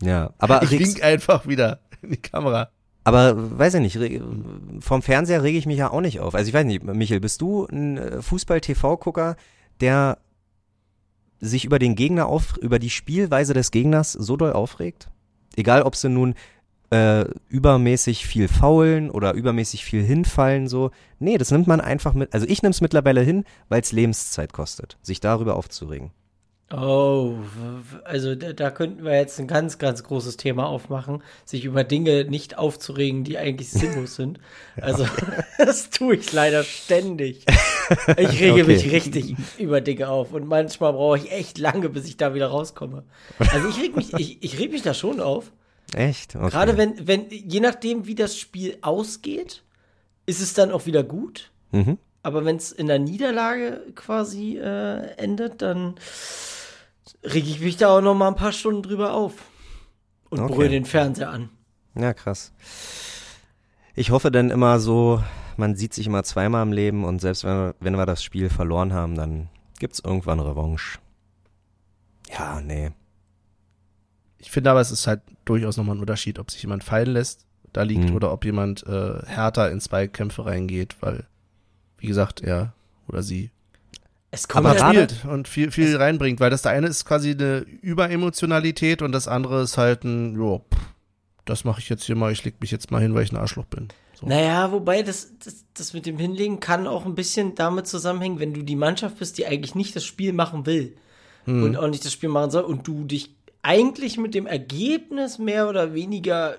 Ja, 0.02 0.32
aber, 0.38 0.62
Ich 0.62 0.70
regst, 0.70 0.94
wink 0.96 1.04
einfach 1.04 1.46
wieder 1.46 1.80
in 2.02 2.10
die 2.10 2.16
Kamera. 2.16 2.70
Aber 3.04 3.58
weiß 3.58 3.74
ich 3.74 3.80
nicht, 3.98 4.22
vom 4.80 5.02
Fernseher 5.02 5.42
rege 5.42 5.58
ich 5.58 5.66
mich 5.66 5.78
ja 5.78 5.90
auch 5.90 6.00
nicht 6.00 6.20
auf. 6.20 6.34
Also 6.34 6.48
ich 6.48 6.54
weiß 6.54 6.66
nicht, 6.66 6.84
Michael, 6.84 7.20
bist 7.20 7.40
du 7.40 7.66
ein 7.66 7.96
äh, 7.96 8.22
Fußball-TV-Gucker, 8.22 9.36
der 9.80 10.18
sich 11.40 11.64
über 11.64 11.78
den 11.78 11.94
Gegner 11.94 12.26
auf, 12.26 12.56
über 12.58 12.78
die 12.78 12.90
Spielweise 12.90 13.54
des 13.54 13.70
Gegners 13.70 14.12
so 14.12 14.36
doll 14.36 14.52
aufregt? 14.52 15.08
Egal, 15.56 15.82
ob 15.82 15.96
sie 15.96 16.10
nun 16.10 16.34
äh, 16.90 17.24
übermäßig 17.48 18.26
viel 18.26 18.48
faulen 18.48 19.10
oder 19.10 19.32
übermäßig 19.32 19.84
viel 19.84 20.02
hinfallen, 20.02 20.68
so. 20.68 20.90
Nee, 21.18 21.38
das 21.38 21.50
nimmt 21.50 21.66
man 21.66 21.80
einfach 21.80 22.14
mit. 22.14 22.34
Also 22.34 22.46
ich 22.46 22.62
nehme 22.62 22.72
es 22.72 22.80
mittlerweile 22.80 23.22
hin, 23.22 23.44
weil 23.68 23.80
es 23.80 23.92
Lebenszeit 23.92 24.52
kostet, 24.52 24.98
sich 25.02 25.20
darüber 25.20 25.56
aufzuregen. 25.56 26.10
Oh, 26.72 27.34
also 28.04 28.36
da, 28.36 28.52
da 28.52 28.70
könnten 28.70 29.02
wir 29.04 29.14
jetzt 29.16 29.40
ein 29.40 29.48
ganz, 29.48 29.78
ganz 29.78 30.04
großes 30.04 30.36
Thema 30.36 30.66
aufmachen, 30.68 31.20
sich 31.44 31.64
über 31.64 31.82
Dinge 31.82 32.24
nicht 32.26 32.58
aufzuregen, 32.58 33.24
die 33.24 33.38
eigentlich 33.38 33.70
sinnlos 33.70 34.14
sind. 34.14 34.38
Also 34.80 35.04
das 35.58 35.90
tue 35.90 36.16
ich 36.16 36.32
leider 36.32 36.62
ständig. 36.64 37.44
Ich 38.16 38.40
rege 38.40 38.52
Okay. 38.52 38.62
mich 38.62 38.92
richtig 38.92 39.34
über 39.58 39.80
Dinge 39.80 40.08
auf 40.08 40.32
und 40.32 40.46
manchmal 40.46 40.92
brauche 40.92 41.18
ich 41.18 41.32
echt 41.32 41.58
lange, 41.58 41.88
bis 41.88 42.06
ich 42.06 42.16
da 42.16 42.34
wieder 42.34 42.46
rauskomme. 42.46 43.02
Also 43.40 43.68
ich 43.68 43.80
reg 43.82 43.96
mich, 43.96 44.12
ich, 44.14 44.40
ich 44.44 44.60
reg 44.60 44.70
mich 44.70 44.82
da 44.82 44.94
schon 44.94 45.18
auf. 45.18 45.50
Echt? 45.96 46.36
Okay. 46.36 46.50
Gerade 46.50 46.76
wenn, 46.76 47.08
wenn, 47.08 47.26
je 47.30 47.58
nachdem, 47.58 48.06
wie 48.06 48.14
das 48.14 48.38
Spiel 48.38 48.78
ausgeht, 48.80 49.64
ist 50.24 50.40
es 50.40 50.54
dann 50.54 50.70
auch 50.70 50.86
wieder 50.86 51.02
gut. 51.02 51.50
Mhm. 51.72 51.98
Aber 52.22 52.44
wenn 52.44 52.54
es 52.56 52.70
in 52.70 52.86
der 52.86 53.00
Niederlage 53.00 53.80
quasi 53.96 54.56
äh, 54.58 55.06
endet, 55.16 55.60
dann 55.62 55.96
reg 57.22 57.44
ich 57.46 57.60
mich 57.60 57.76
da 57.76 57.96
auch 57.96 58.00
noch 58.00 58.14
mal 58.14 58.28
ein 58.28 58.36
paar 58.36 58.52
Stunden 58.52 58.82
drüber 58.82 59.12
auf. 59.14 59.34
Und 60.30 60.40
Okay. 60.40 60.54
brülle 60.54 60.68
den 60.70 60.84
Fernseher 60.84 61.30
an. 61.30 61.48
Ja, 61.96 62.14
krass. 62.14 62.52
Ich 63.94 64.10
hoffe 64.10 64.30
dann 64.30 64.50
immer 64.50 64.78
so, 64.78 65.22
man 65.56 65.74
sieht 65.76 65.92
sich 65.92 66.06
immer 66.06 66.22
zweimal 66.22 66.62
im 66.62 66.72
Leben 66.72 67.04
und 67.04 67.20
selbst 67.20 67.44
wenn 67.44 67.52
wir, 67.56 67.74
wenn 67.80 67.96
wir 67.96 68.06
das 68.06 68.22
Spiel 68.22 68.48
verloren 68.48 68.92
haben, 68.92 69.16
dann 69.16 69.48
gibt's 69.78 69.98
irgendwann 70.00 70.40
Revanche. 70.40 70.98
Ja, 72.30 72.60
nee. 72.60 72.90
Ich 74.38 74.50
finde 74.50 74.70
aber, 74.70 74.80
es 74.80 74.90
ist 74.90 75.06
halt 75.06 75.20
durchaus 75.44 75.76
nochmal 75.76 75.96
ein 75.96 76.00
Unterschied, 76.00 76.38
ob 76.38 76.50
sich 76.50 76.62
jemand 76.62 76.84
fallen 76.84 77.10
lässt, 77.10 77.44
da 77.72 77.82
liegt, 77.82 78.08
Mhm. 78.10 78.14
oder 78.16 78.32
ob 78.32 78.44
jemand 78.44 78.86
äh, 78.86 79.20
härter 79.26 79.70
in 79.70 79.80
zwei 79.80 80.06
Kämpfe 80.06 80.46
reingeht, 80.46 80.96
weil, 81.00 81.26
wie 81.98 82.06
gesagt, 82.06 82.40
er 82.40 82.72
oder 83.08 83.22
sie 83.22 83.50
Es 84.30 84.46
kommt 84.46 84.66
Aber 84.66 84.78
spielt 84.78 85.24
und 85.24 85.48
viel, 85.48 85.70
viel 85.72 85.96
reinbringt, 85.96 86.38
weil 86.38 86.50
das 86.50 86.64
eine 86.64 86.86
ist 86.86 87.04
quasi 87.04 87.32
eine 87.32 87.60
Überemotionalität 87.82 89.02
und 89.02 89.12
das 89.12 89.26
andere 89.26 89.62
ist 89.62 89.76
halt 89.76 90.04
ein, 90.04 90.36
jo, 90.36 90.64
pff, 90.72 90.80
das 91.44 91.64
mache 91.64 91.80
ich 91.80 91.88
jetzt 91.88 92.04
hier 92.04 92.14
mal, 92.14 92.30
ich 92.30 92.44
leg 92.44 92.60
mich 92.60 92.70
jetzt 92.70 92.90
mal 92.90 93.02
hin, 93.02 93.14
weil 93.14 93.24
ich 93.24 93.32
ein 93.32 93.36
Arschloch 93.36 93.64
bin. 93.64 93.88
So. 94.14 94.26
Naja, 94.26 94.70
wobei 94.70 95.02
das, 95.02 95.32
das, 95.42 95.64
das 95.74 95.94
mit 95.94 96.06
dem 96.06 96.18
Hinlegen 96.18 96.60
kann 96.60 96.86
auch 96.86 97.06
ein 97.06 97.14
bisschen 97.14 97.56
damit 97.56 97.88
zusammenhängen, 97.88 98.38
wenn 98.38 98.54
du 98.54 98.62
die 98.62 98.76
Mannschaft 98.76 99.18
bist, 99.18 99.38
die 99.38 99.46
eigentlich 99.46 99.74
nicht 99.74 99.96
das 99.96 100.04
Spiel 100.04 100.32
machen 100.32 100.66
will 100.66 100.96
Hm. 101.44 101.62
und 101.62 101.76
auch 101.76 101.88
nicht 101.88 102.04
das 102.04 102.12
Spiel 102.12 102.28
machen 102.28 102.50
soll 102.50 102.64
und 102.64 102.86
du 102.86 103.04
dich 103.04 103.34
eigentlich 103.62 104.18
mit 104.18 104.34
dem 104.34 104.46
Ergebnis 104.46 105.38
mehr 105.38 105.68
oder 105.68 105.94
weniger 105.94 106.56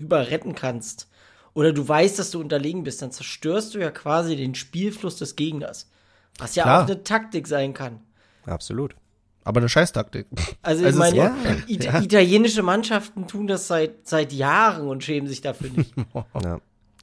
rüber 0.00 0.30
retten 0.30 0.54
kannst 0.54 1.08
oder 1.52 1.72
du 1.72 1.86
weißt, 1.86 2.18
dass 2.18 2.30
du 2.30 2.40
unterlegen 2.40 2.84
bist, 2.84 3.02
dann 3.02 3.12
zerstörst 3.12 3.74
du 3.74 3.78
ja 3.78 3.90
quasi 3.90 4.36
den 4.36 4.54
Spielfluss 4.54 5.16
des 5.16 5.36
Gegners. 5.36 5.90
Was 6.38 6.54
ja 6.54 6.64
Klar. 6.64 6.82
auch 6.82 6.86
eine 6.86 7.04
Taktik 7.04 7.46
sein 7.46 7.74
kann. 7.74 8.00
Absolut. 8.46 8.96
Aber 9.44 9.60
eine 9.60 9.68
Scheißtaktik. 9.68 10.26
Also, 10.62 10.86
ich 10.86 10.94
meine, 10.94 11.16
ja, 11.16 11.36
It 11.66 11.84
ja. 11.84 12.00
italienische 12.00 12.62
Mannschaften 12.62 13.26
tun 13.26 13.46
das 13.46 13.66
seit, 13.68 14.08
seit 14.08 14.32
Jahren 14.32 14.88
und 14.88 15.04
schämen 15.04 15.28
sich 15.28 15.42
dafür 15.42 15.70
nicht. 15.70 15.94
Ja. 16.42 16.60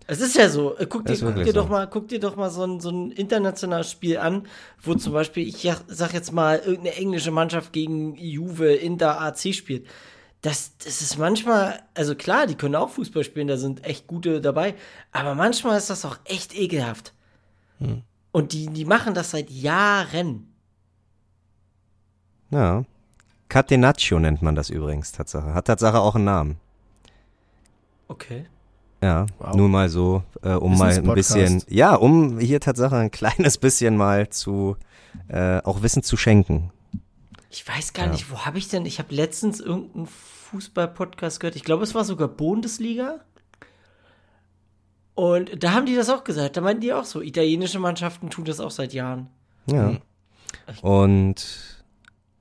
Es 0.07 0.19
ist 0.19 0.35
ja 0.35 0.49
so. 0.49 0.77
Äh, 0.77 0.87
Guck 0.87 1.05
dir, 1.05 1.17
guck 1.17 1.35
dir 1.35 1.53
doch 1.53 1.67
so. 1.67 1.71
mal, 1.71 1.87
guck 1.87 2.07
dir 2.07 2.19
doch 2.19 2.35
mal 2.35 2.49
so 2.49 2.65
ein, 2.65 2.79
so 2.79 2.89
ein 2.89 3.11
internationales 3.11 3.91
Spiel 3.91 4.17
an, 4.17 4.47
wo 4.81 4.95
zum 4.95 5.13
Beispiel, 5.13 5.47
ich 5.47 5.71
sag 5.87 6.13
jetzt 6.13 6.33
mal, 6.33 6.57
irgendeine 6.57 6.95
englische 6.95 7.31
Mannschaft 7.31 7.71
gegen 7.71 8.15
Juve, 8.15 8.73
Inter, 8.73 9.21
AC 9.21 9.53
spielt. 9.53 9.87
Das, 10.41 10.75
das 10.79 11.01
ist 11.01 11.17
manchmal, 11.17 11.79
also 11.93 12.15
klar, 12.15 12.47
die 12.47 12.55
können 12.55 12.75
auch 12.75 12.89
Fußball 12.89 13.23
spielen, 13.23 13.47
da 13.47 13.57
sind 13.57 13.85
echt 13.85 14.07
gute 14.07 14.41
dabei, 14.41 14.73
aber 15.11 15.35
manchmal 15.35 15.77
ist 15.77 15.91
das 15.91 16.03
auch 16.03 16.17
echt 16.25 16.57
ekelhaft. 16.57 17.13
Hm. 17.77 18.01
Und 18.31 18.53
die, 18.53 18.67
die 18.67 18.85
machen 18.85 19.13
das 19.13 19.31
seit 19.31 19.49
Jahren. 19.49 20.47
Ja. 22.49 22.83
Catenaccio 23.49 24.19
nennt 24.19 24.41
man 24.41 24.55
das 24.55 24.69
übrigens, 24.69 25.11
Tatsache. 25.11 25.53
Hat 25.53 25.65
Tatsache 25.65 25.99
auch 25.99 26.15
einen 26.15 26.23
Namen. 26.25 26.57
Okay. 28.07 28.45
Ja, 29.03 29.25
Wow. 29.39 29.55
nur 29.55 29.67
mal 29.67 29.89
so, 29.89 30.23
äh, 30.43 30.53
um 30.53 30.77
mal 30.77 30.93
ein 30.93 31.13
bisschen, 31.15 31.63
ja, 31.67 31.95
um 31.95 32.39
hier 32.39 32.59
Tatsache 32.59 32.95
ein 32.95 33.11
kleines 33.11 33.57
bisschen 33.57 33.97
mal 33.97 34.29
zu, 34.29 34.77
äh, 35.27 35.57
auch 35.63 35.81
Wissen 35.81 36.03
zu 36.03 36.17
schenken. 36.17 36.71
Ich 37.49 37.67
weiß 37.67 37.91
gar 37.93 38.07
nicht, 38.07 38.31
wo 38.31 38.45
habe 38.45 38.57
ich 38.59 38.69
denn? 38.69 38.85
Ich 38.85 38.99
habe 38.99 39.13
letztens 39.13 39.59
irgendeinen 39.59 40.07
Fußball-Podcast 40.07 41.39
gehört. 41.39 41.55
Ich 41.57 41.63
glaube, 41.63 41.83
es 41.83 41.93
war 41.95 42.05
sogar 42.05 42.27
Bundesliga. 42.29 43.19
Und 45.15 45.63
da 45.63 45.73
haben 45.73 45.85
die 45.85 45.95
das 45.95 46.09
auch 46.09 46.23
gesagt. 46.23 46.57
Da 46.57 46.61
meinten 46.61 46.81
die 46.81 46.93
auch 46.93 47.05
so, 47.05 47.21
italienische 47.21 47.79
Mannschaften 47.79 48.29
tun 48.29 48.45
das 48.45 48.59
auch 48.59 48.71
seit 48.71 48.93
Jahren. 48.93 49.27
Ja. 49.67 49.97
Und 50.81 51.81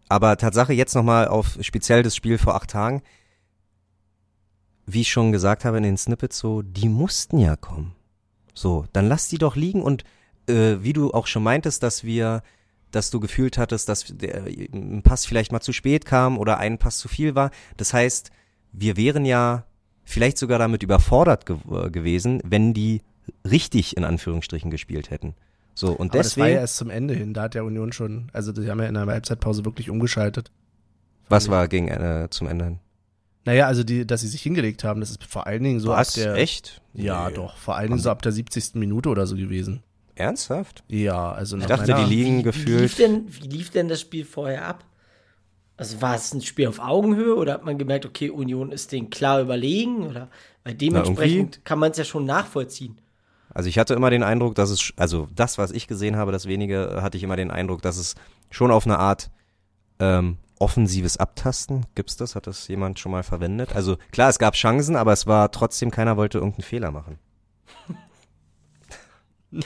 aber 0.08 0.36
Tatsache 0.36 0.72
jetzt 0.72 0.94
nochmal 0.94 1.28
auf 1.28 1.56
speziell 1.60 2.02
das 2.02 2.16
Spiel 2.16 2.36
vor 2.36 2.56
acht 2.56 2.70
Tagen. 2.70 3.02
Wie 4.84 5.02
ich 5.02 5.10
schon 5.10 5.30
gesagt 5.30 5.64
habe 5.64 5.76
in 5.76 5.84
den 5.84 5.96
Snippets 5.96 6.38
so, 6.38 6.62
die 6.62 6.88
mussten 6.88 7.38
ja 7.38 7.54
kommen. 7.54 7.94
So, 8.54 8.86
dann 8.92 9.08
lass 9.08 9.28
die 9.28 9.38
doch 9.38 9.54
liegen 9.54 9.82
und 9.82 10.02
äh, 10.48 10.78
wie 10.80 10.92
du 10.92 11.12
auch 11.12 11.28
schon 11.28 11.44
meintest, 11.44 11.84
dass 11.84 12.02
wir, 12.02 12.42
dass 12.90 13.10
du 13.10 13.20
gefühlt 13.20 13.56
hattest, 13.56 13.88
dass 13.88 14.06
der, 14.08 14.46
ein 14.46 15.02
Pass 15.04 15.26
vielleicht 15.26 15.52
mal 15.52 15.60
zu 15.60 15.72
spät 15.72 16.04
kam 16.04 16.38
oder 16.38 16.58
ein 16.58 16.78
Pass 16.78 16.98
zu 16.98 17.06
viel 17.06 17.36
war. 17.36 17.52
Das 17.76 17.94
heißt, 17.94 18.32
wir 18.72 18.96
wären 18.96 19.24
ja 19.24 19.64
vielleicht 20.04 20.38
sogar 20.38 20.58
damit 20.58 20.82
überfordert 20.82 21.46
ge 21.46 21.56
äh, 21.70 21.90
gewesen, 21.90 22.40
wenn 22.44 22.74
die 22.74 23.02
richtig 23.48 23.96
in 23.96 24.04
Anführungsstrichen 24.04 24.70
gespielt 24.70 25.10
hätten. 25.10 25.34
So, 25.74 25.92
und 25.92 26.10
Aber 26.10 26.18
das 26.18 26.36
war 26.36 26.44
deswegen. 26.46 26.54
ja 26.56 26.60
erst 26.62 26.76
zum 26.76 26.90
Ende 26.90 27.14
hin. 27.14 27.32
Da 27.32 27.42
hat 27.42 27.54
der 27.54 27.64
Union 27.64 27.92
schon, 27.92 28.28
also 28.32 28.52
die 28.52 28.68
haben 28.68 28.80
ja 28.80 28.86
in 28.86 28.94
der 28.94 29.06
Halbzeitpause 29.06 29.64
wirklich 29.64 29.88
umgeschaltet. 29.88 30.50
Was 31.28 31.48
war 31.48 31.68
gegen 31.68 31.88
äh, 31.88 32.26
zum 32.30 32.48
Ende 32.48 32.64
hin? 32.64 32.78
Naja, 33.46 33.66
also 33.66 33.84
die, 33.84 34.06
dass 34.06 34.20
sie 34.20 34.28
sich 34.28 34.42
hingelegt 34.42 34.84
haben, 34.84 35.00
das 35.00 35.10
ist 35.10 35.24
vor 35.24 35.46
allen 35.46 35.62
Dingen 35.62 35.80
so 35.80 35.88
Was? 35.90 36.08
ab 36.18 36.24
der. 36.24 36.34
Echt? 36.34 36.82
Ja, 36.92 37.28
Nee. 37.28 37.36
doch. 37.36 37.56
Vor 37.56 37.76
allen 37.76 37.88
Dingen 37.88 38.00
so 38.00 38.10
ab 38.10 38.20
der 38.22 38.32
70. 38.32 38.74
Minute 38.74 39.08
oder 39.08 39.26
so 39.26 39.36
gewesen. 39.36 39.82
Ernsthaft? 40.16 40.84
Ja, 40.88 41.32
also 41.32 41.56
nach 41.56 41.62
Ich 41.64 41.68
dachte, 41.68 41.92
meiner, 41.92 42.04
die 42.06 42.14
liegen 42.14 42.32
Wie 42.32 42.36
lief, 42.42 42.44
gefühlt. 42.44 42.98
denn, 42.98 43.24
wie 43.30 43.48
lief 43.48 43.70
denn 43.70 43.88
das 43.88 44.00
Spiel 44.02 44.24
vorher 44.26 44.66
ab? 44.66 44.84
Also 45.80 46.02
war 46.02 46.14
es 46.14 46.34
ein 46.34 46.42
Spiel 46.42 46.68
auf 46.68 46.78
Augenhöhe 46.78 47.34
oder 47.34 47.54
hat 47.54 47.64
man 47.64 47.78
gemerkt, 47.78 48.04
okay, 48.04 48.28
Union 48.28 48.70
ist 48.70 48.92
denen 48.92 49.08
klar 49.08 49.40
überlegen? 49.40 50.06
Oder 50.06 50.28
weil 50.62 50.74
dementsprechend 50.74 51.64
kann 51.64 51.78
man 51.78 51.92
es 51.92 51.96
ja 51.96 52.04
schon 52.04 52.26
nachvollziehen. 52.26 53.00
Also 53.54 53.70
ich 53.70 53.78
hatte 53.78 53.94
immer 53.94 54.10
den 54.10 54.22
Eindruck, 54.22 54.54
dass 54.56 54.68
es, 54.68 54.92
also 54.98 55.26
das, 55.34 55.56
was 55.56 55.70
ich 55.70 55.86
gesehen 55.86 56.16
habe, 56.16 56.32
das 56.32 56.44
wenige, 56.44 56.98
hatte 57.00 57.16
ich 57.16 57.22
immer 57.22 57.36
den 57.36 57.50
Eindruck, 57.50 57.80
dass 57.80 57.96
es 57.96 58.14
schon 58.50 58.70
auf 58.70 58.84
eine 58.84 58.98
Art 58.98 59.30
ähm, 60.00 60.36
offensives 60.58 61.16
Abtasten, 61.16 61.86
gibt's 61.94 62.18
das? 62.18 62.36
Hat 62.36 62.46
das 62.46 62.68
jemand 62.68 62.98
schon 62.98 63.12
mal 63.12 63.22
verwendet? 63.22 63.74
Also 63.74 63.96
klar, 64.12 64.28
es 64.28 64.38
gab 64.38 64.56
Chancen, 64.56 64.96
aber 64.96 65.14
es 65.14 65.26
war 65.26 65.50
trotzdem, 65.50 65.90
keiner 65.90 66.18
wollte 66.18 66.36
irgendeinen 66.36 66.64
Fehler 66.64 66.90
machen. 66.90 67.18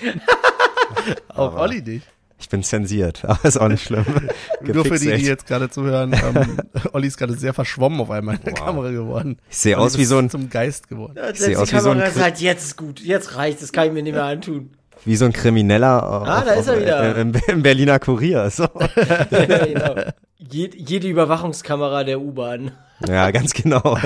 auch 1.31 1.57
Olli 1.57 1.83
nicht. 1.83 2.07
Ich 2.39 2.49
bin 2.49 2.62
zensiert, 2.62 3.24
aber 3.28 3.45
ist 3.45 3.57
auch 3.59 3.68
nicht 3.68 3.85
schlimm. 3.85 4.05
Nur 4.61 4.85
für 4.85 4.99
die, 4.99 5.07
die 5.16 5.24
jetzt 5.26 5.47
gerade 5.47 5.70
zuhören, 5.70 6.12
ähm, 6.12 6.59
Olli 6.93 7.07
ist 7.07 7.16
gerade 7.16 7.35
sehr 7.35 7.55
verschwommen 7.55 8.01
auf 8.01 8.11
einmal 8.11 8.37
in 8.37 8.43
der 8.43 8.53
Wow. 8.55 8.64
Kamera 8.66 8.91
geworden. 8.91 9.39
Ich 9.51 9.57
sehe 9.57 9.78
aus 9.78 9.97
wie 9.97 10.03
ist 10.03 10.09
so 10.09 10.18
ein, 10.18 10.28
zum 10.30 10.51
Geist 10.51 10.89
geworden. 10.89 11.14
Ja, 11.16 11.28
seh 11.35 11.45
Selbst 11.55 11.59
aus 11.61 11.72
wie 11.72 11.78
so 11.78 11.91
ein 11.91 11.99
Kamera 11.99 12.11
Kri- 12.11 12.18
sagt, 12.18 12.41
jetzt 12.41 12.64
ist 12.64 12.76
gut, 12.76 13.01
jetzt 13.01 13.37
reicht, 13.37 13.62
das 13.62 13.72
kann 13.72 13.87
ich 13.87 13.93
mir 13.93 14.03
nicht 14.03 14.14
mehr 14.14 14.24
antun. 14.24 14.70
wie 15.05 15.16
so 15.16 15.24
ein 15.26 15.32
Krimineller 15.32 16.03
Ah, 16.03 16.43
da 16.45 16.53
ist 16.55 16.66
er 16.68 16.80
wieder. 16.80 17.16
äh, 17.16 17.20
im, 17.20 17.32
im 17.49 17.62
Berliner 17.62 17.99
Kurier. 17.99 18.51
So. 18.51 18.64
ja, 18.64 19.64
genau. 19.64 19.95
Jed, 20.51 20.74
jede 20.74 21.09
Überwachungskamera 21.09 22.05
der 22.05 22.20
U-Bahn. 22.20 22.72
Ja, 23.09 23.30
ganz 23.30 23.55
genau. 23.55 23.97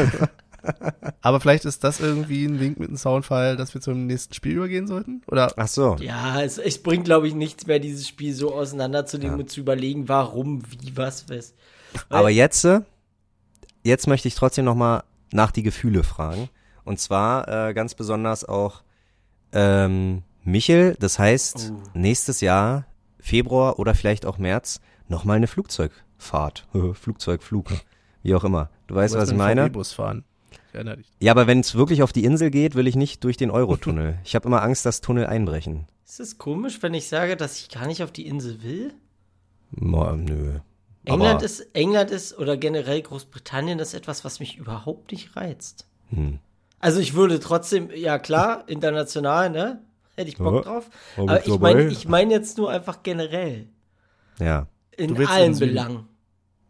Aber 1.21 1.41
vielleicht 1.41 1.65
ist 1.65 1.85
das 1.85 2.01
irgendwie 2.01 2.45
ein 2.45 2.59
Link 2.59 2.79
mit 2.79 2.89
einem 2.89 2.97
Soundfile, 2.97 3.57
dass 3.57 3.75
wir 3.75 3.81
zum 3.81 4.07
nächsten 4.07 4.35
Spiel 4.35 4.53
übergehen 4.57 4.87
sollten? 4.87 5.23
Oder 5.27 5.53
Ach 5.57 5.69
so. 5.69 5.97
Ja, 6.01 6.43
es, 6.43 6.59
es 6.59 6.83
bringt, 6.83 7.05
glaube 7.05 7.29
ich, 7.29 7.35
nichts 7.35 7.67
mehr, 7.67 7.79
dieses 7.79 8.07
Spiel 8.09 8.33
so 8.35 8.55
auseinanderzunehmen 8.55 9.41
und 9.41 9.51
zu 9.51 9.61
überlegen, 9.61 10.09
warum, 10.09 10.63
wie, 10.71 10.97
was, 10.97 11.29
was. 11.29 11.55
Aber 12.09 12.31
jetzt, 12.31 12.65
äh, 12.65 12.81
jetzt 13.83 14.07
möchte 14.07 14.29
ich 14.29 14.35
trotzdem 14.35 14.65
noch 14.65 14.75
mal 14.75 15.05
nach 15.33 15.51
die 15.51 15.63
Gefühle 15.63 16.03
fragen. 16.05 16.49
Und 16.85 16.99
zwar 17.01 17.69
äh, 17.69 17.75
ganz 17.75 17.95
besonders 17.95 18.45
auch 18.45 18.83
ähm, 19.53 20.23
Michel. 20.43 20.97
Das 21.01 21.19
heißt, 21.19 21.73
Oh. 21.73 21.83
nächstes 21.95 22.41
Jahr, 22.41 22.87
Februar 23.21 23.79
oder 23.79 23.95
vielleicht 23.95 24.25
auch 24.27 24.39
März, 24.39 24.81
noch 25.09 25.25
mal 25.25 25.35
eine 25.35 25.47
Flugzeugfahrt. 25.47 26.67
Flugzeugflug, 26.95 27.67
wie 28.23 28.35
auch 28.35 28.45
immer. 28.45 28.71
Du 28.87 28.95
weißt, 28.95 29.15
du 29.15 29.19
was 29.19 29.29
ich 29.29 29.35
mit 29.35 29.41
dem 29.41 29.45
meine? 29.47 29.63
VW-Bus 29.65 29.93
fahren? 29.93 30.25
Ich 30.69 30.75
erinnere 30.75 30.99
dich. 30.99 31.11
Ja, 31.21 31.33
aber 31.33 31.47
wenn 31.47 31.61
es 31.61 31.75
wirklich 31.75 32.03
auf 32.03 32.13
die 32.13 32.25
Insel 32.25 32.51
geht, 32.51 32.75
will 32.75 32.87
ich 32.87 32.97
nicht 32.97 33.25
durch 33.25 33.37
den 33.37 33.51
Eurotunnel. 33.51 34.19
ich 34.25 34.35
habe 34.35 34.47
immer 34.49 34.63
Angst, 34.63 34.85
dass 34.87 35.01
Tunnel 35.01 35.27
einbrechen. 35.27 35.87
Ist 36.07 36.21
es 36.21 36.39
komisch, 36.39 36.83
wenn 36.83 36.95
ich 36.95 37.09
sage, 37.09 37.37
dass 37.37 37.59
ich 37.59 37.69
gar 37.69 37.87
nicht 37.87 38.03
auf 38.03 38.13
die 38.13 38.27
Insel 38.27 38.63
will? 38.63 38.95
Mo, 39.71 40.13
nö. 40.13 40.61
England 41.05 41.37
Aber- 41.37 41.45
ist, 41.45 41.61
England 41.75 42.11
ist 42.11 42.39
oder 42.39 42.57
generell 42.57 43.01
Großbritannien 43.03 43.79
ist 43.79 43.95
etwas, 43.95 44.25
was 44.25 44.41
mich 44.41 44.57
überhaupt 44.57 45.13
nicht 45.13 45.37
reizt. 45.37 45.87
Hm. 46.11 46.39
Also 46.81 47.01
ich 47.01 47.15
würde 47.15 47.41
trotzdem, 47.41 47.91
ja 47.95 48.19
klar, 48.19 48.65
international, 48.69 49.51
ne? 49.51 49.83
Hätte 50.17 50.31
ich 50.31 50.37
Bock 50.37 50.55
Ja, 50.55 50.61
drauf. 50.63 50.91
Aber 51.17 51.47
ich 51.47 51.59
meine 51.61 51.87
ich 51.87 52.09
mein 52.09 52.31
jetzt 52.31 52.59
nur 52.59 52.71
einfach 52.71 53.03
generell. 53.05 53.69
Ja. 54.41 54.67
In 54.97 55.17
allen. 55.27 55.57
Belangen. 55.59 56.09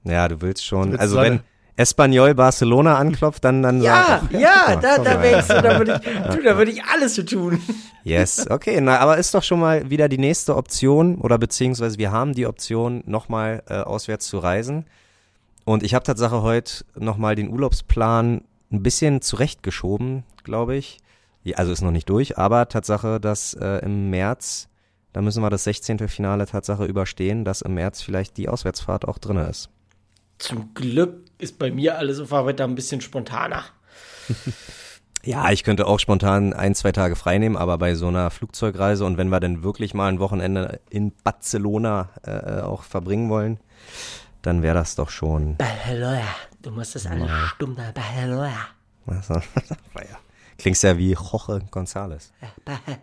Ja, 0.04 0.28
du 0.28 0.40
willst 0.42 0.64
schon. 0.64 0.82
Du 0.82 0.90
willst 0.92 1.00
also 1.00 1.16
wenn 1.16 1.40
Espanyol 1.78 2.34
Barcelona 2.34 2.96
anklopft, 2.98 3.44
dann 3.44 3.62
dann 3.62 3.80
Ja, 3.80 4.20
sag- 4.22 4.32
ja, 4.32 4.40
Ja, 4.40 4.76
da, 4.76 4.96
komm 4.96 5.04
da 5.04 5.22
wärst 5.22 5.50
du, 5.50 5.62
da 5.62 5.78
würde 5.78 6.00
ich, 6.04 6.34
du, 6.34 6.42
da 6.42 6.58
würde 6.58 6.70
ich 6.72 6.82
alles 6.84 7.14
für 7.14 7.24
tun. 7.24 7.62
Yes, 8.02 8.50
okay, 8.50 8.80
na, 8.80 8.98
aber 8.98 9.16
ist 9.16 9.32
doch 9.34 9.42
schon 9.44 9.60
mal 9.60 9.88
wieder 9.88 10.08
die 10.08 10.18
nächste 10.18 10.56
Option 10.56 11.16
oder 11.16 11.38
beziehungsweise 11.38 11.96
wir 11.98 12.10
haben 12.10 12.34
die 12.34 12.46
Option, 12.46 13.02
nochmal 13.06 13.62
äh, 13.68 13.74
auswärts 13.78 14.26
zu 14.26 14.38
reisen. 14.38 14.86
Und 15.64 15.82
ich 15.82 15.94
habe 15.94 16.02
Tatsache 16.04 16.42
heute 16.42 16.84
nochmal 16.96 17.34
den 17.36 17.48
Urlaubsplan 17.50 18.42
ein 18.72 18.82
bisschen 18.82 19.20
zurechtgeschoben, 19.22 20.24
glaube 20.42 20.74
ich. 20.76 20.98
Also 21.54 21.72
ist 21.72 21.80
noch 21.82 21.92
nicht 21.92 22.10
durch, 22.10 22.36
aber 22.38 22.68
Tatsache, 22.68 23.20
dass 23.20 23.54
äh, 23.54 23.78
im 23.84 24.10
März, 24.10 24.68
da 25.12 25.22
müssen 25.22 25.42
wir 25.42 25.48
das 25.48 25.64
16. 25.64 26.08
Finale 26.08 26.44
Tatsache 26.46 26.84
überstehen, 26.84 27.44
dass 27.44 27.62
im 27.62 27.74
März 27.74 28.02
vielleicht 28.02 28.36
die 28.36 28.48
Auswärtsfahrt 28.48 29.06
auch 29.08 29.18
drin 29.18 29.36
ist. 29.38 29.70
Zum 30.38 30.74
Glück 30.74 31.24
ist 31.38 31.58
bei 31.58 31.70
mir 31.70 31.98
alles 31.98 32.20
auf 32.20 32.32
Arbeit 32.32 32.60
da 32.60 32.64
ein 32.64 32.74
bisschen 32.74 33.00
spontaner. 33.00 33.64
Ja, 35.24 35.50
ich 35.50 35.64
könnte 35.64 35.86
auch 35.86 35.98
spontan 35.98 36.52
ein, 36.54 36.74
zwei 36.74 36.92
Tage 36.92 37.16
freinehmen, 37.16 37.58
aber 37.58 37.76
bei 37.76 37.94
so 37.96 38.06
einer 38.06 38.30
Flugzeugreise 38.30 39.04
und 39.04 39.18
wenn 39.18 39.28
wir 39.28 39.40
dann 39.40 39.62
wirklich 39.62 39.92
mal 39.92 40.08
ein 40.08 40.20
Wochenende 40.20 40.80
in 40.88 41.12
Barcelona 41.24 42.10
äh, 42.22 42.60
auch 42.62 42.84
verbringen 42.84 43.28
wollen, 43.28 43.58
dann 44.42 44.62
wäre 44.62 44.74
das 44.74 44.94
doch 44.94 45.10
schon. 45.10 45.56
Barcelona. 45.56 46.22
Du 46.62 46.70
musst 46.70 46.94
das 46.94 47.06
alles 47.06 47.30
stumm 47.48 47.76
da. 47.76 47.90
Barcelona. 47.92 48.52
Also, 49.06 49.34
ja. 49.96 50.18
Klingst 50.56 50.82
ja 50.84 50.96
wie 50.96 51.12
Jorge 51.12 51.62
González. 51.70 52.30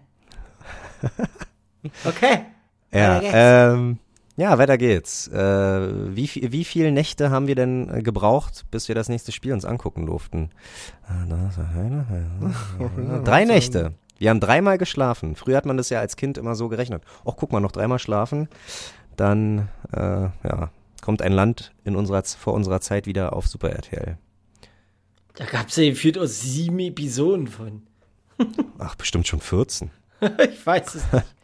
Okay. 2.03 2.45
Ja, 2.91 3.21
ähm, 3.21 3.99
ja, 4.37 4.57
weiter 4.57 4.77
geht's. 4.77 5.27
Äh, 5.29 6.15
wie, 6.15 6.29
wie 6.51 6.65
viele 6.65 6.91
Nächte 6.91 7.29
haben 7.29 7.47
wir 7.47 7.55
denn 7.55 7.89
äh, 7.89 8.01
gebraucht, 8.01 8.65
bis 8.71 8.87
wir 8.87 8.95
das 8.95 9.09
nächste 9.09 9.31
Spiel 9.31 9.53
uns 9.53 9.65
angucken 9.65 10.05
durften? 10.05 10.49
Ah, 11.07 11.25
Drei 13.23 13.45
Nächte. 13.45 13.93
Wir 14.17 14.29
haben 14.29 14.39
dreimal 14.39 14.77
geschlafen. 14.77 15.35
Früher 15.35 15.57
hat 15.57 15.65
man 15.65 15.77
das 15.77 15.89
ja 15.89 15.99
als 15.99 16.15
Kind 16.15 16.37
immer 16.37 16.55
so 16.55 16.69
gerechnet. 16.69 17.03
Och, 17.25 17.37
guck 17.37 17.51
mal, 17.51 17.59
noch 17.59 17.71
dreimal 17.71 17.99
schlafen. 17.99 18.47
Dann, 19.15 19.69
äh, 19.93 20.29
ja, 20.43 20.71
kommt 21.01 21.21
ein 21.21 21.33
Land 21.33 21.73
in 21.83 21.95
unserer, 21.95 22.23
vor 22.23 22.53
unserer 22.53 22.81
Zeit 22.81 23.07
wieder 23.07 23.33
auf 23.33 23.47
Super 23.47 23.71
RTL. 23.71 24.17
Da 25.35 25.45
gab 25.45 25.67
es 25.67 25.75
ja 25.75 25.89
gefühlt 25.89 26.17
aus 26.17 26.41
sieben 26.41 26.79
Episoden 26.79 27.47
von. 27.47 27.83
Ach, 28.79 28.95
bestimmt 28.95 29.27
schon 29.27 29.41
14. 29.41 29.91
ich 30.21 30.65
weiß 30.65 30.95
es 30.95 31.11
nicht. 31.11 31.35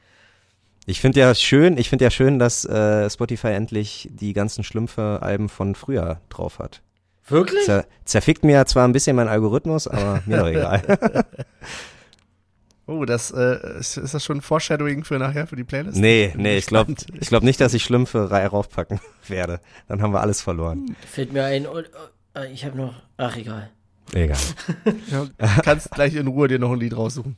Ich 0.86 1.00
finde 1.00 1.20
ja 1.20 1.36
schön, 1.36 1.78
ich 1.78 1.90
finde 1.90 2.06
ja 2.06 2.12
schön, 2.12 2.40
dass 2.40 2.66
äh, 2.66 3.10
Spotify 3.10 3.50
endlich 3.50 4.10
die 4.12 4.34
ganzen 4.34 4.64
Schlümpfe-Alben 4.64 5.48
von 5.48 5.76
früher 5.76 6.22
drauf 6.30 6.60
hat. 6.60 6.82
Wirklich? 7.28 7.66
Zer 7.66 7.86
zerfickt 8.04 8.44
mir 8.44 8.66
zwar 8.66 8.88
ein 8.88 8.92
bisschen 8.92 9.16
mein 9.16 9.28
Algorithmus, 9.28 9.88
aber 9.88 10.22
mir 10.26 10.38
doch 10.38 10.48
egal. 10.48 10.82
Oh, 12.88 13.06
das 13.06 13.32
äh, 13.32 13.80
ist, 13.80 13.96
ist 13.96 14.14
das 14.14 14.26
schon 14.26 14.40
ein 14.40 14.42
Foreshadowing 14.42 15.06
für 15.06 15.18
nachher 15.18 15.48
für 15.48 15.56
die 15.56 15.64
Playlist? 15.64 15.98
Nee, 15.98 16.34
nee, 16.36 16.58
ich 16.58 16.66
glaube 16.66 16.94
ich 17.22 17.30
glaub 17.30 17.42
nicht, 17.42 17.62
dass 17.62 17.74
ich 17.74 17.84
Schlümpfe 17.84 18.30
raufpacken 18.30 19.00
werde. 19.28 19.62
Dann 19.88 20.02
haben 20.02 20.12
wir 20.12 20.20
alles 20.20 20.42
verloren. 20.42 20.98
Fällt 21.08 21.32
mir 21.32 21.46
ein, 21.46 21.68
und, 21.68 21.90
äh, 22.36 22.52
ich 22.52 22.66
habe 22.66 22.76
noch, 22.76 23.02
ach 23.16 23.38
egal. 23.38 23.70
Egal. 24.14 24.38
Ja, 25.10 25.26
kannst 25.64 25.92
gleich 25.92 26.16
in 26.16 26.28
Ruhe 26.28 26.50
dir 26.50 26.60
noch 26.60 26.72
ein 26.74 26.80
Lied 26.80 26.98
raussuchen. 26.98 27.38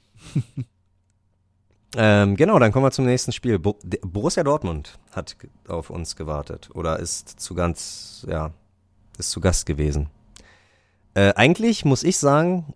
Ähm, 1.96 2.36
genau, 2.36 2.58
dann 2.60 2.72
kommen 2.72 2.86
wir 2.86 2.92
zum 2.92 3.06
nächsten 3.06 3.32
Spiel. 3.32 3.60
Bo 3.60 3.78
Borussia 4.02 4.44
Dortmund 4.44 4.98
hat 5.12 5.36
auf 5.68 5.90
uns 5.90 6.16
gewartet 6.16 6.70
oder 6.74 7.00
ist 7.00 7.40
zu 7.40 7.54
ganz, 7.54 8.26
ja, 8.28 8.52
ist 9.18 9.30
zu 9.32 9.42
Gast 9.42 9.66
gewesen. 9.66 10.10
Äh, 11.14 11.34
eigentlich 11.36 11.86
muss 11.86 12.04
ich 12.04 12.18
sagen, 12.18 12.74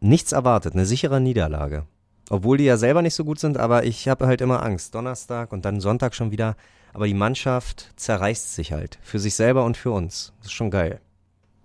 nichts 0.00 0.32
erwartet, 0.32 0.74
eine 0.74 0.86
sichere 0.86 1.20
Niederlage. 1.20 1.86
Obwohl 2.28 2.58
die 2.58 2.64
ja 2.64 2.76
selber 2.76 3.02
nicht 3.02 3.14
so 3.14 3.24
gut 3.24 3.38
sind, 3.38 3.56
aber 3.56 3.84
ich 3.84 4.08
habe 4.08 4.26
halt 4.26 4.40
immer 4.40 4.64
Angst. 4.64 4.96
Donnerstag 4.96 5.52
und 5.52 5.64
dann 5.64 5.80
Sonntag 5.80 6.14
schon 6.14 6.32
wieder. 6.32 6.56
Aber 6.92 7.06
die 7.06 7.14
Mannschaft 7.14 7.92
zerreißt 7.94 8.54
sich 8.54 8.72
halt. 8.72 8.98
Für 9.02 9.20
sich 9.20 9.36
selber 9.36 9.64
und 9.64 9.76
für 9.76 9.92
uns. 9.92 10.32
Das 10.38 10.46
ist 10.48 10.54
schon 10.54 10.72
geil. 10.72 11.00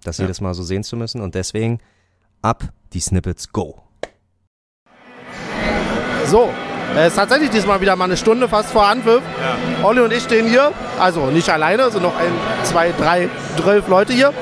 Das 0.04 0.20
Ja. 0.20 0.26
jedes 0.26 0.40
Mal 0.40 0.54
so 0.54 0.62
sehen 0.62 0.84
zu 0.84 0.96
müssen. 0.98 1.20
Und 1.22 1.34
deswegen 1.34 1.80
ab 2.44 2.72
die 2.94 3.00
Snippets 3.00 3.52
go. 3.52 3.82
So, 6.28 6.50
es 6.96 7.08
ist 7.08 7.16
tatsächlich 7.16 7.50
diesmal 7.50 7.80
wieder 7.82 7.96
mal 7.96 8.06
eine 8.06 8.18
Stunde 8.18 8.50
fast 8.50 8.72
vor 8.72 8.86
Anpfiff. 8.86 9.22
Olli 9.84 10.02
und 10.02 10.12
ich 10.12 10.24
stehen 10.24 10.48
hier, 10.48 10.72
also 11.00 11.28
nicht 11.28 11.50
alleine, 11.50 11.90
sind 11.90 12.04
noch 12.04 12.18
ein, 12.18 12.32
zwei, 12.64 12.94
drei, 12.98 13.30
zwölf 13.58 13.88
Leute 13.88 14.14
hier. 14.14 14.34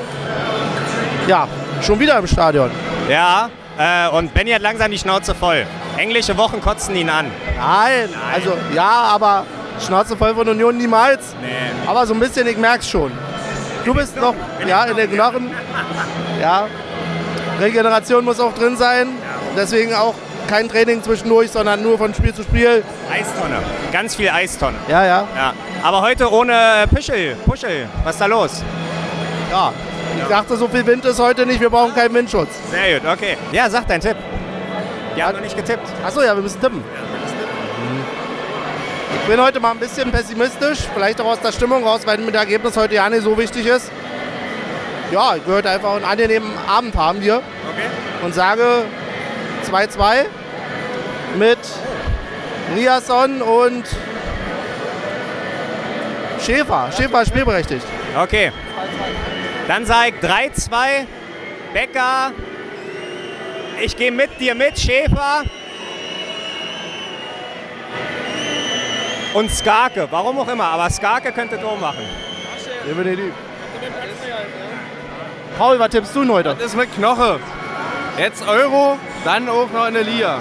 Ja, 1.26 1.46
schon 1.82 2.00
wieder 2.00 2.18
im 2.18 2.26
Stadion. 2.26 2.70
Ja, 3.08 3.50
äh, 3.78 4.08
und 4.08 4.34
Benny 4.34 4.50
hat 4.50 4.62
langsam 4.62 4.90
die 4.90 4.98
Schnauze 4.98 5.34
voll. 5.34 5.64
Englische 5.96 6.36
Wochen 6.36 6.60
kotzen 6.60 6.96
ihn 6.96 7.08
an. 7.08 7.30
Nein, 7.56 8.08
also 8.32 8.52
ja, 8.74 8.90
aber 9.14 9.46
Schnauze 9.80 10.16
voll 10.16 10.34
von 10.34 10.48
Union 10.48 10.76
niemals. 10.76 11.34
Nee. 11.40 11.48
Aber 11.86 12.06
so 12.06 12.14
ein 12.14 12.20
bisschen, 12.20 12.46
ich 12.46 12.56
merk's 12.56 12.88
schon. 12.88 13.12
Du 13.84 13.94
bist 13.94 14.16
noch, 14.16 14.34
ja, 14.66 14.84
in 14.84 14.96
den 14.96 15.10
Knochen. 15.10 15.50
Ja, 16.40 16.66
Regeneration 17.60 18.24
muss 18.24 18.40
auch 18.40 18.54
drin 18.54 18.76
sein. 18.76 19.08
Deswegen 19.56 19.94
auch 19.94 20.14
kein 20.50 20.68
Training 20.68 21.02
zwischendurch, 21.02 21.50
sondern 21.50 21.82
nur 21.82 21.96
von 21.96 22.12
Spiel 22.12 22.34
zu 22.34 22.42
Spiel. 22.42 22.82
Eistonne. 23.10 23.62
Ganz 23.92 24.16
viel 24.16 24.28
Eistonne. 24.28 24.76
Ja, 24.88 25.04
ja, 25.04 25.28
Ja. 25.36 25.52
Aber 25.82 26.02
heute 26.02 26.30
ohne 26.30 26.84
Pischel. 26.94 27.36
Puschel. 27.46 27.88
Was 28.04 28.16
ist 28.16 28.20
da 28.20 28.26
los? 28.26 28.62
ja. 29.50 29.72
Ich 30.22 30.26
dachte, 30.28 30.56
so 30.56 30.66
viel 30.68 30.84
Wind 30.86 31.04
ist 31.04 31.20
heute 31.20 31.46
nicht, 31.46 31.60
wir 31.60 31.70
brauchen 31.70 31.94
keinen 31.94 32.12
Windschutz. 32.14 32.48
Sehr 32.70 32.98
gut, 33.00 33.08
okay. 33.08 33.36
Ja, 33.52 33.70
sag 33.70 33.86
deinen 33.86 34.00
Tipp. 34.00 34.16
Wir 35.14 35.24
haben 35.24 35.34
noch 35.36 35.42
nicht 35.42 35.56
getippt. 35.56 35.86
Achso, 36.04 36.20
ja, 36.22 36.34
wir 36.34 36.42
müssen 36.42 36.60
tippen. 36.60 36.82
Ich 39.22 39.28
bin 39.28 39.40
heute 39.40 39.60
mal 39.60 39.70
ein 39.70 39.78
bisschen 39.78 40.10
pessimistisch, 40.10 40.80
vielleicht 40.92 41.20
auch 41.20 41.26
aus 41.26 41.40
der 41.40 41.52
Stimmung 41.52 41.84
raus, 41.84 42.00
weil 42.04 42.18
mir 42.18 42.32
das 42.32 42.42
Ergebnis 42.42 42.76
heute 42.76 42.96
ja 42.96 43.08
nicht 43.08 43.22
so 43.22 43.38
wichtig 43.38 43.66
ist. 43.66 43.90
Ja, 45.12 45.36
ich 45.36 45.42
heute 45.46 45.70
einfach 45.70 45.94
einen 45.94 46.04
angenehmen 46.04 46.50
Abend 46.68 46.96
haben 46.96 47.20
hier 47.20 47.36
Okay. 47.36 48.24
und 48.24 48.34
sage 48.34 48.64
2-2 49.70 50.24
mit 51.36 51.58
Riasson 52.74 53.42
und 53.42 53.84
Schäfer. 56.44 56.90
Schäfer 56.96 57.22
ist 57.22 57.28
spielberechtigt. 57.28 57.84
Okay. 58.16 58.52
Dann 59.68 59.86
sag 59.86 60.08
ich 60.08 60.14
3-2. 60.14 61.06
Becker. 61.72 62.32
Ich 63.80 63.96
gehe 63.96 64.10
mit 64.10 64.40
dir 64.40 64.54
mit, 64.54 64.78
Schäfer. 64.78 65.44
Und 69.34 69.50
Skarke. 69.50 70.08
Warum 70.10 70.38
auch 70.38 70.48
immer, 70.48 70.64
aber 70.64 70.90
Skarke 70.90 71.32
könnte 71.32 71.60
Tor 71.60 71.78
machen. 71.78 72.04
Definitiv. 72.88 73.32
Paul, 75.56 75.78
was 75.78 75.90
tippst 75.90 76.16
du 76.16 76.20
denn 76.22 76.32
heute? 76.32 76.54
Das 76.54 76.66
ist 76.66 76.76
mit 76.76 76.92
Knoche. 76.94 77.38
Jetzt 78.18 78.46
Euro, 78.46 78.98
dann 79.24 79.48
auch 79.48 79.70
noch 79.70 79.86
in 79.86 79.94
der 79.94 80.02
Liga. 80.02 80.40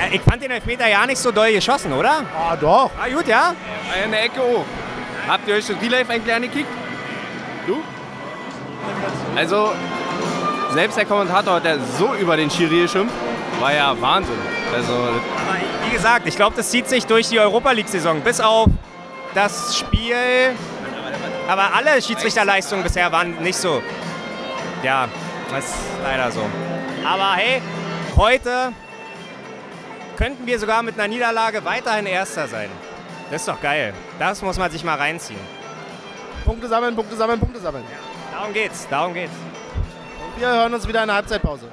Äh, 0.00 0.16
Ich 0.16 0.22
fand 0.22 0.42
den 0.42 0.50
Elfmeter 0.50 0.86
ja 0.88 1.06
nicht 1.06 1.18
so 1.18 1.30
doll 1.32 1.52
geschossen, 1.52 1.92
oder? 1.92 2.24
Ah, 2.36 2.56
doch. 2.56 2.90
Ah, 3.00 3.08
gut, 3.08 3.26
ja? 3.26 3.54
In 4.04 4.10
der 4.10 4.24
Ecke 4.24 4.40
auch. 4.40 4.64
Habt 5.28 5.48
ihr 5.48 5.54
euch 5.54 5.66
das 5.66 5.80
Real 5.80 5.90
Life 5.92 6.12
eigentlich 6.12 6.34
angekickt? 6.34 6.68
Du? 7.66 7.82
Also, 9.34 9.72
selbst 10.70 10.96
der 10.96 11.04
Kommentator, 11.04 11.60
der 11.60 11.78
so 11.98 12.14
über 12.14 12.36
den 12.36 12.50
Schiri 12.50 12.82
geschimpft, 12.82 13.14
war 13.60 13.72
ja 13.74 13.94
Wahnsinn. 14.00 14.38
Also, 14.74 14.92
Aber 14.92 15.16
wie 15.86 15.90
gesagt, 15.90 16.26
ich 16.28 16.36
glaube, 16.36 16.54
das 16.56 16.70
zieht 16.70 16.88
sich 16.88 17.06
durch 17.06 17.28
die 17.28 17.40
Europa 17.40 17.72
League-Saison. 17.72 18.20
Bis 18.20 18.40
auf 18.40 18.68
das 19.34 19.76
Spiel. 19.76 20.14
Aber 21.48 21.74
alle 21.74 22.00
Schiedsrichterleistungen 22.02 22.82
bisher 22.84 23.10
waren 23.12 23.36
nicht 23.42 23.56
so. 23.56 23.82
Ja, 24.82 25.08
das 25.50 25.64
ist 25.64 25.74
leider 26.04 26.30
so. 26.30 26.40
Aber 27.04 27.34
hey, 27.36 27.62
heute 28.16 28.72
könnten 30.16 30.46
wir 30.46 30.58
sogar 30.58 30.82
mit 30.82 30.98
einer 30.98 31.08
Niederlage 31.08 31.64
weiterhin 31.64 32.06
Erster 32.06 32.48
sein. 32.48 32.70
Das 33.30 33.42
ist 33.42 33.48
doch 33.48 33.60
geil. 33.60 33.92
Das 34.18 34.42
muss 34.42 34.58
man 34.58 34.70
sich 34.70 34.82
mal 34.84 34.96
reinziehen. 34.96 35.40
Punkte 36.44 36.68
sammeln, 36.68 36.94
Punkte 36.94 37.16
sammeln, 37.16 37.40
Punkte 37.40 37.60
sammeln. 37.60 37.84
Darum 38.32 38.52
geht's, 38.52 38.86
darum 38.88 39.14
geht's. 39.14 39.32
Wir 40.38 40.48
hören 40.48 40.74
uns 40.74 40.86
wieder 40.86 41.02
in 41.02 41.08
der 41.08 41.16
Halbzeitpause. 41.16 41.68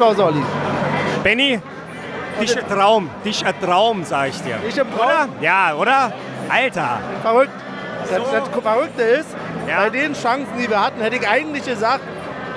Halbzeitpause, 0.00 0.24
Olli. 0.24 0.42
Benny, 1.22 1.60
dich 2.40 2.56
ein 2.56 2.68
Traum, 2.68 3.10
dich 3.24 3.44
ein 3.44 3.54
Traum, 3.60 4.04
sag 4.04 4.28
ich 4.30 4.40
dir. 4.42 4.56
Ich 4.66 4.76
im 4.78 4.90
Traum? 4.90 5.06
Oder? 5.06 5.28
Ja, 5.40 5.74
oder? 5.74 6.12
Alter. 6.48 6.98
Verrückt. 7.22 7.50
Das, 8.08 8.16
So. 8.16 8.24
das 8.32 8.62
Verrückte 8.62 9.02
ist, 9.02 9.28
Ja. 9.68 9.82
bei 9.82 9.90
den 9.90 10.14
Chancen, 10.14 10.48
die 10.58 10.68
wir 10.68 10.82
hatten, 10.82 11.00
hätte 11.02 11.16
ich 11.16 11.28
eigentlich 11.28 11.64
gesagt, 11.64 12.00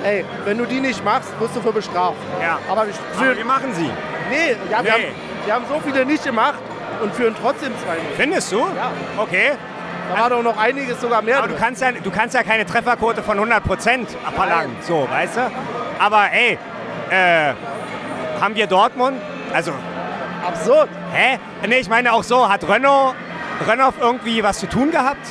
ey, 0.02 0.24
wenn 0.46 0.58
du 0.58 0.64
die 0.64 0.80
nicht 0.80 1.04
machst, 1.04 1.28
wirst 1.38 1.54
du 1.54 1.60
für 1.60 1.72
bestraft. 1.72 2.16
Ja. 2.40 2.58
Aber, 2.68 2.86
wir, 2.86 2.94
Aber 2.94 3.24
für, 3.24 3.36
wir 3.36 3.44
machen 3.44 3.72
sie. 3.74 3.90
nee, 4.30 4.56
ja, 4.70 4.82
wir, 4.82 4.82
Nee. 4.82 4.90
Haben, 4.90 5.02
wir 5.44 5.54
haben 5.54 5.64
so 5.68 5.80
viele 5.84 6.06
nicht 6.06 6.24
gemacht 6.24 6.58
und 7.02 7.14
führen 7.14 7.34
trotzdem 7.40 7.72
2 7.84 7.96
Findest 8.16 8.50
du? 8.52 8.58
Ja. 8.60 8.90
Okay. 9.18 9.52
Da 10.12 10.20
war 10.20 10.30
doch 10.30 10.42
noch 10.42 10.56
einiges 10.58 11.00
sogar 11.00 11.22
mehr 11.22 11.38
Aber 11.38 11.48
du 11.48 11.54
drin. 11.54 11.62
kannst 11.62 11.82
ja, 11.82 11.92
du 11.92 12.10
kannst 12.10 12.34
ja 12.34 12.42
keine 12.42 12.66
Trefferquote 12.66 13.22
von 13.22 13.38
100% 13.38 14.06
verlangen. 14.34 14.76
So, 14.82 15.06
weißt 15.10 15.36
du? 15.36 15.40
Aber 15.98 16.30
ey, 16.32 16.58
äh, 17.10 17.52
haben 18.40 18.54
wir 18.54 18.66
Dortmund? 18.66 19.20
Also, 19.52 19.72
Absurd. 20.46 20.88
hä? 21.12 21.38
Nee, 21.66 21.76
ich 21.78 21.88
meine 21.88 22.12
auch 22.12 22.22
so, 22.22 22.48
hat 22.48 22.68
Renault, 22.68 23.14
Renault 23.66 23.94
irgendwie 24.00 24.42
was 24.42 24.58
zu 24.58 24.66
tun 24.68 24.90
gehabt? 24.90 25.26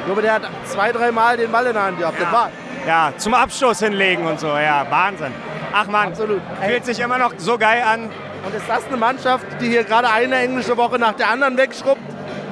Ich 0.00 0.04
glaube, 0.06 0.22
der 0.22 0.34
hat 0.34 0.42
zwei, 0.64 0.90
dreimal 0.90 1.36
den 1.36 1.52
Ball 1.52 1.66
in 1.66 1.74
der 1.74 1.82
Hand 1.84 1.98
gehabt. 1.98 2.20
Das 2.20 2.32
war 2.32 2.50
Ja, 2.86 3.12
zum 3.18 3.34
Abschluss 3.34 3.80
hinlegen 3.80 4.26
und 4.26 4.40
so, 4.40 4.48
ja, 4.48 4.86
Wahnsinn. 4.88 5.32
Ach 5.74 5.86
man, 5.86 6.08
Absolut. 6.08 6.40
Ey. 6.62 6.70
fühlt 6.70 6.84
sich 6.86 6.98
immer 7.00 7.18
noch 7.18 7.32
so 7.36 7.58
geil 7.58 7.82
an. 7.82 8.04
Und 8.46 8.54
ist 8.54 8.66
das 8.68 8.86
eine 8.86 8.96
Mannschaft, 8.96 9.44
die 9.60 9.68
hier 9.68 9.84
gerade 9.84 10.08
eine 10.10 10.36
englische 10.36 10.76
Woche 10.76 10.98
nach 10.98 11.12
der 11.12 11.28
anderen 11.28 11.56
wegschrubbt? 11.58 12.00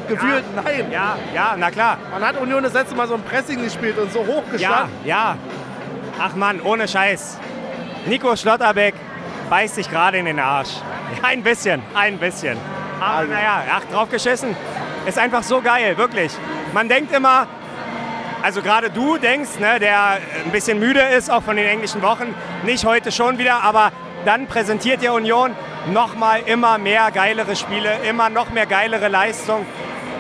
Gefühlt 0.08 0.44
nein. 0.54 0.86
Ja, 0.92 1.16
ja, 1.34 1.54
na 1.56 1.70
klar. 1.70 1.96
Man 2.12 2.22
hat 2.24 2.38
Union 2.40 2.62
das 2.62 2.74
letzte 2.74 2.94
Mal 2.94 3.08
so 3.08 3.14
ein 3.14 3.22
Pressing 3.22 3.62
gespielt 3.64 3.98
und 3.98 4.12
so 4.12 4.20
Ja, 4.20 4.26
hochgestanden. 4.26 4.90
ja. 5.04 5.36
Ach 6.20 6.34
Mann, 6.36 6.60
ohne 6.62 6.86
Scheiß. 6.86 7.38
Nico 8.06 8.36
Schlotterbeck 8.36 8.94
beißt 9.50 9.74
sich 9.74 9.90
gerade 9.90 10.18
in 10.18 10.26
den 10.26 10.38
Arsch. 10.38 10.70
Ein 11.22 11.42
bisschen, 11.42 11.82
ein 11.94 12.18
bisschen. 12.18 12.56
Aber 13.00 13.18
Also. 13.18 13.32
naja, 13.32 13.62
ach, 13.72 13.82
drauf 13.92 14.10
geschissen. 14.10 14.56
Ist 15.06 15.18
einfach 15.18 15.42
so 15.42 15.60
geil, 15.60 15.96
wirklich. 15.98 16.32
Man 16.72 16.88
denkt 16.88 17.12
immer, 17.14 17.46
also 18.42 18.62
gerade 18.62 18.90
du 18.90 19.18
denkst, 19.18 19.58
ne, 19.58 19.78
der 19.80 20.18
ein 20.44 20.52
bisschen 20.52 20.78
müde 20.78 21.00
ist, 21.00 21.30
auch 21.30 21.42
von 21.42 21.56
den 21.56 21.66
englischen 21.66 22.02
Wochen, 22.02 22.34
nicht 22.64 22.84
heute 22.84 23.10
schon 23.10 23.38
wieder, 23.38 23.62
aber 23.62 23.92
dann 24.24 24.46
präsentiert 24.46 25.02
die 25.02 25.08
Union 25.08 25.54
nochmal 25.92 26.40
immer 26.46 26.78
mehr 26.78 27.10
geilere 27.10 27.56
Spiele, 27.56 27.90
immer 28.08 28.28
noch 28.28 28.50
mehr 28.50 28.66
geilere 28.66 29.08
Leistung. 29.08 29.66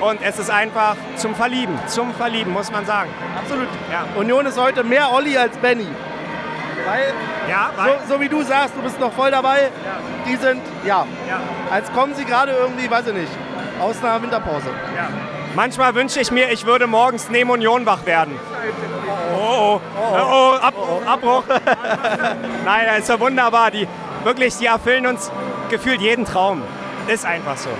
Und 0.00 0.20
es 0.22 0.38
ist 0.38 0.50
einfach 0.50 0.96
zum 1.16 1.34
Verlieben, 1.34 1.78
zum 1.86 2.12
Verlieben, 2.14 2.52
muss 2.52 2.70
man 2.70 2.84
sagen. 2.84 3.10
Absolut. 3.38 3.68
Ja. 3.90 4.06
Union 4.20 4.44
ist 4.46 4.60
heute 4.60 4.84
mehr 4.84 5.12
Olli 5.12 5.38
als 5.38 5.56
Benny. 5.56 5.86
Weil, 6.86 7.12
Ja, 7.48 7.70
weil, 7.76 7.98
so, 8.06 8.14
so 8.14 8.20
wie 8.20 8.28
du 8.28 8.42
sagst, 8.42 8.74
du 8.76 8.82
bist 8.82 8.98
noch 9.00 9.12
voll 9.12 9.30
dabei. 9.30 9.70
Die 10.26 10.36
sind, 10.36 10.62
ja, 10.84 11.06
ja, 11.28 11.40
als 11.70 11.92
kommen 11.92 12.14
sie 12.14 12.24
gerade 12.24 12.52
irgendwie, 12.52 12.90
weiß 12.90 13.06
ich 13.08 13.14
nicht, 13.14 13.32
aus 13.80 14.02
einer 14.02 14.22
Winterpause. 14.22 14.68
ja. 14.96 15.08
Manchmal 15.54 15.94
wünsche 15.94 16.20
ich 16.20 16.30
mir, 16.30 16.50
ich 16.50 16.66
würde 16.66 16.86
morgens 16.86 17.30
neben 17.30 17.48
Union 17.48 17.86
wach 17.86 18.04
werden. 18.04 18.38
Oh, 19.34 19.80
oh, 19.80 19.80
oh, 19.96 20.16
oh, 20.20 20.54
Abbruch, 20.60 21.06
Abbruch. 21.06 21.44
Nein, 22.66 22.84
das 22.86 22.98
ist 22.98 23.08
ja 23.08 23.18
wunderbar. 23.18 23.70
Die, 23.70 23.88
wirklich, 24.22 24.58
die 24.58 24.66
erfüllen 24.66 25.06
uns 25.06 25.32
gefühlt 25.70 26.02
jeden 26.02 26.26
Traum. 26.26 26.60
Ist 27.08 27.24
einfach 27.24 27.56
so. 27.56 27.70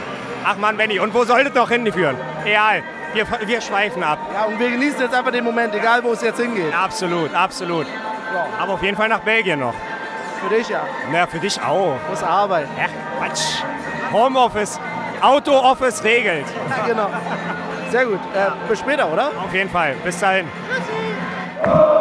Ach 0.42 0.56
Mann, 0.56 0.78
Benny, 0.78 0.98
und 1.00 1.12
wo 1.12 1.24
soll 1.24 1.44
das 1.44 1.52
noch 1.52 1.68
hinführen? 1.70 2.16
Egal, 2.46 2.82
wir, 3.12 3.26
wir 3.44 3.60
schweifen 3.60 4.02
ab. 4.02 4.20
Ja, 4.32 4.44
und 4.44 4.58
wir 4.58 4.70
genießen 4.70 5.00
jetzt 5.00 5.14
einfach 5.14 5.32
den 5.32 5.44
Moment, 5.44 5.74
egal 5.74 6.02
wo 6.02 6.12
es 6.12 6.22
jetzt 6.22 6.40
hingeht. 6.40 6.74
Absolut, 6.74 7.34
absolut. 7.34 7.86
Aber 8.58 8.74
auf 8.74 8.82
jeden 8.82 8.96
Fall 8.96 9.08
nach 9.08 9.20
Belgien 9.20 9.60
noch. 9.60 9.74
Für 10.42 10.54
dich 10.54 10.68
ja. 10.68 10.80
Na, 11.10 11.26
für 11.26 11.38
dich 11.38 11.60
auch. 11.60 11.96
Muss 12.08 12.22
arbeiten. 12.22 12.70
Ach, 12.78 13.18
Quatsch. 13.18 13.62
Homeoffice, 14.12 14.78
Auto-Office 15.20 16.04
regelt. 16.04 16.46
Ja, 16.68 16.86
genau. 16.86 17.10
Sehr 17.90 18.06
gut. 18.06 18.20
Äh, 18.34 18.68
bis 18.68 18.78
später, 18.80 19.10
oder? 19.12 19.28
Auf 19.28 19.52
jeden 19.52 19.70
Fall. 19.70 19.94
Bis 20.04 20.18
dahin. 20.20 20.48
Jenny, 21.64 21.95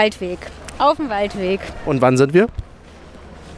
Waldweg. 0.00 0.38
Auf 0.78 0.96
dem 0.96 1.10
Waldweg. 1.10 1.60
Und 1.84 2.00
wann 2.00 2.16
sind 2.16 2.32
wir? 2.32 2.46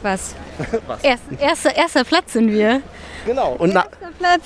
Was? 0.01 0.35
Erst, 1.01 1.23
erster, 1.39 1.73
erster 1.73 2.03
Platz 2.03 2.33
sind 2.33 2.51
wir. 2.51 2.81
Genau. 3.25 3.53
Und, 3.53 3.73
na, 3.73 3.83
Erster 3.85 4.11
Platz. 4.19 4.41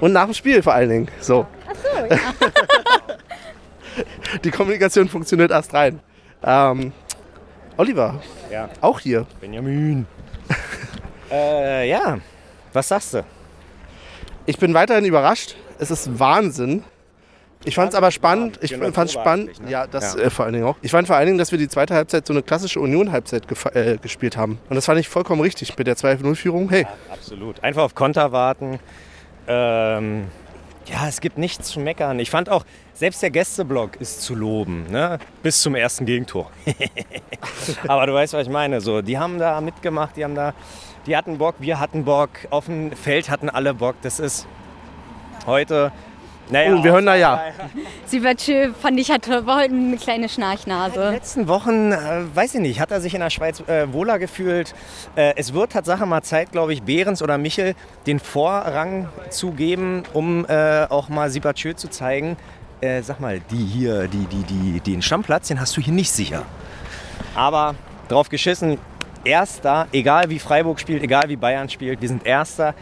und 0.00 0.12
nach 0.12 0.26
dem 0.26 0.34
Spiel 0.34 0.62
vor 0.62 0.74
allen 0.74 0.88
Dingen. 0.88 1.08
So. 1.20 1.44
Achso, 1.68 2.06
ja. 2.08 2.18
Die 4.44 4.50
Kommunikation 4.52 5.08
funktioniert 5.08 5.50
erst 5.50 5.74
rein. 5.74 5.98
Ähm, 6.44 6.92
Oliver, 7.78 8.22
Ja. 8.52 8.68
auch 8.80 9.00
hier. 9.00 9.26
Benjamin. 9.40 10.06
äh, 11.32 11.88
ja. 11.90 12.18
Was 12.72 12.86
sagst 12.88 13.14
du? 13.14 13.24
Ich 14.46 14.58
bin 14.58 14.72
weiterhin 14.72 15.04
überrascht. 15.04 15.56
Es 15.80 15.90
ist 15.90 16.16
Wahnsinn. 16.20 16.84
Ich 17.64 17.74
fand 17.74 17.90
es 17.92 17.94
aber 17.96 18.10
spannend. 18.10 18.58
Ich 18.62 18.70
Genau, 18.70 18.90
fand 18.92 19.10
spannend. 19.10 19.60
ne? 19.62 19.70
Ja, 19.70 19.86
das 19.86 20.14
Ja. 20.14 20.22
Äh, 20.24 20.30
vor 20.30 20.44
allen 20.44 20.54
Dingen 20.54 20.66
auch. 20.66 20.76
Ich 20.82 20.90
fand 20.90 21.06
vor 21.06 21.16
allen 21.16 21.26
Dingen, 21.26 21.38
dass 21.38 21.50
wir 21.50 21.58
die 21.58 21.68
zweite 21.68 21.94
Halbzeit 21.94 22.26
so 22.26 22.32
eine 22.32 22.42
klassische 22.42 22.80
Union-Halbzeit 22.80 23.44
äh, 23.74 23.96
gespielt 23.98 24.36
haben. 24.36 24.58
Und 24.68 24.76
das 24.76 24.86
fand 24.86 25.00
ich 25.00 25.08
vollkommen 25.08 25.40
richtig 25.40 25.76
mit 25.78 25.86
der 25.86 25.96
2-0-Führung. 25.96 26.68
Hey, 26.70 26.86
Absolut. 27.10 27.62
Einfach 27.64 27.82
auf 27.82 27.94
Konter 27.94 28.32
warten. 28.32 28.78
Ähm, 29.46 30.24
ja, 30.86 31.08
es 31.08 31.20
gibt 31.20 31.38
nichts 31.38 31.68
zu 31.68 31.80
meckern. 31.80 32.18
Ich 32.18 32.30
fand 32.30 32.50
auch, 32.50 32.64
selbst 32.92 33.22
der 33.22 33.30
Gästeblock 33.30 33.96
ist 33.96 34.20
zu 34.22 34.34
loben, 34.34 34.86
ne? 34.90 35.18
bis 35.42 35.62
zum 35.62 35.74
ersten 35.74 36.04
Gegentor. 36.04 36.50
Aber 37.88 38.06
du 38.06 38.12
weißt, 38.14 38.34
was 38.34 38.46
ich 38.46 38.52
meine. 38.52 38.80
So, 38.80 39.00
die 39.02 39.18
haben 39.18 39.38
da 39.38 39.60
mitgemacht, 39.60 40.16
die 40.16 40.24
haben 40.24 40.34
da 40.34 40.52
Die 41.06 41.16
hatten 41.16 41.38
Bock, 41.38 41.56
wir 41.58 41.80
hatten 41.80 42.04
Bock, 42.04 42.30
auf 42.50 42.66
dem 42.66 42.92
Feld 42.92 43.28
hatten 43.30 43.48
alle 43.50 43.74
Bock. 43.74 43.96
Das 44.02 44.20
ist 44.20 44.46
heute. 45.46 45.92
Naja, 46.50 46.74
Oh, 46.74 46.84
wir 46.84 46.92
hören 46.92 47.06
da 47.06 47.14
ja. 47.14 47.40
Sibachö 48.06 48.72
fand 48.80 49.00
ich, 49.00 49.10
hatte, 49.10 49.46
war 49.46 49.60
heute 49.62 49.74
eine 49.74 49.96
kleine 49.96 50.24
In 50.24 50.28
Schnarchnase. 50.28 51.00
den 51.00 51.12
letzten 51.12 51.48
Wochen, 51.48 51.92
äh, 51.92 51.96
weiß 52.34 52.54
ich 52.56 52.60
nicht, 52.60 52.80
hat 52.80 52.90
er 52.90 53.00
sich 53.00 53.14
in 53.14 53.20
der 53.20 53.30
Schweiz 53.30 53.60
äh, 53.60 53.90
wohler 53.92 54.18
gefühlt. 54.18 54.74
Äh, 55.16 55.32
es 55.36 55.54
wird 55.54 55.72
Tatsache 55.72 56.04
mal 56.06 56.22
Zeit, 56.22 56.52
glaube 56.52 56.72
ich, 56.74 56.82
Behrens 56.82 57.22
oder 57.22 57.38
Michel 57.38 57.74
den 58.06 58.20
Vorrang 58.20 59.08
zu 59.30 59.52
geben, 59.52 60.02
um 60.12 60.44
äh, 60.46 60.84
auch 60.84 61.08
mal 61.08 61.30
Sibachö 61.30 61.74
zu 61.74 61.88
zeigen. 61.88 62.36
Äh, 62.80 63.02
sag 63.02 63.20
mal, 63.20 63.40
die 63.50 63.64
hier, 63.64 64.08
die, 64.08 64.26
die, 64.26 64.42
die, 64.42 64.80
den 64.80 65.00
Stammplatz, 65.00 65.48
den 65.48 65.58
hast 65.60 65.74
du 65.76 65.80
hier 65.80 65.94
nicht 65.94 66.10
sicher. 66.12 66.42
Aber 67.34 67.74
drauf 68.08 68.28
geschissen, 68.28 68.78
Erster, 69.24 69.86
egal 69.92 70.28
wie 70.28 70.38
Freiburg 70.38 70.78
spielt, 70.78 71.02
egal 71.02 71.28
wie 71.28 71.36
Bayern 71.36 71.70
spielt, 71.70 72.02
wir 72.02 72.08
sind 72.08 72.26
Erster. 72.26 72.74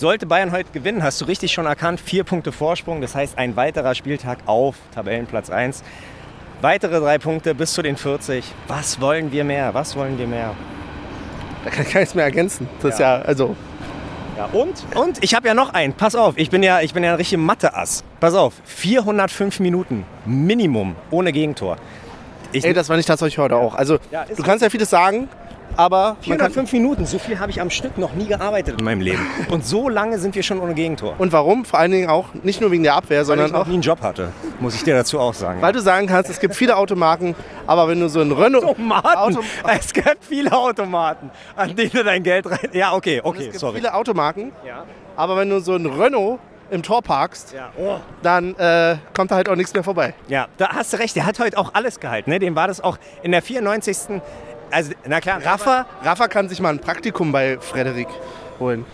Sollte 0.00 0.24
Bayern 0.24 0.50
heute 0.50 0.70
gewinnen, 0.72 1.02
hast 1.02 1.20
du 1.20 1.26
richtig 1.26 1.52
schon 1.52 1.66
erkannt, 1.66 2.00
vier 2.00 2.24
Punkte 2.24 2.52
Vorsprung, 2.52 3.02
das 3.02 3.14
heißt 3.14 3.36
ein 3.36 3.54
weiterer 3.56 3.94
Spieltag 3.94 4.38
auf 4.46 4.76
Tabellenplatz 4.94 5.50
1. 5.50 5.82
Weitere 6.62 7.00
drei 7.00 7.18
Punkte 7.18 7.54
bis 7.54 7.74
zu 7.74 7.82
den 7.82 7.98
40. 7.98 8.42
Was 8.66 9.02
wollen 9.02 9.30
wir 9.30 9.44
mehr? 9.44 9.74
Was 9.74 9.96
wollen 9.96 10.16
wir 10.18 10.26
mehr? 10.26 10.54
Da 11.66 11.70
kann 11.70 11.84
ich 11.84 11.92
gar 11.92 12.00
nichts 12.00 12.14
mehr 12.14 12.24
ergänzen. 12.24 12.66
Das 12.80 12.94
ist 12.94 13.00
ja, 13.00 13.16
also, 13.16 13.54
Ja, 14.38 14.46
und? 14.54 14.72
Und 14.94 15.22
ich 15.22 15.34
habe 15.34 15.46
ja 15.46 15.52
noch 15.52 15.74
einen. 15.74 15.92
Pass 15.92 16.14
auf, 16.14 16.32
ich 16.38 16.48
bin 16.48 16.62
ja, 16.62 16.80
ich 16.80 16.94
bin 16.94 17.04
ja 17.04 17.10
ein 17.10 17.16
richtiger 17.16 17.42
Mathe-Ass. 17.42 18.02
Pass 18.20 18.32
auf, 18.32 18.54
405 18.64 19.60
Minuten 19.60 20.06
Minimum 20.24 20.96
ohne 21.10 21.30
Gegentor. 21.30 21.76
Ich, 22.52 22.64
ey, 22.64 22.72
das 22.72 22.88
war 22.88 22.96
nicht 22.96 23.06
tatsächlich 23.06 23.36
heute 23.36 23.56
auch. 23.56 23.74
Also, 23.74 23.98
Ja, 24.10 24.24
du 24.24 24.42
kannst 24.42 24.62
ja 24.62 24.70
vieles 24.70 24.88
sagen, 24.88 25.28
aber 25.80 26.16
man 26.26 26.38
kann, 26.38 26.50
405 26.52 26.72
Minuten, 26.74 27.06
so 27.06 27.18
viel 27.18 27.38
habe 27.38 27.50
ich 27.50 27.60
am 27.60 27.70
Stück 27.70 27.96
noch 27.98 28.12
nie 28.12 28.26
gearbeitet 28.26 28.78
in 28.78 28.84
meinem 28.84 29.00
Leben. 29.00 29.26
Und 29.50 29.64
so 29.64 29.88
lange 29.88 30.18
sind 30.18 30.34
wir 30.34 30.42
schon 30.42 30.60
ohne 30.60 30.74
Gegentor. 30.74 31.14
Und 31.18 31.32
warum? 31.32 31.64
Vor 31.64 31.78
allen 31.78 31.90
Dingen 31.90 32.08
auch 32.10 32.26
nicht 32.42 32.60
nur 32.60 32.70
wegen 32.70 32.82
der 32.82 32.94
Abwehr, 32.94 33.18
Weil 33.20 33.24
sondern 33.24 33.46
ich 33.46 33.52
noch 33.52 33.60
auch, 33.62 33.66
nie 33.66 33.74
einen 33.74 33.82
Job 33.82 34.02
hatte, 34.02 34.32
muss 34.60 34.74
ich 34.74 34.84
dir 34.84 34.94
dazu 34.94 35.18
auch 35.18 35.34
sagen. 35.34 35.62
weil 35.62 35.72
du 35.72 35.80
sagen 35.80 36.06
kannst, 36.06 36.30
es 36.30 36.38
gibt 36.38 36.54
viele 36.54 36.76
Automarken, 36.76 37.34
aber 37.66 37.88
wenn 37.88 37.98
du 38.00 38.08
so 38.08 38.20
ein 38.20 38.30
Renault. 38.32 38.64
Automaten. 38.64 39.06
Auto- 39.38 39.40
es 39.78 39.92
gibt 39.92 40.18
viele 40.24 40.52
Automaten, 40.52 41.30
an 41.56 41.74
denen 41.74 41.90
du 41.92 42.04
dein 42.04 42.22
Geld 42.22 42.50
rein. 42.50 42.58
Ja, 42.72 42.92
okay, 42.92 43.18
es 43.18 43.24
okay, 43.24 43.44
gibt 43.44 43.58
sorry. 43.58 43.76
viele 43.76 43.94
Automarken, 43.94 44.52
Ja. 44.66 44.84
aber 45.16 45.36
wenn 45.38 45.48
du 45.48 45.60
so 45.60 45.74
ein 45.74 45.86
Renault 45.86 46.38
im 46.70 46.82
Tor 46.84 47.02
parkst, 47.02 47.52
Ja. 47.52 47.70
Oh. 47.76 47.96
dann 48.22 48.54
äh, 48.56 48.96
kommt 49.12 49.30
da 49.32 49.34
halt 49.36 49.48
auch 49.48 49.56
nichts 49.56 49.74
mehr 49.74 49.82
vorbei. 49.82 50.14
ja, 50.28 50.46
da 50.56 50.68
hast 50.68 50.92
du 50.92 50.98
recht. 50.98 51.16
Der 51.16 51.26
hat 51.26 51.40
heute 51.40 51.58
auch 51.58 51.74
alles 51.74 51.98
gehalten. 51.98 52.30
Ne? 52.30 52.38
Dem 52.38 52.54
war 52.54 52.68
das 52.68 52.80
auch 52.80 52.96
in 53.24 53.32
der 53.32 53.42
94. 53.42 54.20
Also, 54.70 54.92
na 55.06 55.20
klar, 55.20 55.40
Rafa. 55.44 55.86
Rafa 56.04 56.28
kann 56.28 56.48
sich 56.48 56.60
mal 56.60 56.70
ein 56.70 56.78
Praktikum 56.78 57.32
bei 57.32 57.58
Frederik 57.58 58.08
holen. 58.58 58.84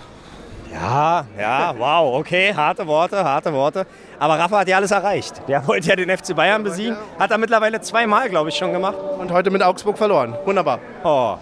Ja, 0.72 1.24
ja, 1.39 1.74
wow, 1.79 2.18
okay, 2.18 2.53
harte 2.55 2.87
Worte, 2.87 3.22
harte 3.22 3.53
Worte. 3.53 3.87
Aber 4.18 4.39
Rafa 4.39 4.59
hat 4.61 4.68
ja 4.68 4.77
alles 4.77 4.91
erreicht. 4.91 5.41
Der 5.49 5.66
wollte 5.66 5.89
ja 5.89 5.97
den 5.97 6.14
FC 6.14 6.35
Bayern 6.35 6.62
besiegen. 6.64 6.97
Hat 7.18 7.31
er 7.31 7.39
mittlerweile 7.39 7.81
zweimal, 7.81 8.29
glaube 8.29 8.49
ich, 8.51 8.57
schon 8.57 8.72
gemacht. 8.72 8.97
Und 9.18 9.31
heute 9.33 9.51
mit 9.51 9.62
Augsburg 9.62 9.97
verloren. 9.97 10.35
Wunderbar. 10.45 10.79
Oh. 11.05 11.37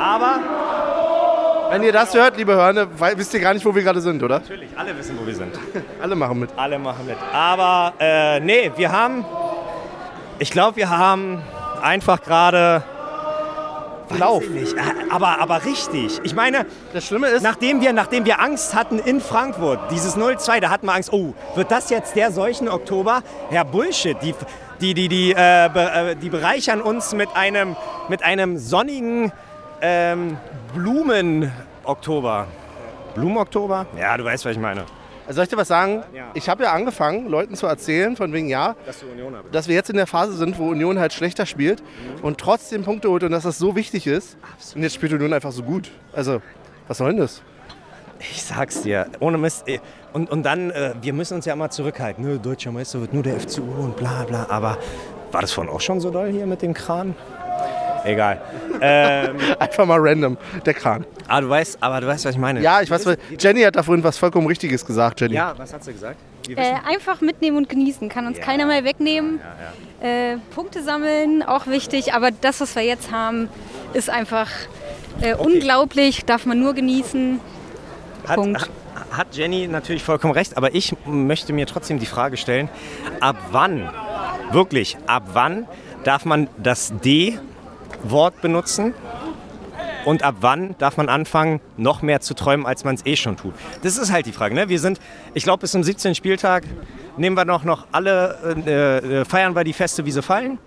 Aber 0.00 0.40
Wenn 1.70 1.82
ihr 1.82 1.92
das 1.92 2.14
hört, 2.14 2.36
liebe 2.38 2.54
Hörne, 2.54 2.88
wisst 3.16 3.34
ihr 3.34 3.40
gar 3.40 3.52
nicht, 3.52 3.64
wo 3.66 3.74
wir 3.74 3.82
gerade 3.82 4.00
sind, 4.00 4.22
oder? 4.22 4.38
natürlich, 4.38 4.70
alle 4.76 4.96
wissen, 4.96 5.18
wo 5.20 5.26
wir 5.26 5.34
sind. 5.34 5.54
Alle 6.02 6.16
machen 6.16 6.40
mit. 6.40 6.50
Alle 6.56 6.78
machen 6.78 7.04
mit. 7.06 7.16
Aber 7.32 7.92
äh, 8.00 8.40
nee, 8.40 8.72
wir 8.76 8.90
haben, 8.90 9.24
ich 10.38 10.50
glaube, 10.50 10.76
wir 10.76 10.88
haben 10.88 11.42
einfach 11.82 12.22
gerade. 12.22 12.82
Weiß 14.10 14.42
ich 14.42 14.50
nicht, 14.50 14.72
äh, 14.74 14.80
aber, 15.10 15.40
aber 15.40 15.64
richtig. 15.64 16.20
Ich 16.22 16.34
meine, 16.34 16.66
Das 16.92 17.06
Schlimme 17.06 17.28
ist, 17.28 17.42
nachdem 17.42 17.80
wir, 17.80 17.92
nachdem 17.92 18.24
wir 18.24 18.40
Angst 18.40 18.74
hatten 18.74 18.98
in 18.98 19.20
Frankfurt, 19.20 19.78
dieses 19.90 20.16
0-2, 20.16 20.60
da 20.60 20.70
hatten 20.70 20.86
wir 20.86 20.94
Angst, 20.94 21.12
oh, 21.12 21.34
wird 21.54 21.70
das 21.70 21.90
jetzt 21.90 22.16
der 22.16 22.32
solchen 22.32 22.68
Oktober? 22.68 23.22
Ja, 23.50 23.64
Bullshit. 23.64 24.16
Die, 24.22 24.34
die, 24.80 24.94
die, 24.94 25.08
die, 25.08 25.30
äh, 25.32 25.68
be, 25.72 25.90
äh, 25.92 26.16
die 26.16 26.30
bereichern 26.30 26.80
uns 26.80 27.12
mit 27.12 27.28
einem, 27.34 27.76
mit 28.08 28.22
einem 28.22 28.58
sonnigen 28.58 29.32
ähm, 29.80 30.38
Blumen-Oktober. 30.74 32.46
Blumen-Oktober? 33.14 33.86
Ja, 33.98 34.16
du 34.16 34.24
weißt, 34.24 34.44
was 34.44 34.52
ich 34.52 34.58
meine. 34.58 34.84
Also 35.28 35.36
soll 35.36 35.44
ich 35.44 35.50
dir 35.50 35.56
was 35.56 35.68
sagen? 35.68 36.02
Ja. 36.14 36.30
Ich 36.34 36.48
habe 36.48 36.64
ja 36.64 36.72
angefangen, 36.72 37.28
Leuten 37.28 37.54
zu 37.54 37.66
erzählen, 37.66 38.16
von 38.16 38.32
wegen, 38.32 38.48
ja, 38.48 38.74
Dass 38.86 39.04
dass 39.52 39.68
wir 39.68 39.74
jetzt 39.74 39.90
in 39.90 39.96
der 39.96 40.06
Phase 40.06 40.32
sind, 40.32 40.58
wo 40.58 40.68
Union 40.68 40.98
halt 40.98 41.12
schlechter 41.12 41.46
spielt 41.46 41.82
und 42.22 42.38
trotzdem 42.38 42.82
Punkte 42.82 43.08
holt 43.10 43.22
und 43.22 43.30
dass 43.30 43.44
das 43.44 43.58
so 43.58 43.76
wichtig 43.76 44.06
ist. 44.06 44.36
Und 44.74 44.82
jetzt 44.82 44.94
spielt 44.94 45.12
Union 45.12 45.32
einfach 45.32 45.52
so 45.52 45.62
gut. 45.62 45.90
Also, 46.12 46.40
was 46.88 46.98
soll 46.98 47.10
denn 47.10 47.20
das? 47.20 47.42
Ich 48.18 48.42
sag's 48.42 48.82
dir, 48.82 49.06
ohne 49.20 49.38
Mist. 49.38 49.68
eh, 49.68 49.78
Und, 50.12 50.30
und 50.30 50.42
dann, 50.42 50.70
äh, 50.70 50.94
wir 51.00 51.12
müssen 51.12 51.34
uns 51.34 51.44
ja 51.44 51.52
immer 51.52 51.70
zurückhalten. 51.70 52.42
Deutscher 52.42 52.72
Meister 52.72 53.00
wird 53.00 53.12
nur 53.12 53.22
der 53.22 53.38
FCU 53.38 53.62
und 53.62 53.96
bla 53.96 54.24
bla. 54.24 54.46
Aber 54.48 54.78
war 55.30 55.40
das 55.42 55.52
vorhin 55.52 55.72
auch 55.72 55.80
schon 55.80 56.00
so 56.00 56.10
doll 56.10 56.30
hier 56.32 56.46
mit 56.46 56.62
dem 56.62 56.74
Kran? 56.74 57.14
Egal. 58.08 58.40
ähm, 58.80 59.36
Einfach 59.58 59.84
mal 59.86 59.98
random, 60.00 60.36
der 60.64 60.74
Kran. 60.74 61.04
ah, 61.28 61.40
du 61.40 61.48
weißt, 61.48 61.78
aber 61.80 62.00
du 62.00 62.06
weißt, 62.06 62.24
was 62.24 62.32
ich 62.34 62.40
meine. 62.40 62.60
Ja, 62.60 62.80
ich 62.80 62.90
weiß, 62.90 63.04
was- 63.06 63.18
Jenny 63.38 63.62
hat 63.62 63.76
da 63.76 63.82
vorhin 63.82 64.02
was 64.04 64.16
vollkommen 64.18 64.46
Richtiges 64.46 64.84
gesagt, 64.86 65.20
Jenny. 65.20 65.34
Ja, 65.34 65.54
was 65.56 65.72
hat 65.72 65.84
sie 65.84 65.92
gesagt? 65.92 66.16
Äh, 66.48 66.74
einfach 66.88 67.20
mitnehmen 67.20 67.58
und 67.58 67.68
genießen. 67.68 68.08
Kann 68.08 68.26
uns 68.26 68.38
Ja. 68.38 68.44
keiner 68.44 68.64
mehr 68.64 68.82
wegnehmen. 68.84 69.38
Äh, 70.00 70.36
Punkte 70.54 70.82
sammeln, 70.82 71.42
auch 71.42 71.66
wichtig. 71.66 72.14
Aber 72.14 72.30
das, 72.30 72.60
was 72.62 72.74
wir 72.74 72.82
jetzt 72.84 73.12
haben, 73.12 73.48
ist 73.92 74.08
einfach 74.08 74.48
äh, 75.20 75.34
unglaublich. 75.34 76.24
Darf 76.24 76.46
man 76.46 76.58
nur 76.60 76.72
genießen. 76.72 77.40
hat, 78.26 78.36
Punkt. 78.36 78.62
ha- 78.62 79.16
hat 79.18 79.36
Jenny 79.36 79.68
natürlich 79.68 80.02
vollkommen 80.02 80.32
recht, 80.32 80.56
aber 80.56 80.74
ich 80.74 80.94
möchte 81.06 81.52
mir 81.52 81.66
trotzdem 81.66 81.98
die 81.98 82.06
Frage 82.06 82.36
stellen, 82.38 82.68
ab 83.20 83.36
wann, 83.50 83.88
wirklich, 84.52 84.96
ab 85.06 85.24
wann 85.34 85.66
darf 86.04 86.24
man 86.24 86.48
das 86.56 86.92
D-Wort 88.04 88.40
benutzen 88.40 88.94
und 90.04 90.22
ab 90.22 90.36
wann 90.40 90.74
darf 90.78 90.96
man 90.96 91.08
anfangen, 91.08 91.60
noch 91.76 92.02
mehr 92.02 92.20
zu 92.20 92.34
träumen, 92.34 92.66
als 92.66 92.84
man 92.84 92.94
es 92.94 93.04
eh 93.04 93.16
schon 93.16 93.36
tut? 93.36 93.54
Das 93.82 93.98
ist 93.98 94.12
halt 94.12 94.26
die 94.26 94.32
Frage. 94.32 94.54
Ne? 94.54 94.68
Wir 94.68 94.80
sind, 94.80 95.00
ich 95.34 95.44
glaube, 95.44 95.60
bis 95.60 95.72
zum 95.72 95.82
17. 95.82 96.14
Spieltag 96.14 96.64
nehmen 97.16 97.36
wir 97.36 97.44
noch, 97.44 97.64
noch 97.64 97.86
alle, 97.92 98.62
äh, 98.66 99.20
äh, 99.20 99.24
feiern 99.24 99.54
wir 99.54 99.64
die 99.64 99.72
Feste, 99.72 100.04
wie 100.06 100.10
sie 100.10 100.22
fallen. 100.22 100.58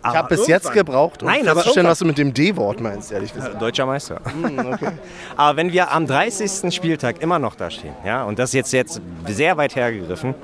Ich 0.00 0.14
habe 0.14 0.28
bis 0.28 0.46
jetzt 0.46 0.72
gebraucht, 0.72 1.22
um 1.22 1.28
Nein, 1.28 1.42
aber 1.42 1.56
festzustellen, 1.56 1.88
was 1.88 1.98
du 1.98 2.04
mit 2.04 2.18
dem 2.18 2.32
D-Wort 2.32 2.80
meinst, 2.80 3.10
ehrlich 3.10 3.34
gesagt. 3.34 3.60
Deutscher 3.60 3.84
Meister. 3.84 4.20
Aber 5.36 5.56
wenn 5.56 5.72
wir 5.72 5.90
am 5.90 6.06
30. 6.06 6.72
Spieltag 6.72 7.20
immer 7.20 7.40
noch 7.40 7.56
da 7.56 7.68
stehen, 7.68 7.94
ja, 8.06 8.22
und 8.22 8.38
das 8.38 8.50
ist 8.50 8.54
jetzt, 8.54 8.72
jetzt 8.72 9.02
sehr 9.26 9.56
weit 9.56 9.74
hergegriffen, 9.74 10.34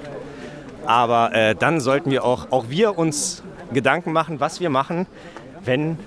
aber 0.87 1.33
äh, 1.33 1.55
dann 1.55 1.81
sollten 1.81 2.11
wir 2.11 2.25
auch, 2.25 2.49
auch 2.51 2.67
wir 2.69 2.99
uns 2.99 3.43
Gedanken 3.73 4.13
machen, 4.13 4.41
was 4.41 4.61
wir 4.61 4.71
machen, 4.71 5.07
wenn. 5.65 5.99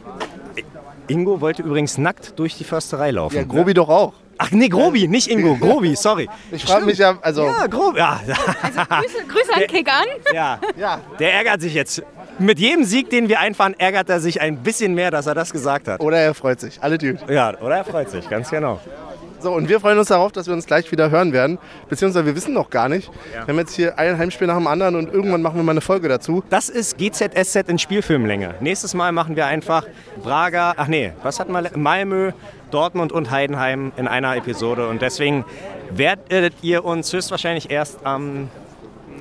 Ingo 1.08 1.40
wollte 1.40 1.62
übrigens 1.64 1.98
nackt 1.98 2.38
durch 2.38 2.58
die 2.58 2.64
Försterei 2.66 3.12
laufen. 3.12 3.36
Ja, 3.38 3.44
Grobi 3.44 3.74
doch 3.74 3.88
auch. 3.88 4.14
Ach 4.40 4.52
nee, 4.52 4.68
Grobi, 4.70 5.08
nicht 5.08 5.30
Ingo, 5.30 5.56
Grobi, 5.56 5.96
sorry. 5.96 6.30
Ich 6.52 6.64
frage 6.64 6.86
mich 6.86 6.98
ja, 7.00 7.18
also, 7.22 7.46
Ja, 7.46 7.66
Grobi, 7.66 7.98
ja, 7.98 8.20
Grüße, 8.26 9.26
Grüße 9.28 9.54
an 9.56 9.62
Kick 9.68 9.88
an. 9.90 10.06
ja. 10.34 10.60
ja, 10.78 11.00
Der 11.18 11.34
ärgert 11.34 11.62
sich 11.62 11.74
jetzt. 11.74 12.04
Mit 12.38 12.60
jedem 12.60 12.84
Sieg, 12.84 13.10
den 13.10 13.30
wir 13.30 13.40
einfahren, 13.40 13.74
ärgert 13.80 14.10
er 14.10 14.20
sich 14.20 14.40
ein 14.42 14.58
bisschen 14.58 14.94
mehr, 14.94 15.10
dass 15.10 15.26
er 15.26 15.34
das 15.34 15.52
gesagt 15.52 15.88
hat. 15.88 16.02
oder 16.02 16.18
er 16.20 16.36
freut 16.36 16.60
sich. 16.60 16.78
Alle 16.84 17.00
Dude. 17.00 17.18
Ja, 17.34 17.58
oder 17.60 17.78
er 17.78 17.86
freut 17.86 18.12
sich, 18.12 18.30
ganz 18.30 18.50
genau. 18.52 18.80
So, 19.40 19.54
und 19.54 19.70
wir 19.70 19.80
freuen 19.80 20.00
uns 20.00 20.08
darauf, 20.08 20.32
dass 20.32 20.48
wir 20.48 20.54
uns 20.54 20.66
gleich 20.66 20.92
wieder 20.92 21.12
hören 21.12 21.32
werden. 21.32 21.60
Beziehungsweise 21.90 22.26
wir 22.26 22.36
wissen 22.36 22.54
noch 22.54 22.70
gar 22.70 22.90
nicht. 22.90 23.12
Wir 23.32 23.42
haben 23.42 23.58
jetzt 23.58 23.76
hier 23.76 23.98
ein 24.00 24.18
Heimspiel 24.18 24.48
nach 24.48 24.58
dem 24.58 24.68
anderen 24.68 24.96
und 24.96 25.14
irgendwann 25.14 25.42
machen 25.42 25.58
wir 25.58 25.64
mal 25.64 25.72
eine 25.72 25.82
Folge 25.82 26.10
dazu. 26.10 26.44
Das 26.50 26.70
ist 26.70 26.98
GZSZ 26.98 27.70
in 27.70 27.78
Spielfilmlänge. 27.78 28.56
Nächstes 28.62 28.94
Mal 28.94 29.12
machen 29.12 29.36
wir 29.36 29.46
einfach 29.46 29.86
Braga, 30.24 30.74
ach 30.76 30.88
nee, 30.88 31.14
was 31.22 31.40
hatten 31.40 31.52
wir? 31.52 31.70
Malmö, 31.78 32.32
Dortmund 32.72 33.12
und 33.12 33.30
Heidenheim 33.30 33.92
in 33.98 34.08
einer 34.08 34.36
Episode. 34.36 34.88
Und 34.90 35.02
deswegen 35.02 35.46
werdet 35.92 36.54
ihr 36.62 36.84
uns 36.84 37.14
höchstwahrscheinlich 37.14 37.70
erst 37.70 38.06
am, 38.06 38.50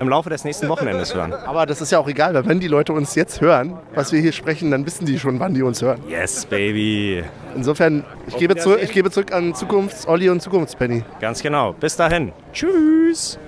im 0.00 0.08
Laufe 0.08 0.30
des 0.30 0.44
nächsten 0.44 0.68
Wochenendes 0.68 1.14
hören. 1.14 1.32
Aber 1.32 1.66
das 1.66 1.80
ist 1.80 1.90
ja 1.92 1.98
auch 1.98 2.08
egal, 2.08 2.34
weil 2.34 2.46
wenn 2.46 2.60
die 2.60 2.68
Leute 2.68 2.92
uns 2.92 3.14
jetzt 3.14 3.40
hören, 3.40 3.78
was 3.94 4.12
wir 4.12 4.20
hier 4.20 4.32
sprechen, 4.32 4.70
dann 4.70 4.84
wissen 4.86 5.06
die 5.06 5.18
schon, 5.18 5.40
wann 5.40 5.54
die 5.54 5.62
uns 5.62 5.82
hören. 5.82 6.00
Yes, 6.08 6.44
baby. 6.46 7.24
Insofern, 7.54 8.04
ich 8.26 8.36
gebe, 8.36 8.56
zurück, 8.56 8.80
ich 8.82 8.92
gebe 8.92 9.10
zurück 9.10 9.32
an 9.32 9.54
Zukunfts-Olli 9.54 10.28
und 10.28 10.40
Zukunftspenny. 10.40 11.04
Ganz 11.20 11.42
genau. 11.42 11.72
Bis 11.72 11.96
dahin. 11.96 12.32
Tschüss. 12.52 13.38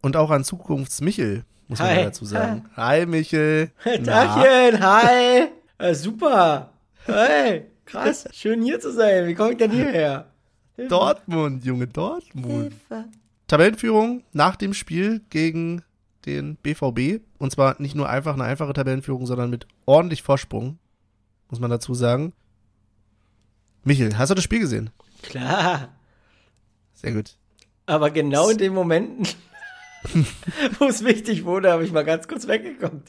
Und 0.00 0.16
auch 0.16 0.30
an 0.30 0.44
Zukunfts-Michel, 0.44 1.44
muss 1.66 1.78
man 1.80 1.88
Hi. 1.88 1.96
ja 1.96 2.04
dazu 2.04 2.24
sagen. 2.24 2.64
Hi, 2.76 3.06
Michel. 3.06 3.70
Tachchen, 4.04 4.80
hi. 4.80 5.48
Äh, 5.78 5.94
super. 5.94 6.70
Hey, 7.06 7.66
krass. 7.84 8.28
Schön 8.32 8.62
hier 8.62 8.80
zu 8.80 8.92
sein. 8.92 9.26
Wie 9.26 9.34
komme 9.34 9.52
ich 9.52 9.58
denn 9.58 9.70
hierher? 9.70 10.26
Dortmund, 10.88 11.64
Junge, 11.64 11.86
Dortmund. 11.88 12.72
Tabellenführung 13.48 14.22
nach 14.32 14.56
dem 14.56 14.74
Spiel 14.74 15.22
gegen 15.30 15.82
den 16.26 16.56
BVB. 16.56 17.22
Und 17.38 17.50
zwar 17.50 17.80
nicht 17.80 17.94
nur 17.94 18.08
einfach 18.08 18.34
eine 18.34 18.44
einfache 18.44 18.72
Tabellenführung, 18.72 19.26
sondern 19.26 19.50
mit 19.50 19.66
ordentlich 19.86 20.22
Vorsprung, 20.22 20.78
muss 21.48 21.58
man 21.58 21.70
dazu 21.70 21.94
sagen. 21.94 22.32
Michel, 23.84 24.18
hast 24.18 24.28
du 24.28 24.34
das 24.34 24.44
Spiel 24.44 24.60
gesehen? 24.60 24.90
Klar. 25.22 25.96
Sehr 26.92 27.12
gut. 27.12 27.36
Aber 27.86 28.10
genau 28.10 28.50
in 28.50 28.58
den 28.58 28.74
Momenten, 28.74 29.26
wo 30.78 30.84
es 30.84 31.04
wichtig 31.04 31.44
wurde, 31.44 31.72
habe 31.72 31.84
ich 31.84 31.92
mal 31.92 32.04
ganz 32.04 32.28
kurz 32.28 32.46
weggekommen. 32.46 33.02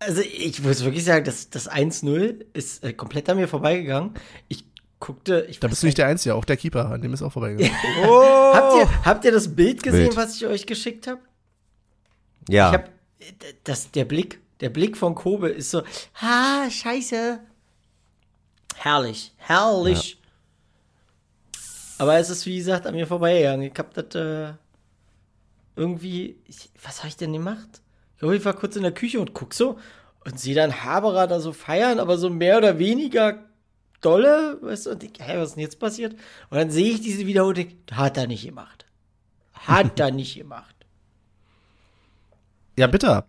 Also 0.00 0.20
ich 0.20 0.62
muss 0.62 0.84
wirklich 0.84 1.04
sagen, 1.04 1.24
das, 1.24 1.50
das 1.50 1.70
1-0 1.70 2.44
ist 2.52 2.84
äh, 2.84 2.92
komplett 2.92 3.28
an 3.30 3.38
mir 3.38 3.48
vorbeigegangen. 3.48 4.14
Ich 4.48 4.64
guckte, 5.00 5.46
ich 5.48 5.60
Da 5.60 5.68
bist 5.68 5.82
du 5.82 5.86
nicht 5.86 5.98
der 5.98 6.06
Einzige, 6.06 6.34
auch 6.34 6.44
der 6.44 6.56
Keeper, 6.56 6.90
an 6.90 7.00
dem 7.00 7.14
ist 7.14 7.22
auch 7.22 7.32
vorbeigegangen. 7.32 7.72
habt, 8.02 8.76
ihr, 8.76 9.04
habt 9.04 9.24
ihr 9.24 9.32
das 9.32 9.54
Bild 9.54 9.82
gesehen, 9.82 10.06
Bild. 10.08 10.16
was 10.16 10.36
ich 10.36 10.46
euch 10.46 10.66
geschickt 10.66 11.06
habe? 11.06 11.20
Ja. 12.48 12.68
Ich 12.68 12.74
hab, 12.74 12.90
das, 13.64 13.90
der 13.90 14.04
Blick, 14.04 14.40
der 14.60 14.70
Blick 14.70 14.96
von 14.96 15.14
Kobe 15.14 15.48
ist 15.48 15.70
so, 15.70 15.82
ha, 16.14 16.68
scheiße. 16.70 17.40
Herrlich, 18.76 19.32
herrlich. 19.36 20.20
Aber 21.98 22.16
es 22.16 22.30
ist, 22.30 22.46
wie 22.46 22.56
gesagt, 22.56 22.86
an 22.86 22.94
mir 22.94 23.06
vorbeigegangen. 23.06 23.70
Ich 23.72 23.78
hab 23.78 23.92
das, 23.92 24.14
äh, 24.14 24.52
irgendwie, 25.74 26.36
ich, 26.46 26.70
was 26.82 26.98
habe 26.98 27.08
ich 27.08 27.16
denn 27.16 27.32
gemacht? 27.32 27.82
Ich 28.14 28.20
glaube, 28.20 28.36
ich 28.36 28.44
war 28.44 28.54
kurz 28.54 28.76
in 28.76 28.82
der 28.82 28.92
Küche 28.92 29.20
und 29.20 29.34
guck 29.34 29.54
so 29.54 29.78
und 30.24 30.38
sehe 30.38 30.54
dann 30.54 30.84
Haberer 30.84 31.26
da 31.26 31.40
so 31.40 31.52
feiern, 31.52 32.00
aber 32.00 32.18
so 32.18 32.30
mehr 32.30 32.58
oder 32.58 32.78
weniger 32.78 33.47
dolle, 34.00 34.58
weißt 34.62 34.86
du, 34.86 34.90
und 34.90 35.02
ich, 35.02 35.12
hä, 35.18 35.38
was 35.38 35.50
ist 35.50 35.54
denn 35.56 35.62
jetzt 35.62 35.80
passiert? 35.80 36.14
Und 36.50 36.58
dann 36.58 36.70
sehe 36.70 36.92
ich 36.92 37.00
diese 37.00 37.26
Wiederholung 37.26 37.66
hat 37.90 38.16
er 38.16 38.26
nicht 38.26 38.44
gemacht. 38.44 38.86
Hat 39.52 39.98
er 39.98 40.10
nicht 40.12 40.36
gemacht. 40.36 40.74
Ja, 42.76 42.86
bitter. 42.86 43.26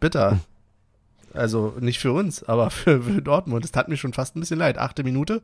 Bitter. 0.00 0.40
Also 1.32 1.74
nicht 1.80 1.98
für 1.98 2.12
uns, 2.12 2.42
aber 2.44 2.70
für, 2.70 3.02
für 3.02 3.22
Dortmund. 3.22 3.64
Es 3.64 3.72
tat 3.72 3.88
mir 3.88 3.96
schon 3.96 4.12
fast 4.12 4.36
ein 4.36 4.40
bisschen 4.40 4.58
leid. 4.58 4.78
Achte 4.78 5.02
Minute. 5.02 5.42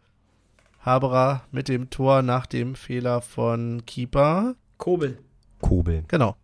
Haberer 0.85 1.43
mit 1.51 1.69
dem 1.69 1.91
Tor 1.91 2.23
nach 2.23 2.47
dem 2.47 2.75
Fehler 2.75 3.21
von 3.21 3.85
Keeper. 3.87 4.55
Kobel. 4.79 5.19
Kobel. 5.61 6.05
Genau. 6.09 6.37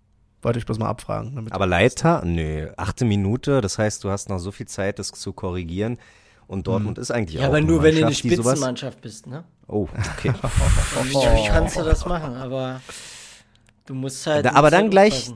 Wollte 0.42 0.60
ich 0.60 0.66
bloß 0.66 0.78
mal 0.78 0.88
abfragen. 0.88 1.34
Damit 1.34 1.52
Aber 1.52 1.66
Leiter? 1.66 2.22
Nö, 2.24 2.70
achte 2.76 3.04
Minute, 3.04 3.60
das 3.60 3.78
heißt, 3.78 4.04
du 4.04 4.10
hast 4.10 4.28
noch 4.28 4.38
so 4.38 4.52
viel 4.52 4.68
Zeit, 4.68 5.00
das 5.00 5.08
zu 5.08 5.32
korrigieren. 5.32 5.98
Und 6.48 6.66
Dortmund 6.66 6.96
ist 6.96 7.10
eigentlich 7.10 7.36
Ja, 7.36 7.42
auch 7.42 7.48
aber 7.48 7.58
eine 7.58 7.66
nur 7.66 7.82
wenn 7.82 7.94
du 7.94 8.06
eine 8.06 8.14
Spitzenmannschaft 8.14 9.02
bist, 9.02 9.26
ne? 9.26 9.44
Oh, 9.66 9.86
okay. 10.16 10.32
Wie, 11.02 11.10
wie 11.12 11.48
kannst 11.48 11.76
du 11.76 11.82
das 11.82 12.06
machen? 12.06 12.34
Aber 12.36 12.80
du 13.84 13.94
musst 13.94 14.26
halt. 14.26 14.46
Da- 14.46 14.54
aber 14.54 14.70
dann 14.70 14.84
halt 14.84 14.90
gleich-. 14.90 15.30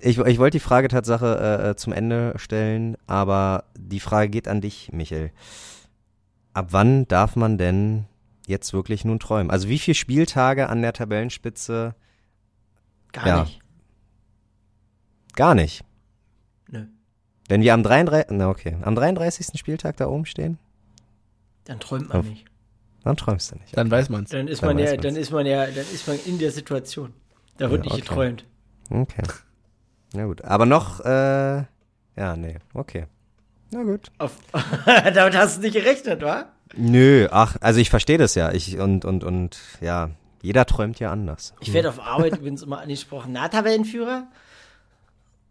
Ich, 0.00 0.18
ich 0.18 0.38
wollte 0.38 0.58
die 0.58 0.64
Frage 0.64 0.88
Tatsache 0.88 1.60
äh, 1.62 1.70
äh, 1.70 1.76
zum 1.76 1.92
Ende 1.92 2.34
stellen, 2.36 2.96
aber 3.06 3.64
die 3.76 4.00
Frage 4.00 4.28
geht 4.28 4.46
an 4.46 4.60
dich, 4.60 4.92
Michel. 4.92 5.32
Ab 6.52 6.68
wann 6.70 7.08
darf 7.08 7.34
man 7.34 7.58
denn 7.58 8.04
jetzt 8.46 8.72
wirklich 8.72 9.04
nun 9.04 9.18
träumen? 9.18 9.50
Also 9.50 9.68
wie 9.68 9.78
viele 9.78 9.96
Spieltage 9.96 10.68
an 10.68 10.82
der 10.82 10.92
Tabellenspitze? 10.92 11.96
Gar 13.12 13.26
ja. 13.26 13.40
nicht. 13.42 13.60
Gar 15.34 15.56
nicht. 15.56 15.84
Wenn 17.48 17.62
wir 17.62 17.74
am 17.74 17.82
33. 17.82 18.36
Na 18.36 18.48
okay, 18.48 18.76
am 18.82 18.94
33. 18.94 19.58
Spieltag 19.58 19.96
da 19.98 20.06
oben 20.08 20.24
stehen, 20.26 20.58
Dann 21.64 21.80
träumt 21.80 22.08
man 22.08 22.18
Auf- 22.20 22.26
nicht. 22.26 22.44
dann 23.04 23.16
träumst 23.16 23.52
du 23.52 23.56
nicht. 23.56 23.76
Dann 23.76 23.90
weiß 23.90 24.08
man's. 24.08 24.30
Dann 24.30 24.48
ist 24.48 24.62
Dann 24.62 24.70
man 24.70 24.78
ja, 24.78 24.90
man's. 24.92 25.02
dann 25.02 25.16
ist 25.16 25.30
man 25.30 25.46
ja, 25.46 25.66
dann 25.66 25.76
ist 25.92 26.06
man 26.08 26.18
in 26.26 26.38
der 26.38 26.50
Situation. 26.50 27.12
Da 27.58 27.70
wird 27.70 27.84
Ja, 27.86 27.92
nicht 27.92 28.02
okay. 28.02 28.08
geträumt. 28.08 28.44
Okay. 28.90 29.22
Na 30.14 30.24
gut. 30.26 30.42
Aber 30.44 30.66
noch, 30.66 31.00
äh, 31.00 31.64
ja, 32.16 32.36
nee, 32.36 32.58
okay. 32.74 33.06
Na 33.70 33.82
gut. 33.82 34.10
Auf, 34.18 34.36
damit 35.14 35.36
hast 35.36 35.58
du 35.58 35.62
nicht 35.62 35.74
gerechnet, 35.74 36.22
wa? 36.22 36.46
Nö, 36.76 37.28
ach, 37.30 37.56
also 37.60 37.80
ich 37.80 37.90
verstehe 37.90 38.18
das 38.18 38.34
ja. 38.34 38.52
Ich 38.52 38.78
und 38.78 39.04
und 39.04 39.22
und 39.24 39.58
ja, 39.80 40.10
jeder 40.42 40.66
träumt 40.66 40.98
ja 41.00 41.10
anders. 41.12 41.54
Ich 41.60 41.72
werde 41.72 41.88
auf 41.88 42.00
Arbeit 42.00 42.36
übrigens 42.36 42.62
immer 42.62 42.80
angesprochen, 42.80 43.32
na, 43.32 43.48
Tabellenführer? 43.48 44.28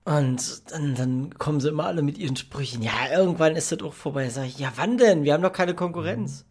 Und 0.05 0.71
dann, 0.71 0.95
dann 0.95 1.33
kommen 1.37 1.61
sie 1.61 1.69
immer 1.69 1.85
alle 1.85 2.01
mit 2.01 2.17
ihren 2.17 2.35
Sprüchen. 2.35 2.81
Ja, 2.81 2.91
irgendwann 3.11 3.55
ist 3.55 3.71
das 3.71 3.81
auch 3.81 3.93
vorbei. 3.93 4.29
Sag 4.29 4.45
ich, 4.45 4.59
ja, 4.59 4.71
wann 4.75 4.97
denn? 4.97 5.23
Wir 5.23 5.33
haben 5.33 5.43
doch 5.43 5.53
keine 5.53 5.75
Konkurrenz. 5.75 6.45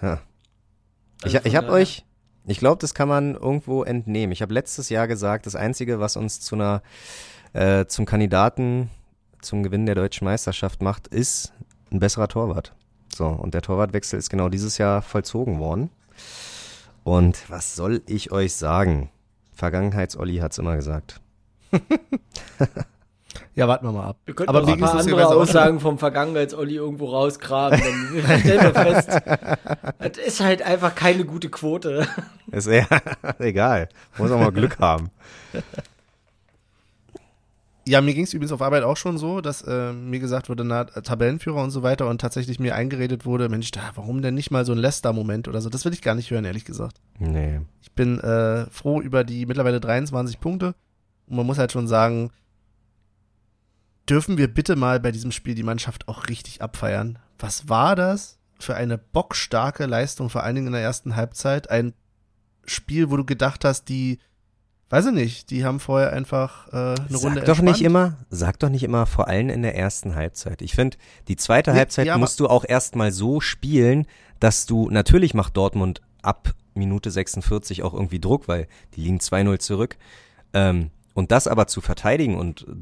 Ja. 0.00 0.20
Ich, 1.24 1.34
Also 1.34 1.38
ich 1.38 1.54
von 1.54 1.64
habe 1.64 1.72
euch, 1.72 2.04
ich 2.46 2.58
glaube, 2.58 2.78
das 2.80 2.94
kann 2.94 3.08
man 3.08 3.34
irgendwo 3.34 3.82
entnehmen. 3.82 4.32
Ich 4.32 4.42
habe 4.42 4.54
letztes 4.54 4.88
Jahr 4.88 5.08
gesagt, 5.08 5.46
das 5.46 5.56
Einzige, 5.56 5.98
was 5.98 6.16
uns 6.16 6.40
zu 6.40 6.54
einer, 6.54 6.82
äh, 7.54 7.86
zum 7.86 8.06
Kandidaten 8.06 8.90
zum 9.40 9.64
Gewinn 9.64 9.86
der 9.86 9.96
deutschen 9.96 10.24
Meisterschaft 10.24 10.82
macht, 10.82 11.08
ist 11.08 11.52
ein 11.90 11.98
besserer 11.98 12.28
Torwart. 12.28 12.72
So, 13.14 13.26
und 13.26 13.54
der 13.54 13.62
Torwartwechsel 13.62 14.18
ist 14.18 14.30
genau 14.30 14.48
dieses 14.48 14.78
Jahr 14.78 15.02
vollzogen 15.02 15.58
worden. 15.58 15.90
Und 17.04 17.50
was 17.50 17.74
soll 17.74 18.02
ich 18.06 18.30
euch 18.30 18.54
sagen? 18.54 19.10
Vergangenheits-Olli 19.54 20.38
hat's 20.38 20.58
immer 20.58 20.76
gesagt. 20.76 21.20
Ja, 23.54 23.68
warten 23.68 23.86
wir 23.86 23.92
mal 23.92 24.06
ab. 24.06 24.16
Wir 24.24 24.34
könnten 24.34 24.48
Aber 24.48 24.62
noch 24.62 24.68
ein 24.68 24.80
paar 24.80 24.94
andere 24.94 25.26
Aussagen 25.28 25.78
vom 25.78 25.98
Vergangenheits-Olli 25.98 26.76
irgendwo 26.76 27.10
rausgraben. 27.10 27.80
Dann 27.80 28.38
stellen 28.40 28.62
wir 28.62 28.74
fest, 28.74 29.10
das 29.98 30.18
ist 30.18 30.40
halt 30.40 30.62
einfach 30.62 30.94
keine 30.94 31.24
gute 31.24 31.50
Quote. 31.50 32.06
Ist 32.50 32.66
ja 32.66 32.86
egal. 33.38 33.88
Muss 34.16 34.30
auch 34.30 34.38
mal 34.38 34.52
Glück 34.52 34.78
haben. 34.78 35.10
Ja, 37.86 38.00
mir 38.00 38.14
ging 38.14 38.24
es 38.24 38.32
übrigens 38.32 38.52
auf 38.52 38.62
Arbeit 38.62 38.84
auch 38.84 38.96
schon 38.96 39.18
so, 39.18 39.40
dass 39.40 39.62
äh, 39.62 39.92
mir 39.92 40.20
gesagt 40.20 40.48
wurde, 40.48 40.64
na, 40.64 40.84
Tabellenführer 40.84 41.62
und 41.62 41.70
so 41.70 41.82
weiter 41.82 42.08
und 42.08 42.20
tatsächlich 42.20 42.60
mir 42.60 42.74
eingeredet 42.74 43.26
wurde, 43.26 43.48
Mensch, 43.48 43.70
da, 43.70 43.80
warum 43.96 44.22
denn 44.22 44.34
nicht 44.34 44.50
mal 44.50 44.64
so 44.64 44.72
ein 44.72 44.78
Leicester-Moment 44.78 45.48
oder 45.48 45.60
so? 45.60 45.68
Das 45.68 45.84
will 45.84 45.92
ich 45.92 46.00
gar 46.00 46.14
nicht 46.14 46.30
hören, 46.30 46.44
ehrlich 46.44 46.64
gesagt. 46.64 47.00
Nee. 47.18 47.60
Ich 47.82 47.92
bin 47.92 48.20
äh, 48.20 48.66
froh 48.70 49.00
über 49.00 49.24
die 49.24 49.46
mittlerweile 49.46 49.80
23 49.80 50.40
Punkte 50.40 50.74
und 51.26 51.36
man 51.36 51.46
muss 51.46 51.58
halt 51.58 51.72
schon 51.72 51.88
sagen, 51.88 52.30
dürfen 54.08 54.38
wir 54.38 54.52
bitte 54.52 54.76
mal 54.76 55.00
bei 55.00 55.12
diesem 55.12 55.32
Spiel 55.32 55.54
die 55.54 55.62
Mannschaft 55.62 56.08
auch 56.08 56.28
richtig 56.28 56.62
abfeiern? 56.62 57.18
Was 57.38 57.68
war 57.68 57.96
das 57.96 58.38
für 58.58 58.74
eine 58.74 58.98
bockstarke 58.98 59.86
Leistung, 59.86 60.30
vor 60.30 60.42
allen 60.42 60.54
Dingen 60.54 60.68
in 60.68 60.72
der 60.72 60.82
ersten 60.82 61.16
Halbzeit? 61.16 61.70
Ein 61.70 61.94
Spiel, 62.64 63.10
wo 63.10 63.16
du 63.16 63.24
gedacht 63.24 63.64
hast, 63.64 63.88
die, 63.88 64.18
weiß 64.90 65.06
ich 65.06 65.12
nicht, 65.12 65.50
die 65.50 65.64
haben 65.64 65.80
vorher 65.80 66.12
einfach 66.12 66.68
äh, 66.68 66.76
eine 66.76 67.06
Sag 67.08 67.22
Runde 67.22 67.40
doch 67.40 67.60
nicht 67.60 67.82
entspannt. 67.82 67.86
immer, 67.86 68.16
sag 68.30 68.58
doch 68.60 68.68
nicht 68.68 68.84
immer, 68.84 69.06
vor 69.06 69.28
allem 69.28 69.48
in 69.48 69.62
der 69.62 69.76
ersten 69.76 70.14
Halbzeit. 70.14 70.62
Ich 70.62 70.74
finde, 70.74 70.96
die 71.28 71.36
zweite 71.36 71.72
Nee, 71.72 71.78
Halbzeit 71.78 72.06
ja, 72.06 72.18
musst 72.18 72.38
du 72.38 72.48
auch 72.48 72.64
erstmal 72.64 73.10
so 73.10 73.40
spielen, 73.40 74.06
dass 74.38 74.66
du, 74.66 74.90
natürlich 74.90 75.34
macht 75.34 75.56
Dortmund 75.56 76.00
ab 76.22 76.54
Minute 76.74 77.10
46 77.10 77.82
auch 77.82 77.94
irgendwie 77.94 78.20
Druck, 78.20 78.48
weil 78.48 78.68
die 78.94 79.02
liegen 79.02 79.18
2-0 79.18 79.58
zurück. 79.58 79.96
Ähm, 80.54 80.90
und 81.14 81.30
das 81.30 81.46
aber 81.46 81.66
zu 81.66 81.80
verteidigen 81.80 82.36
und 82.36 82.62
äh, 82.62 82.72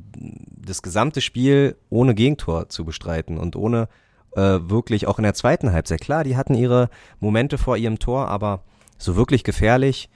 das 0.67 0.83
gesamte 0.83 1.21
Spiel 1.21 1.77
ohne 1.89 2.15
Gegentor 2.15 2.69
zu 2.69 2.85
bestreiten 2.85 3.39
und 3.39 3.57
ohne 3.57 3.89
äh, 4.37 4.41
wirklich 4.41 5.07
auch 5.07 5.19
in 5.19 5.25
der 5.25 5.35
zweiten 5.35 5.73
Halbzeit. 5.73 6.01
Klar, 6.01 6.25
die 6.25 6.37
hatten 6.37 6.55
ihre 6.55 6.89
Momente 7.19 7.59
vor 7.59 7.77
ihrem 7.77 7.99
Tor, 7.99 8.29
aber 8.29 8.63
so 8.99 9.17
wirklich 9.17 9.45
gefährlich, 9.45 10.09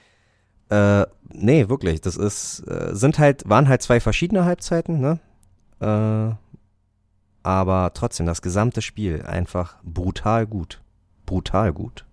äh, 0.70 1.06
nee, 1.32 1.68
wirklich, 1.68 2.00
das 2.00 2.16
ist, 2.16 2.60
äh, 2.68 2.94
sind 2.94 3.18
halt, 3.18 3.48
waren 3.48 3.68
halt 3.68 3.82
zwei 3.82 4.00
verschiedene 4.00 4.44
Halbzeiten, 4.44 5.00
ne? 5.00 5.20
Äh, 5.80 6.34
aber 7.42 7.92
trotzdem, 7.92 8.26
das 8.26 8.40
gesamte 8.40 8.80
Spiel 8.80 9.22
einfach 9.22 9.76
brutal 9.82 10.46
gut. 10.46 10.80
Brutal 11.26 11.72
gut. 11.72 12.06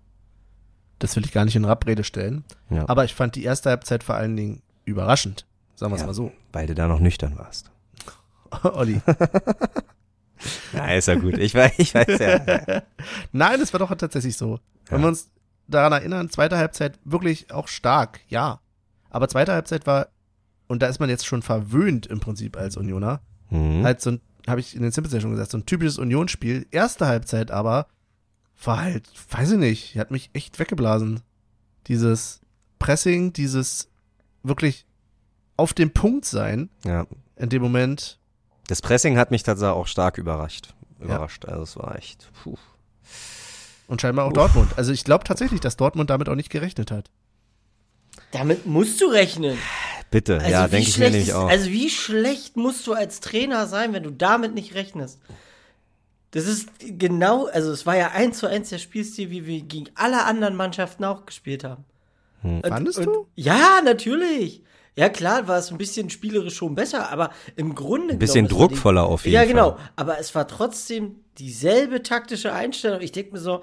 Das 0.98 1.16
will 1.16 1.24
ich 1.24 1.32
gar 1.32 1.44
nicht 1.44 1.56
in 1.56 1.64
Rabrede 1.64 2.04
stellen. 2.04 2.44
Ja. 2.70 2.88
Aber 2.88 3.04
ich 3.04 3.14
fand 3.14 3.34
die 3.34 3.44
erste 3.44 3.70
Halbzeit 3.70 4.04
vor 4.04 4.14
allen 4.14 4.36
Dingen 4.36 4.62
überraschend. 4.84 5.46
Sagen 5.82 5.90
wir 5.92 5.96
es 5.96 6.02
Ja. 6.02 6.06
mal 6.06 6.14
so. 6.14 6.30
Weil 6.52 6.68
du 6.68 6.74
da 6.76 6.86
noch 6.86 7.00
nüchtern 7.00 7.36
warst. 7.36 7.70
Olli. 8.62 9.00
Ja, 10.72 10.86
ist 10.94 11.06
ja 11.06 11.14
gut. 11.14 11.38
Ich 11.38 11.54
weiß, 11.54 11.72
ich 11.78 11.94
weiß 11.94 12.18
ja. 12.18 12.82
Nein, 13.32 13.60
es 13.60 13.72
war 13.72 13.78
doch 13.78 13.94
tatsächlich 13.94 14.36
so. 14.36 14.58
Wenn 14.86 14.98
Ja. 14.98 15.04
wir 15.04 15.08
uns 15.08 15.30
daran 15.68 15.92
erinnern, 15.92 16.30
zweite 16.30 16.56
Halbzeit 16.58 16.98
wirklich 17.04 17.52
auch 17.52 17.68
stark, 17.68 18.20
ja. 18.28 18.60
Aber 19.10 19.28
zweite 19.28 19.52
Halbzeit 19.52 19.86
war, 19.86 20.08
und 20.66 20.82
da 20.82 20.88
ist 20.88 20.98
man 20.98 21.08
jetzt 21.10 21.26
schon 21.26 21.42
verwöhnt 21.42 22.06
im 22.06 22.18
Prinzip 22.20 22.56
als 22.56 22.76
Unioner, 22.76 23.20
Mhm. 23.50 23.84
halt 23.84 24.00
so 24.00 24.10
ein, 24.12 24.20
habe 24.48 24.58
ich 24.60 24.74
in 24.74 24.82
den 24.82 24.90
Simpsons 24.90 25.14
ja 25.14 25.20
schon 25.20 25.30
gesagt, 25.30 25.50
so 25.52 25.58
ein 25.58 25.66
typisches 25.66 25.98
Unionsspiel. 25.98 26.66
Erste 26.72 27.06
Halbzeit 27.06 27.50
aber 27.52 27.86
war 28.64 28.78
halt, 28.82 29.08
weiß 29.30 29.52
ich 29.52 29.58
nicht, 29.58 29.96
hat 29.96 30.10
mich 30.10 30.30
echt 30.32 30.58
weggeblasen. 30.58 31.20
Dieses 31.86 32.40
Pressing, 32.80 33.32
dieses 33.32 33.88
wirklich 34.42 34.86
auf 35.56 35.72
dem 35.74 35.92
Punkt 35.92 36.24
sein 36.24 36.70
ja. 36.84 37.06
in 37.36 37.48
dem 37.48 37.62
Moment. 37.62 38.18
Das 38.68 38.82
Pressing 38.82 39.18
hat 39.18 39.30
mich 39.30 39.42
tatsächlich 39.42 39.74
auch 39.74 39.86
stark 39.86 40.18
überrascht. 40.18 40.74
Überrascht. 41.00 41.44
Also 41.46 41.62
es 41.62 41.76
war 41.76 41.96
echt. 41.96 42.30
Puh. 42.42 42.56
Und 43.88 44.00
scheinbar 44.00 44.26
auch 44.26 44.32
Dortmund. 44.32 44.70
Also 44.76 44.92
ich 44.92 45.04
glaube 45.04 45.24
tatsächlich, 45.24 45.60
dass 45.60 45.76
Dortmund 45.76 46.10
damit 46.10 46.28
auch 46.28 46.34
nicht 46.34 46.50
gerechnet 46.50 46.90
hat. 46.90 47.10
Damit 48.30 48.66
musst 48.66 49.00
du 49.00 49.06
rechnen. 49.06 49.58
Bitte, 50.10 50.38
Also 50.38 50.50
ja, 50.50 50.68
denke 50.68 50.88
ich 50.88 50.98
mir 50.98 51.10
nämlich 51.10 51.32
auch. 51.32 51.48
Also 51.48 51.70
wie 51.70 51.90
schlecht 51.90 52.56
musst 52.56 52.86
du 52.86 52.92
als 52.92 53.20
Trainer 53.20 53.66
sein, 53.66 53.92
wenn 53.92 54.02
du 54.02 54.10
damit 54.10 54.54
nicht 54.54 54.74
rechnest? 54.74 55.18
Das 56.32 56.46
ist 56.46 56.68
genau, 56.80 57.46
also 57.46 57.72
es 57.72 57.84
war 57.84 57.96
ja 57.96 58.10
eins 58.12 58.38
zu 58.38 58.46
eins 58.46 58.70
der 58.70 58.78
Spielstil, 58.78 59.30
wie 59.30 59.46
wir 59.46 59.60
gegen 59.62 59.86
alle 59.94 60.24
anderen 60.24 60.56
Mannschaften 60.56 61.04
auch 61.04 61.26
gespielt 61.26 61.64
haben. 61.64 61.84
Und- 62.42 62.66
Fandest 62.66 62.98
und, 62.98 63.06
du? 63.06 63.26
Ja, 63.34 63.80
natürlich. 63.84 64.62
Ja, 64.96 65.08
klar, 65.08 65.48
war 65.48 65.58
es 65.58 65.70
ein 65.70 65.78
bisschen 65.78 66.10
spielerisch 66.10 66.56
schon 66.56 66.74
besser, 66.74 67.10
aber 67.10 67.30
im 67.56 67.74
Grunde. 67.74 68.14
Ein 68.14 68.18
bisschen 68.18 68.46
glaub, 68.46 68.68
druckvoller 68.70 69.04
auf 69.04 69.24
jeden 69.24 69.34
Ja, 69.34 69.40
Fall. 69.40 69.48
genau. 69.48 69.78
Aber 69.96 70.18
es 70.18 70.34
war 70.34 70.46
trotzdem 70.46 71.16
dieselbe 71.38 72.02
taktische 72.02 72.52
Einstellung. 72.52 73.00
Ich 73.00 73.12
denke 73.12 73.32
mir 73.32 73.38
so, 73.38 73.62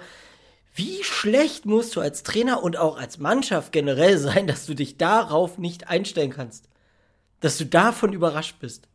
wie 0.73 1.03
schlecht 1.03 1.65
musst 1.65 1.95
du 1.95 2.01
als 2.01 2.23
Trainer 2.23 2.63
und 2.63 2.77
auch 2.77 2.97
als 2.97 3.19
Mannschaft 3.19 3.71
generell 3.71 4.17
sein, 4.17 4.47
dass 4.47 4.65
du 4.65 4.73
dich 4.73 4.97
darauf 4.97 5.57
nicht 5.57 5.87
einstellen 5.87 6.31
kannst? 6.31 6.67
Dass 7.41 7.57
du 7.57 7.65
davon 7.65 8.11
überrascht 8.11 8.55
bist. 8.59 8.87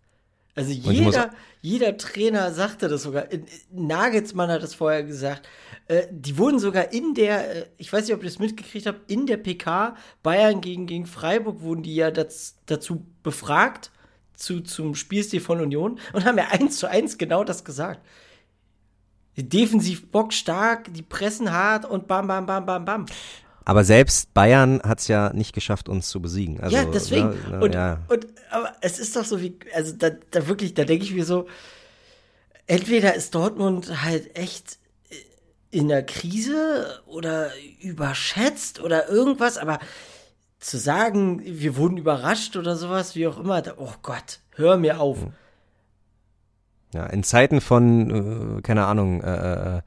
Also 0.57 0.71
jeder, 0.71 1.31
jeder 1.63 1.97
Trainer 1.97 2.53
sagte 2.53 2.89
das 2.89 3.03
sogar. 3.03 3.31
In- 3.33 3.47
Nagelsmann 3.73 4.51
hat 4.51 4.63
das 4.63 4.75
vorher 4.75 5.03
gesagt. 5.03 5.49
Äh, 5.89 6.07
die 6.11 6.39
wurden 6.39 6.59
sogar 6.61 6.93
in 6.93 7.15
der, 7.15 7.57
äh, 7.57 7.67
ich 7.77 7.93
weiß 7.93 8.07
nicht, 8.07 8.15
ob 8.15 8.23
ihr 8.23 8.29
das 8.29 8.39
mitgekriegt 8.39 8.87
habt, 8.87 9.11
in 9.11 9.27
der 9.27 9.37
PK 9.37 9.97
Bayern 10.23 10.61
gegen, 10.61 10.87
gegen 10.87 11.07
Freiburg 11.07 11.61
wurden 11.61 11.83
die 11.83 11.95
ja 11.97 12.11
das, 12.13 12.57
dazu 12.67 13.05
befragt 13.25 13.91
zu, 14.35 14.61
zum 14.61 14.95
Spielstil 14.95 15.41
von 15.41 15.61
Union 15.61 15.99
und 16.13 16.25
haben 16.25 16.39
ja 16.39 16.49
eins 16.51 16.79
zu 16.79 16.89
eins 16.89 17.19
genau 17.19 17.43
das 17.45 17.65
gesagt. 17.65 18.01
Defensiv 19.37 20.11
bockstark, 20.13 20.95
die 20.95 21.03
pressen 21.03 21.51
hart 21.53 21.85
und 21.85 22.07
bam, 22.07 22.29
bam, 22.29 22.47
bam, 22.47 22.65
bam, 22.65 22.85
bam. 22.85 23.07
Aber 23.65 23.85
selbst 23.85 24.35
Bayern 24.35 24.83
hat 24.83 25.01
es 25.01 25.09
ja 25.09 25.33
nicht 25.33 25.55
geschafft, 25.55 25.89
uns 25.89 26.09
zu 26.09 26.21
besiegen. 26.21 26.61
Also, 26.61 26.77
ja, 26.77 26.85
deswegen. 26.85 27.31
ne, 27.31 27.51
ne, 27.51 27.61
und, 27.61 27.75
ja. 27.75 27.99
und 28.09 28.27
aber 28.51 28.73
es 28.83 28.99
ist 28.99 29.17
doch 29.17 29.25
so 29.25 29.41
wie, 29.41 29.59
also 29.75 29.95
da, 29.97 30.11
da 30.31 30.47
wirklich, 30.47 30.75
da 30.75 30.85
denke 30.85 31.05
ich 31.05 31.15
mir 31.15 31.25
so, 31.25 31.47
entweder 32.67 33.15
ist 33.15 33.35
Dortmund 33.35 34.05
halt 34.05 34.37
echt 34.37 34.79
in 35.71 35.89
der 35.89 36.05
Krise 36.05 37.03
oder 37.07 37.51
überschätzt 37.81 38.81
oder 38.81 39.09
irgendwas, 39.09 39.59
aber 39.59 39.81
zu 40.61 40.79
sagen, 40.79 41.43
wir 41.45 41.77
wurden 41.77 41.97
überrascht 41.97 42.57
oder 42.57 42.77
sowas, 42.77 43.17
wie 43.17 43.27
auch 43.27 43.39
immer, 43.39 43.61
da, 43.61 43.75
oh 43.77 43.93
Gott, 44.03 44.41
hör 44.53 44.77
mir 44.77 45.01
auf. 45.01 45.19
Ja, 46.95 47.07
in 47.07 47.25
Zeiten 47.25 47.61
von, 47.61 48.59
äh, 48.59 48.63
keine 48.63 48.87
Ahnung, 48.87 49.21
äh, 49.21 49.79
äh, 49.79 49.83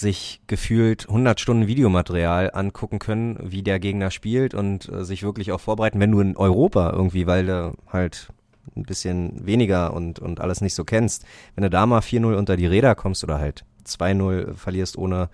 sich 0.00 0.40
gefühlt 0.46 1.08
100 1.08 1.38
Stunden 1.38 1.66
Videomaterial 1.66 2.50
angucken 2.52 2.98
können, 2.98 3.38
wie 3.42 3.62
der 3.62 3.78
Gegner 3.78 4.10
spielt 4.10 4.54
und 4.54 4.88
äh, 4.88 5.04
sich 5.04 5.22
wirklich 5.22 5.52
auch 5.52 5.60
vorbereiten, 5.60 6.00
wenn 6.00 6.10
du 6.10 6.20
in 6.20 6.36
Europa 6.36 6.90
irgendwie, 6.90 7.26
weil 7.26 7.46
du 7.46 7.74
halt 7.86 8.32
ein 8.76 8.84
bisschen 8.84 9.46
weniger 9.46 9.92
und, 9.92 10.18
und 10.18 10.40
alles 10.40 10.60
nicht 10.60 10.74
so 10.74 10.84
kennst, 10.84 11.24
wenn 11.54 11.62
du 11.62 11.70
da 11.70 11.86
mal 11.86 12.00
4-0 12.00 12.34
unter 12.34 12.56
die 12.56 12.66
Räder 12.66 12.94
kommst 12.94 13.24
oder 13.24 13.38
halt 13.38 13.64
2-0 13.86 14.54
verlierst, 14.54 14.96
ohne 14.96 15.28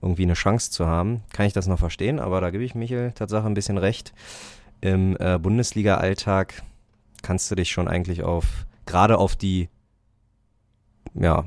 irgendwie 0.00 0.24
eine 0.24 0.34
Chance 0.34 0.70
zu 0.70 0.86
haben, 0.86 1.22
kann 1.32 1.46
ich 1.46 1.52
das 1.52 1.66
noch 1.66 1.78
verstehen, 1.78 2.18
aber 2.18 2.40
da 2.40 2.50
gebe 2.50 2.64
ich 2.64 2.74
Michel 2.74 3.12
Tatsache 3.12 3.46
ein 3.46 3.54
bisschen 3.54 3.78
recht. 3.78 4.12
Im 4.80 5.16
äh, 5.20 5.38
Bundesliga-Alltag 5.38 6.62
kannst 7.22 7.50
du 7.50 7.54
dich 7.54 7.70
schon 7.70 7.86
eigentlich 7.86 8.24
auf, 8.24 8.66
gerade 8.84 9.18
auf 9.18 9.36
die 9.36 9.68
ja, 11.14 11.44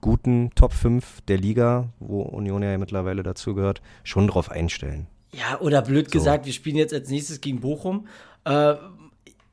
guten 0.00 0.50
Top 0.54 0.72
5 0.72 1.22
der 1.22 1.38
Liga, 1.38 1.88
wo 1.98 2.22
Union 2.22 2.62
ja 2.62 2.76
mittlerweile 2.78 3.22
dazugehört, 3.22 3.80
schon 4.04 4.28
drauf 4.28 4.50
einstellen. 4.50 5.06
Ja, 5.32 5.60
oder 5.60 5.82
blöd 5.82 6.06
So. 6.06 6.18
gesagt, 6.18 6.46
wir 6.46 6.52
spielen 6.52 6.76
jetzt 6.76 6.94
als 6.94 7.08
nächstes 7.08 7.40
gegen 7.40 7.60
Bochum. 7.60 8.06
Äh, 8.44 8.74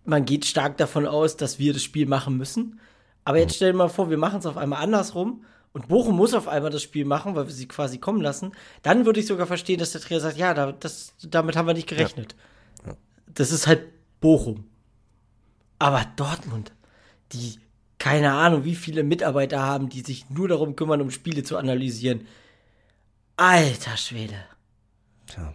man 0.05 0.25
geht 0.25 0.45
stark 0.45 0.77
davon 0.77 1.07
aus, 1.07 1.37
dass 1.37 1.59
wir 1.59 1.73
das 1.73 1.83
Spiel 1.83 2.05
machen 2.07 2.37
müssen. 2.37 2.79
Aber 3.25 3.39
jetzt 3.39 3.55
stell 3.55 3.71
dir 3.71 3.77
mal 3.77 3.89
vor, 3.89 4.09
wir 4.09 4.17
machen 4.17 4.39
es 4.39 4.45
auf 4.45 4.57
einmal 4.57 4.83
andersrum 4.83 5.45
und 5.71 5.87
Bochum 5.87 6.15
muss 6.15 6.33
auf 6.33 6.47
einmal 6.47 6.71
das 6.71 6.83
Spiel 6.83 7.05
machen, 7.05 7.35
weil 7.35 7.47
wir 7.47 7.53
sie 7.53 7.67
quasi 7.67 7.97
kommen 7.97 8.21
lassen. 8.21 8.51
Dann 8.81 9.05
würde 9.05 9.19
ich 9.19 9.27
sogar 9.27 9.47
verstehen, 9.47 9.79
dass 9.79 9.93
der 9.93 10.01
Trainer 10.01 10.19
sagt, 10.19 10.37
ja, 10.37 10.53
da, 10.53 10.71
das, 10.71 11.13
damit 11.23 11.55
haben 11.55 11.67
wir 11.67 11.73
nicht 11.73 11.87
gerechnet. 11.87 12.35
Das 13.33 13.51
ist 13.51 13.65
halt 13.65 13.81
Bochum. 14.19 14.65
Aber 15.79 16.05
Dortmund, 16.15 16.73
die 17.31 17.59
keine 17.99 18.33
Ahnung, 18.33 18.65
wie 18.65 18.75
viele 18.75 19.03
Mitarbeiter 19.03 19.61
haben, 19.61 19.89
die 19.89 20.01
sich 20.01 20.29
nur 20.29 20.47
darum 20.47 20.75
kümmern, 20.75 21.01
um 21.01 21.11
Spiele 21.11 21.43
zu 21.43 21.57
analysieren. 21.57 22.27
Alter 23.37 23.97
Schwede. 23.97 24.35
Tja, 25.27 25.53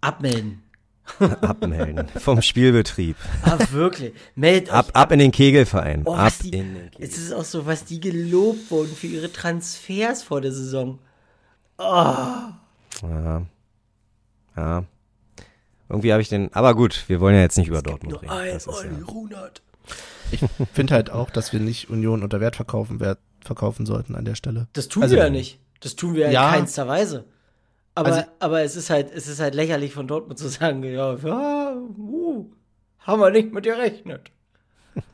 Abmelden. 0.00 0.62
abmelden 1.42 2.08
vom 2.18 2.40
Spielbetrieb. 2.40 3.16
Ah, 3.42 3.58
wirklich. 3.70 4.14
Meldet 4.34 4.70
Ab, 4.70 4.86
euch 4.88 4.94
ab 4.96 5.12
in 5.12 5.18
den 5.18 5.32
Kegelverein. 5.32 6.02
Oh, 6.06 6.14
ab 6.14 6.32
die, 6.42 6.48
in 6.48 6.74
den 6.74 6.84
es 6.86 6.90
Kegelverein. 6.92 7.24
ist 7.26 7.32
auch 7.34 7.44
so, 7.44 7.66
was 7.66 7.84
die 7.84 8.00
gelobt 8.00 8.70
wurden 8.70 8.94
für 8.94 9.06
ihre 9.06 9.30
Transfers 9.30 10.22
vor 10.22 10.40
der 10.40 10.52
Saison. 10.52 10.98
Oh, 11.78 11.82
Ja. 13.02 13.42
ja. 14.56 14.84
Irgendwie 15.88 16.12
habe 16.12 16.22
ich 16.22 16.28
den, 16.30 16.52
aber 16.54 16.74
gut, 16.74 17.04
wir 17.08 17.20
wollen 17.20 17.34
ja 17.34 17.42
jetzt 17.42 17.58
nicht 17.58 17.68
über 17.68 17.82
Dortmund 17.82 18.22
reden. 18.22 18.30
ein 18.30 18.54
Das 18.54 18.66
ist 18.66 18.84
ja, 18.84 19.04
Runert. 19.06 19.62
Ich 20.30 20.40
finde 20.72 20.94
halt 20.94 21.10
auch, 21.10 21.30
dass 21.30 21.52
wir 21.52 21.60
nicht 21.60 21.90
Union 21.90 22.22
unter 22.22 22.40
Wert 22.40 22.56
verkaufen, 22.56 22.98
Wert 23.00 23.18
verkaufen 23.44 23.86
sollten 23.86 24.14
an 24.14 24.24
der 24.24 24.34
Stelle. 24.34 24.68
Das 24.72 24.88
tun 24.88 25.02
Also- 25.02 25.16
wir 25.16 25.24
ja 25.24 25.30
nicht. 25.30 25.60
Das 25.80 25.96
tun 25.96 26.14
wir 26.14 26.30
Ja. 26.30 26.48
in 26.48 26.54
keinster 26.60 26.88
Weise. 26.88 27.24
Aber, 27.94 28.08
Also- 28.12 28.22
aber 28.40 28.62
es 28.62 28.74
ist 28.74 28.90
halt, 28.90 29.12
es 29.12 29.28
ist 29.28 29.38
halt 29.40 29.54
lächerlich 29.54 29.92
von 29.92 30.08
Dortmund 30.08 30.38
zu 30.38 30.48
sagen, 30.48 30.82
ja, 30.82 31.14
ja 31.14 31.74
uh, 31.76 32.46
haben 33.00 33.20
wir 33.20 33.30
nicht 33.30 33.52
mit 33.52 33.64
gerechnet. 33.64 34.30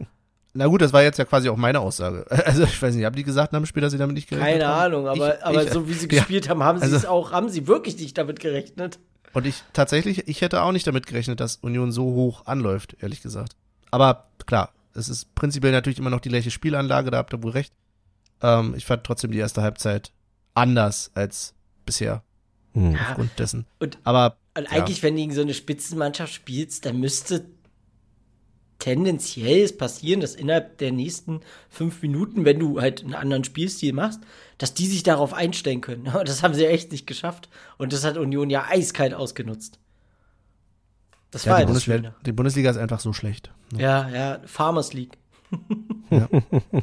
Na 0.52 0.66
gut, 0.66 0.80
das 0.80 0.92
war 0.92 1.02
jetzt 1.02 1.18
ja 1.18 1.24
quasi 1.24 1.48
auch 1.48 1.56
meine 1.56 1.80
Aussage. 1.80 2.24
Also 2.46 2.64
ich 2.64 2.80
weiß 2.80 2.94
nicht, 2.94 3.04
haben 3.04 3.16
die 3.16 3.22
gesagt 3.24 3.52
nach 3.52 3.60
dem 3.60 3.66
Spiel, 3.66 3.82
dass 3.82 3.92
sie 3.92 3.98
damit 3.98 4.14
nicht 4.14 4.28
gerechnet 4.28 4.52
Keine 4.60 4.66
haben? 4.68 4.84
Ahnung, 4.94 5.08
aber, 5.08 5.36
ich, 5.38 5.44
aber 5.44 5.64
ich, 5.64 5.70
so 5.70 5.88
wie 5.88 5.92
sie 5.94 6.06
ja, 6.10 6.18
gespielt 6.20 6.48
haben, 6.48 6.62
haben 6.62 6.78
sie 6.78 6.84
also- 6.84 6.96
es 6.96 7.04
auch, 7.06 7.32
haben 7.32 7.48
sie 7.48 7.66
wirklich 7.66 7.98
nicht 7.98 8.16
damit 8.16 8.40
gerechnet. 8.40 8.98
Und 9.32 9.46
ich 9.46 9.62
tatsächlich, 9.72 10.26
ich 10.26 10.40
hätte 10.40 10.60
auch 10.62 10.72
nicht 10.72 10.86
damit 10.88 11.06
gerechnet, 11.06 11.38
dass 11.38 11.56
Union 11.56 11.92
so 11.92 12.02
hoch 12.04 12.46
anläuft, 12.46 12.96
ehrlich 13.00 13.22
gesagt. 13.22 13.54
Aber 13.90 14.28
klar, 14.46 14.72
es 14.94 15.08
ist 15.08 15.34
prinzipiell 15.34 15.72
natürlich 15.72 15.98
immer 15.98 16.10
noch 16.10 16.20
die 16.20 16.28
gleiche 16.28 16.50
Spielanlage, 16.50 17.10
da 17.10 17.18
habt 17.18 17.32
ihr 17.32 17.42
wohl 17.42 17.52
recht. 17.52 17.72
Ähm, 18.42 18.74
ich 18.76 18.86
fand 18.86 19.04
trotzdem 19.04 19.30
die 19.32 19.38
erste 19.38 19.62
Halbzeit 19.62 20.12
anders 20.54 21.10
als 21.14 21.54
bisher, 21.86 22.22
Hm. 22.74 22.92
Ja, 22.92 23.00
aufgrund 23.00 23.38
dessen. 23.38 23.66
und 23.80 23.98
Aber 24.04 24.36
Und 24.56 24.64
Ja. 24.64 24.70
eigentlich, 24.70 25.02
wenn 25.02 25.14
du 25.14 25.20
gegen 25.20 25.34
so 25.34 25.40
eine 25.40 25.54
Spitzenmannschaft 25.54 26.32
spielst, 26.32 26.86
dann 26.86 27.00
müsste 27.00 27.46
tendenziell 28.78 29.62
es 29.62 29.76
passieren, 29.76 30.20
dass 30.20 30.34
innerhalb 30.34 30.78
der 30.78 30.92
nächsten 30.92 31.40
fünf 31.68 32.00
Minuten, 32.02 32.44
wenn 32.44 32.58
du 32.58 32.80
halt 32.80 33.02
einen 33.02 33.14
anderen 33.14 33.44
Spielstil 33.44 33.92
machst, 33.92 34.20
dass 34.56 34.72
die 34.72 34.86
sich 34.86 35.02
darauf 35.02 35.34
einstellen 35.34 35.80
können. 35.80 36.08
Aber 36.08 36.24
das 36.24 36.42
haben 36.42 36.54
sie 36.54 36.66
echt 36.66 36.92
nicht 36.92 37.06
geschafft. 37.06 37.48
Und 37.76 37.92
das 37.92 38.04
hat 38.04 38.16
Union 38.16 38.50
ja 38.50 38.66
eiskalt 38.68 39.14
ausgenutzt. 39.14 39.79
Das 41.30 41.44
ja, 41.44 41.52
war 41.52 41.60
die, 41.60 41.66
Bundesliga, 41.66 42.14
die 42.26 42.32
Bundesliga 42.32 42.70
ist 42.70 42.76
einfach 42.76 43.00
so 43.00 43.12
schlecht. 43.12 43.52
Ja, 43.76 44.08
ja, 44.08 44.38
Farmers 44.46 44.92
League. 44.92 45.16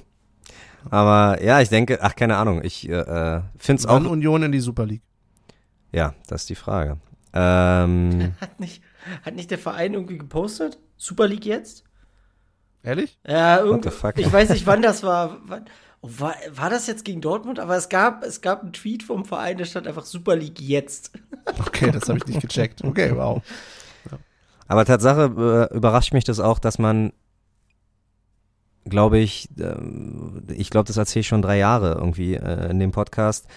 Aber 0.90 1.44
ja, 1.44 1.60
ich 1.62 1.70
denke, 1.70 2.00
ach, 2.02 2.16
keine 2.16 2.38
Ahnung, 2.38 2.64
ich 2.64 2.88
äh, 2.88 2.94
äh, 2.94 3.42
finde 3.58 3.80
es 3.82 3.86
auch, 3.86 3.96
Wann 3.96 4.08
Union 4.08 4.44
in 4.44 4.52
die 4.52 4.60
Super 4.60 4.86
League? 4.86 5.02
ja, 5.92 6.14
das 6.28 6.42
ist 6.42 6.50
die 6.50 6.56
Frage. 6.56 6.98
Ähm, 7.34 8.34
Hat 8.40 8.60
nicht, 8.60 8.82
hat 9.24 9.36
nicht 9.36 9.52
der 9.52 9.58
Verein 9.58 9.94
irgendwie 9.94 10.18
gepostet? 10.18 10.80
Super 10.98 11.28
League 11.28 11.46
jetzt? 11.46 11.84
Ehrlich? 12.84 13.20
Ja, 13.28 13.58
What 13.58 13.66
irgendwie. 13.66 13.90
the 13.90 13.96
fuck? 13.96 14.18
Ich 14.18 14.32
weiß 14.32 14.50
nicht, 14.50 14.66
wann 14.66 14.82
das 14.82 15.04
war. 15.04 15.40
Wann, 15.46 15.66
oh, 16.02 16.10
war. 16.18 16.36
War 16.52 16.70
das 16.70 16.88
jetzt 16.88 17.06
gegen 17.06 17.22
Dortmund? 17.22 17.60
Aber 17.60 17.76
es 17.76 17.90
gab, 17.90 18.24
es 18.24 18.42
gab 18.42 18.64
einen 18.64 18.74
Tweet 18.74 19.04
vom 19.04 19.26
Verein, 19.26 19.58
der 19.58 19.66
stand 19.66 19.88
einfach 19.88 20.06
Super 20.06 20.36
League 20.36 20.60
jetzt. 20.60 21.12
Okay, 21.60 21.92
das 21.92 22.10
habe 22.10 22.18
ich 22.18 22.26
nicht 22.26 22.42
gecheckt. 22.42 22.84
Okay, 22.84 23.16
wow. 23.16 23.42
Aber 24.68 24.86
Tatsache 24.86 25.70
äh, 25.72 25.76
überrascht 25.76 26.14
mich 26.14 26.24
das 26.24 26.40
auch, 26.40 26.60
dass 26.60 26.78
man, 26.80 27.14
glaube 28.86 29.20
ich, 29.20 29.50
ähm, 29.60 30.44
ich 30.50 30.70
glaube, 30.70 30.88
das 30.88 30.98
erzähle 30.98 31.22
ich 31.22 31.28
schon 31.28 31.42
drei 31.42 31.58
Jahre 31.58 31.94
irgendwie 31.94 32.36
äh, 32.36 32.70
in 32.70 32.80
dem 32.80 32.92
Podcast, 32.92 33.48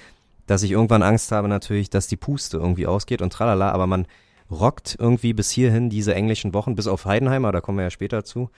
dass 0.46 0.62
ich 0.62 0.72
irgendwann 0.72 1.02
Angst 1.02 1.32
habe 1.32 1.48
natürlich, 1.48 1.90
dass 1.90 2.08
die 2.08 2.16
Puste 2.16 2.58
irgendwie 2.58 2.86
ausgeht 2.86 3.22
und 3.22 3.32
tralala, 3.32 3.70
aber 3.70 3.86
man 3.86 4.06
rockt 4.50 4.96
irgendwie 4.98 5.32
bis 5.32 5.50
hierhin 5.50 5.90
diese 5.90 6.14
englischen 6.14 6.54
Wochen, 6.54 6.74
bis 6.74 6.86
auf 6.86 7.04
Heidenheimer, 7.04 7.52
da 7.52 7.60
kommen 7.60 7.78
wir 7.78 7.84
ja 7.84 7.90
später 7.90 8.24
zu. 8.24 8.50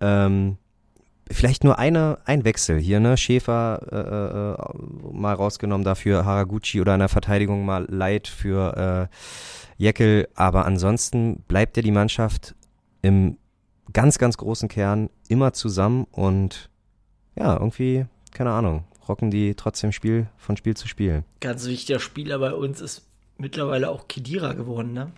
Ähm, 0.00 0.56
vielleicht 1.30 1.64
nur 1.64 1.78
eine, 1.78 2.18
ein 2.24 2.44
Wechsel 2.44 2.78
hier, 2.78 3.00
ne? 3.00 3.16
Schäfer 3.16 3.80
äh, 3.90 4.62
äh, 4.62 5.12
mal 5.16 5.34
rausgenommen 5.34 5.84
dafür, 5.84 6.24
Haraguchi 6.24 6.80
oder 6.80 6.94
in 6.94 7.00
der 7.00 7.08
Verteidigung 7.08 7.64
mal 7.64 7.86
Light 7.88 8.28
für 8.28 9.08
äh, 9.10 9.82
Jeckel, 9.82 10.28
aber 10.34 10.66
ansonsten 10.66 11.42
bleibt 11.48 11.76
ja 11.76 11.82
die 11.82 11.90
Mannschaft 11.90 12.54
im 13.02 13.36
ganz, 13.92 14.18
ganz 14.18 14.36
großen 14.36 14.68
Kern 14.68 15.10
immer 15.28 15.52
zusammen 15.52 16.06
und 16.10 16.70
ja, 17.36 17.54
irgendwie, 17.54 18.06
keine 18.32 18.50
Ahnung, 18.52 18.84
rocken 19.08 19.30
die 19.30 19.54
trotzdem 19.54 19.92
Spiel 19.92 20.28
von 20.36 20.56
Spiel 20.56 20.76
zu 20.76 20.88
Spiel. 20.88 21.24
Ganz 21.40 21.66
wichtiger 21.66 21.98
Spieler 21.98 22.38
bei 22.38 22.52
uns 22.52 22.80
ist 22.80 23.02
mittlerweile 23.36 23.90
auch 23.90 24.06
Kedira 24.08 24.52
geworden, 24.52 24.92
ne? 24.92 25.10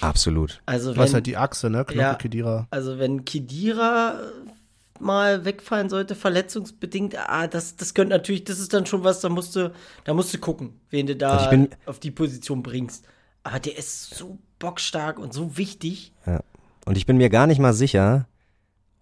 Absolut. 0.00 0.60
Also 0.66 0.96
Was 0.96 1.08
wenn, 1.10 1.14
halt 1.14 1.26
die 1.26 1.36
Achse, 1.36 1.70
ne? 1.70 1.84
Knoche, 1.84 1.98
Ja. 1.98 2.14
Kedira. 2.14 2.66
also 2.70 2.98
wenn 2.98 3.24
Kedira 3.24 4.20
mal 5.00 5.44
wegfallen 5.44 5.88
sollte, 5.88 6.14
verletzungsbedingt, 6.14 7.16
ah, 7.28 7.46
das, 7.46 7.76
das 7.76 7.94
könnte 7.94 8.14
natürlich, 8.14 8.44
das 8.44 8.58
ist 8.58 8.72
dann 8.72 8.86
schon 8.86 9.04
was, 9.04 9.20
da 9.20 9.28
musst 9.28 9.54
du, 9.56 9.72
da 10.04 10.14
musst 10.14 10.32
du 10.34 10.38
gucken, 10.38 10.80
wen 10.90 11.06
du 11.06 11.16
da 11.16 11.36
Also 11.36 11.50
bin- 11.50 11.68
auf 11.86 11.98
die 12.00 12.10
Position 12.10 12.62
bringst. 12.62 13.06
Aber 13.42 13.60
der 13.60 13.78
ist 13.78 14.14
so 14.14 14.38
bockstark 14.58 15.18
und 15.18 15.32
so 15.32 15.56
wichtig. 15.56 16.12
Ja. 16.26 16.40
Und 16.84 16.96
ich 16.96 17.06
bin 17.06 17.16
mir 17.16 17.28
gar 17.30 17.46
nicht 17.46 17.58
mal 17.60 17.72
sicher, 17.72 18.26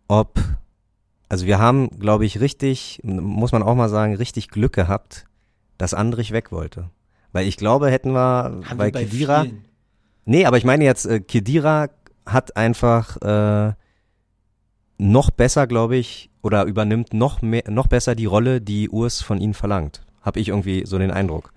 ob, 0.09 0.39
also 1.29 1.47
wir 1.47 1.59
haben, 1.59 1.89
glaube 1.99 2.25
ich, 2.27 2.41
richtig, 2.41 3.01
muss 3.05 3.53
man 3.53 3.63
auch 3.63 3.75
mal 3.75 3.89
sagen, 3.89 4.15
richtig 4.17 4.49
Glück 4.51 4.73
gehabt, 4.75 5.27
dass 5.79 5.95
Andrich 5.95 6.31
weg 6.33 6.53
wollte. 6.53 6.91
Weil 7.33 7.47
ich 7.49 7.57
glaube, 7.57 7.91
hätten 7.91 8.13
wir 8.13 8.19
Haben 8.19 8.63
bei 8.77 8.87
wir 8.87 8.93
bei 8.93 9.05
Kedira, 9.05 9.43
vielen. 9.43 9.65
nee, 10.25 10.45
aber 10.47 10.57
ich 10.59 10.65
meine 10.65 10.85
jetzt, 10.85 11.07
äh, 11.07 11.21
Kedira 11.21 11.89
hat 12.27 12.57
einfach 12.57 13.17
äh, 13.23 13.75
noch 14.99 15.31
besser, 15.31 15.67
glaube 15.67 15.97
ich, 15.97 16.31
oder 16.43 16.65
übernimmt 16.65 17.13
noch 17.15 17.43
mehr, 17.43 17.65
noch 17.69 17.87
besser 17.87 18.15
die 18.15 18.27
Rolle, 18.27 18.61
die 18.61 18.89
Urs 18.91 19.23
von 19.23 19.39
ihm 19.41 19.55
verlangt. 19.55 20.03
Hab 20.23 20.37
ich 20.37 20.49
irgendwie 20.49 20.87
so 20.87 20.99
den 20.99 21.11
Eindruck. 21.11 21.53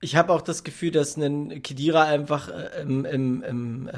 Ich 0.00 0.16
habe 0.16 0.32
auch 0.32 0.42
das 0.42 0.64
Gefühl, 0.64 0.90
dass 0.90 1.16
ein 1.16 1.62
Kedira 1.62 2.04
einfach 2.04 2.48
äh, 2.48 2.82
im, 2.82 3.04
im, 3.04 3.42
im, 3.42 3.88
äh, 3.88 3.92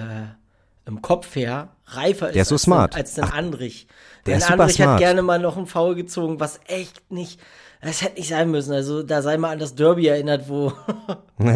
im 0.87 1.03
Kopf 1.03 1.35
her 1.35 1.69
reifer 1.87 2.29
ist 2.29 2.35
Der 2.35 2.43
ist 2.43 2.49
so 2.49 2.55
als 2.57 2.63
smart. 2.63 2.95
Ein, 2.95 3.01
als 3.01 3.19
ein 3.19 3.25
Ach, 3.29 3.35
Andrich. 3.35 3.87
der 4.25 4.35
ein 4.35 4.39
ist 4.39 4.47
super 4.49 4.61
Andrich 4.63 4.81
hat 4.81 4.87
smart. 4.87 4.99
gerne 5.01 5.23
mal 5.23 5.39
noch 5.41 5.57
einen 5.57 5.67
Foul 5.67 5.95
gezogen, 5.97 6.39
was 6.39 6.61
echt 6.67 7.11
nicht, 7.11 7.41
das 7.83 8.03
hätte 8.03 8.17
nicht 8.21 8.29
sein 8.29 8.51
müssen. 8.51 8.73
Also 8.73 9.03
da 9.03 9.21
sei 9.23 9.37
mal 9.37 9.51
an 9.53 9.59
das 9.59 9.75
Derby 9.75 10.07
erinnert, 10.07 10.49
wo, 10.49 10.73
Wo 11.39 11.49
es 11.49 11.55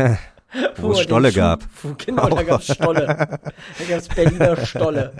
man 0.78 0.92
den 0.94 0.96
Stolle 0.96 1.28
Schuh- 1.30 1.36
gab. 1.36 1.64
Wo, 1.82 1.94
genau, 1.96 2.28
da 2.28 2.42
gab's 2.42 2.66
Stolle. 2.74 3.06
Da 3.06 3.84
gab's 3.88 4.08
Berliner 4.08 4.56
Stolle. 4.66 5.12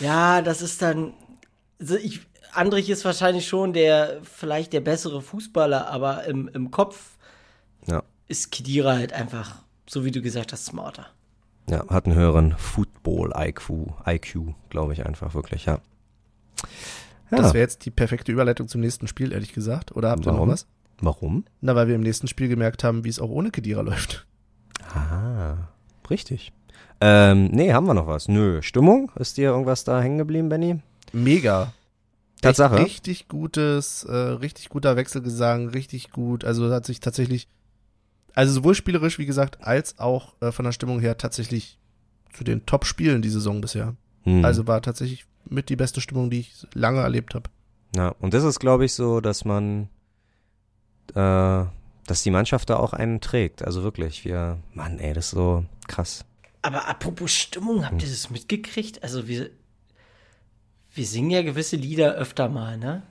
Ja, 0.00 0.42
das 0.42 0.62
ist 0.62 0.82
dann. 0.82 1.12
Also 1.78 1.96
ich, 1.96 2.20
Andrich 2.52 2.90
ist 2.90 3.04
wahrscheinlich 3.04 3.46
schon 3.48 3.72
der, 3.72 4.20
vielleicht 4.22 4.72
der 4.72 4.80
bessere 4.80 5.22
Fußballer, 5.22 5.88
aber 5.88 6.24
im, 6.24 6.48
im 6.48 6.70
Kopf 6.70 7.16
Ja. 7.86 8.02
ist 8.28 8.50
Kedira 8.52 8.94
halt 8.94 9.12
einfach, 9.12 9.56
so 9.88 10.04
wie 10.04 10.10
du 10.10 10.20
gesagt 10.20 10.52
hast, 10.52 10.66
smarter. 10.66 11.06
Ja, 11.68 11.86
hat 11.88 12.06
einen 12.06 12.16
höheren 12.16 12.56
Football-IQ, 12.58 13.92
IQ, 14.06 14.54
glaube 14.70 14.92
ich 14.92 15.06
einfach 15.06 15.34
wirklich, 15.34 15.66
ja. 15.66 15.78
ja. 17.30 17.36
Das 17.38 17.54
wäre 17.54 17.62
jetzt 17.62 17.84
die 17.84 17.90
perfekte 17.90 18.32
Überleitung 18.32 18.66
zum 18.66 18.80
nächsten 18.80 19.06
Spiel, 19.06 19.32
ehrlich 19.32 19.52
gesagt. 19.52 19.94
Oder 19.96 20.10
habt 20.10 20.26
ihr 20.26 20.32
noch 20.32 20.38
Warum? 20.38 20.48
was? 20.50 20.66
Warum? 21.00 21.44
Na, 21.60 21.74
weil 21.76 21.86
wir 21.88 21.94
im 21.94 22.00
nächsten 22.02 22.26
Spiel 22.28 22.48
gemerkt 22.48 22.82
haben, 22.84 23.04
wie 23.04 23.08
es 23.08 23.20
auch 23.20 23.30
ohne 23.30 23.50
Kedira 23.50 23.80
läuft. 23.82 24.26
Ah, 24.94 25.68
richtig. 26.10 26.52
Ähm, 27.00 27.46
nee, 27.46 27.72
haben 27.72 27.86
wir 27.86 27.94
noch 27.94 28.06
was? 28.06 28.28
Nö. 28.28 28.60
Stimmung? 28.62 29.10
Ist 29.16 29.36
dir 29.36 29.50
irgendwas 29.50 29.84
da 29.84 30.00
hängen 30.00 30.18
geblieben, 30.18 30.48
Benny? 30.48 30.80
Mega. 31.12 31.72
Tatsache. 32.42 32.76
Echt 32.76 32.84
richtig 32.84 33.28
gutes, 33.28 34.04
äh, 34.04 34.14
richtig 34.14 34.68
guter 34.68 34.96
Wechselgesang, 34.96 35.68
richtig 35.68 36.10
gut. 36.10 36.44
Also 36.44 36.70
hat 36.72 36.86
sich 36.86 37.00
tatsächlich, 37.00 37.48
also 38.34 38.52
sowohl 38.52 38.74
spielerisch, 38.74 39.18
wie 39.18 39.26
gesagt, 39.26 39.62
als 39.62 39.98
auch 39.98 40.34
äh, 40.40 40.52
von 40.52 40.64
der 40.64 40.72
Stimmung 40.72 41.00
her 41.00 41.18
tatsächlich 41.18 41.78
zu 42.32 42.44
den 42.44 42.64
Top-Spielen 42.66 43.22
die 43.22 43.28
Saison 43.28 43.60
bisher. 43.60 43.94
Hm. 44.22 44.44
Also 44.44 44.66
war 44.66 44.82
tatsächlich 44.82 45.26
mit 45.48 45.68
die 45.68 45.76
beste 45.76 46.00
Stimmung, 46.00 46.30
die 46.30 46.40
ich 46.40 46.66
lange 46.74 47.00
erlebt 47.00 47.34
habe. 47.34 47.50
Ja, 47.96 48.14
und 48.20 48.34
das 48.34 48.44
ist, 48.44 48.60
glaube 48.60 48.84
ich, 48.84 48.94
so, 48.94 49.20
dass 49.20 49.44
man, 49.44 49.88
äh, 51.14 51.64
dass 52.06 52.22
die 52.22 52.30
Mannschaft 52.30 52.70
da 52.70 52.76
auch 52.76 52.92
einen 52.92 53.20
trägt. 53.20 53.64
Also 53.64 53.82
wirklich, 53.82 54.24
wir, 54.24 54.58
Mann, 54.74 54.98
ey, 54.98 55.12
das 55.12 55.26
ist 55.26 55.30
so 55.32 55.64
krass. 55.88 56.24
Aber 56.62 56.88
apropos 56.88 57.32
Stimmung, 57.32 57.84
habt 57.86 58.02
ihr 58.02 58.08
Hm. 58.08 58.14
das 58.14 58.30
mitgekriegt? 58.30 59.02
Also 59.02 59.26
wir, 59.28 59.50
wir 60.94 61.06
singen 61.06 61.30
ja 61.30 61.42
gewisse 61.42 61.76
Lieder 61.76 62.14
öfter 62.14 62.48
mal, 62.48 62.76
ne? 62.76 63.02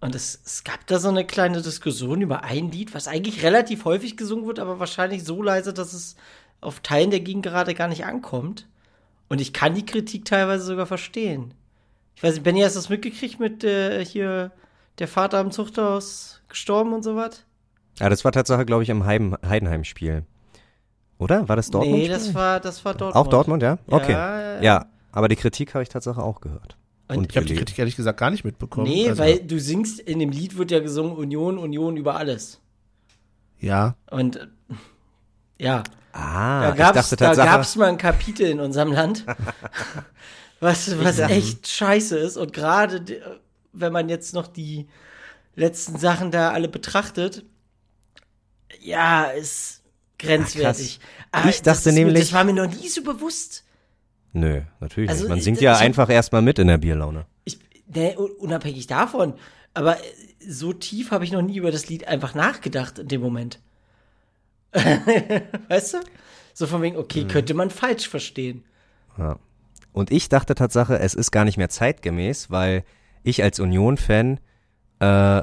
Und 0.00 0.14
es, 0.14 0.40
es 0.44 0.62
gab 0.62 0.86
da 0.86 1.00
so 1.00 1.08
eine 1.08 1.26
kleine 1.26 1.60
Diskussion 1.60 2.20
über 2.20 2.44
ein 2.44 2.70
Lied, 2.70 2.94
was 2.94 3.08
eigentlich 3.08 3.42
relativ 3.42 3.84
häufig 3.84 4.16
gesungen 4.16 4.46
wird, 4.46 4.60
aber 4.60 4.78
wahrscheinlich 4.78 5.24
so 5.24 5.42
leise, 5.42 5.74
dass 5.74 5.92
es 5.92 6.14
auf 6.60 6.78
Teilen 6.80 7.10
der 7.10 7.18
Gegend 7.20 7.44
gerade 7.44 7.74
gar 7.74 7.88
nicht 7.88 8.04
ankommt. 8.04 8.68
Und 9.28 9.40
ich 9.40 9.52
kann 9.52 9.74
die 9.74 9.84
Kritik 9.84 10.24
teilweise 10.24 10.64
sogar 10.64 10.86
verstehen. 10.86 11.52
Ich 12.14 12.22
weiß 12.22 12.34
nicht, 12.34 12.44
Benny, 12.44 12.60
hast 12.60 12.74
du 12.76 12.78
das 12.78 12.88
mitgekriegt 12.88 13.40
mit 13.40 13.64
äh, 13.64 14.04
hier 14.04 14.52
der 15.00 15.08
Vater 15.08 15.40
im 15.40 15.50
Zuchthaus 15.50 16.42
gestorben 16.48 16.92
und 16.92 17.02
so 17.02 17.16
was? 17.16 17.44
Ja, 17.98 18.08
das 18.08 18.24
war 18.24 18.30
Tatsache, 18.30 18.64
glaube 18.64 18.84
ich, 18.84 18.88
im 18.90 19.04
Heim 19.04 19.36
Heidenheim-Spiel. 19.44 20.24
Oder? 21.18 21.48
War 21.48 21.56
das 21.56 21.70
Dortmund? 21.70 21.98
Nee, 21.98 22.08
das 22.08 22.32
war, 22.34 22.60
das 22.60 22.84
war 22.84 22.94
Dortmund. 22.94 23.16
Auch 23.16 23.28
Dortmund, 23.28 23.62
ja? 23.62 23.78
Okay. 23.88 24.12
Ja, 24.12 24.60
ja, 24.62 24.86
aber 25.12 25.28
die 25.28 25.36
Kritik 25.36 25.74
habe 25.74 25.82
ich 25.82 25.88
Tatsache 25.88 26.22
auch 26.22 26.40
gehört. 26.40 26.76
Und 27.08 27.30
Ich 27.30 27.36
habe 27.36 27.46
die. 27.46 27.54
Kritik 27.56 27.78
ehrlich 27.78 27.96
gesagt 27.96 28.20
gar 28.20 28.30
nicht 28.30 28.44
mitbekommen. 28.44 28.86
Nee, 28.86 29.08
also, 29.08 29.22
weil 29.22 29.40
du 29.40 29.58
singst, 29.58 29.98
in 30.00 30.18
dem 30.18 30.30
Lied 30.30 30.56
wird 30.56 30.70
ja 30.70 30.80
gesungen 30.80 31.16
Union, 31.16 31.58
Union 31.58 31.96
über 31.96 32.16
alles. 32.16 32.60
Ja, 33.60 33.96
Und 34.10 34.48
ja, 35.58 35.82
Ah, 36.12 36.62
da 36.62 36.70
ich 36.70 36.76
gab's, 36.78 37.10
dachte 37.10 37.16
da 37.16 37.34
gab's 37.34 37.76
mal 37.76 37.88
ein 37.88 37.98
Kapitel 37.98 38.46
in 38.46 38.60
unserem 38.60 38.92
Land, 38.92 39.24
was, 40.60 40.98
was 40.98 41.18
echt 41.18 41.68
scheiße 41.68 42.16
ist. 42.18 42.36
Und 42.36 42.52
gerade, 42.52 43.02
wenn 43.72 43.92
man 43.92 44.08
jetzt 44.08 44.34
noch 44.34 44.46
die 44.46 44.88
letzten 45.54 45.98
Sachen 45.98 46.30
da 46.30 46.50
alle 46.50 46.68
betrachtet, 46.68 47.44
ja, 48.80 49.24
ist 49.24 49.77
grenzwertig. 50.18 51.00
Aber 51.32 51.48
Ich 51.48 51.62
das 51.62 51.82
dachte 51.82 51.92
mir- 51.94 52.04
nämlich- 52.06 52.24
Das 52.24 52.32
war 52.32 52.44
mir 52.44 52.52
noch 52.54 52.66
nie 52.72 52.88
so 52.88 53.02
bewusst. 53.02 53.64
Nö, 54.32 54.60
natürlich 54.80 55.08
Also, 55.10 55.22
nicht. 55.24 55.28
Man 55.30 55.38
ich- 55.38 55.44
singt 55.44 55.60
ja 55.60 55.74
ich 55.74 55.80
einfach 55.80 56.10
erstmal 56.10 56.42
mit 56.42 56.58
in 56.58 56.68
der 56.68 56.78
Bierlaune. 56.78 57.26
Ich, 57.44 57.58
ne, 57.94 58.14
un- 58.18 58.30
unabhängig 58.32 58.86
davon. 58.86 59.34
Aber 59.74 59.96
äh, 59.98 60.02
so 60.46 60.72
tief 60.72 61.10
habe 61.10 61.24
ich 61.24 61.32
noch 61.32 61.42
nie 61.42 61.56
über 61.56 61.70
das 61.70 61.88
Lied 61.88 62.06
einfach 62.08 62.34
nachgedacht 62.34 62.98
in 62.98 63.08
dem 63.08 63.20
Moment. 63.20 63.60
weißt 64.72 65.94
du? 65.94 65.98
So 66.54 66.66
von 66.66 66.82
wegen, 66.82 66.96
okay, 66.96 67.24
Mhm. 67.24 67.28
könnte 67.28 67.54
man 67.54 67.70
falsch 67.70 68.08
verstehen. 68.08 68.64
Ja. 69.16 69.38
Und 69.92 70.10
ich 70.10 70.28
dachte 70.28 70.54
Tatsache, 70.54 70.98
es 70.98 71.14
ist 71.14 71.30
gar 71.30 71.44
nicht 71.44 71.56
mehr 71.56 71.68
zeitgemäß, 71.70 72.50
weil 72.50 72.84
ich 73.22 73.42
als 73.42 73.58
Union-Fan, 73.60 74.40
äh, 75.00 75.42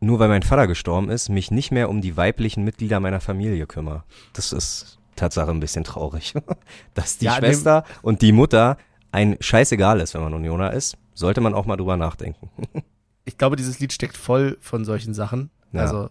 nur 0.00 0.18
weil 0.18 0.28
mein 0.28 0.42
Vater 0.42 0.66
gestorben 0.66 1.08
ist, 1.10 1.28
mich 1.28 1.50
nicht 1.50 1.70
mehr 1.72 1.88
um 1.88 2.00
die 2.00 2.16
weiblichen 2.16 2.64
Mitglieder 2.64 3.00
meiner 3.00 3.20
Familie 3.20 3.66
kümmere. 3.66 4.04
Das 4.34 4.52
ist 4.52 4.98
Tatsache 5.16 5.50
ein 5.50 5.60
bisschen 5.60 5.84
traurig. 5.84 6.34
Dass 6.94 7.18
die 7.18 7.24
Ja, 7.26 7.36
Schwester 7.36 7.84
und 8.02 8.20
die 8.22 8.32
Mutter 8.32 8.76
ein 9.12 9.36
scheißegal 9.40 10.00
ist, 10.00 10.12
wenn 10.14 10.22
man 10.22 10.34
Unioner 10.34 10.72
ist, 10.72 10.98
sollte 11.14 11.40
man 11.40 11.54
auch 11.54 11.64
mal 11.64 11.76
drüber 11.76 11.96
nachdenken. 11.96 12.50
ich 13.24 13.38
glaube, 13.38 13.56
dieses 13.56 13.78
Lied 13.80 13.92
steckt 13.92 14.16
voll 14.16 14.58
von 14.60 14.84
solchen 14.84 15.14
Sachen. 15.14 15.50
Ja. 15.72 15.80
Also 15.82 16.10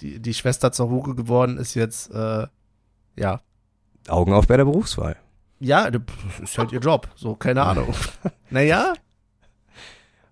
die, 0.00 0.20
die 0.20 0.32
Schwester 0.32 0.72
zur 0.72 0.88
Hure 0.88 1.14
geworden 1.14 1.58
ist 1.58 1.74
jetzt, 1.74 2.10
äh, 2.10 2.46
ja, 3.16 3.40
Augen 4.08 4.32
auf 4.32 4.46
bei 4.46 4.56
der 4.56 4.64
Berufswahl. 4.64 5.16
ja, 5.60 5.90
das 5.90 6.00
ist 6.42 6.56
halt 6.56 6.72
ihr 6.72 6.78
Job. 6.80 7.08
So, 7.14 7.34
keine 7.34 7.62
Ahnung. 7.64 7.92
naja, 8.50 8.94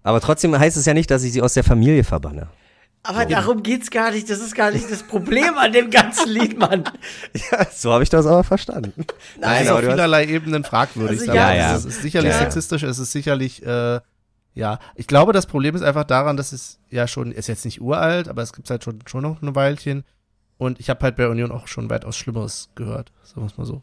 Aber 0.02 0.20
trotzdem 0.20 0.58
heißt 0.58 0.76
es 0.78 0.86
ja 0.86 0.94
nicht, 0.94 1.10
dass 1.10 1.24
ich 1.24 1.32
sie 1.32 1.42
aus 1.42 1.52
der 1.54 1.64
Familie 1.64 2.04
verbanne. 2.04 2.48
Aber 3.06 3.24
darum 3.26 3.62
geht's 3.62 3.90
gar 3.90 4.10
nicht. 4.10 4.28
Das 4.30 4.40
ist 4.40 4.54
gar 4.54 4.70
nicht 4.70 4.90
das 4.90 5.02
Problem 5.02 5.56
an 5.58 5.72
dem 5.72 5.90
ganzen 5.90 6.28
Lied, 6.30 6.58
Mann. 6.58 6.84
Ja, 7.52 7.66
so 7.70 7.92
habe 7.92 8.02
ich 8.02 8.08
das 8.10 8.26
aber 8.26 8.42
verstanden. 8.44 8.92
Nein, 9.40 9.62
ist 9.64 9.68
aber 9.68 9.76
auf 9.78 9.80
du 9.82 9.86
hast- 9.88 9.94
vielerlei 9.94 10.26
Ebenen 10.26 10.64
fragwürdig. 10.64 11.20
Also 11.20 11.26
sagen 11.26 11.36
ja, 11.38 11.54
ja. 11.54 11.76
Es 11.76 11.84
ist 11.84 12.02
sicherlich 12.02 12.32
Ja. 12.32 12.38
sexistisch, 12.38 12.82
es 12.82 12.98
ist 12.98 13.12
sicherlich, 13.12 13.64
äh, 13.64 14.00
ja. 14.54 14.78
Ich 14.94 15.06
glaube, 15.06 15.32
das 15.32 15.46
Problem 15.46 15.74
ist 15.76 15.82
einfach 15.82 16.04
daran, 16.04 16.36
dass 16.36 16.52
es 16.52 16.78
ja 16.90 17.06
schon, 17.06 17.32
ist 17.32 17.46
jetzt 17.48 17.64
nicht 17.64 17.80
uralt, 17.80 18.28
aber 18.28 18.42
es 18.42 18.52
gibt 18.52 18.68
halt 18.70 18.82
schon, 18.84 19.00
schon 19.06 19.22
noch 19.22 19.42
eine 19.42 19.54
Weilchen. 19.54 20.04
Und 20.58 20.80
ich 20.80 20.88
habe 20.88 21.00
halt 21.02 21.16
bei 21.16 21.28
Union 21.28 21.52
auch 21.52 21.68
schon 21.68 21.90
weitaus 21.90 22.16
Schlimmeres 22.16 22.70
gehört, 22.74 23.12
sagen 23.22 23.42
wir 23.42 23.46
es 23.46 23.58
mal 23.58 23.66
so. 23.66 23.82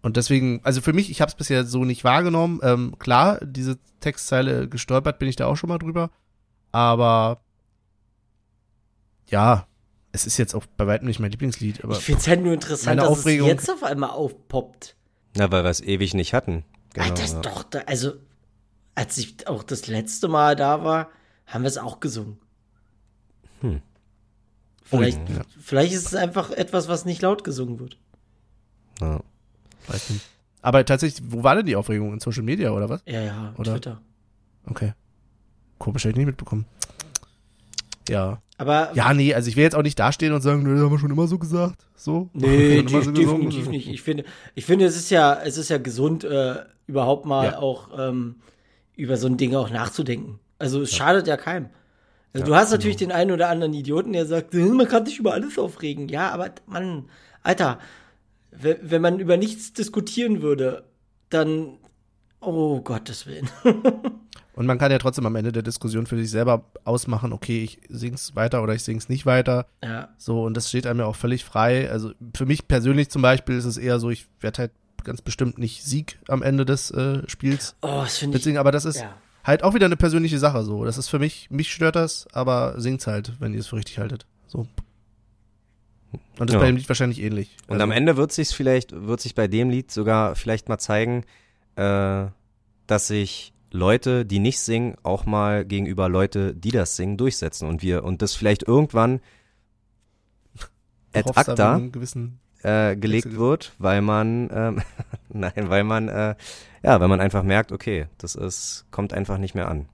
Und 0.00 0.16
deswegen, 0.16 0.60
also 0.64 0.80
für 0.80 0.92
mich, 0.92 1.10
ich 1.10 1.20
habe 1.20 1.28
es 1.28 1.34
bisher 1.36 1.64
so 1.64 1.84
nicht 1.84 2.02
wahrgenommen. 2.04 2.58
Ähm, 2.62 2.94
klar, 2.98 3.38
diese 3.42 3.78
Textzeile 4.00 4.66
gestolpert 4.68 5.18
bin 5.18 5.28
ich 5.28 5.36
da 5.36 5.46
auch 5.46 5.56
schon 5.56 5.68
mal 5.68 5.78
drüber. 5.78 6.10
Aber 6.72 7.40
ja, 9.32 9.66
es 10.12 10.26
ist 10.26 10.36
jetzt 10.36 10.54
auch 10.54 10.66
bei 10.76 10.86
weitem 10.86 11.08
nicht 11.08 11.18
mein 11.18 11.30
Lieblingslied. 11.30 11.82
Aber 11.82 11.96
Ich 11.96 12.04
find's 12.04 12.28
halt 12.28 12.42
nur 12.42 12.52
interessant, 12.52 13.00
dass 13.00 13.08
Aufregung- 13.08 13.48
es 13.48 13.52
jetzt 13.54 13.70
auf 13.70 13.82
einmal 13.82 14.10
aufpoppt. 14.10 14.94
Na, 15.36 15.50
weil 15.50 15.64
wir 15.64 15.70
es 15.70 15.80
ewig 15.80 16.14
nicht 16.14 16.34
hatten. 16.34 16.64
Genau, 16.92 17.08
das 17.14 17.32
ja. 17.32 17.40
doch, 17.40 17.62
da, 17.64 17.80
also, 17.86 18.12
als 18.94 19.16
ich 19.16 19.48
auch 19.48 19.62
das 19.62 19.86
letzte 19.86 20.28
Mal 20.28 20.54
da 20.54 20.84
war, 20.84 21.08
haben 21.46 21.62
wir 21.64 21.68
es 21.68 21.78
auch 21.78 21.98
gesungen. 22.00 22.38
Hm. 23.62 23.80
Vielleicht, 24.84 25.18
Ui, 25.30 25.36
ja. 25.36 25.42
vielleicht 25.58 25.94
ist 25.94 26.06
es 26.06 26.14
einfach 26.14 26.50
etwas, 26.50 26.88
was 26.88 27.06
nicht 27.06 27.22
laut 27.22 27.44
gesungen 27.44 27.80
wird. 27.80 27.96
Ja. 29.00 29.20
Weiß 29.86 30.10
nicht. 30.10 30.26
Aber 30.60 30.84
tatsächlich, 30.84 31.24
wo 31.32 31.42
war 31.42 31.56
denn 31.56 31.64
die 31.66 31.74
Aufregung? 31.76 32.12
In 32.12 32.20
Social 32.20 32.42
Media 32.42 32.70
oder 32.70 32.88
was? 32.90 33.02
Ja, 33.06 33.20
ja, 33.22 33.54
Oder? 33.56 33.72
Twitter. 33.72 34.00
Okay. 34.66 34.92
Komisch, 35.78 36.04
hätte 36.04 36.10
ich 36.10 36.16
nicht 36.18 36.26
mitbekommen. 36.26 36.66
Ja. 38.08 38.42
Aber 38.62 38.90
Ja, 38.94 39.12
nee, 39.12 39.34
also 39.34 39.48
ich 39.48 39.56
will 39.56 39.64
jetzt 39.64 39.74
auch 39.74 39.82
nicht 39.82 39.98
dastehen 39.98 40.32
und 40.32 40.40
sagen, 40.40 40.64
das 40.64 40.80
haben 40.80 40.90
wir 40.92 40.98
schon 41.00 41.10
immer 41.10 41.26
so 41.26 41.36
gesagt. 41.36 41.84
So. 41.96 42.30
Nee, 42.32 42.82
de 42.82 43.02
so 43.02 43.10
definitiv 43.10 43.68
nicht. 43.68 43.88
Ich 43.88 44.02
finde, 44.02 44.22
ich 44.54 44.64
finde, 44.64 44.84
es 44.84 44.94
ist 44.96 45.10
ja, 45.10 45.34
es 45.42 45.58
ist 45.58 45.68
ja 45.68 45.78
gesund, 45.78 46.22
äh, 46.22 46.54
überhaupt 46.86 47.26
mal 47.26 47.46
Ja. 47.46 47.58
auch 47.58 47.88
ähm, 47.98 48.36
über 48.94 49.16
so 49.16 49.26
ein 49.26 49.36
Ding 49.36 49.54
auch 49.56 49.70
nachzudenken. 49.70 50.38
Also 50.60 50.80
es 50.82 50.94
schadet 50.94 51.26
ja 51.26 51.36
keinem. 51.36 51.70
Also 52.32 52.46
du 52.46 52.54
hast 52.54 52.70
natürlich 52.70 52.98
genau. 52.98 53.10
den 53.10 53.16
einen 53.20 53.30
oder 53.32 53.48
anderen 53.48 53.74
Idioten, 53.74 54.12
der 54.12 54.26
sagt, 54.26 54.54
"Hm, 54.54 54.76
man 54.76 54.86
kann 54.88 55.04
sich 55.04 55.18
über 55.18 55.32
alles 55.34 55.58
aufregen. 55.58 56.08
Ja, 56.08 56.30
aber 56.30 56.50
Mann, 56.66 57.06
Alter, 57.42 57.78
we- 58.52 58.78
wenn 58.80 59.02
man 59.02 59.18
über 59.18 59.36
nichts 59.36 59.72
diskutieren 59.72 60.40
würde, 60.40 60.84
dann, 61.30 61.78
oh 62.40 62.80
Gottes 62.80 63.26
Willen. 63.26 63.48
Und 64.54 64.66
man 64.66 64.76
kann 64.78 64.90
ja 64.92 64.98
trotzdem 64.98 65.24
am 65.24 65.34
Ende 65.36 65.50
der 65.50 65.62
Diskussion 65.62 66.06
für 66.06 66.18
sich 66.18 66.30
selber 66.30 66.64
ausmachen, 66.84 67.32
okay, 67.32 67.62
ich 67.64 67.80
sing's 67.88 68.36
weiter 68.36 68.62
oder 68.62 68.74
ich 68.74 68.82
sing's 68.84 69.08
nicht 69.08 69.24
weiter. 69.24 69.66
ja. 69.82 70.08
So, 70.18 70.44
und 70.44 70.54
das 70.56 70.68
steht 70.68 70.86
einem 70.86 71.00
ja 71.00 71.06
auch 71.06 71.16
völlig 71.16 71.44
frei. 71.44 71.90
Also 71.90 72.12
für 72.36 72.44
mich 72.46 72.68
persönlich 72.68 73.08
zum 73.08 73.22
Beispiel 73.22 73.56
ist 73.56 73.64
es 73.64 73.78
eher 73.78 73.98
so, 73.98 74.10
ich 74.10 74.26
werde 74.40 74.58
halt 74.58 74.72
ganz 75.04 75.22
bestimmt 75.22 75.58
nicht 75.58 75.82
Sieg 75.84 76.18
am 76.28 76.42
Ende 76.42 76.64
des 76.66 76.90
äh, 76.90 77.22
Spiels 77.28 77.76
Oh, 77.82 78.02
das 78.02 78.18
finde 78.18 78.38
ich. 78.38 78.58
aber 78.58 78.70
das 78.72 78.84
ist 78.84 79.00
Ja. 79.00 79.14
halt 79.42 79.62
auch 79.64 79.74
wieder 79.74 79.86
eine 79.86 79.96
persönliche 79.96 80.38
Sache 80.38 80.62
so. 80.64 80.84
Das 80.84 80.98
ist 80.98 81.08
für 81.08 81.18
mich, 81.18 81.48
mich 81.50 81.72
stört 81.72 81.96
das, 81.96 82.26
aber 82.32 82.74
singt's 82.80 83.06
halt, 83.06 83.32
wenn 83.40 83.54
ihr 83.54 83.60
es 83.60 83.66
für 83.68 83.76
richtig 83.76 83.98
haltet. 83.98 84.26
So. 84.46 84.66
Und 86.38 86.50
das 86.50 86.54
Ja. 86.54 86.60
bei 86.60 86.66
dem 86.66 86.76
Lied 86.76 86.88
wahrscheinlich 86.88 87.20
ähnlich. 87.22 87.56
Und 87.68 87.74
Also, 87.74 87.84
am 87.84 87.90
Ende 87.90 88.16
wird 88.16 88.32
sich 88.32 88.48
vielleicht, 88.50 88.92
wird 88.92 89.20
sich 89.20 89.34
bei 89.34 89.48
dem 89.48 89.70
Lied 89.70 89.90
sogar 89.90 90.34
vielleicht 90.36 90.68
mal 90.68 90.78
zeigen, 90.78 91.24
äh, 91.76 92.26
dass 92.86 93.06
sich 93.08 93.54
Leute, 93.72 94.26
die 94.26 94.38
nicht 94.38 94.60
singen, 94.60 94.96
auch 95.02 95.24
mal 95.24 95.64
gegenüber 95.64 96.08
Leute, 96.08 96.54
die 96.54 96.70
das 96.70 96.96
singen, 96.96 97.16
durchsetzen 97.16 97.68
und 97.68 97.82
wir 97.82 98.04
und 98.04 98.22
das 98.22 98.34
vielleicht 98.34 98.62
irgendwann 98.62 99.20
ad 101.12 101.30
acta 101.34 101.80
äh, 102.62 102.96
gelegt 102.96 103.36
wird, 103.36 103.72
weil 103.78 104.02
man 104.02 104.50
ähm, 104.52 104.82
nein, 105.28 105.68
weil 105.68 105.84
man 105.84 106.08
äh, 106.08 106.34
ja, 106.82 107.00
weil 107.00 107.08
man 107.08 107.20
einfach 107.20 107.42
merkt, 107.42 107.72
okay, 107.72 108.06
das 108.18 108.34
ist 108.34 108.86
kommt 108.90 109.12
einfach 109.12 109.38
nicht 109.38 109.54
mehr 109.54 109.68
an. 109.68 109.88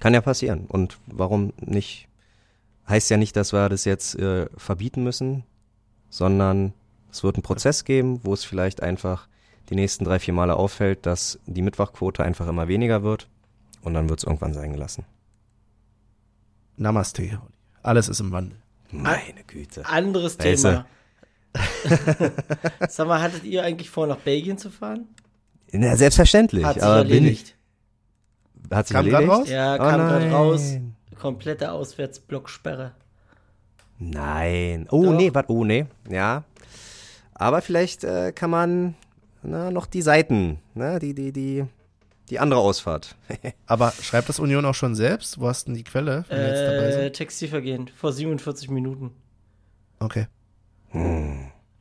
Kann 0.00 0.14
ja 0.14 0.20
passieren 0.20 0.66
und 0.66 0.98
warum 1.06 1.52
nicht? 1.60 2.08
Heißt 2.88 3.10
ja 3.10 3.18
nicht, 3.18 3.36
dass 3.36 3.52
wir 3.52 3.68
das 3.68 3.84
jetzt 3.84 4.14
äh, 4.14 4.46
verbieten 4.56 5.04
müssen, 5.04 5.44
sondern 6.08 6.72
es 7.10 7.22
wird 7.22 7.36
einen 7.36 7.42
Prozess 7.42 7.84
geben, 7.84 8.20
wo 8.22 8.32
es 8.32 8.44
vielleicht 8.44 8.82
einfach 8.82 9.28
die 9.70 9.74
nächsten 9.74 10.04
drei, 10.04 10.18
vier 10.18 10.34
Male 10.34 10.56
auffällt, 10.56 11.06
dass 11.06 11.38
die 11.46 11.62
Mitwachquote 11.62 12.22
einfach 12.24 12.46
immer 12.48 12.68
weniger 12.68 13.02
wird 13.02 13.28
und 13.82 13.94
dann 13.94 14.08
wird 14.08 14.20
es 14.20 14.24
irgendwann 14.24 14.54
sein 14.54 14.72
gelassen. 14.72 15.04
Namaste. 16.76 17.40
Alles 17.82 18.08
ist 18.08 18.20
im 18.20 18.32
Wandel. 18.32 18.58
Meine 18.90 19.44
Güte. 19.46 19.84
Anderes. 19.86 20.36
Thema. 20.38 20.86
Sag 22.88 23.06
mal, 23.08 23.20
hattet 23.20 23.44
ihr 23.44 23.62
eigentlich 23.64 23.90
vor, 23.90 24.06
nach 24.06 24.18
Belgien 24.18 24.58
zu 24.58 24.70
fahren? 24.70 25.08
Na, 25.72 25.96
selbstverständlich. 25.96 26.64
Hat 26.64 26.74
sich 26.74 26.82
aber 26.82 27.04
bin 27.04 27.12
erledigt. 27.24 27.56
ich, 28.70 28.74
hat 28.74 28.86
sich 28.86 28.94
Kam 28.96 29.06
grad 29.06 29.22
erledigt? 29.22 29.38
raus? 29.40 29.48
Ja, 29.50 29.74
Oh 29.74 29.78
kam 29.78 30.00
gerade 30.00 30.30
raus. 30.30 30.72
Komplette 31.18 31.72
Auswärtsblocksperre. 31.72 32.92
Nein. 33.98 34.86
Oh, 34.90 35.04
Doch. 35.04 35.12
nee, 35.16 35.34
warte, 35.34 35.50
oh, 35.52 35.64
nee. 35.64 35.86
Ja. 36.08 36.44
Aber 37.34 37.60
vielleicht 37.60 38.04
äh, 38.04 38.32
kann 38.32 38.50
man 38.50 38.94
na, 39.50 39.70
noch 39.70 39.86
die 39.86 40.02
Seiten, 40.02 40.58
ne, 40.74 40.98
die, 40.98 41.14
die, 41.14 41.32
die, 41.32 41.64
die 42.30 42.38
andere 42.38 42.60
Ausfahrt. 42.60 43.14
Aber 43.66 43.92
schreibt 44.02 44.28
das 44.28 44.38
Union 44.38 44.64
auch 44.64 44.74
schon 44.74 44.94
selbst? 44.94 45.40
Wo 45.40 45.48
hast 45.48 45.66
denn 45.68 45.74
die 45.74 45.84
Quelle, 45.84 46.24
wenn 46.28 46.38
wir 46.38 46.48
jetzt 46.48 46.62
dabei 46.62 46.86
Äh, 46.88 46.92
sind? 47.04 47.12
Textilvergehen. 47.14 47.88
Vor 47.96 48.12
47 48.12 48.70
Minuten. 48.70 49.10
Okay. 50.00 50.26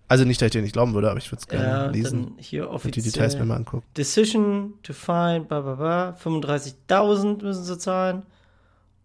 Also 0.10 0.24
nicht, 0.26 0.42
dass 0.42 0.48
ich 0.48 0.52
dir 0.54 0.62
nicht 0.62 0.74
glauben 0.74 0.94
würde, 0.94 1.10
aber 1.10 1.18
ich 1.20 1.32
würde 1.32 1.42
es 1.42 1.48
gerne 1.48 1.66
Ja, 1.68 1.86
lesen 1.88 2.34
hier 2.38 2.70
und 2.70 2.84
die 2.84 3.02
Details 3.02 3.16
mir 3.16 3.42
offiziell. 3.42 3.46
mal 3.46 3.56
angucken. 3.56 3.86
Decision 3.96 4.74
to 4.84 4.94
find, 4.94 5.48
bla 5.50 5.62
bla 5.62 5.76
bla. 5.76 6.18
35.000 6.24 7.44
müssen 7.44 7.64
sie 7.64 7.78
zahlen. 7.78 8.24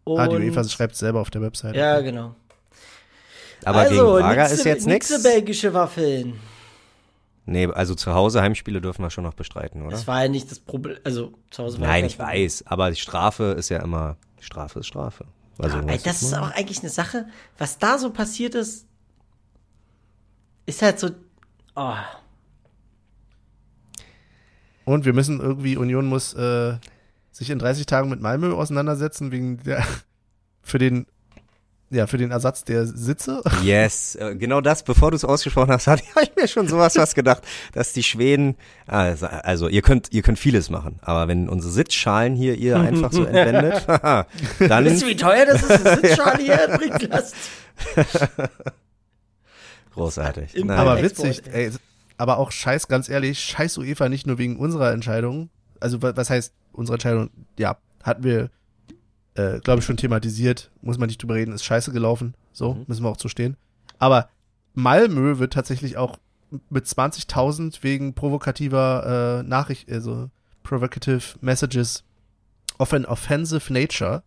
Und, 0.04 0.18
Ah, 0.20 0.26
die 0.28 0.36
UEFA 0.36 0.64
schreibt 0.64 0.94
es 0.94 0.98
selber 1.00 1.20
auf 1.20 1.30
der 1.30 1.42
Website. 1.42 1.76
Ja, 1.76 2.00
genau. 2.00 2.34
Aber 3.64 3.80
also, 3.80 3.94
gegen 3.94 4.26
Braga 4.26 4.42
nixe- 4.44 4.54
ist 4.54 4.64
jetzt 4.64 4.86
nichts. 4.86 5.22
belgische 5.22 5.72
Waffeln. 5.74 6.34
Nee, 7.44 7.66
also 7.66 7.94
zu 7.94 8.14
Hause 8.14 8.40
Heimspiele 8.40 8.80
dürfen 8.80 9.02
wir 9.02 9.10
schon 9.10 9.24
noch 9.24 9.34
bestreiten, 9.34 9.82
oder? 9.82 9.90
Das 9.90 10.06
war 10.06 10.22
ja 10.22 10.28
nicht 10.28 10.50
das 10.50 10.60
Problem. 10.60 10.96
Also, 11.04 11.32
zu 11.50 11.64
Hause 11.64 11.80
war 11.80 11.88
Nein, 11.88 12.04
ich 12.04 12.16
Problem. 12.16 12.34
weiß, 12.44 12.64
aber 12.66 12.90
die 12.90 12.96
Strafe 12.96 13.54
ist 13.58 13.68
ja 13.68 13.82
immer, 13.82 14.16
Strafe 14.40 14.80
ist 14.80 14.86
Strafe. 14.86 15.24
Also, 15.58 15.78
Ja, 15.78 15.84
ey, 15.86 15.98
das 16.02 16.22
ist 16.22 16.34
auch 16.34 16.50
eigentlich 16.52 16.80
eine 16.80 16.88
Sache, 16.90 17.26
was 17.58 17.78
da 17.78 17.98
so 17.98 18.10
passiert 18.10 18.54
ist, 18.54 18.86
ist 20.66 20.82
halt 20.82 20.98
so. 21.00 21.10
Oh, 21.74 21.94
Und 24.84 25.04
wir 25.04 25.12
müssen 25.12 25.40
irgendwie, 25.40 25.76
Union 25.76 26.06
muss 26.06 26.34
äh, 26.34 26.76
sich 27.30 27.50
in 27.50 27.58
30 27.58 27.86
Tagen 27.86 28.08
mit 28.08 28.20
Malmö 28.20 28.52
auseinandersetzen, 28.52 29.32
wegen 29.32 29.62
der, 29.64 29.84
für 30.62 30.78
den, 30.78 31.06
ja, 31.92 32.06
für 32.06 32.16
den 32.18 32.30
Ersatz 32.30 32.64
der 32.64 32.86
Sitze. 32.86 33.42
Yes, 33.62 34.16
äh, 34.16 34.34
genau 34.34 34.60
das, 34.60 34.82
bevor 34.82 35.10
du 35.10 35.16
es 35.16 35.24
ausgesprochen 35.24 35.70
hast, 35.70 35.86
hatte 35.88 36.02
ich 36.22 36.34
mir 36.34 36.48
schon 36.48 36.66
sowas 36.66 36.96
was 36.96 37.14
gedacht, 37.14 37.42
dass 37.72 37.92
die 37.92 38.02
Schweden, 38.02 38.56
also, 38.86 39.26
also 39.26 39.68
ihr 39.68 39.82
könnt, 39.82 40.12
ihr 40.12 40.22
könnt 40.22 40.38
vieles 40.38 40.70
machen, 40.70 40.98
aber 41.02 41.28
wenn 41.28 41.48
unsere 41.48 41.72
Sitzschalen 41.72 42.34
hier 42.34 42.54
ihr 42.56 42.80
einfach 42.80 43.12
so 43.12 43.24
entwendet, 43.24 43.84
dann, 43.86 44.84
Wisst 44.84 45.02
ihr, 45.02 45.08
wie 45.08 45.16
teuer 45.16 45.46
das 45.46 45.62
ist, 45.62 45.86
eine 45.86 45.96
Sitzschale 46.00 46.42
hier 46.42 46.68
bringen 46.76 47.08
lasst? 47.10 47.34
großartig. 49.94 50.54
Nein. 50.64 50.70
aber 50.78 51.02
witzig, 51.02 51.42
ey, 51.52 51.70
aber 52.16 52.38
auch 52.38 52.50
scheiß, 52.52 52.88
ganz 52.88 53.08
ehrlich, 53.08 53.38
scheiß 53.40 53.78
UEFA 53.78 54.08
nicht 54.08 54.26
nur 54.26 54.38
wegen 54.38 54.56
unserer 54.56 54.92
Entscheidung. 54.92 55.50
Also, 55.80 56.00
wa- 56.02 56.12
was 56.14 56.30
heißt 56.30 56.52
unsere 56.72 56.94
Entscheidung? 56.94 57.30
Ja, 57.58 57.76
hatten 58.02 58.24
wir, 58.24 58.50
äh, 59.34 59.58
glaube 59.60 59.80
ich, 59.80 59.84
schon 59.86 59.96
thematisiert. 59.96 60.70
Muss 60.82 60.98
man 60.98 61.06
nicht 61.08 61.22
drüber 61.22 61.34
reden, 61.34 61.52
ist 61.54 61.64
scheiße 61.64 61.92
gelaufen. 61.92 62.34
So, 62.52 62.74
Mhm. 62.74 62.84
müssen 62.86 63.02
wir 63.04 63.08
auch 63.10 63.16
zu 63.16 63.28
stehen. 63.28 63.56
Aber 63.98 64.28
Malmö 64.74 65.38
wird 65.38 65.52
tatsächlich 65.52 65.96
auch 65.96 66.16
mit 66.70 66.86
20.000 66.86 67.82
wegen 67.82 68.14
provokativer 68.14 69.40
äh, 69.40 69.48
Nachricht, 69.48 69.90
also 69.90 70.28
provocative 70.62 71.22
messages 71.40 72.04
of 72.78 72.92
an 72.92 73.04
offensive 73.06 73.72
nature. 73.72 74.22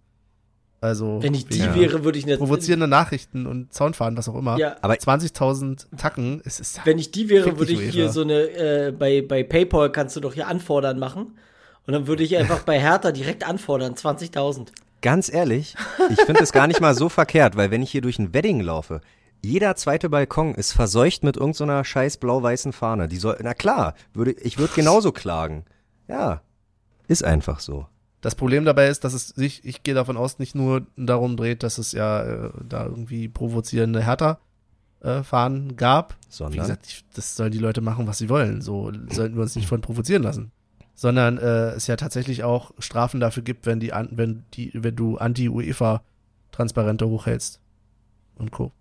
Also, 0.82 1.22
Wenn 1.22 1.34
ich 1.34 1.48
die 1.48 1.62
wegen 1.62 1.76
wäre, 1.76 2.04
würde 2.04 2.20
ich 2.20 2.26
nicht. 2.26 2.38
provozierende 2.38 2.88
Nachrichten 2.88 3.48
und 3.48 3.74
Zaunfahren, 3.74 4.18
was 4.18 4.30
auch 4.30 4.36
immer. 4.36 4.58
Ja, 4.58 4.76
aber 4.82 4.94
20.000 4.96 5.88
Tacken, 5.98 6.42
es 6.46 6.60
ist 6.60 6.80
wenn 6.86 7.00
ich 7.00 7.12
die 7.12 7.30
wäre, 7.30 7.58
würde 7.58 7.72
ich 7.72 7.80
hier 7.92 8.04
UEFA. 8.04 8.14
so 8.14 8.22
eine, 8.22 8.34
äh, 8.34 8.92
bei, 8.92 9.22
bei 9.22 9.44
PayPal 9.44 9.92
kannst 9.92 10.16
du 10.16 10.20
doch 10.20 10.34
hier 10.34 10.48
anfordern 10.48 11.00
machen. 11.00 11.38
Und 11.88 11.94
dann 11.94 12.08
würde 12.08 12.24
ich 12.24 12.36
einfach 12.38 12.64
bei 12.64 12.80
Hertha 12.80 13.12
direkt 13.12 13.48
anfordern, 13.48 13.94
20.000. 13.96 14.68
Ganz 15.06 15.32
ehrlich, 15.32 15.76
ich 16.10 16.20
finde 16.22 16.42
es 16.42 16.52
gar 16.52 16.66
nicht 16.66 16.82
mal 16.82 16.96
so 16.96 17.10
verkehrt, 17.10 17.56
weil 17.56 17.70
wenn 17.70 17.84
ich 17.84 17.92
hier 17.92 18.02
durch 18.02 18.18
ein 18.18 18.34
Wedding 18.34 18.60
laufe, 18.60 19.02
jeder 19.44 19.76
zweite 19.76 20.10
Balkon 20.10 20.56
ist 20.56 20.72
verseucht 20.72 21.24
mit 21.24 21.38
irgendeiner 21.38 21.84
scheiß 21.86 22.18
blau-weißen 22.18 22.74
Fahne. 22.74 23.08
Die 23.08 23.18
soll, 23.18 23.38
na 23.44 23.54
klar, 23.54 23.94
würde, 24.16 24.32
ich 24.32 24.58
würde 24.58 24.74
genauso 24.74 25.12
klagen. 25.12 25.66
Ja, 26.08 26.42
ist 27.08 27.24
einfach 27.24 27.60
so. 27.60 27.86
Das 28.22 28.34
Problem 28.34 28.66
dabei 28.66 28.88
ist, 28.88 29.04
dass 29.04 29.14
es 29.14 29.28
sich, 29.28 29.64
ich 29.64 29.84
gehe 29.84 29.94
davon 29.94 30.18
aus, 30.18 30.40
nicht 30.40 30.56
nur 30.56 30.88
darum 30.98 31.38
dreht, 31.38 31.62
dass 31.62 31.78
es 31.78 31.92
ja 31.92 32.24
äh, 32.24 32.50
da 32.68 32.86
irgendwie 32.86 33.28
provozierende 33.28 34.04
Hertha-Fahnen 34.04 35.76
gab. 35.76 36.14
Wie 36.14 36.26
Sondern, 36.30 36.62
gesagt, 36.62 36.88
ich, 36.88 37.06
das 37.14 37.36
sollen 37.36 37.52
die 37.52 37.60
Leute 37.60 37.82
machen, 37.82 38.08
was 38.08 38.18
sie 38.18 38.30
wollen. 38.30 38.60
So 38.62 38.92
sollten 39.12 39.36
wir 39.36 39.44
uns 39.44 39.56
nicht 39.56 39.68
von 39.68 39.82
provozieren 39.82 40.24
lassen. 40.24 40.52
Sondern 40.96 41.38
äh, 41.38 41.72
es 41.72 41.88
ja 41.88 41.98
tatsächlich 41.98 42.44
auch 42.46 42.72
Strafen 42.80 43.20
dafür 43.20 43.44
gibt, 43.44 43.66
wenn 43.66 43.80
die, 43.82 43.92
an, 43.94 44.10
wenn 44.12 44.46
die, 44.54 44.72
wenn 44.74 44.96
du 44.96 45.18
Anti-UEFA-Transparente 45.18 47.08
hochhältst. 47.08 47.60
Und 48.38 48.52
Co. 48.52 48.72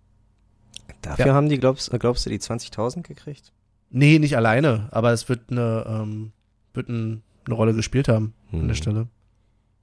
dafür 1.01 1.27
Ja. 1.27 1.33
haben 1.33 1.49
die, 1.49 1.57
glaubst, 1.59 1.89
glaubst 1.99 2.25
du, 2.25 2.29
die 2.29 2.39
20.000 2.39 3.03
gekriegt? 3.03 3.51
Nee, 3.89 4.19
nicht 4.19 4.35
alleine, 4.35 4.87
aber 4.91 5.11
es 5.13 5.29
wird 5.29 5.51
eine, 5.51 5.85
ähm, 5.87 6.31
wird 6.73 6.89
ein, 6.89 7.21
eine 7.45 7.55
Rolle 7.55 7.73
gespielt 7.73 8.07
haben 8.07 8.33
an 8.51 8.61
Hm. 8.61 8.67
der 8.67 8.75
Stelle. 8.75 9.07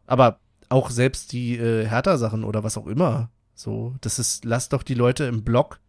Aber 0.07 0.39
auch 0.69 0.91
selbst 0.91 1.33
die 1.33 1.57
äh, 1.57 1.87
Hertha-Sachen 1.87 2.45
oder 2.45 2.65
was 2.65 2.77
auch 2.77 2.87
immer, 2.87 3.31
so, 3.55 3.95
das 4.01 4.19
ist, 4.19 4.45
lass 4.45 4.69
doch 4.69 4.83
die 4.83 4.95
Leute 4.95 5.25
im 5.25 5.45
Block 5.45 5.81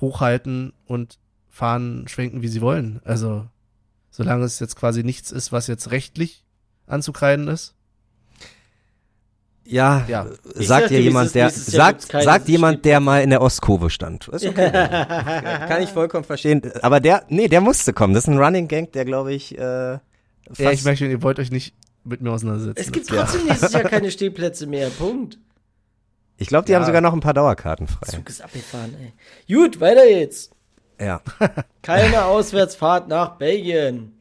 hochhalten 0.00 0.72
und 0.86 1.18
fahren, 1.48 2.06
schwenken, 2.08 2.42
wie 2.42 2.48
sie 2.48 2.60
wollen. 2.62 3.00
Also, 3.04 3.46
solange 4.12 4.44
es 4.44 4.60
jetzt 4.60 4.76
quasi 4.76 5.02
nichts 5.02 5.32
ist, 5.32 5.50
was 5.50 5.66
jetzt 5.66 5.90
rechtlich 5.90 6.44
anzukreiden 6.86 7.48
ist. 7.48 7.74
Ja, 9.64 10.04
Ja. 10.08 10.26
Sagt 10.54 10.66
sag 10.66 10.88
dir 10.88 11.00
jemand, 11.00 11.34
der, 11.34 11.50
sagt, 11.50 12.02
sagt 12.02 12.48
jemand, 12.48 12.84
der 12.84 13.00
mal 13.00 13.22
in 13.22 13.30
der 13.30 13.40
Ostkurve 13.40 13.90
stand. 13.90 14.28
Ist 14.28 14.44
okay. 14.44 14.70
Kann 15.68 15.82
ich 15.82 15.90
vollkommen 15.90 16.24
verstehen. 16.24 16.62
Aber 16.82 16.98
der, 17.00 17.24
nee, 17.28 17.48
der 17.48 17.60
musste 17.60 17.92
kommen. 17.92 18.12
Das 18.12 18.24
ist 18.24 18.28
ein 18.28 18.38
Running 18.38 18.66
Gang, 18.68 18.90
der 18.92 19.04
glaube 19.04 19.32
ich, 19.32 19.56
äh, 19.56 19.92
Ja, 19.92 20.00
ich 20.72 20.82
schon, 20.82 21.10
ihr 21.10 21.22
wollt 21.22 21.38
euch 21.38 21.50
nicht 21.52 21.74
mit 22.04 22.20
mir 22.20 22.32
auseinandersetzen. 22.32 22.80
Es 22.80 22.90
gibt 22.90 23.06
trotzdem 23.08 23.46
nächstes 23.46 23.72
Jahr 23.72 23.82
keine 23.88 24.10
Stehplätze 24.10 24.66
mehr. 24.66 24.90
Punkt. 24.90 25.38
ich 26.36 26.48
glaube, 26.48 26.66
die 26.66 26.72
Ja. 26.72 26.78
haben 26.78 26.86
sogar 26.86 27.00
noch 27.00 27.12
ein 27.12 27.20
paar 27.20 27.34
Dauerkarten 27.34 27.86
frei. 27.86 28.06
Zug 28.16 28.28
ist 28.28 28.42
abgefahren, 28.42 28.94
ey. 29.00 29.54
Gut, 29.54 29.80
weiter 29.80 30.04
jetzt. 30.10 30.51
Ja. 31.02 31.20
Keine 31.82 32.24
Auswärtsfahrt 32.24 33.08
nach 33.08 33.36
Belgien. 33.36 34.12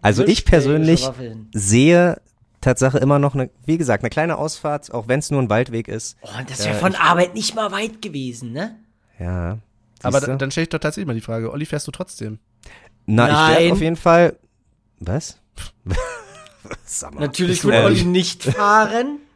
Also 0.00 0.24
ich 0.26 0.44
persönlich 0.44 1.08
sehe 1.52 2.20
Tatsache 2.60 2.98
immer 2.98 3.18
noch 3.18 3.34
eine, 3.34 3.50
wie 3.66 3.76
gesagt, 3.78 4.02
eine 4.02 4.10
kleine 4.10 4.38
Ausfahrt, 4.38 4.92
auch 4.94 5.08
wenn 5.08 5.18
es 5.20 5.30
nur 5.30 5.42
ein 5.42 5.50
Waldweg 5.50 5.88
ist. 5.88 6.16
Oh, 6.22 6.28
und 6.38 6.48
das 6.50 6.64
wäre 6.64 6.76
Äh, 6.76 6.80
von 6.80 6.94
Arbeit 6.94 7.34
nicht 7.34 7.54
mal 7.54 7.70
weit 7.72 8.00
gewesen, 8.02 8.52
ne? 8.52 8.76
Ja. 9.18 9.58
Aber 10.02 10.20
da- 10.20 10.34
dann 10.36 10.50
stelle 10.50 10.64
ich 10.64 10.68
doch 10.70 10.78
tatsächlich 10.78 11.06
mal 11.06 11.14
die 11.14 11.20
Frage, 11.20 11.50
Olli, 11.52 11.66
fährst 11.66 11.86
du 11.86 11.90
trotzdem? 11.92 12.38
Na, 13.06 13.26
ich 13.26 13.32
Nein. 13.32 13.56
werde 13.58 13.72
auf 13.72 13.80
jeden 13.80 13.96
Fall. 13.96 14.36
Was? 15.00 15.38
Sag 16.84 17.14
mal. 17.14 17.20
Natürlich 17.22 17.64
wird 17.64 17.74
Ähm, 17.74 17.84
Olli 17.84 18.04
nicht 18.04 18.42
fahren. 18.44 19.18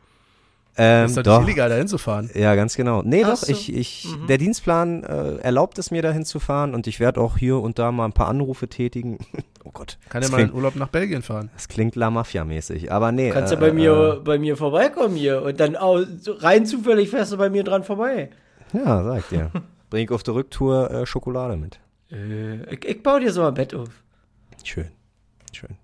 Ähm, 0.79 1.07
ist 1.07 1.17
doch, 1.17 1.43
illegal, 1.43 1.71
da 1.71 1.77
hinzufahren. 1.77 2.31
Ja, 2.35 2.55
ganz 2.55 2.77
genau. 2.77 3.03
Nee, 3.03 3.25
Ach 3.25 3.31
doch, 3.31 3.37
so. 3.37 3.53
Mhm. 3.53 3.59
ich, 3.59 3.75
ich, 3.75 4.09
der 4.29 4.37
Dienstplan 4.37 5.05
äh, 5.05 5.37
erlaubt 5.37 5.79
es 5.79 5.91
mir, 5.91 6.03
dahin 6.03 6.25
zu 6.25 6.39
fahren 6.39 6.75
und 6.75 6.87
ich 6.87 7.01
werde 7.01 7.21
auch 7.21 7.39
hier 7.39 7.59
und 7.61 7.79
da 7.79 7.93
mal 7.93 8.05
ein 8.05 8.13
paar 8.13 8.29
Anrufe 8.29 8.69
tätigen. 8.69 9.19
oh 9.65 9.71
Gott. 9.73 9.99
Kann 10.11 10.23
ja 10.23 10.29
mal 10.29 10.41
in 10.41 10.53
Urlaub 10.53 10.77
nach 10.77 10.89
Belgien 10.89 11.23
fahren. 11.23 11.51
das 11.55 11.69
klingt 11.69 11.97
La 11.97 12.11
Mafia-mäßig, 12.11 12.93
aber 12.93 13.11
nee. 13.13 13.31
Kannst 13.31 13.53
äh, 13.53 13.57
du 13.57 13.61
bei 13.61 13.73
mir, 13.73 14.19
Äh, 14.19 14.21
bei 14.23 14.39
mir 14.39 14.57
vorbeikommen 14.57 15.17
hier 15.17 15.43
und 15.43 15.59
dann 15.61 15.77
rein 15.77 16.67
zufällig 16.67 17.09
fährst 17.11 17.33
du 17.33 17.39
bei 17.39 17.49
mir 17.49 17.65
dran 17.65 17.83
vorbei. 17.83 18.31
ja, 18.73 19.03
sag 19.03 19.19
ich 19.21 19.27
dir. 19.27 19.51
Bring 19.91 20.05
ich 20.05 20.11
auf 20.11 20.23
der 20.25 20.35
Rücktour 20.35 20.91
äh, 20.91 21.07
Schokolade 21.07 21.57
mit. 21.57 21.79
Äh, 22.11 22.75
ich, 22.75 22.85
ich 22.85 23.03
baue 23.03 23.21
dir 23.21 23.33
so 23.33 23.45
ein 23.45 23.55
Bett 23.55 23.75
auf. 23.75 23.89
Schön. 24.63 24.89
Schön. 25.53 25.77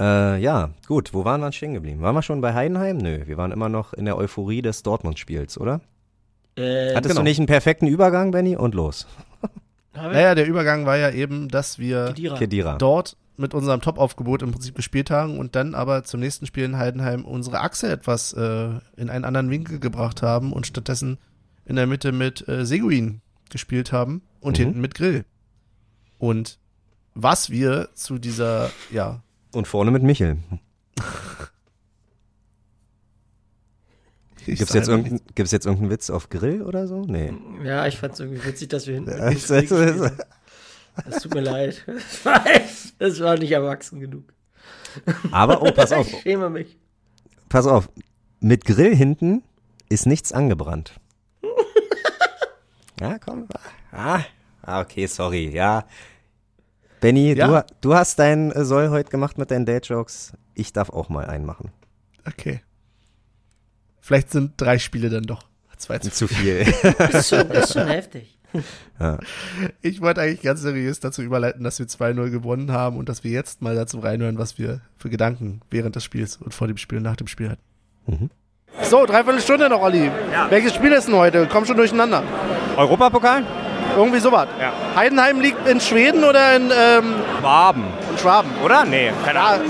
Äh, 0.00 0.40
ja, 0.40 0.70
gut. 0.86 1.12
Wo 1.12 1.24
waren 1.24 1.40
wir 1.40 1.50
stehen 1.52 1.74
geblieben? 1.74 2.00
Waren 2.02 2.14
wir 2.14 2.22
schon 2.22 2.40
bei 2.40 2.54
Heidenheim? 2.54 2.98
Nö, 2.98 3.26
wir 3.26 3.36
waren 3.36 3.50
immer 3.52 3.68
noch 3.68 3.92
in 3.92 4.04
der 4.04 4.16
Euphorie 4.16 4.62
des 4.62 4.82
Dortmund-Spiels, 4.82 5.58
oder? 5.58 5.80
Äh, 6.56 6.94
Hattest 6.94 7.10
genau. 7.10 7.20
du 7.20 7.24
nicht 7.24 7.38
einen 7.38 7.46
perfekten 7.46 7.86
Übergang, 7.86 8.30
Benny? 8.30 8.56
Und 8.56 8.74
los. 8.74 9.06
Naja, 9.94 10.36
der 10.36 10.46
Übergang 10.46 10.86
war 10.86 10.96
ja 10.96 11.10
eben, 11.10 11.48
dass 11.48 11.78
wir 11.80 12.06
Kedira. 12.06 12.36
Kedira. 12.38 12.76
dort 12.78 13.16
mit 13.36 13.52
unserem 13.54 13.80
Top-Aufgebot 13.80 14.42
im 14.42 14.52
Prinzip 14.52 14.76
gespielt 14.76 15.10
haben 15.10 15.38
und 15.38 15.56
dann 15.56 15.74
aber 15.74 16.04
zum 16.04 16.20
nächsten 16.20 16.46
Spiel 16.46 16.64
in 16.64 16.76
Heidenheim 16.76 17.24
unsere 17.24 17.60
Achse 17.60 17.90
etwas 17.90 18.32
äh, 18.32 18.70
in 18.96 19.10
einen 19.10 19.24
anderen 19.24 19.50
Winkel 19.50 19.80
gebracht 19.80 20.22
haben 20.22 20.52
und 20.52 20.66
stattdessen 20.66 21.18
in 21.64 21.74
der 21.76 21.86
Mitte 21.88 22.12
mit 22.12 22.46
äh, 22.48 22.64
Seguin 22.64 23.20
gespielt 23.50 23.92
haben 23.92 24.22
und 24.40 24.58
Mhm. 24.58 24.62
hinten 24.64 24.80
mit 24.80 24.94
Grill. 24.94 25.24
Und 26.18 26.58
was 27.14 27.50
wir 27.50 27.88
zu 27.94 28.18
dieser, 28.18 28.70
ja, 28.92 29.20
Und 29.52 29.66
vorne 29.66 29.90
mit 29.90 30.02
Michel. 30.02 30.38
ich 34.40 34.44
Gibt's 34.58 34.68
sag 34.72 34.74
jetzt, 34.80 34.88
irgendein, 34.88 35.20
gibt's 35.34 35.52
jetzt 35.52 35.66
irgendeinen 35.66 35.90
Witz 35.90 36.10
auf 36.10 36.28
Grill 36.30 36.62
oder 36.62 36.86
so? 36.86 37.02
Nee. 37.02 37.32
Ja, 37.64 37.86
ich 37.86 37.98
fand's 37.98 38.20
irgendwie 38.20 38.44
witzig, 38.44 38.68
dass 38.68 38.86
wir 38.86 38.94
hinten. 38.94 39.10
Das 41.06 41.22
tut 41.22 41.34
mir 41.34 41.40
leid. 41.40 41.84
Das 41.86 42.24
war, 42.24 42.46
echt- 42.46 42.94
das 43.00 43.20
war 43.20 43.36
nicht 43.38 43.52
erwachsen 43.52 44.00
genug. 44.00 44.24
Aber, 45.30 45.62
oh, 45.62 45.70
pass 45.72 45.92
auf, 45.92 46.08
Ich 46.12 46.20
schäme 46.22 46.50
mich. 46.50 46.76
pass 47.48 47.66
auf. 47.66 47.88
Mit 48.40 48.64
Grill 48.64 48.94
hinten 48.96 49.42
ist 49.88 50.06
nichts 50.06 50.32
angebrannt. 50.32 50.94
Ja, 53.00 53.16
komm. 53.20 53.46
Ah, 53.92 54.24
ah, 54.62 54.80
okay, 54.80 55.06
sorry, 55.06 55.50
ja. 55.50 55.84
Benny, 57.00 57.32
Ja. 57.34 57.62
Du, 57.62 57.66
du 57.80 57.94
hast 57.94 58.18
deinen 58.18 58.50
äh, 58.52 58.64
Soll 58.64 58.90
heute 58.90 59.10
gemacht 59.10 59.38
mit 59.38 59.50
deinen 59.50 59.66
Date-Jokes. 59.66 60.32
Ich 60.54 60.72
darf 60.72 60.90
auch 60.90 61.08
mal 61.08 61.26
einen 61.26 61.46
machen. 61.46 61.70
Okay. 62.26 62.60
Vielleicht 64.00 64.30
sind 64.30 64.52
drei 64.56 64.78
Spiele 64.78 65.10
dann 65.10 65.24
doch. 65.24 65.46
Zwei 65.76 65.98
zu 65.98 66.10
Zu 66.10 66.26
viel. 66.26 66.60
Ist 67.12 67.28
schon, 67.28 67.48
ist 67.52 67.72
schon 67.72 67.86
heftig. 67.86 68.36
ja. 68.98 69.18
Ich 69.80 70.00
wollte 70.00 70.20
eigentlich 70.22 70.42
ganz 70.42 70.60
seriös 70.60 70.98
dazu 70.98 71.22
überleiten, 71.22 71.62
dass 71.62 71.78
wir 71.78 71.86
2-0 71.86 72.30
gewonnen 72.30 72.72
haben 72.72 72.96
und 72.96 73.08
dass 73.08 73.22
wir 73.22 73.30
jetzt 73.30 73.62
mal 73.62 73.76
dazu 73.76 74.00
reinhören, 74.00 74.38
was 74.38 74.58
wir 74.58 74.80
für 74.96 75.08
Gedanken 75.08 75.60
während 75.70 75.94
des 75.94 76.02
Spiels 76.02 76.36
und 76.36 76.52
vor 76.52 76.66
dem 76.66 76.78
Spiel 76.78 76.98
und 76.98 77.04
nach 77.04 77.14
dem 77.14 77.28
Spiel 77.28 77.50
hatten. 77.50 77.62
Mhm. 78.06 78.30
So, 78.82 79.06
dreiviertel 79.06 79.40
Stunde 79.40 79.68
noch, 79.68 79.80
Olli. 79.82 80.10
Welches 80.48 80.74
Spiel 80.74 80.90
ist 80.92 81.06
denn 81.06 81.14
heute? 81.14 81.46
Komm 81.50 81.64
schon 81.64 81.76
durcheinander. 81.76 82.24
Europapokal? 82.76 83.44
Irgendwie 83.96 84.20
sowas. 84.20 84.46
Ja. 84.60 84.72
Heidenheim 84.96 85.40
liegt 85.40 85.66
in 85.66 85.80
Schweden 85.80 86.24
oder 86.24 86.54
in, 86.56 86.70
ähm, 86.70 87.14
Schwaben. 87.40 87.84
in 88.10 88.18
Schwaben? 88.18 88.50
Oder? 88.64 88.84
Nee, 88.84 89.12
keine 89.24 89.40
Ahnung. 89.40 89.66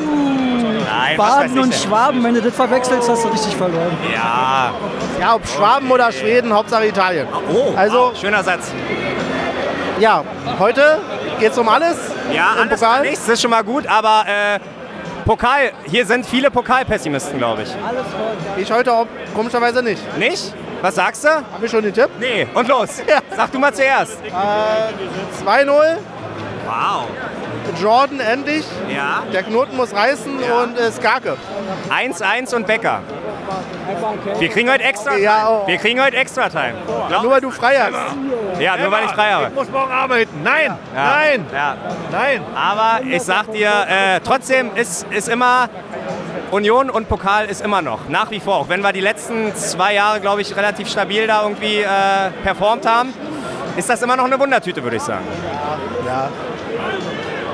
Nein, 0.91 1.17
Baden 1.17 1.59
und 1.59 1.73
denn? 1.73 1.79
Schwaben, 1.79 2.25
wenn 2.25 2.35
du 2.35 2.43
das 2.43 2.55
verwechselst, 2.55 3.09
hast 3.09 3.25
du 3.25 3.29
richtig 3.29 3.55
verloren. 3.57 3.97
Ja. 4.13 4.73
Ja, 5.21 5.35
ob 5.35 5.47
Schwaben 5.47 5.91
oder 5.91 6.11
Schweden, 6.13 6.53
Hauptsache 6.53 6.87
Italien. 6.87 7.27
Oh, 7.53 7.73
Also- 7.77 8.11
wow, 8.11 8.17
schöner 8.19 8.43
Satz. 8.43 8.71
Ja, 9.99 10.23
heute 10.59 10.99
geht's 11.41 11.59
um 11.59 11.69
alles. 11.69 11.97
Ja, 12.33 12.53
Im 12.55 12.69
alles 12.69 12.81
Pokal? 12.81 13.03
nichts, 13.03 13.21
das 13.27 13.35
ist 13.35 13.43
schon 13.43 13.51
mal 13.51 13.65
gut, 13.65 13.87
aber 13.87 14.25
äh, 14.27 14.59
Pokal, 15.25 15.73
hier 15.85 16.07
sind 16.07 16.25
viele 16.25 16.51
Pokalpessimisten, 16.51 17.39
glaube 17.39 17.63
ich. 17.63 17.75
Ich 18.63 18.71
heute 18.73 18.93
auch 18.93 19.07
komischerweise 19.35 19.83
nicht. 19.83 20.01
Nicht? 20.19 20.55
Was 20.81 20.95
sagst 20.95 21.25
du? 21.25 21.29
Haben 21.29 21.45
wir 21.61 21.69
schon 21.69 21.83
den 21.83 21.93
Tipp? 21.93 22.09
Nee, 22.21 22.47
und 22.55 22.69
los. 22.69 23.03
Ja. 23.07 23.19
Sag 23.37 23.51
du 23.53 23.59
mal 23.59 23.73
zuerst. 23.75 24.19
Äh, 24.25 25.45
2-0. 25.45 25.99
Wow. 26.67 27.05
Jordan 27.81 28.21
endlich. 28.21 28.65
Ja. 28.89 29.23
Der 29.33 29.43
Knoten 29.43 29.77
muss 29.77 29.93
reißen 29.95 30.41
Ja. 30.41 30.63
und 30.63 30.79
äh, 30.79 30.91
Skarke. 30.93 31.37
1-1 31.91 32.55
und 32.55 32.67
Becker. 32.67 33.01
Wir 34.39 34.49
kriegen 34.51 34.71
heute 34.71 34.85
extra 34.85 35.11
Time. 35.13 35.23
Ja, 35.23 35.49
oh. 35.49 35.67
Wir 35.67 35.79
kriegen 35.79 36.01
heute 36.03 36.17
extra 36.17 36.49
Time. 36.49 36.75
Glaub- 37.09 37.23
Nur 37.23 37.33
weil 37.33 37.41
du 37.41 37.51
frei 37.51 37.77
hast. 37.79 38.61
ja, 38.61 38.77
nur 38.77 38.91
weil 38.91 39.05
ich 39.07 39.11
frei 39.11 39.31
habe. 39.33 39.51
muss 39.55 39.69
morgen 39.71 39.91
arbeiten. 39.93 40.43
Nein, 40.43 40.77
Ja. 40.95 41.05
nein, 41.15 41.47
Ja. 41.53 41.75
nein. 42.13 42.43
Aber 42.55 43.01
ich 43.07 43.23
sag 43.23 43.51
dir, 43.53 43.71
äh, 43.89 44.21
trotzdem 44.21 44.71
ist, 44.77 45.07
ist 45.11 45.29
immer 45.29 45.69
Union 46.51 46.91
und 46.91 47.09
Pokal 47.09 47.47
ist 47.47 47.63
immer 47.63 47.83
noch, 47.83 48.09
nach 48.09 48.31
wie 48.31 48.41
vor. 48.41 48.57
Auch 48.57 48.69
wenn 48.69 48.81
wir 48.81 48.93
die 48.93 49.01
letzten 49.01 49.55
zwei 49.55 49.95
Jahre, 49.95 50.21
glaube 50.21 50.41
ich, 50.43 50.57
relativ 50.57 50.89
stabil 50.89 51.27
da 51.27 51.43
irgendwie 51.43 51.81
äh, 51.81 52.31
performt 52.43 52.87
haben, 52.87 53.13
ist 53.77 53.89
das 53.89 54.03
immer 54.03 54.17
noch 54.17 54.25
eine 54.25 54.39
Wundertüte, 54.39 54.83
würde 54.83 54.97
ich 54.97 55.03
sagen. 55.03 55.25
Ja. 56.07 56.29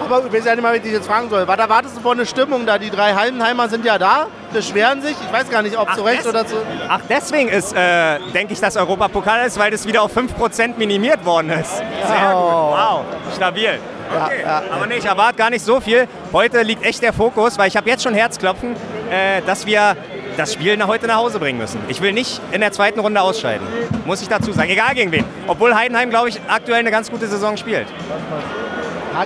Aber 0.04 0.26
ich 0.26 0.32
weiß 0.32 0.44
ja 0.44 0.54
nicht 0.54 0.62
mal, 0.62 0.72
wie 0.74 0.76
ich 0.76 0.82
dich 0.82 0.92
jetzt 0.92 1.06
fragen 1.06 1.30
soll. 1.30 1.48
Was 1.48 1.58
erwartest 1.58 1.96
du 1.96 2.00
von 2.00 2.12
eine 2.12 2.26
Stimmung 2.26 2.66
da? 2.66 2.78
Die 2.78 2.90
drei 2.90 3.14
Heidenheimer 3.14 3.68
sind 3.68 3.84
ja 3.84 3.98
da, 3.98 4.26
beschweren 4.52 5.00
sich. 5.00 5.16
Ich 5.26 5.32
weiß 5.32 5.48
gar 5.48 5.62
nicht, 5.62 5.78
ob 5.78 5.88
Ach, 5.90 5.96
zu 5.96 6.02
Recht 6.02 6.26
oder 6.26 6.46
zu. 6.46 6.56
Ach, 6.88 7.00
deswegen 7.08 7.48
ist, 7.48 7.74
äh, 7.74 8.18
denke 8.34 8.52
ich, 8.52 8.60
dass 8.60 8.76
Europapokal 8.76 9.46
ist, 9.46 9.58
weil 9.58 9.70
das 9.70 9.86
wieder 9.86 10.02
auf 10.02 10.14
5% 10.14 10.76
minimiert 10.76 11.24
worden 11.24 11.50
ist. 11.50 11.76
Sehr 11.76 12.32
gut. 12.32 12.42
Wow, 12.42 13.04
stabil. 13.34 13.78
Okay. 14.22 14.42
ja. 14.42 14.62
Aber 14.70 14.86
nee, 14.86 14.96
ich 14.96 15.04
erwarte 15.04 15.36
gar 15.36 15.50
nicht 15.50 15.64
so 15.64 15.80
viel. 15.80 16.06
Heute 16.32 16.62
liegt 16.62 16.84
echt 16.84 17.02
der 17.02 17.12
Fokus, 17.12 17.58
weil 17.58 17.68
ich 17.68 17.76
habe 17.76 17.88
jetzt 17.88 18.02
schon 18.02 18.14
Herzklopfen, 18.14 18.74
äh, 19.10 19.42
dass 19.46 19.66
wir 19.66 19.96
das 20.36 20.52
Spiel 20.52 20.76
nach 20.76 20.88
heute 20.88 21.06
nach 21.06 21.16
Hause 21.16 21.38
bringen 21.38 21.58
müssen. 21.58 21.80
Ich 21.88 22.00
will 22.00 22.12
nicht 22.12 22.40
in 22.52 22.60
der 22.60 22.72
zweiten 22.72 22.98
Runde 23.00 23.20
ausscheiden. 23.20 23.66
Muss 24.04 24.20
ich 24.20 24.28
dazu 24.28 24.52
sagen. 24.52 24.68
Egal 24.70 24.94
gegen 24.94 25.12
wen. 25.12 25.24
Obwohl 25.46 25.74
Heidenheim, 25.74 26.10
glaube 26.10 26.28
ich, 26.28 26.40
aktuell 26.48 26.80
eine 26.80 26.90
ganz 26.90 27.10
gute 27.10 27.26
Saison 27.28 27.56
spielt. 27.56 27.86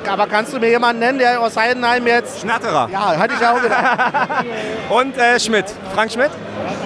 Aber 0.07 0.27
kannst 0.27 0.53
du 0.53 0.59
mir 0.61 0.69
jemanden 0.69 1.01
nennen, 1.01 1.19
der 1.19 1.41
aus 1.41 1.57
Heidenheim 1.57 2.07
jetzt. 2.07 2.41
Schnatterer. 2.43 2.91
Ja, 2.93 3.17
hatte 3.17 3.33
ich 3.35 3.41
ja 3.41 3.53
auch 3.55 3.63
gedacht. 3.63 4.45
Und 4.91 5.17
äh, 5.17 5.41
Schmidt. 5.41 5.65
Frank 5.95 6.13
Schmidt? 6.13 6.31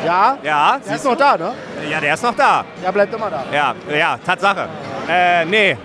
Ja, 0.07 0.39
Ja. 0.43 0.79
der 0.87 0.95
ist 0.97 1.05
noch 1.05 1.16
da, 1.16 1.37
ne? 1.37 1.53
Ja, 1.91 2.01
der 2.01 2.15
ist 2.15 2.23
noch 2.23 2.35
da. 2.37 2.65
Der 2.85 2.93
bleibt 2.93 3.12
immer 3.12 3.29
da. 3.29 3.45
Ja, 3.53 3.74
ja, 3.93 4.16
Tatsache. 4.24 4.69
Äh, 5.09 5.45
nee. 5.47 5.77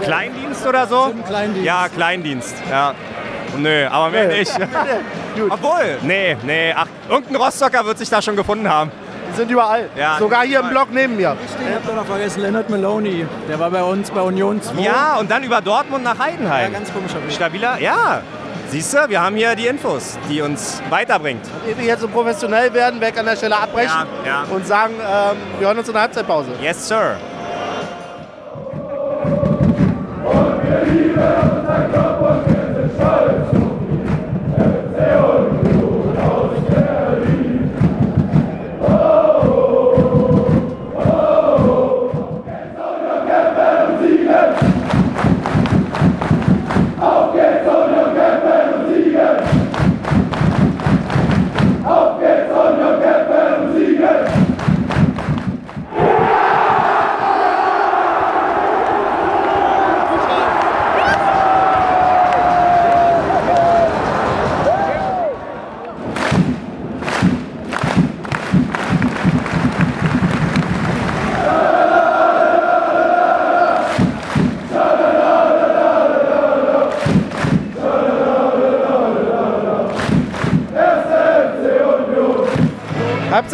Kleindienst 0.00 0.66
oder 0.66 0.86
so? 0.86 1.12
Kleindienst. 1.26 1.66
Ja, 1.66 1.88
Kleindienst. 1.88 2.54
Ja. 2.70 2.94
Nö, 3.56 3.86
aber 3.88 4.10
mehr 4.10 4.28
nicht. 4.28 4.52
Gut. 5.36 5.50
Obwohl, 5.50 5.98
nee, 6.02 6.36
nee, 6.44 6.72
ach, 6.76 6.86
irgendein 7.08 7.36
Rostocker 7.36 7.84
wird 7.84 7.98
sich 7.98 8.08
da 8.08 8.20
schon 8.22 8.36
gefunden 8.36 8.68
haben. 8.68 8.90
Die 9.32 9.36
sind 9.36 9.50
überall. 9.50 9.88
Ja, 9.96 10.16
Sogar 10.18 10.42
hier 10.44 10.60
im 10.60 10.66
überall. 10.66 10.86
Block 10.86 10.88
neben 10.92 11.16
mir. 11.16 11.36
Ich 11.44 11.74
hab 11.74 11.86
doch 11.86 11.94
noch 11.94 12.06
vergessen, 12.06 12.42
Leonard 12.42 12.68
Maloney. 12.70 13.26
Der 13.48 13.58
war 13.58 13.70
bei 13.70 13.82
uns 13.82 14.10
bei 14.10 14.20
Union 14.20 14.60
2. 14.62 14.80
Ja, 14.82 15.16
und 15.18 15.30
dann 15.30 15.42
über 15.44 15.60
Dortmund 15.60 16.04
nach 16.04 16.18
Ja, 16.18 16.24
Heidenheim. 16.24 16.72
ganz 16.72 16.92
komischer 16.92 17.22
Weg. 17.24 17.32
Stabiler, 17.32 17.78
ja. 17.80 18.22
Siehst 18.68 18.94
du, 18.94 19.08
wir 19.08 19.20
haben 19.20 19.34
hier 19.34 19.56
die 19.56 19.66
Infos, 19.66 20.16
die 20.28 20.40
uns 20.42 20.80
weiterbringt. 20.90 21.44
Ehe 21.68 21.76
wir 21.76 21.84
jetzt 21.86 22.00
so 22.02 22.08
professionell 22.08 22.72
werden, 22.72 23.00
weg 23.00 23.18
an 23.18 23.26
der 23.26 23.34
Stelle 23.34 23.56
abbrechen 23.56 24.06
Ja, 24.24 24.30
ja. 24.30 24.44
und 24.48 24.64
sagen, 24.64 24.94
ähm, 24.94 25.36
wir 25.58 25.66
hören 25.66 25.78
uns 25.78 25.88
in 25.88 25.92
der 25.94 26.02
Halbzeitpause. 26.02 26.50
Yes, 26.62 26.86
sir. 26.86 27.16
America. 31.80 32.09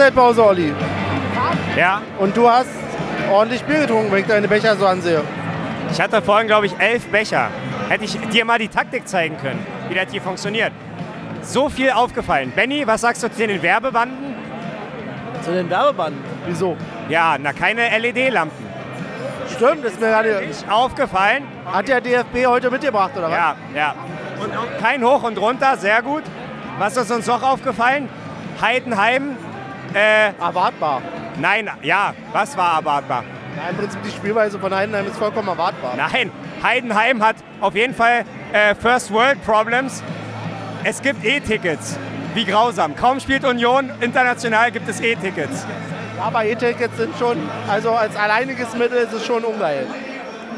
Halbzeitpause, 0.07 0.45
Olli. 0.45 0.73
Ja, 1.77 2.01
Und 2.19 2.37
du 2.37 2.49
hast 2.49 2.69
ordentlich 3.31 3.65
Bier 3.65 3.81
getrunken, 3.81 4.12
wenn 4.12 4.20
ich 4.20 4.27
deine 4.27 4.47
Becher 4.47 4.77
so 4.77 4.87
ansehe. 4.87 5.23
ich 5.91 6.01
hatte 6.01 6.23
vorhin, 6.23 6.47
glaube 6.47 6.66
ich, 6.66 6.78
elf 6.78 7.07
Becher. 7.07 7.49
Hätte 7.89 8.05
ich 8.05 8.16
dir 8.28 8.45
mal 8.45 8.59
die 8.59 8.69
Taktik 8.69 9.09
zeigen 9.09 9.37
können, 9.39 9.65
wie 9.89 9.95
das 9.95 10.07
hier 10.11 10.23
funktioniert. 10.23 10.73
So 11.43 11.69
viel 11.69 11.91
aufgefallen. 11.91 12.53
Benny, 12.55 12.87
was 12.87 13.01
sagst 13.01 13.23
du 13.24 13.31
zu 13.31 13.47
den 13.47 13.61
Werbebanden? 13.62 14.35
Zu 15.45 15.53
den 15.53 15.69
Werbebanden. 15.69 16.23
Wieso? 16.47 16.77
Ja, 17.09 17.37
na, 17.41 17.53
keine 17.53 17.89
LED-Lampen. 17.99 18.65
Stimmt, 19.55 19.85
ist 19.85 20.01
mir 20.01 20.09
gerade. 20.09 20.28
Ist 20.28 20.69
aufgefallen. 20.69 21.45
Hat 21.65 21.89
der 21.89 22.01
DFB 22.01 22.47
heute 22.47 22.70
mitgebracht, 22.70 23.12
oder 23.16 23.28
was? 23.28 23.37
Ja, 23.37 23.57
ja. 23.74 23.95
Und 24.41 24.53
kein 24.81 25.05
Hoch 25.05 25.23
und 25.24 25.39
runter, 25.39 25.77
sehr 25.77 26.03
gut. 26.03 26.23
Was 26.78 26.97
ist 26.97 27.11
uns 27.11 27.27
noch 27.27 27.43
aufgefallen? 27.43 28.09
Heidenheim. 28.61 29.37
Äh, 29.97 30.35
Erwartbar. 30.39 31.01
nein, 31.40 31.70
ja, 31.82 32.12
was 32.31 32.55
war 32.55 32.81
erwartbar? 32.81 33.24
Ja, 33.56 33.70
Im 33.70 33.77
Prinzip 33.78 34.02
die 34.02 34.10
Spielweise 34.10 34.59
von 34.59 34.74
Heidenheim 34.74 35.06
ist 35.06 35.16
vollkommen 35.16 35.48
erwartbar. 35.48 35.94
Nein, 35.97 36.31
Heidenheim 36.62 37.24
hat 37.24 37.36
auf 37.62 37.74
jeden 37.74 37.94
Fall 37.94 38.27
äh, 38.52 38.74
First 38.74 39.10
World 39.10 39.43
Problems. 39.43 40.02
Es 40.85 41.01
gibt 41.01 41.24
E-Tickets. 41.24 41.98
Wie 42.35 42.44
grausam. 42.44 42.94
Kaum 42.94 43.20
spielt 43.20 43.47
Union, 43.47 43.90
international 44.02 44.70
gibt 44.70 44.86
es 44.86 45.01
E-Tickets. 45.01 45.64
Aber 46.20 46.44
E-Tickets 46.44 46.98
sind 46.98 47.16
schon, 47.18 47.39
also 47.66 47.93
als 47.93 48.14
alleiniges 48.16 48.74
Mittel 48.74 48.98
ist 48.98 49.14
es 49.14 49.24
schon 49.24 49.44
ungeil. 49.44 49.86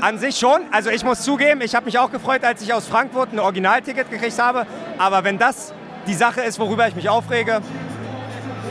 An 0.00 0.18
sich 0.18 0.36
schon. 0.36 0.62
Also 0.72 0.90
ich 0.90 1.04
muss 1.04 1.22
zugeben, 1.22 1.60
ich 1.60 1.76
habe 1.76 1.86
mich 1.86 2.00
auch 2.00 2.10
gefreut, 2.10 2.44
als 2.44 2.60
ich 2.62 2.74
aus 2.74 2.88
Frankfurt 2.88 3.32
ein 3.32 3.38
Originalticket 3.38 4.10
gekriegt 4.10 4.40
habe. 4.40 4.66
Aber 4.98 5.22
wenn 5.22 5.38
das 5.38 5.72
die 6.08 6.14
Sache 6.14 6.40
ist, 6.40 6.58
worüber 6.58 6.88
ich 6.88 6.96
mich 6.96 7.08
aufrege, 7.08 7.60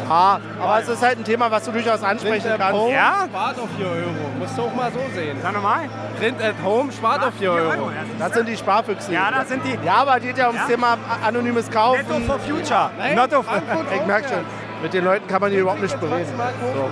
Ja, 0.09 0.39
aber 0.59 0.79
es 0.79 0.87
ist 0.87 1.01
halt 1.01 1.17
ein 1.19 1.23
Thema, 1.23 1.51
was 1.51 1.63
du 1.65 1.71
durchaus 1.71 2.03
ansprechen 2.03 2.51
kannst. 2.57 2.89
ja, 2.91 3.27
Spart 3.29 3.59
auf 3.59 3.69
4 3.77 3.85
Euro. 3.87 4.09
Musst 4.39 4.57
du 4.57 4.61
auch 4.63 4.73
mal 4.75 4.91
so 4.91 4.99
sehen. 5.13 5.37
sag 5.41 5.53
nochmal. 5.53 5.89
Print 6.19 6.41
at 6.41 6.55
home 6.63 6.91
spart 6.91 7.23
auf 7.23 7.33
4 7.37 7.51
Euro. 7.51 7.91
Das 8.19 8.33
sind 8.33 8.47
die 8.47 8.57
Sparfüchse. 8.57 9.11
Ja, 9.13 9.31
das 9.31 9.49
sind 9.49 9.63
die 9.65 9.77
Ja, 9.85 9.95
aber 9.95 10.17
es 10.17 10.23
geht 10.23 10.37
ja 10.37 10.47
ums 10.47 10.61
Ja. 10.61 10.67
Thema 10.67 10.97
anonymes 11.25 11.69
Kaufen. 11.69 12.05
Netto 12.07 12.19
for 12.25 12.39
Future. 12.39 12.89
Netto 13.15 13.43
for 13.43 13.61
Ich 13.95 14.05
merke 14.05 14.29
schon, 14.29 14.45
mit 14.81 14.93
den 14.93 15.03
Leuten 15.03 15.27
kann 15.27 15.41
man 15.41 15.51
hier 15.51 15.61
überhaupt 15.61 15.81
nicht 15.81 15.99
bereden. 15.99 16.27
So. 16.73 16.89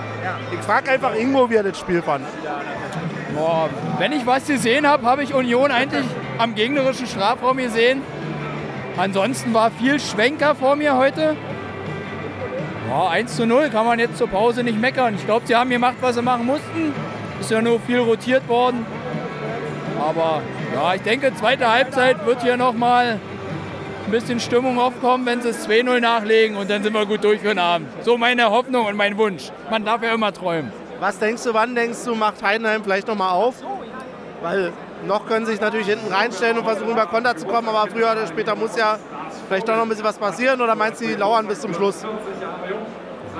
Ich 0.51 0.59
frage 0.65 0.91
einfach 0.91 1.15
Ingo, 1.15 1.49
wie 1.49 1.55
er 1.55 1.63
das 1.63 1.79
Spiel 1.79 2.01
fand. 2.01 2.25
Boah, 3.35 3.69
wenn 3.99 4.11
ich 4.13 4.25
was 4.25 4.45
gesehen 4.45 4.87
habe, 4.87 5.05
habe 5.05 5.23
ich 5.23 5.33
Union 5.33 5.71
eigentlich 5.71 6.05
am 6.37 6.55
gegnerischen 6.55 7.05
Strafraum 7.07 7.57
gesehen. 7.57 8.01
Ansonsten 8.97 9.53
war 9.53 9.71
viel 9.71 9.99
Schwenker 9.99 10.55
vor 10.55 10.75
mir 10.75 10.95
heute. 10.97 11.35
Ja, 12.89 13.07
1 13.09 13.35
zu 13.35 13.45
0 13.47 13.69
kann 13.69 13.85
man 13.85 13.99
jetzt 13.99 14.17
zur 14.17 14.27
Pause 14.27 14.63
nicht 14.63 14.79
meckern. 14.79 15.15
Ich 15.15 15.25
glaube, 15.25 15.47
sie 15.47 15.55
haben 15.55 15.69
gemacht, 15.69 15.95
was 16.01 16.15
sie 16.15 16.21
machen 16.21 16.45
mussten. 16.45 16.93
Ist 17.39 17.49
ja 17.49 17.61
nur 17.61 17.79
viel 17.79 17.99
rotiert 17.99 18.47
worden. 18.47 18.85
Aber 19.99 20.41
ja, 20.73 20.93
ich 20.93 21.01
denke, 21.01 21.33
zweite 21.33 21.71
Halbzeit 21.71 22.25
wird 22.25 22.43
hier 22.43 22.57
nochmal 22.57 23.19
ein 24.05 24.11
bisschen 24.11 24.39
Stimmung 24.39 24.77
aufkommen, 24.77 25.25
wenn 25.25 25.41
sie 25.41 25.49
es 25.49 25.67
2-0 25.67 25.99
nachlegen 25.99 26.57
und 26.57 26.69
dann 26.69 26.83
sind 26.83 26.93
wir 26.93 27.05
gut 27.05 27.23
durch 27.23 27.39
für 27.39 27.49
den 27.49 27.59
Abend. 27.59 27.87
So 28.03 28.17
meine 28.17 28.51
Hoffnung 28.51 28.85
und 28.85 28.95
mein 28.95 29.17
Wunsch. 29.17 29.51
Man 29.71 29.83
darf 29.83 30.03
ja 30.03 30.13
immer 30.13 30.31
träumen. 30.31 30.71
Was 30.99 31.17
denkst 31.17 31.43
du, 31.43 31.53
wann 31.53 31.73
denkst 31.73 31.99
du, 32.05 32.13
macht 32.13 32.43
Heidenheim 32.43 32.83
vielleicht 32.83 33.07
nochmal 33.07 33.31
auf? 33.31 33.55
Weil 34.41 34.73
noch 35.07 35.25
können 35.25 35.45
sie 35.45 35.53
sich 35.53 35.61
natürlich 35.61 35.87
hinten 35.87 36.13
reinstellen 36.13 36.57
und 36.57 36.65
versuchen, 36.65 36.91
über 36.91 37.07
Konter 37.07 37.35
zu 37.35 37.47
kommen, 37.47 37.67
aber 37.67 37.89
früher 37.89 38.11
oder 38.11 38.27
später 38.27 38.55
muss 38.55 38.77
ja 38.77 38.99
vielleicht 39.47 39.67
doch 39.67 39.75
noch 39.75 39.83
ein 39.83 39.89
bisschen 39.89 40.05
was 40.05 40.17
passieren 40.17 40.61
oder 40.61 40.75
meinst 40.75 41.01
du, 41.01 41.07
die 41.07 41.13
lauern 41.13 41.47
bis 41.47 41.61
zum 41.61 41.73
Schluss? 41.73 42.05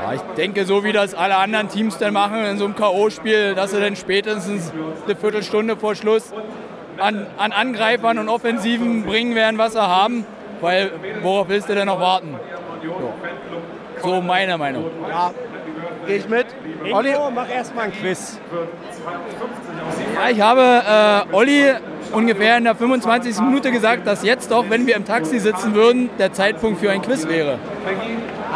Ja, 0.02 0.14
ich 0.14 0.22
denke, 0.36 0.66
so 0.66 0.84
wie 0.84 0.92
das 0.92 1.14
alle 1.14 1.38
anderen 1.38 1.70
Teams 1.70 1.98
dann 1.98 2.14
machen 2.14 2.44
in 2.46 2.58
so 2.58 2.66
einem 2.66 2.76
K.O.-Spiel, 2.76 3.54
dass 3.54 3.72
sie 3.72 3.80
dann 3.80 3.96
spätestens 3.96 4.72
eine 5.06 5.16
Viertelstunde 5.16 5.78
vor 5.78 5.96
Schluss 5.96 6.34
an, 6.98 7.28
an 7.38 7.52
Angreifern 7.52 8.18
und 8.18 8.30
Offensiven 8.30 9.06
bringen 9.06 9.36
werden, 9.36 9.58
was 9.58 9.74
sie 9.74 9.82
haben. 9.82 10.26
Weil 10.62 10.92
worauf 11.22 11.50
willst 11.50 11.70
du 11.70 11.76
denn 11.76 11.88
noch 11.88 12.00
warten? 12.00 12.36
So, 14.02 14.10
so 14.10 14.22
meine 14.22 14.58
Meinung. 14.58 14.86
Ja, 15.10 15.32
gehe 16.06 16.18
ich 16.18 16.30
mit. 16.30 16.48
Olli, 16.92 17.14
mach 17.34 17.50
erstmal 17.50 17.86
ein 17.86 17.94
Quiz. 17.94 18.40
Ja, 20.16 20.30
ich 20.30 20.42
habe 20.42 21.28
äh, 21.32 21.36
Olli 21.36 21.74
ungefähr 22.16 22.58
in 22.58 22.64
der 22.64 22.76
25. 22.76 23.40
Minute 23.42 23.72
gesagt, 23.72 24.08
dass 24.08 24.24
jetzt 24.24 24.52
doch, 24.52 24.66
wenn 24.70 24.88
wir 24.88 24.96
im 24.96 25.06
Taxi 25.06 25.40
sitzen 25.40 25.76
würden, 25.76 26.10
der 26.18 26.34
Zeitpunkt 26.34 26.80
für 26.80 26.90
ein 26.90 27.02
Quiz 27.02 27.28
wäre. 27.28 27.60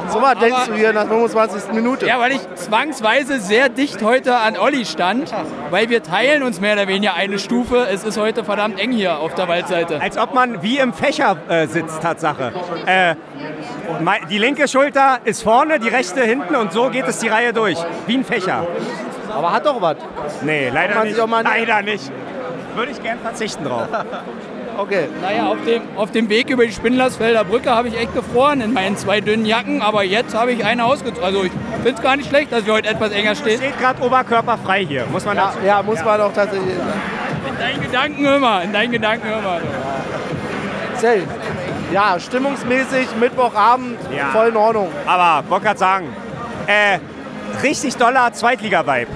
so 0.09 0.21
was 0.21 0.39
denkst 0.39 0.67
du 0.67 0.73
hier 0.75 0.93
nach 0.93 1.07
25. 1.07 1.73
Minute? 1.73 2.07
Ja, 2.07 2.19
weil 2.19 2.31
ich 2.31 2.41
zwangsweise 2.55 3.39
sehr 3.39 3.69
dicht 3.69 4.01
heute 4.01 4.37
an 4.37 4.57
Olli 4.57 4.85
stand, 4.85 5.33
weil 5.69 5.89
wir 5.89 6.01
teilen 6.01 6.41
uns 6.43 6.61
mehr 6.61 6.73
oder 6.73 6.87
weniger 6.87 7.13
eine 7.13 7.37
Stufe. 7.37 7.87
Es 7.91 8.03
ist 8.03 8.17
heute 8.17 8.43
verdammt 8.43 8.79
eng 8.79 8.91
hier 8.91 9.19
auf 9.19 9.35
der 9.35 9.47
Waldseite. 9.47 10.01
Als 10.01 10.17
ob 10.17 10.33
man 10.33 10.63
wie 10.63 10.77
im 10.79 10.93
Fächer 10.93 11.37
äh, 11.49 11.67
sitzt, 11.67 12.01
Tatsache. 12.01 12.53
Äh, 12.85 13.15
die 14.29 14.37
linke 14.37 14.67
Schulter 14.67 15.19
ist 15.25 15.43
vorne, 15.43 15.79
die 15.79 15.89
rechte 15.89 16.21
hinten 16.21 16.55
und 16.55 16.71
so 16.71 16.89
geht 16.89 17.07
es 17.07 17.19
die 17.19 17.27
Reihe 17.27 17.53
durch. 17.53 17.77
Wie 18.07 18.15
ein 18.17 18.23
Fächer. 18.23 18.65
Aber 19.33 19.51
hat 19.51 19.65
doch 19.65 19.81
was. 19.81 19.97
Nee, 20.41 20.69
leider 20.73 21.03
nicht. 21.03 21.13
sich 21.13 21.21
auch 21.21 21.27
mal- 21.27 21.43
leider 21.43 21.81
nicht. 21.81 22.11
Würde 22.75 22.91
ich 22.91 23.01
gern 23.01 23.19
verzichten 23.19 23.63
drauf. 23.65 23.87
Okay. 24.79 25.09
Naja, 25.21 25.47
auf 25.47 25.57
dem, 25.65 25.81
auf 25.97 26.11
dem 26.11 26.29
Weg 26.29 26.49
über 26.49 26.65
die 26.65 26.71
Spindlersfelder 26.71 27.43
Brücke 27.43 27.69
habe 27.69 27.89
ich 27.89 27.99
echt 27.99 28.13
gefroren 28.13 28.61
in 28.61 28.71
meinen 28.71 28.95
zwei 28.95 29.19
dünnen 29.19 29.45
Jacken, 29.45 29.81
aber 29.81 30.03
jetzt 30.05 30.33
habe 30.33 30.53
ich 30.53 30.63
eine 30.63 30.85
ausgezogen. 30.85 31.21
Also 31.21 31.43
ich 31.43 31.51
finde 31.83 31.95
es 31.95 32.01
gar 32.01 32.15
nicht 32.15 32.29
schlecht, 32.29 32.53
dass 32.53 32.65
wir 32.65 32.71
heute 32.71 32.87
etwas 32.87 33.11
enger 33.11 33.35
stehen. 33.35 33.57
Steht 33.57 33.77
gerade 33.77 34.01
oberkörperfrei 34.01 34.85
hier, 34.85 35.05
muss 35.11 35.25
man 35.25 35.35
Ja, 35.35 35.51
ja 35.65 35.83
muss 35.83 36.01
man 36.01 36.21
auch 36.21 36.31
tatsächlich. 36.31 36.75
In 37.49 37.57
deinen 37.59 37.81
Gedanken 37.81 38.23
immer, 38.25 38.61
in 38.63 38.71
deinen 38.71 38.91
Gedanken 38.93 39.27
immer. 39.27 39.59
Zählen. 40.95 41.27
Ja, 41.91 42.17
stimmungsmäßig, 42.17 43.07
Mittwochabend, 43.19 43.97
Ja. 44.15 44.27
voll 44.27 44.47
in 44.47 44.55
Ordnung. 44.55 44.87
Aber 45.05 45.49
wollte 45.49 45.65
gerade 45.65 45.79
sagen, 45.79 46.07
äh, 46.67 46.99
richtig 47.63 47.97
doller 47.97 48.31
Zweitliga-Vibe. 48.31 49.11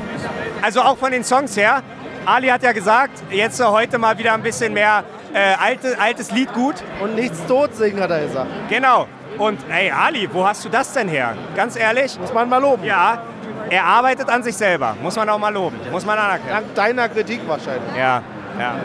Also 0.62 0.82
auch 0.82 0.98
von 0.98 1.12
den 1.14 1.24
Songs 1.24 1.56
her. 1.56 1.84
Ali 2.26 2.48
hat 2.48 2.64
ja 2.64 2.72
gesagt, 2.72 3.22
jetzt 3.30 3.64
heute 3.64 3.98
mal 3.98 4.18
wieder 4.18 4.34
ein 4.34 4.42
bisschen 4.42 4.74
mehr 4.74 5.04
äh, 5.34 5.56
alte, 5.60 6.00
altes 6.00 6.32
Lied 6.32 6.54
gut. 6.54 6.76
Und 7.02 7.16
nichts 7.16 7.46
tot 7.48 7.76
singen, 7.76 8.02
hat 8.02 8.12
er 8.12 8.22
gesagt. 8.22 8.50
Genau. 8.70 9.08
Und 9.38 9.60
ey, 9.70 9.92
Ali, 9.92 10.30
wo 10.32 10.46
hast 10.48 10.64
du 10.64 10.70
das 10.70 10.94
denn 10.94 11.08
her? 11.08 11.36
Ganz 11.56 11.76
ehrlich? 11.76 12.18
Muss 12.20 12.34
man 12.34 12.48
mal 12.48 12.62
loben. 12.62 12.84
Ja, 12.84 13.24
er 13.70 13.84
arbeitet 13.84 14.30
an 14.30 14.44
sich 14.44 14.56
selber. 14.56 14.96
Muss 15.02 15.16
man 15.16 15.28
auch 15.30 15.40
mal 15.40 15.54
loben. 15.54 15.80
Muss 15.92 16.06
man 16.06 16.18
anerkennen. 16.18 16.50
Dank 16.50 16.76
deiner 16.76 17.10
Kritik 17.10 17.42
wahrscheinlich. 17.48 17.96
Ja, 17.98 18.22
ja. 18.60 18.76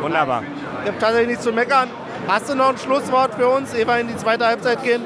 Wunderbar. 0.00 0.42
Ich 0.82 0.88
habe 0.88 0.98
tatsächlich 0.98 1.28
nichts 1.28 1.44
zu 1.44 1.52
meckern. 1.52 1.88
Hast 2.28 2.48
du 2.48 2.54
noch 2.54 2.70
ein 2.70 2.78
Schlusswort 2.78 3.34
für 3.34 3.48
uns, 3.48 3.74
ehe 3.74 3.86
wir 3.86 3.98
in 3.98 4.08
die 4.08 4.16
zweite 4.16 4.46
Halbzeit 4.46 4.82
gehen? 4.82 5.02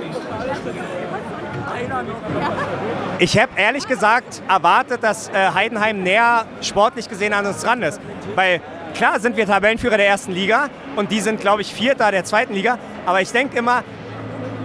Ich 3.18 3.38
habe 3.38 3.52
ehrlich 3.56 3.86
gesagt 3.86 4.42
erwartet, 4.48 5.02
dass 5.02 5.28
äh, 5.28 5.50
Heidenheim 5.52 6.02
näher 6.02 6.46
sportlich 6.60 7.08
gesehen 7.08 7.32
an 7.32 7.46
uns 7.46 7.62
dran 7.62 7.82
ist. 7.82 8.00
Weil 8.34 8.60
klar 8.94 9.18
sind 9.20 9.36
wir 9.36 9.46
Tabellenführer 9.46 9.96
der 9.96 10.06
ersten 10.06 10.32
Liga 10.32 10.68
und 10.96 11.10
die 11.10 11.20
sind, 11.20 11.40
glaube 11.40 11.62
ich, 11.62 11.72
Vierter 11.72 12.10
der 12.10 12.24
zweiten 12.24 12.54
Liga. 12.54 12.78
Aber 13.06 13.20
ich 13.20 13.32
denke 13.32 13.58
immer, 13.58 13.82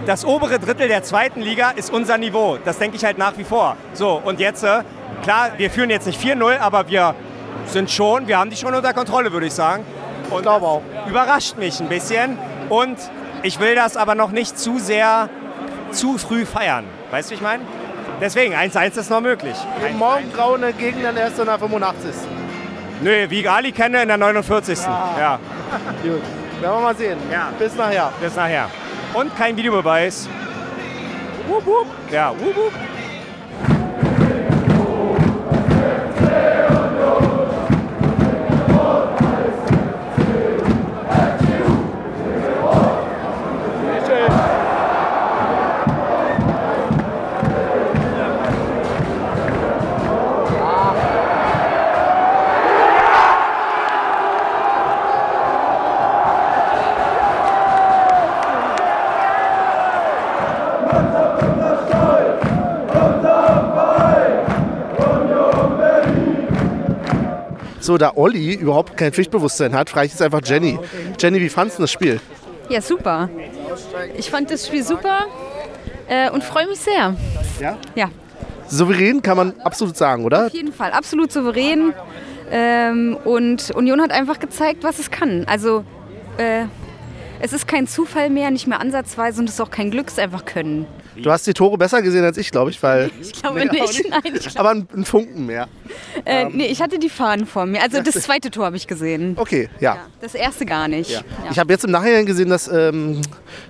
das 0.06 0.24
obere 0.24 0.58
Drittel 0.58 0.88
der 0.88 1.02
zweiten 1.02 1.40
Liga 1.40 1.70
ist 1.70 1.92
unser 1.92 2.18
Niveau. 2.18 2.58
Das 2.64 2.78
denke 2.78 2.96
ich 2.96 3.04
halt 3.04 3.18
nach 3.18 3.36
wie 3.38 3.44
vor. 3.44 3.76
So, 3.94 4.20
und 4.24 4.38
jetzt, 4.38 4.62
äh, 4.62 4.82
klar, 5.22 5.52
wir 5.56 5.70
führen 5.70 5.90
jetzt 5.90 6.06
nicht 6.06 6.20
4-0, 6.20 6.58
aber 6.58 6.88
wir 6.88 7.14
sind 7.66 7.90
schon, 7.90 8.28
wir 8.28 8.38
haben 8.38 8.50
die 8.50 8.56
schon 8.56 8.74
unter 8.74 8.92
Kontrolle, 8.92 9.32
würde 9.32 9.46
ich 9.46 9.54
sagen. 9.54 9.84
Und 10.30 10.42
glaube 10.42 10.66
auch. 10.66 10.82
Überrascht 11.08 11.56
mich 11.56 11.80
ein 11.80 11.88
bisschen. 11.88 12.38
Und 12.68 12.98
ich 13.42 13.60
will 13.60 13.74
das 13.74 13.96
aber 13.96 14.14
noch 14.14 14.30
nicht 14.30 14.58
zu 14.58 14.78
sehr, 14.78 15.28
zu 15.90 16.18
früh 16.18 16.44
feiern. 16.44 16.84
Weißt 17.14 17.30
du, 17.30 17.30
wie 17.30 17.34
ich 17.36 17.42
meine? 17.42 17.62
Deswegen, 18.20 18.56
1-1 18.56 18.98
ist 18.98 19.08
noch 19.08 19.20
möglich. 19.20 19.54
Im 19.88 19.98
morgengrauen 19.98 20.64
Gegend 20.76 21.04
dann 21.04 21.16
erst 21.16 21.38
in 21.38 21.44
der 21.44 21.60
85. 21.60 22.12
Nö, 23.02 23.30
wie 23.30 23.38
ich 23.38 23.48
Ali 23.48 23.70
kenne, 23.70 24.02
in 24.02 24.08
der 24.08 24.16
49. 24.16 24.76
Ja. 24.82 25.38
Gut. 26.02 26.10
Werden 26.10 26.20
wir 26.60 26.80
mal 26.80 26.96
sehen. 26.96 27.16
Ja. 27.30 27.52
Bis 27.56 27.76
nachher. 27.76 28.12
Bis 28.20 28.34
nachher. 28.34 28.68
Und 29.12 29.32
kein 29.36 29.56
Videobeweis. 29.56 30.28
Wup, 31.46 31.64
wup. 31.64 31.86
Ja, 32.10 32.30
wup, 32.30 32.56
wup. 32.56 32.72
So, 67.84 67.98
da 67.98 68.12
Olli 68.14 68.54
überhaupt 68.54 68.96
kein 68.96 69.12
Pflichtbewusstsein 69.12 69.74
hat, 69.74 69.90
frage 69.90 70.06
ich 70.06 70.12
jetzt 70.12 70.22
einfach 70.22 70.40
Jenny. 70.42 70.78
Jenny, 71.18 71.38
wie 71.38 71.50
fandest 71.50 71.78
du 71.78 71.82
das 71.82 71.92
Spiel? 71.92 72.18
Ja, 72.70 72.80
super. 72.80 73.28
Ich 74.16 74.30
fand 74.30 74.50
das 74.50 74.66
Spiel 74.66 74.82
super 74.82 75.26
äh, 76.08 76.30
und 76.30 76.42
freue 76.42 76.66
mich 76.66 76.80
sehr. 76.80 77.14
Ja? 77.60 77.76
Ja, 77.94 78.08
Souverän 78.68 79.20
kann 79.20 79.36
man 79.36 79.60
absolut 79.60 79.98
sagen, 79.98 80.24
oder? 80.24 80.46
auf 80.46 80.54
jeden 80.54 80.72
Fall. 80.72 80.92
Absolut 80.92 81.30
souverän. 81.30 81.92
Ähm, 82.50 83.18
und 83.22 83.70
Union 83.72 84.00
hat 84.00 84.12
einfach 84.12 84.38
gezeigt, 84.38 84.82
was 84.82 84.98
es 84.98 85.10
kann. 85.10 85.44
Also, 85.46 85.84
äh, 86.38 86.64
es 87.40 87.52
ist 87.52 87.68
kein 87.68 87.86
Zufall 87.86 88.30
mehr, 88.30 88.50
nicht 88.50 88.66
mehr 88.66 88.80
ansatzweise 88.80 89.42
und 89.42 89.48
es 89.50 89.56
ist 89.56 89.60
auch 89.60 89.70
kein 89.70 89.90
Glück, 89.90 90.06
es 90.06 90.14
ist 90.14 90.20
einfach 90.20 90.46
Können. 90.46 90.86
Du 91.16 91.30
hast 91.30 91.46
die 91.46 91.54
Tore 91.54 91.78
besser 91.78 92.02
gesehen 92.02 92.24
als 92.24 92.36
ich, 92.36 92.50
glaube 92.50 92.70
ich, 92.70 92.82
weil. 92.82 93.10
Ich 93.20 93.32
glaube 93.32 93.60
Nee, 93.64 93.80
nicht. 93.80 94.04
Nein, 94.10 94.20
ich, 94.34 94.40
glaub, 94.40 94.58
Aber 94.58 94.70
ein, 94.70 95.04
Funken 95.04 95.46
mehr. 95.46 95.68
äh, 96.24 96.46
nee, 96.46 96.66
ich 96.66 96.80
hatte 96.82 96.98
die 96.98 97.08
Fahnen 97.08 97.46
vor 97.46 97.66
mir. 97.66 97.82
Also, 97.82 98.02
das 98.02 98.14
zweite 98.14 98.50
Tor 98.50 98.66
habe 98.66 98.76
ich 98.76 98.86
gesehen. 98.86 99.36
Okay, 99.38 99.68
ja. 99.80 99.94
Ja, 99.94 100.00
das 100.20 100.34
erste 100.34 100.66
gar 100.66 100.88
nicht. 100.88 101.10
Ja. 101.10 101.18
Ja. 101.44 101.50
Ich 101.50 101.58
habe 101.58 101.72
jetzt 101.72 101.84
im 101.84 101.90
Nachhinein 101.90 102.26
gesehen, 102.26 102.48
dass 102.48 102.68
ähm, 102.68 103.20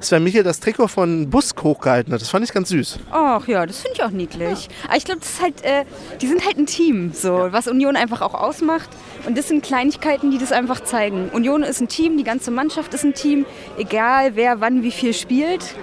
Sven 0.00 0.24
Michel 0.24 0.42
das 0.42 0.60
Trikot 0.60 0.88
von 0.88 1.28
Busk 1.28 1.62
hochgehalten 1.62 2.12
hat. 2.12 2.20
Das 2.20 2.30
fand 2.30 2.44
ich 2.44 2.52
ganz 2.52 2.68
süß. 2.70 2.98
Ach 3.10 3.46
ja, 3.46 3.66
das 3.66 3.80
finde 3.80 3.94
ich 3.96 4.02
auch 4.04 4.10
niedlich. 4.10 4.68
Aber 4.86 4.96
ich 4.96 5.04
glaube, 5.04 5.20
das 5.20 5.30
ist 5.30 5.42
halt, 5.42 5.62
äh, 5.64 5.84
die 6.20 6.26
sind 6.26 6.44
halt 6.44 6.56
ein 6.58 6.66
Team, 6.66 7.12
so, 7.12 7.48
was 7.50 7.68
Union 7.68 7.96
einfach 7.96 8.22
auch 8.22 8.34
ausmacht. 8.34 8.88
Und 9.26 9.36
das 9.38 9.48
sind 9.48 9.62
Kleinigkeiten, 9.64 10.30
die 10.30 10.38
das 10.38 10.52
einfach 10.52 10.80
zeigen. 10.80 11.28
Union 11.30 11.62
ist 11.62 11.80
ein 11.80 11.88
Team, 11.88 12.16
die 12.16 12.24
ganze 12.24 12.50
Mannschaft 12.50 12.92
ist 12.94 13.04
ein 13.04 13.14
Team, 13.14 13.46
egal 13.78 14.36
wer 14.36 14.60
wann 14.60 14.82
wie 14.82 14.90
viel 14.90 15.14
spielt. 15.14 15.74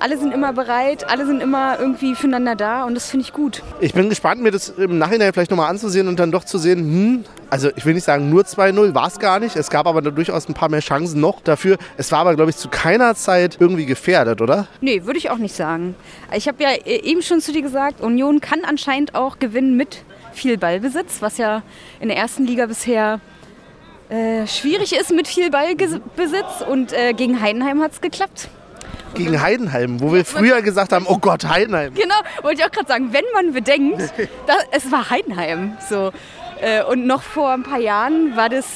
Alle 0.00 0.18
sind 0.18 0.32
immer 0.32 0.52
bereit, 0.52 1.03
alle 1.08 1.26
sind 1.26 1.42
immer 1.42 1.78
irgendwie 1.78 2.14
füreinander 2.14 2.56
da 2.56 2.84
und 2.84 2.94
das 2.94 3.10
finde 3.10 3.24
ich 3.24 3.32
gut. 3.32 3.62
Ich 3.80 3.94
bin 3.94 4.08
gespannt, 4.08 4.42
mir 4.42 4.50
das 4.50 4.70
im 4.70 4.98
Nachhinein 4.98 5.32
vielleicht 5.32 5.50
nochmal 5.50 5.70
anzusehen 5.70 6.08
und 6.08 6.18
dann 6.18 6.30
doch 6.30 6.44
zu 6.44 6.58
sehen, 6.58 6.78
hm, 6.78 7.24
also 7.50 7.70
ich 7.76 7.84
will 7.84 7.94
nicht 7.94 8.04
sagen 8.04 8.30
nur 8.30 8.42
2-0, 8.42 8.94
war 8.94 9.06
es 9.06 9.18
gar 9.18 9.40
nicht. 9.40 9.56
Es 9.56 9.70
gab 9.70 9.86
aber 9.86 10.02
durchaus 10.02 10.48
ein 10.48 10.54
paar 10.54 10.68
mehr 10.68 10.80
Chancen 10.80 11.20
noch 11.20 11.40
dafür. 11.40 11.76
Es 11.96 12.10
war 12.12 12.20
aber, 12.20 12.34
glaube 12.34 12.50
ich, 12.50 12.56
zu 12.56 12.68
keiner 12.68 13.14
Zeit 13.14 13.58
irgendwie 13.60 13.86
gefährdet, 13.86 14.40
oder? 14.40 14.66
Nee, 14.80 15.04
würde 15.04 15.18
ich 15.18 15.30
auch 15.30 15.38
nicht 15.38 15.54
sagen. 15.54 15.94
Ich 16.34 16.48
habe 16.48 16.62
ja 16.62 16.70
äh, 16.70 17.00
eben 17.02 17.22
schon 17.22 17.40
zu 17.40 17.52
dir 17.52 17.62
gesagt, 17.62 18.00
Union 18.00 18.40
kann 18.40 18.64
anscheinend 18.64 19.14
auch 19.14 19.38
gewinnen 19.38 19.76
mit 19.76 20.02
viel 20.32 20.58
Ballbesitz, 20.58 21.20
was 21.20 21.38
ja 21.38 21.62
in 22.00 22.08
der 22.08 22.16
ersten 22.16 22.44
Liga 22.44 22.66
bisher 22.66 23.20
äh, 24.08 24.46
schwierig 24.46 24.92
ist 24.98 25.10
mit 25.12 25.28
viel 25.28 25.50
Ballbesitz. 25.50 26.64
Und 26.68 26.92
äh, 26.92 27.12
gegen 27.12 27.40
Heidenheim 27.40 27.80
hat 27.82 27.92
es 27.92 28.00
geklappt. 28.00 28.48
Gegen 29.14 29.40
Heidenheim, 29.40 30.00
wo 30.00 30.12
wir 30.12 30.24
früher 30.24 30.60
gesagt 30.62 30.92
haben, 30.92 31.06
oh 31.08 31.18
Gott, 31.18 31.44
Heidenheim. 31.44 31.94
Genau, 31.94 32.16
wollte 32.42 32.60
ich 32.60 32.66
auch 32.66 32.72
gerade 32.72 32.88
sagen, 32.88 33.12
wenn 33.12 33.24
man 33.32 33.52
bedenkt, 33.52 34.00
da, 34.46 34.54
es 34.72 34.90
war 34.90 35.10
Heidenheim. 35.10 35.76
So. 35.88 36.10
Äh, 36.60 36.82
und 36.84 37.06
noch 37.06 37.22
vor 37.22 37.52
ein 37.52 37.62
paar 37.62 37.78
Jahren 37.78 38.36
war 38.36 38.48
das 38.48 38.66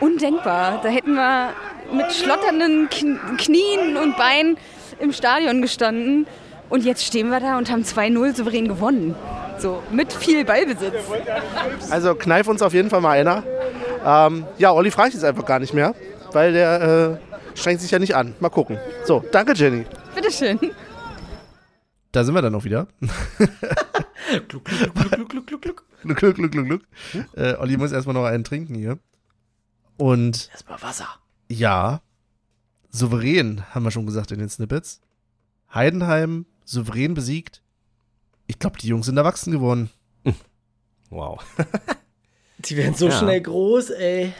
undenkbar. 0.00 0.80
Da 0.82 0.88
hätten 0.88 1.14
wir 1.14 1.50
mit 1.92 2.12
schlotternden 2.12 2.88
Kn 2.90 3.18
Knien 3.36 3.96
und 3.96 4.16
Beinen 4.16 4.56
im 4.98 5.12
Stadion 5.12 5.62
gestanden. 5.62 6.26
Und 6.68 6.84
jetzt 6.84 7.04
stehen 7.04 7.28
wir 7.28 7.40
da 7.40 7.58
und 7.58 7.70
haben 7.70 7.82
2-0 7.82 8.36
souverän 8.36 8.66
gewonnen. 8.66 9.14
So, 9.58 9.82
mit 9.90 10.12
viel 10.12 10.44
Ballbesitz. 10.44 10.94
Also 11.90 12.14
kneif 12.14 12.48
uns 12.48 12.60
auf 12.60 12.74
jeden 12.74 12.90
Fall 12.90 13.00
mal 13.00 13.12
einer. 13.12 13.42
Ähm, 14.04 14.46
ja, 14.58 14.72
Olli 14.72 14.90
frage 14.90 15.08
ich 15.08 15.14
jetzt 15.14 15.24
einfach 15.24 15.46
gar 15.46 15.58
nicht 15.58 15.74
mehr, 15.74 15.94
weil 16.32 16.52
der 16.52 17.18
äh, 17.22 17.35
strengt 17.56 17.80
sich 17.80 17.90
ja 17.90 17.98
nicht 17.98 18.14
an. 18.14 18.34
Mal 18.40 18.50
gucken. 18.50 18.78
So, 19.04 19.24
danke 19.32 19.52
Jenny. 19.54 19.84
Bitteschön. 20.14 20.58
Da 22.12 22.24
sind 22.24 22.34
wir 22.34 22.42
dann 22.42 22.52
noch 22.52 22.64
wieder. 22.64 22.86
Gluck, 24.48 24.64
gluck, 24.64 24.94
gluck, 24.94 25.10
gluck, 25.10 25.28
gluck, 25.28 25.46
gluck, 25.46 25.62
gluck. 25.62 25.84
Gluck, 26.02 26.16
gluck, 26.18 26.34
gluck, 26.36 26.50
gluck, 26.52 26.66
gluck. 26.66 26.82
Äh, 27.36 27.54
Olli 27.56 27.76
muss 27.76 27.92
erstmal 27.92 28.14
noch 28.14 28.24
einen 28.24 28.44
trinken 28.44 28.74
hier. 28.74 28.98
Und 29.98 30.48
Erstmal 30.52 30.82
Wasser. 30.82 31.08
ja, 31.48 32.00
souverän, 32.90 33.64
haben 33.70 33.84
wir 33.84 33.90
schon 33.90 34.06
gesagt 34.06 34.30
in 34.32 34.38
den 34.38 34.48
Snippets. 34.48 35.00
Heidenheim 35.72 36.46
souverän 36.64 37.14
besiegt. 37.14 37.62
Ich 38.46 38.58
glaube, 38.58 38.78
die 38.78 38.88
Jungs 38.88 39.06
sind 39.06 39.16
erwachsen 39.16 39.52
geworden. 39.52 39.90
Wow. 41.10 41.44
Die 42.58 42.76
werden 42.76 42.94
so 42.94 43.08
Ja. 43.08 43.18
schnell 43.18 43.40
groß, 43.42 43.90
ey. 43.90 44.32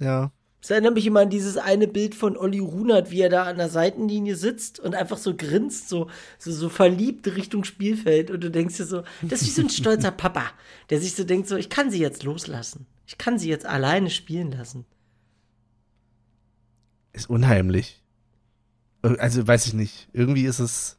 Ja. 0.00 0.32
Das 0.64 0.70
erinnert 0.70 0.94
mich 0.94 1.04
immer 1.06 1.20
an 1.20 1.28
dieses 1.28 1.58
eine 1.58 1.86
Bild 1.86 2.14
von 2.14 2.38
Olli 2.38 2.58
Runert, 2.58 3.10
wie 3.10 3.20
er 3.20 3.28
da 3.28 3.42
an 3.42 3.58
der 3.58 3.68
Seitenlinie 3.68 4.34
sitzt 4.34 4.80
und 4.80 4.94
einfach 4.94 5.18
so 5.18 5.36
grinst, 5.36 5.90
so, 5.90 6.08
so, 6.38 6.50
so 6.52 6.70
verliebt 6.70 7.26
Richtung 7.26 7.64
Spielfeld. 7.64 8.30
Und 8.30 8.42
du 8.42 8.50
denkst 8.50 8.78
dir 8.78 8.86
so, 8.86 9.02
das 9.20 9.42
ist 9.42 9.48
wie 9.48 9.50
so 9.50 9.60
ein 9.60 9.68
stolzer 9.68 10.10
Papa, 10.16 10.44
der 10.88 11.02
sich 11.02 11.14
so 11.16 11.24
denkt, 11.24 11.48
so, 11.48 11.56
ich 11.56 11.68
kann 11.68 11.90
sie 11.90 11.98
jetzt 12.00 12.22
loslassen. 12.22 12.86
Ich 13.06 13.18
kann 13.18 13.38
sie 13.38 13.50
jetzt 13.50 13.66
alleine 13.66 14.08
spielen 14.08 14.52
lassen. 14.52 14.86
Ist 17.12 17.28
unheimlich. 17.28 18.02
Also 19.02 19.46
weiß 19.46 19.66
ich 19.66 19.74
nicht. 19.74 20.08
Irgendwie 20.14 20.46
ist 20.46 20.60
es. 20.60 20.96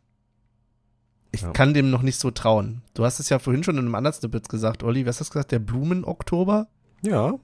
Ich 1.32 1.42
Ja. 1.42 1.54
kann 1.54 1.74
dem 1.74 1.90
noch 1.90 2.04
nicht 2.04 2.20
so 2.20 2.30
trauen. 2.30 2.84
Du 2.94 3.04
hast 3.04 3.20
es 3.20 3.30
ja 3.30 3.40
vorhin 3.40 3.64
schon 3.64 3.80
in 3.80 3.86
einem 3.86 3.96
anderen 3.96 4.14
Snippet 4.16 4.48
gesagt, 4.48 4.84
Olli. 4.84 5.08
Was 5.08 5.20
hast 5.20 5.30
du 5.30 5.34
gesagt? 5.34 5.52
Der 5.52 5.58
Blumenoktober? 5.58 6.68
Ja. 7.02 7.40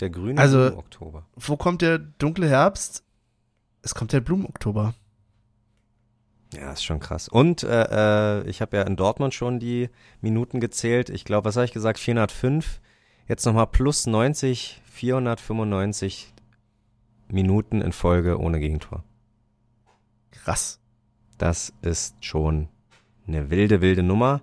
Der 0.00 0.10
grüne 0.10 0.40
Also- 0.40 0.68
im 0.68 0.78
Oktober. 0.78 1.26
Wo 1.36 1.56
kommt 1.56 1.82
der 1.82 1.98
dunkle 1.98 2.48
Herbst? 2.48 3.04
Es 3.82 3.94
kommt 3.94 4.12
der 4.12 4.20
Blumenoktober. 4.20 4.94
Ja, 6.54 6.72
ist 6.72 6.84
schon 6.84 6.98
krass. 7.00 7.28
Und 7.28 7.62
äh, 7.62 8.40
äh, 8.40 8.48
ich 8.48 8.60
habe 8.60 8.76
ja 8.76 8.82
in 8.82 8.96
Dortmund 8.96 9.34
schon 9.34 9.60
die 9.60 9.88
Minuten 10.20 10.58
gezählt. 10.60 11.08
Ich 11.08 11.24
glaube, 11.24 11.44
was 11.44 11.56
habe 11.56 11.64
ich 11.64 11.72
gesagt? 11.72 11.98
405. 11.98 12.80
Jetzt 13.28 13.46
nochmal 13.46 13.68
plus 13.68 14.06
90, 14.06 14.82
495 14.84 16.34
Minuten 17.28 17.80
in 17.80 17.92
Folge 17.92 18.40
ohne 18.40 18.58
Gegentor. 18.58 19.04
Krass. 20.32 20.80
Das 21.38 21.72
ist 21.82 22.24
schon 22.24 22.68
eine 23.28 23.50
wilde, 23.50 23.80
wilde 23.80 24.02
Nummer. 24.02 24.40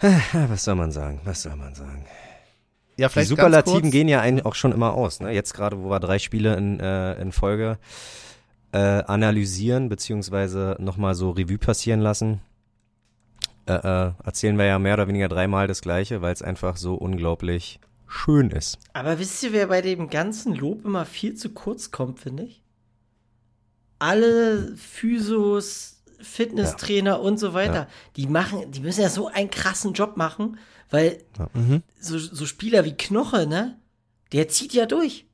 Was 0.32 0.64
soll 0.64 0.76
man 0.76 0.92
sagen? 0.92 1.20
Was 1.24 1.42
soll 1.42 1.56
man 1.56 1.74
sagen? 1.74 2.06
Ja, 2.96 3.08
Die 3.08 3.12
vielleicht 3.12 3.28
ganz 3.30 3.40
Superlativen 3.40 3.90
gehen 3.90 4.08
ja 4.08 4.20
eigentlich 4.20 4.46
auch 4.46 4.54
schon 4.54 4.72
immer 4.72 4.94
aus. 4.94 5.20
Ne? 5.20 5.30
Jetzt 5.32 5.52
gerade, 5.52 5.82
wo 5.82 5.90
wir 5.90 6.00
drei 6.00 6.18
Spiele 6.18 6.56
in, 6.56 6.80
äh, 6.80 7.20
in 7.20 7.32
Folge 7.32 7.78
äh, 8.72 8.78
analysieren, 8.78 9.88
beziehungsweise 9.88 10.76
nochmal 10.78 11.14
so 11.14 11.30
Revue 11.30 11.58
passieren 11.58 12.00
lassen, 12.00 12.40
äh, 13.66 13.74
äh, 13.74 14.12
erzählen 14.24 14.56
wir 14.56 14.64
ja 14.64 14.78
mehr 14.78 14.94
oder 14.94 15.08
weniger 15.08 15.28
dreimal 15.28 15.66
das 15.66 15.82
Gleiche, 15.82 16.22
weil 16.22 16.32
es 16.32 16.42
einfach 16.42 16.76
so 16.76 16.94
unglaublich 16.94 17.80
schön 18.06 18.50
ist. 18.50 18.78
Aber 18.92 19.18
wisst 19.18 19.42
ihr, 19.42 19.52
wer 19.52 19.66
bei 19.66 19.82
dem 19.82 20.08
ganzen 20.08 20.54
Lob 20.54 20.84
immer 20.84 21.04
viel 21.04 21.34
zu 21.34 21.50
kurz 21.50 21.90
kommt, 21.90 22.20
finde 22.20 22.44
ich? 22.44 22.62
Alle 23.98 24.74
Physos, 24.76 25.95
Fitnesstrainer 26.20 27.20
und 27.20 27.38
so 27.38 27.54
weiter, 27.54 27.74
Ja. 27.74 27.88
die 28.16 28.26
machen, 28.26 28.70
die 28.70 28.80
müssen 28.80 29.02
ja 29.02 29.08
so 29.08 29.28
einen 29.28 29.50
krassen 29.50 29.92
Job 29.92 30.16
machen, 30.16 30.58
weil 30.90 31.18
Mhm. 31.54 31.82
so, 32.00 32.18
so 32.18 32.46
Spieler 32.46 32.84
wie 32.84 32.92
Knoche, 32.96 33.46
ne? 33.46 33.78
Der 34.32 34.48
zieht 34.48 34.72
ja 34.72 34.86
durch. 34.86 35.26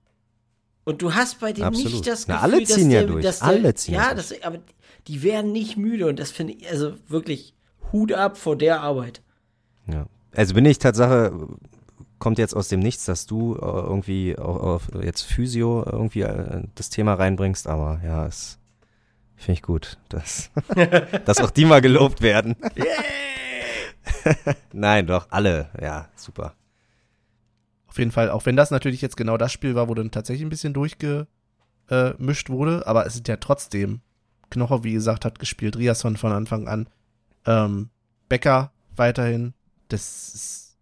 Und 0.84 1.00
du 1.02 1.14
hast 1.14 1.40
bei 1.40 1.52
dem 1.52 1.64
Absolut. 1.64 1.92
nicht 1.92 2.06
das 2.06 2.26
Na, 2.26 2.34
Gefühl, 2.36 2.52
alle 2.54 2.60
dass 2.64 2.74
ziehen 2.74 2.90
ja 2.90 2.98
der, 3.00 3.09
durch. 3.09 3.22
Dass 3.24 3.38
der, 3.38 3.48
Alle 3.48 3.74
ziehen 3.74 3.94
Ja, 3.94 4.14
durch. 4.14 4.28
das, 4.28 4.42
aber 4.42 4.59
die 5.06 5.22
werden 5.22 5.52
nicht 5.52 5.76
müde 5.76 6.06
und 6.09 6.18
das 6.18 6.30
finde 6.30 6.54
ich, 6.54 6.68
also 6.68 6.94
wirklich 7.09 7.54
Hut 7.92 8.12
ab 8.12 8.36
vor 8.36 8.56
der 8.56 8.80
Arbeit. 8.80 9.22
Ja. 9.86 10.06
Also 10.34 10.54
bin 10.54 10.64
ich 10.64 10.78
Tatsache, 10.78 11.46
kommt 12.18 12.38
jetzt 12.38 12.54
aus 12.56 12.68
dem 12.68 12.80
Nichts, 12.80 13.04
dass 13.04 13.26
du 13.26 13.54
äh, 13.54 13.59
irgendwie 13.60 14.36
auf, 14.38 14.88
auf 14.94 15.02
jetzt 15.04 15.22
Physio 15.22 15.84
irgendwie 15.84 16.22
äh, 16.22 16.62
das 16.74 16.88
Thema 16.90 17.14
reinbringst, 17.14 17.66
aber 17.66 18.00
ja, 18.04 18.26
es 18.26 18.59
finde 19.43 19.59
ich 19.59 19.62
gut, 19.62 19.98
dass, 20.09 20.51
dass 21.24 21.40
auch 21.40 21.51
die 21.51 21.64
mal 21.64 21.81
gelobt 21.81 22.23
werden. 22.23 22.56
Nein, 24.73 25.06
doch, 25.06 25.27
alle, 25.31 25.70
ja, 25.81 26.09
super. 26.16 26.55
Auf 27.86 27.98
jeden 27.98 28.10
Fall, 28.10 28.31
auch 28.31 28.47
wenn 28.47 28.56
das 28.56 28.70
natürlich 28.70 29.02
jetzt 29.02 29.16
genau 29.16 29.36
das 29.36 29.52
Spiel 29.52 29.74
war, 29.74 29.89
wo 29.89 29.94
dann 29.94 30.10
tatsächlich 30.10 30.47
ein 30.47 30.51
bisschen 30.51 30.73
durchgemischt 30.73 32.48
wurde, 32.48 32.86
aber 32.86 33.06
es 33.06 33.16
ist 33.16 33.28
ja 33.28 33.36
trotzdem, 33.36 34.01
Knocher, 34.51 34.85
wie 34.85 34.93
gesagt, 34.93 35.24
hat 35.24 35.39
gespielt, 35.39 35.77
Riasson 35.77 36.16
von 36.16 36.32
Anfang 36.32 36.69
an, 36.69 36.89
ähm, 37.47 37.90
Becker 38.28 38.73
weiterhin, 38.97 39.55
das 39.89 40.77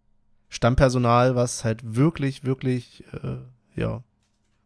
Stammpersonal, 0.49 1.35
was 1.35 1.63
halt 1.63 1.95
wirklich, 1.95 2.43
wirklich, 2.43 3.03
äh, 3.13 3.37
ja, 3.75 4.03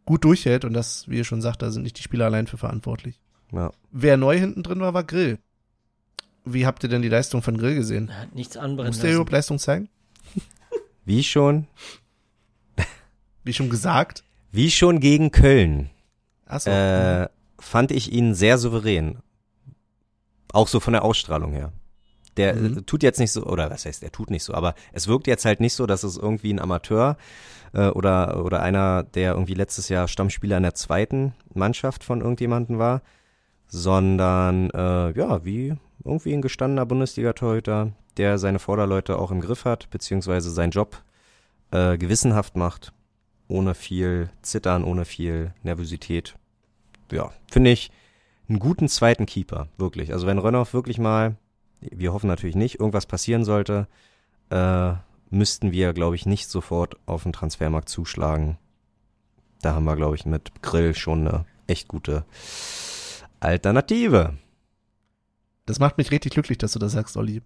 gut 0.06 0.24
durchhält 0.24 0.66
und 0.66 0.74
das, 0.74 1.10
wie 1.10 1.18
ihr 1.18 1.24
schon 1.24 1.42
sagt, 1.42 1.62
da 1.62 1.72
sind 1.72 1.84
nicht 1.84 1.98
die 1.98 2.04
Spieler 2.04 2.26
allein 2.26 2.48
für 2.48 2.58
verantwortlich. 2.58 3.20
Ja. 3.52 3.72
Wer 3.92 4.18
neu 4.18 4.38
hinten 4.38 4.64
drin 4.64 4.80
war, 4.80 4.94
war 4.94 5.04
Grill. 5.04 5.40
Wie 6.44 6.66
habt 6.66 6.84
ihr 6.84 6.90
denn 6.90 7.02
die 7.02 7.10
Leistung 7.10 7.42
von 7.42 7.58
Grill 7.58 7.76
gesehen? 7.76 8.10
Er 8.10 8.22
hat 8.22 8.36
nichts 8.36 8.56
anbrennen 8.58 8.90
Muss 8.92 9.00
der 9.00 9.12
überhaupt 9.12 9.32
Leistung 9.32 9.58
zeigen? 9.60 9.90
Wie 11.06 11.24
schon, 11.24 11.68
Wie 13.44 13.54
schon 13.54 13.70
gesagt. 13.70 14.24
wie 14.52 14.72
schon 14.72 15.00
gegen 15.00 15.32
Köln, 15.32 15.90
Achso. 16.46 16.70
äh, 16.72 17.28
fand 17.60 17.92
ich 17.92 18.12
ihn 18.12 18.34
sehr 18.34 18.58
souverän. 18.58 19.18
Auch 20.52 20.68
so 20.68 20.80
von 20.80 20.94
der 20.94 21.04
Ausstrahlung 21.04 21.52
her. 21.52 21.72
Der 22.38 22.56
Mhm. 22.56 22.78
äh, 22.78 22.82
tut 22.82 23.04
jetzt 23.04 23.20
nicht 23.20 23.32
so, 23.32 23.44
oder 23.46 23.70
was 23.70 23.86
heißt, 23.86 24.02
der 24.02 24.12
tut 24.12 24.30
nicht 24.32 24.44
so, 24.44 24.54
aber 24.54 24.74
es 24.94 25.08
wirkt 25.08 25.28
jetzt 25.28 25.46
halt 25.46 25.60
nicht 25.60 25.74
so, 25.74 25.86
dass 25.86 26.04
es 26.04 26.18
irgendwie 26.18 26.52
ein 26.54 26.60
Amateur 26.60 27.18
äh, 27.74 27.88
oder, 27.90 28.44
oder 28.46 28.62
einer, 28.62 29.04
der 29.04 29.34
irgendwie 29.34 29.54
letztes 29.54 29.90
Jahr 29.90 30.08
Stammspieler 30.08 30.58
in 30.58 30.64
der 30.64 30.74
zweiten 30.76 31.34
Mannschaft 31.54 32.04
von 32.04 32.22
irgendjemanden 32.22 32.80
war, 32.80 33.02
sondern 33.68 34.70
äh, 34.72 35.12
ja, 35.18 35.44
wie 35.44 35.76
irgendwie 36.04 36.34
ein 36.34 36.42
gestandener 36.42 36.86
Bundesliga-Torhüter, 36.86 37.92
der 38.18 38.38
seine 38.38 38.60
Vorderleute 38.60 39.18
auch 39.18 39.32
im 39.32 39.42
Griff 39.42 39.66
hat, 39.66 39.90
beziehungsweise 39.90 40.52
seinen 40.52 40.72
Job 40.72 41.02
äh, 41.72 41.98
gewissenhaft 41.98 42.56
macht, 42.56 42.94
ohne 43.48 43.74
viel 43.74 44.30
Zittern, 44.42 44.84
ohne 44.84 45.06
viel 45.06 45.54
Nervosität. 45.64 46.36
Ja, 47.12 47.32
finde 47.52 47.72
ich 47.72 47.92
einen 48.48 48.60
guten 48.60 48.88
zweiten 48.88 49.26
Keeper, 49.26 49.68
wirklich. 49.78 50.14
Also 50.14 50.28
wenn 50.28 50.38
Rönnoff 50.38 50.74
wirklich 50.74 51.00
mal, 51.00 51.36
wir 51.82 52.14
hoffen 52.14 52.28
natürlich 52.28 52.56
nicht, 52.56 52.80
irgendwas 52.80 53.06
passieren 53.06 53.44
sollte, 53.44 53.88
äh, 54.50 54.94
müssten 55.30 55.72
wir, 55.72 55.94
glaube 55.94 56.16
ich, 56.16 56.26
nicht 56.26 56.48
sofort 56.48 56.98
auf 57.06 57.24
den 57.24 57.34
Transfermarkt 57.34 57.90
zuschlagen. 57.90 58.58
Da 59.62 59.74
haben 59.74 59.86
wir, 59.86 59.96
glaube 59.96 60.16
ich, 60.16 60.26
mit 60.26 60.62
Grill 60.62 60.94
schon 60.94 61.28
eine 61.28 61.46
echt 61.68 61.88
gute 61.88 62.26
Alternative. 63.40 64.34
Das 65.66 65.80
macht 65.80 65.98
mich 65.98 66.12
richtig 66.12 66.34
glücklich, 66.34 66.58
dass 66.58 66.74
du 66.74 66.80
das 66.80 66.94
sagst, 66.94 67.18
Olli. 67.18 67.42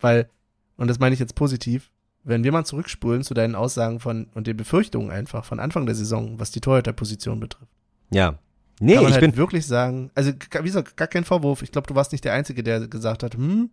Weil, 0.00 0.28
und 0.76 0.88
das 0.88 0.98
meine 0.98 1.14
ich 1.14 1.20
jetzt 1.20 1.34
positiv, 1.34 1.90
wenn 2.24 2.44
wir 2.44 2.52
mal 2.52 2.64
zurückspulen 2.64 3.22
zu 3.22 3.34
deinen 3.34 3.54
Aussagen 3.54 4.00
von 4.00 4.26
und 4.34 4.46
den 4.46 4.56
Befürchtungen 4.56 5.10
einfach 5.10 5.44
von 5.44 5.60
Anfang 5.60 5.86
der 5.86 5.94
Saison, 5.94 6.38
was 6.38 6.50
die 6.50 6.60
Torhüterposition 6.60 7.40
betrifft. 7.40 7.70
Ja. 8.10 8.38
Nee, 8.80 8.94
ich 8.94 9.00
halt 9.00 9.20
bin, 9.20 9.36
wirklich 9.36 9.66
sagen, 9.66 10.10
also 10.14 10.32
wie 10.32 10.62
gesagt, 10.62 10.96
gar 10.96 11.08
kein 11.08 11.24
Vorwurf. 11.24 11.62
Ich 11.62 11.70
glaube, 11.70 11.86
du 11.86 11.94
warst 11.94 12.10
nicht 12.12 12.24
der 12.24 12.32
Einzige, 12.32 12.62
der 12.62 12.88
gesagt 12.88 13.22
hat, 13.22 13.34
hm, 13.34 13.70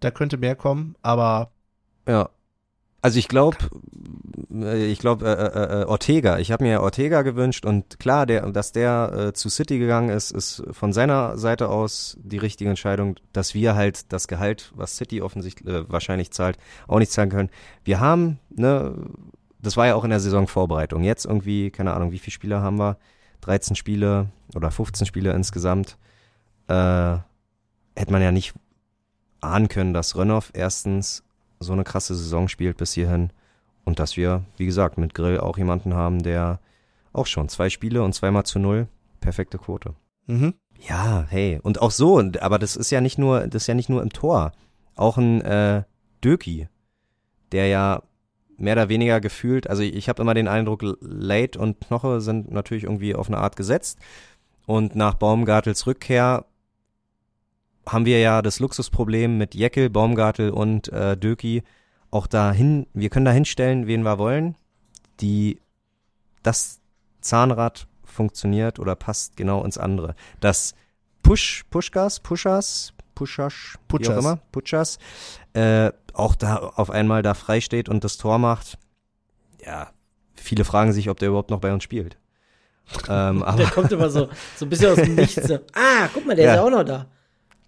da 0.00 0.10
könnte 0.10 0.36
mehr 0.36 0.56
kommen, 0.56 0.96
aber 1.02 1.52
Ja. 2.08 2.28
Also 3.02 3.18
ich 3.18 3.26
glaube, 3.26 3.56
ich 4.48 4.98
glaube 5.00 5.26
äh, 5.26 5.32
äh, 5.32 5.82
äh, 5.82 5.84
Ortega. 5.86 6.38
Ich 6.38 6.52
habe 6.52 6.62
mir 6.62 6.82
Ortega 6.82 7.22
gewünscht 7.22 7.66
und 7.66 7.98
klar, 7.98 8.26
der, 8.26 8.48
dass 8.52 8.70
der 8.70 9.12
äh, 9.12 9.32
zu 9.32 9.48
City 9.48 9.80
gegangen 9.80 10.08
ist, 10.08 10.30
ist 10.30 10.62
von 10.70 10.92
seiner 10.92 11.36
Seite 11.36 11.68
aus 11.68 12.16
die 12.22 12.38
richtige 12.38 12.70
Entscheidung, 12.70 13.16
dass 13.32 13.54
wir 13.54 13.74
halt 13.74 14.12
das 14.12 14.28
Gehalt, 14.28 14.72
was 14.76 14.96
City 14.96 15.20
offensichtlich 15.20 15.68
äh, 15.68 15.90
wahrscheinlich 15.90 16.30
zahlt, 16.30 16.58
auch 16.86 17.00
nicht 17.00 17.10
zahlen 17.10 17.30
können. 17.30 17.50
Wir 17.82 17.98
haben, 17.98 18.38
ne, 18.50 18.94
das 19.60 19.76
war 19.76 19.88
ja 19.88 19.96
auch 19.96 20.04
in 20.04 20.10
der 20.10 20.20
Saisonvorbereitung. 20.20 21.02
Jetzt 21.02 21.24
irgendwie, 21.24 21.72
keine 21.72 21.94
Ahnung, 21.94 22.12
wie 22.12 22.20
viele 22.20 22.32
Spieler 22.32 22.62
haben 22.62 22.78
wir? 22.78 22.98
13 23.40 23.74
Spiele 23.74 24.28
oder 24.54 24.70
15 24.70 25.08
Spiele 25.08 25.32
insgesamt. 25.32 25.98
Äh, 26.68 27.16
hätte 27.96 28.12
man 28.12 28.22
ja 28.22 28.30
nicht 28.30 28.54
ahnen 29.40 29.66
können, 29.66 29.92
dass 29.92 30.14
Rönnoff 30.14 30.50
erstens 30.54 31.24
so 31.62 31.72
eine 31.72 31.84
krasse 31.84 32.14
Saison 32.14 32.48
spielt 32.48 32.76
bis 32.76 32.92
hierhin 32.92 33.30
und 33.84 33.98
dass 33.98 34.16
wir, 34.16 34.44
wie 34.56 34.66
gesagt, 34.66 34.98
mit 34.98 35.14
Grill 35.14 35.38
auch 35.40 35.58
jemanden 35.58 35.94
haben, 35.94 36.22
der 36.22 36.60
auch 37.12 37.26
schon 37.26 37.48
zwei 37.48 37.70
Spiele 37.70 38.02
und 38.02 38.14
zweimal 38.14 38.44
zu 38.44 38.58
null, 38.58 38.88
perfekte 39.20 39.58
Quote. 39.58 39.94
mhm. 40.26 40.54
Ja, 40.88 41.26
hey, 41.28 41.60
und 41.62 41.80
auch 41.80 41.92
so, 41.92 42.20
aber 42.40 42.58
das 42.58 42.74
ist 42.74 42.90
ja 42.90 43.00
nicht 43.00 43.16
nur, 43.16 43.46
das 43.46 43.62
ist 43.62 43.66
ja 43.68 43.74
nicht 43.74 43.88
nur 43.88 44.02
im 44.02 44.12
Tor. 44.12 44.50
Auch 44.96 45.16
ein 45.16 45.40
äh, 45.42 45.84
Döki, 46.24 46.66
der 47.52 47.68
ja 47.68 48.02
mehr 48.56 48.74
oder 48.74 48.88
weniger 48.88 49.20
gefühlt, 49.20 49.68
also 49.68 49.82
ich 49.82 50.08
habe 50.08 50.20
immer 50.22 50.34
den 50.34 50.48
Eindruck, 50.48 50.82
Late 51.00 51.58
und 51.58 51.80
Knoche 51.80 52.20
sind 52.20 52.50
natürlich 52.50 52.84
irgendwie 52.84 53.14
auf 53.14 53.28
eine 53.28 53.38
Art 53.38 53.54
gesetzt. 53.54 53.98
Und 54.66 54.96
nach 54.96 55.14
Baumgartels 55.14 55.86
Rückkehr 55.86 56.46
haben 57.86 58.06
wir 58.06 58.20
ja 58.20 58.42
das 58.42 58.60
Luxusproblem 58.60 59.38
mit 59.38 59.54
Jeckel, 59.54 59.90
Baumgartel 59.90 60.50
und 60.50 60.88
äh, 60.88 61.16
Döki 61.16 61.62
auch 62.10 62.26
dahin, 62.26 62.86
wir 62.92 63.08
können 63.08 63.24
da 63.24 63.32
hinstellen, 63.32 63.86
wen 63.86 64.02
wir 64.02 64.18
wollen. 64.18 64.54
Die, 65.20 65.60
das 66.42 66.80
Zahnrad 67.22 67.86
funktioniert 68.04 68.78
oder 68.78 68.94
passt 68.94 69.36
genau 69.36 69.64
ins 69.64 69.78
andere. 69.78 70.14
Das 70.40 70.74
Push, 71.22 71.64
Pushgas, 71.70 72.20
Pushas, 72.20 72.92
Pushash, 73.14 73.78
wie 73.96 74.08
auch 74.08 74.18
immer, 74.18 74.38
Putschas, 74.52 74.98
äh, 75.54 75.90
auch 76.12 76.34
da 76.34 76.56
auf 76.56 76.90
einmal 76.90 77.22
da 77.22 77.34
frei 77.34 77.60
steht 77.60 77.88
und 77.88 78.04
das 78.04 78.18
Tor 78.18 78.38
macht. 78.38 78.78
Ja, 79.64 79.90
viele 80.34 80.64
fragen 80.64 80.92
sich, 80.92 81.08
ob 81.08 81.18
der 81.18 81.28
überhaupt 81.28 81.50
noch 81.50 81.60
bei 81.60 81.72
uns 81.72 81.84
spielt. 81.84 82.18
ähm, 83.08 83.42
aber 83.42 83.58
Der 83.58 83.70
kommt 83.70 83.92
immer 83.92 84.10
so, 84.10 84.28
so 84.56 84.66
ein 84.66 84.68
bisschen 84.68 84.90
aus 84.90 84.96
dem 84.96 85.14
Nichts. 85.14 85.46
So. 85.46 85.54
Ah, 85.74 86.08
guck 86.12 86.26
mal, 86.26 86.34
der 86.36 86.44
Ja. 86.44 86.50
ist 86.52 86.56
ja 86.56 86.64
auch 86.64 86.70
noch 86.70 86.84
da. 86.84 87.06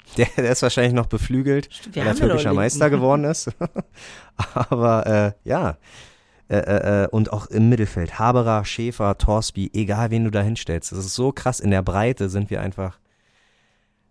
der, 0.17 0.27
der 0.37 0.51
ist 0.53 0.63
wahrscheinlich 0.63 0.93
noch 0.93 1.07
beflügelt, 1.07 1.69
wir 1.93 2.03
weil 2.03 2.09
er 2.09 2.15
türkischer 2.17 2.53
Meister 2.55 2.91
geworden 2.91 3.25
ist. 3.25 3.51
aber 4.55 5.07
äh, 5.07 5.33
ja, 5.49 5.79
äh, 6.49 6.57
äh, 6.59 7.05
äh, 7.05 7.09
und 7.09 7.33
auch 7.33 7.47
im 7.47 7.69
Mittelfeld, 7.69 8.19
Haberer, 8.19 8.65
Schäfer, 8.65 9.17
Torsby, 9.17 9.71
egal 9.73 10.11
wen 10.11 10.25
du 10.25 10.31
da 10.31 10.43
hinstellst. 10.43 10.93
Das 10.93 10.99
ist 10.99 11.15
so 11.15 11.33
krass, 11.33 11.59
in 11.59 11.71
der 11.71 11.83
Breite 11.83 12.29
sind 12.29 12.51
wir 12.51 12.61
einfach, 12.61 12.99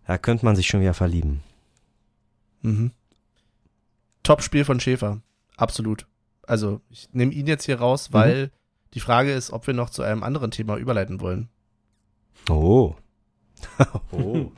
da 0.06 0.18
könnte 0.18 0.44
man 0.44 0.56
sich 0.56 0.66
schon 0.66 0.80
wieder 0.80 0.94
verlieben. 0.94 1.42
Mhm. 2.62 2.90
Top-Spiel 4.22 4.64
von 4.64 4.80
Schäfer. 4.80 5.20
Absolut. 5.56 6.06
Also, 6.46 6.80
ich 6.90 7.08
nehme 7.12 7.32
ihn 7.32 7.46
jetzt 7.46 7.64
hier 7.64 7.78
raus, 7.78 8.10
Mhm. 8.10 8.14
weil 8.14 8.50
die 8.94 9.00
Frage 9.00 9.32
ist, 9.32 9.50
ob 9.50 9.66
wir 9.66 9.74
noch 9.74 9.90
zu 9.90 10.02
einem 10.02 10.22
anderen 10.22 10.50
Thema 10.50 10.76
überleiten 10.76 11.20
wollen. 11.20 11.48
Oh. 12.50 12.94
Oh. 14.12 14.50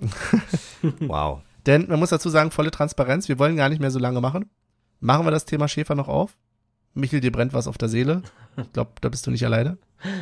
wow. 1.01 1.43
Denn 1.66 1.86
man 1.89 1.98
muss 1.98 2.10
dazu 2.10 2.28
sagen, 2.28 2.51
volle 2.51 2.70
Transparenz, 2.70 3.28
wir 3.28 3.39
wollen 3.39 3.56
gar 3.56 3.68
nicht 3.68 3.81
mehr 3.81 3.90
so 3.90 3.98
lange 3.98 4.20
machen. 4.20 4.48
Machen 5.01 5.27
wir 5.27 5.31
das 5.31 5.44
Thema 5.44 5.68
Schäfer 5.68 5.94
noch 5.94 6.09
auf? 6.09 6.36
Michel, 6.94 7.20
dir 7.20 7.32
brennt 7.32 7.52
was 7.52 7.66
auf 7.66 7.77
der 7.77 7.89
Seele. 7.89 8.23
Ich 8.56 8.73
glaube, 8.73 8.93
da 9.01 9.09
bist 9.09 9.27
du 9.27 9.31
nicht 9.31 9.44
alleine. 9.44 9.77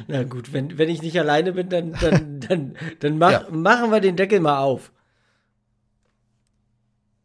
Na 0.08 0.24
gut, 0.24 0.52
wenn, 0.52 0.76
wenn 0.78 0.88
ich 0.88 1.02
nicht 1.02 1.18
alleine 1.18 1.52
bin, 1.52 1.68
dann, 1.68 1.92
dann, 2.00 2.40
dann, 2.40 2.76
dann 3.00 3.18
mach, 3.18 3.30
Ja. 3.30 3.46
machen 3.50 3.90
wir 3.90 4.00
den 4.00 4.16
Deckel 4.16 4.40
mal 4.40 4.58
auf. 4.58 4.90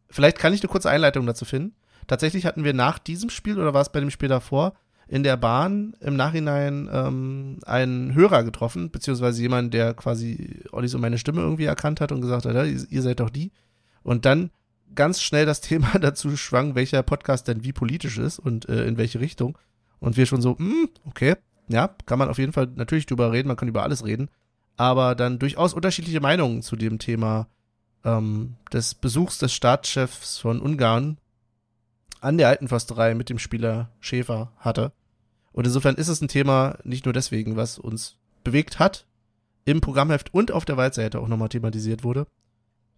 Vielleicht 0.08 0.38
kann 0.38 0.52
ich 0.52 0.60
eine 0.62 0.68
kurze 0.68 0.90
Einleitung 0.90 1.26
dazu 1.26 1.44
finden. 1.44 1.74
Tatsächlich 2.06 2.46
hatten 2.46 2.64
wir 2.64 2.74
nach 2.74 2.98
diesem 2.98 3.30
Spiel 3.30 3.58
oder 3.58 3.74
war 3.74 3.82
es 3.82 3.92
bei 3.92 4.00
dem 4.00 4.10
Spiel 4.10 4.28
davor 4.28 4.74
in 5.10 5.24
der 5.24 5.36
Bahn 5.36 5.94
im 5.98 6.14
Nachhinein 6.14 6.88
ähm, 6.92 7.58
einen 7.66 8.14
Hörer 8.14 8.44
getroffen, 8.44 8.92
beziehungsweise 8.92 9.42
jemand, 9.42 9.74
der 9.74 9.92
quasi 9.92 10.62
Olli 10.70 10.86
so 10.86 11.00
meine 11.00 11.18
Stimme 11.18 11.40
irgendwie 11.40 11.64
erkannt 11.64 12.00
hat 12.00 12.12
und 12.12 12.20
gesagt 12.20 12.46
hat, 12.46 12.54
ja, 12.54 12.62
ihr, 12.62 13.02
seid 13.02 13.18
doch 13.18 13.28
die. 13.28 13.50
Und 14.04 14.24
dann 14.24 14.50
ganz 14.94 15.20
schnell 15.20 15.46
das 15.46 15.60
Thema 15.62 15.98
dazu 15.98 16.36
schwang, 16.36 16.76
welcher 16.76 17.02
Podcast 17.02 17.48
denn 17.48 17.64
wie 17.64 17.72
politisch 17.72 18.18
ist 18.18 18.38
und 18.38 18.68
äh, 18.68 18.84
in 18.86 18.98
welche 18.98 19.18
Richtung. 19.18 19.58
Und 19.98 20.16
wir 20.16 20.26
schon 20.26 20.42
so, 20.42 20.56
hm, 20.56 20.88
okay, 21.04 21.34
ja, 21.66 21.88
kann 22.06 22.20
man 22.20 22.28
auf 22.28 22.38
jeden 22.38 22.52
Fall 22.52 22.68
natürlich 22.76 23.06
drüber 23.06 23.32
reden, 23.32 23.48
man 23.48 23.56
kann 23.56 23.68
über 23.68 23.82
alles 23.82 24.04
reden, 24.04 24.28
aber 24.76 25.16
dann 25.16 25.40
durchaus 25.40 25.74
unterschiedliche 25.74 26.20
Meinungen 26.20 26.62
zu 26.62 26.76
dem 26.76 27.00
Thema 27.00 27.48
ähm, 28.04 28.54
des 28.72 28.94
Besuchs 28.94 29.38
des 29.38 29.52
Staatschefs 29.52 30.38
von 30.38 30.60
Ungarn 30.60 31.18
an 32.20 32.38
der 32.38 32.46
alten 32.46 32.68
Försterei 32.68 33.16
mit 33.16 33.28
dem 33.28 33.40
Spieler 33.40 33.90
Schäfer 33.98 34.52
hatte. 34.58 34.92
Und 35.52 35.66
insofern 35.66 35.96
ist 35.96 36.08
es 36.08 36.20
ein 36.20 36.28
Thema 36.28 36.78
nicht 36.84 37.04
nur 37.04 37.12
deswegen, 37.12 37.56
was 37.56 37.78
uns 37.78 38.16
bewegt 38.44 38.78
hat, 38.78 39.06
im 39.64 39.80
Programmheft 39.80 40.32
und 40.32 40.52
auf 40.52 40.64
der 40.64 40.76
Waldseite 40.76 41.20
auch 41.20 41.28
nochmal 41.28 41.48
thematisiert 41.48 42.04
wurde. 42.04 42.26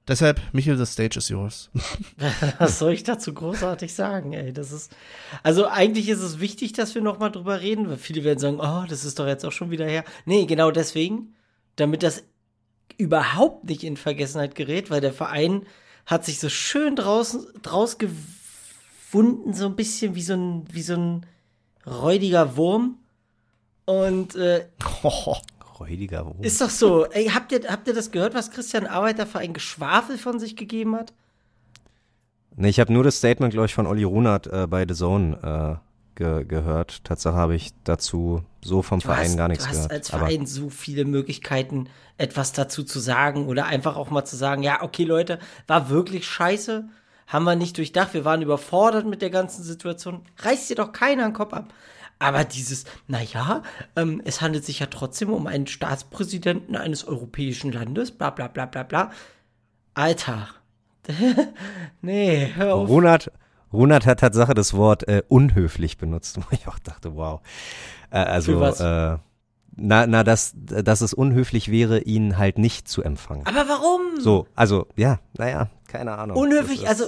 Deshalb, 0.09 0.41
Michael, 0.53 0.77
the 0.79 0.87
stage 0.87 1.17
is 1.17 1.29
yours. 1.29 1.71
Was 2.59 2.81
soll 2.81 2.93
ich 2.93 3.05
dazu 3.05 3.33
großartig 3.33 3.95
sagen, 3.95 4.33
ey? 4.33 4.53
Das 4.53 4.73
ist. 4.73 4.91
Also 5.45 5.69
eigentlich 5.69 6.09
ist 6.09 6.21
es 6.21 6.41
wichtig, 6.41 6.73
dass 6.73 6.97
wir 6.97 7.03
noch 7.03 7.21
mal 7.21 7.31
drüber 7.31 7.61
reden, 7.61 7.89
weil 7.89 7.99
viele 7.99 8.25
werden 8.25 8.41
sagen, 8.41 8.59
oh, 8.59 8.85
das 8.89 9.05
ist 9.05 9.21
doch 9.21 9.29
jetzt 9.29 9.45
auch 9.45 9.53
schon 9.53 9.71
wieder 9.71 9.87
her. 9.87 10.03
Nee, 10.25 10.47
genau 10.47 10.73
deswegen, 10.73 11.35
damit 11.77 12.03
das 12.03 12.25
überhaupt 12.99 13.65
nicht 13.65 13.85
in 13.85 13.97
Vergessenheit 13.97 14.57
gerät, 14.57 14.91
weil 14.91 15.01
der 15.01 15.13
Verein 15.13 15.67
hat 16.05 16.25
sich 16.25 16.41
so 16.41 16.49
schön 16.49 16.97
draußen 16.97 17.47
draus 17.63 17.97
gewunden, 17.97 19.55
so 19.55 19.67
ein 19.67 19.77
bisschen 19.77 20.17
wie 20.17 20.23
so 20.23 20.35
ein, 20.35 20.65
wie 20.73 20.83
so 20.83 20.95
ein 20.95 21.27
räudiger 21.87 22.57
Wurm. 22.57 22.99
Und 23.85 24.37
äh, 24.37 24.67
Räudiger 25.81 26.25
Wurm. 26.27 26.37
ist 26.43 26.61
doch 26.61 26.71
so. 26.71 27.07
Ey, 27.07 27.27
habt 27.29 27.53
ihr, 27.53 27.63
habt 27.69 27.89
ihr 27.89 27.95
das 27.95 28.11
gehört, 28.11 28.35
was 28.35 28.51
Christian 28.51 28.87
Arbeiter 28.87 29.27
für 29.27 29.39
ein 29.41 29.53
Geschwafel 29.53 30.19
von 30.19 30.39
sich 30.39 30.57
gegeben 30.57 30.95
hat? 30.97 31.13
Nee, 32.55 32.69
ich 32.69 32.81
habe 32.81 32.93
nur 32.93 33.03
das 33.03 33.17
Statement, 33.19 33.53
glaube 33.53 33.67
ich, 33.67 33.75
von 33.75 33.87
Olli 33.87 34.05
Runert 34.05 34.47
äh, 34.47 34.67
bei 34.67 34.85
The 34.87 34.95
Zone 34.95 35.81
äh, 35.81 36.19
ge 36.19 36.45
gehört. 36.45 37.03
Tatsache 37.05 37.35
habe 37.35 37.55
ich 37.55 37.71
dazu 37.85 38.43
so 38.63 38.83
vom 38.83 39.01
Du 39.01 39.07
Verein 39.07 39.25
hast, 39.31 39.37
gar 39.37 39.49
nichts 39.49 39.65
du 39.65 39.71
hast 39.71 39.77
gehört. 39.77 39.93
als 39.93 40.13
Aber 40.13 40.27
Verein 40.27 40.47
so 40.47 40.69
viele 40.69 41.05
Möglichkeiten, 41.05 41.89
etwas 42.19 42.53
dazu 42.53 42.85
zu 42.85 43.01
sagen 43.01 43.49
oder 43.49 43.67
einfach 43.67 43.97
auch 43.97 44.11
mal 44.11 44.25
zu 44.25 44.37
sagen, 44.37 44.63
ja, 44.63 44.83
okay, 44.83 45.05
Leute, 45.05 45.39
war 45.67 45.89
wirklich 45.89 46.27
scheiße, 46.27 46.85
haben 47.33 47.45
wir 47.45 47.57
nicht 47.57 47.79
durchdacht, 47.79 48.15
wir 48.15 48.25
waren 48.25 48.43
überfordert 48.43 49.07
mit 49.07 49.23
der 49.23 49.31
ganzen 49.31 49.63
Situation. 49.63 50.21
Reißt 50.39 50.71
dir 50.71 50.77
doch 50.77 50.93
keiner 50.93 51.25
den 51.25 51.33
Kopf 51.33 51.53
ab. 51.53 51.73
Aber 52.19 52.45
dieses, 52.45 52.85
naja, 53.09 53.63
ähm, 53.97 54.23
es 54.25 54.41
handelt 54.41 54.65
sich 54.65 54.79
ja 54.79 54.87
trotzdem 54.87 55.33
um 55.33 55.47
einen 55.49 55.67
Staatspräsidenten 55.67 56.77
eines 56.77 57.05
europäischen 57.05 57.73
Landes, 57.73 58.13
bla 58.13 58.31
bla 58.31 58.47
bla 58.47 58.67
bla 58.67 58.85
bla. 58.85 59.11
Alter, 59.95 60.49
nee, 62.01 62.53
hör 62.55 62.75
auf. 62.75 62.89
Ronald, 62.89 63.33
Ronald 63.73 64.07
hat 64.07 64.21
Tatsache 64.21 64.55
das 64.55 64.75
Wort 64.75 65.09
äh, 65.09 65.23
unhöflich 65.29 65.99
benutzt, 65.99 66.37
wo 66.41 66.45
ich 66.51 66.69
auch 66.69 66.79
dachte, 66.79 67.17
wow. 67.17 67.41
Äh, 68.11 68.19
also, 68.19 68.53
Für 68.53 68.61
was? 68.61 68.81
Äh, 68.81 69.19
na, 69.75 70.07
na, 70.07 70.23
dass, 70.23 70.53
dass 70.55 71.01
es 71.01 71.15
unhöflich 71.15 71.71
wäre, 71.71 72.01
ihn 72.01 72.37
halt 72.37 72.59
nicht 72.59 72.89
zu 72.89 73.03
empfangen. 73.03 73.47
Aber 73.47 73.69
warum? 73.69 74.21
So, 74.21 74.47
also, 74.55 74.87
ja, 74.97 75.19
naja, 75.39 75.71
keine 75.89 76.13
Ahnung. 76.13 76.37
Unhöflich, 76.37 76.87
also 76.87 77.07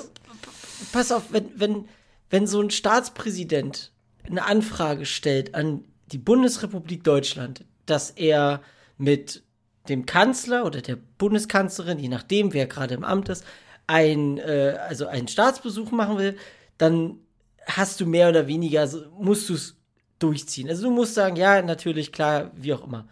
pass 0.92 1.12
auf, 1.12 1.24
wenn, 1.30 1.48
wenn, 1.56 1.88
wenn 2.30 2.46
so 2.46 2.60
ein 2.60 2.70
Staatspräsident 2.70 3.92
eine 4.24 4.44
Anfrage 4.44 5.06
stellt 5.06 5.54
an 5.54 5.84
die 6.06 6.18
Bundesrepublik 6.18 7.04
Deutschland, 7.04 7.64
dass 7.86 8.10
er 8.10 8.62
mit 8.96 9.42
dem 9.88 10.06
Kanzler 10.06 10.64
oder 10.64 10.80
der 10.80 10.96
Bundeskanzlerin, 10.96 11.98
je 11.98 12.08
nachdem, 12.08 12.52
wer 12.52 12.66
gerade 12.66 12.94
im 12.94 13.04
Amt 13.04 13.28
ist, 13.28 13.44
ein, 13.86 14.38
äh, 14.38 14.78
also 14.88 15.06
einen 15.06 15.28
Staatsbesuch 15.28 15.90
machen 15.90 16.18
will, 16.18 16.36
dann 16.78 17.18
hast 17.66 18.00
du 18.00 18.06
mehr 18.06 18.28
oder 18.28 18.46
weniger, 18.46 18.80
also 18.80 19.04
musst 19.18 19.48
du 19.48 19.54
es 19.54 19.76
durchziehen. 20.18 20.68
Also 20.68 20.84
du 20.84 20.90
musst 20.90 21.14
sagen, 21.14 21.36
ja, 21.36 21.60
natürlich, 21.62 22.12
klar, 22.12 22.50
wie 22.54 22.72
auch 22.72 22.86
immer. 22.86 23.06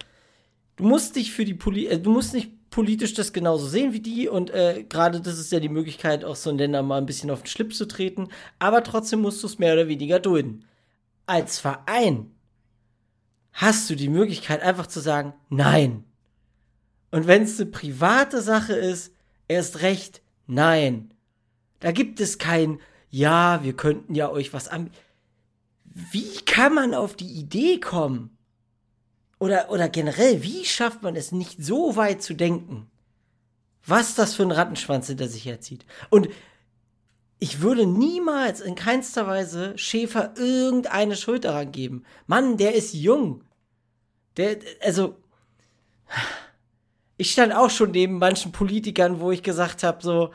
Du 0.76 0.84
musst 0.84 1.16
dich 1.16 1.32
für 1.32 1.44
die 1.44 1.54
Poli 1.54 1.86
äh, 1.86 1.98
du 1.98 2.10
musst 2.10 2.32
nicht 2.32 2.50
politisch 2.72 3.14
das 3.14 3.32
genauso 3.32 3.68
sehen 3.68 3.92
wie 3.92 4.00
die 4.00 4.28
und 4.28 4.50
äh, 4.50 4.84
gerade 4.88 5.20
das 5.20 5.38
ist 5.38 5.52
ja 5.52 5.60
die 5.60 5.68
Möglichkeit, 5.68 6.24
auch 6.24 6.34
so 6.34 6.50
einen 6.50 6.58
Ländern 6.58 6.86
mal 6.86 6.98
ein 6.98 7.06
bisschen 7.06 7.30
auf 7.30 7.42
den 7.42 7.46
Schlips 7.46 7.78
zu 7.78 7.86
treten, 7.86 8.28
aber 8.58 8.82
trotzdem 8.82 9.20
musst 9.20 9.42
du 9.42 9.46
es 9.46 9.60
mehr 9.60 9.74
oder 9.74 9.86
weniger 9.86 10.18
dulden. 10.18 10.64
Als 11.26 11.60
Verein 11.60 12.32
hast 13.52 13.88
du 13.88 13.94
die 13.94 14.08
Möglichkeit, 14.08 14.62
einfach 14.62 14.88
zu 14.88 14.98
sagen, 15.00 15.34
nein. 15.50 16.04
Und 17.12 17.26
wenn 17.26 17.42
es 17.42 17.60
eine 17.60 17.70
private 17.70 18.40
Sache 18.40 18.72
ist, 18.72 19.14
erst 19.46 19.82
recht, 19.82 20.22
nein. 20.46 21.12
Da 21.78 21.92
gibt 21.92 22.20
es 22.20 22.38
kein, 22.38 22.80
ja, 23.10 23.62
wir 23.62 23.74
könnten 23.74 24.14
ja 24.14 24.30
euch 24.30 24.54
was 24.54 24.68
an. 24.68 24.90
Wie 25.84 26.40
kann 26.46 26.74
man 26.74 26.94
auf 26.94 27.16
die 27.16 27.32
Idee 27.32 27.78
kommen? 27.78 28.36
Oder, 29.42 29.70
oder 29.70 29.88
generell, 29.88 30.44
wie 30.44 30.64
schafft 30.64 31.02
man 31.02 31.16
es 31.16 31.32
nicht 31.32 31.60
so 31.60 31.96
weit 31.96 32.22
zu 32.22 32.32
denken? 32.32 32.88
Was 33.84 34.14
das 34.14 34.36
für 34.36 34.44
ein 34.44 34.52
Rattenschwanz 34.52 35.08
hinter 35.08 35.26
sich 35.26 35.46
herzieht. 35.46 35.84
Und 36.10 36.28
ich 37.40 37.60
würde 37.60 37.84
niemals 37.84 38.60
in 38.60 38.76
keinster 38.76 39.26
Weise 39.26 39.76
Schäfer 39.76 40.32
irgendeine 40.36 41.16
Schuld 41.16 41.44
daran 41.44 41.72
geben. 41.72 42.04
Mann, 42.28 42.56
der 42.56 42.76
ist 42.76 42.94
jung. 42.94 43.42
Der, 44.36 44.58
also, 44.80 45.16
ich 47.16 47.32
stand 47.32 47.52
auch 47.52 47.70
schon 47.70 47.90
neben 47.90 48.18
manchen 48.18 48.52
Politikern, 48.52 49.18
wo 49.18 49.32
ich 49.32 49.42
gesagt 49.42 49.82
habe, 49.82 50.04
so, 50.04 50.32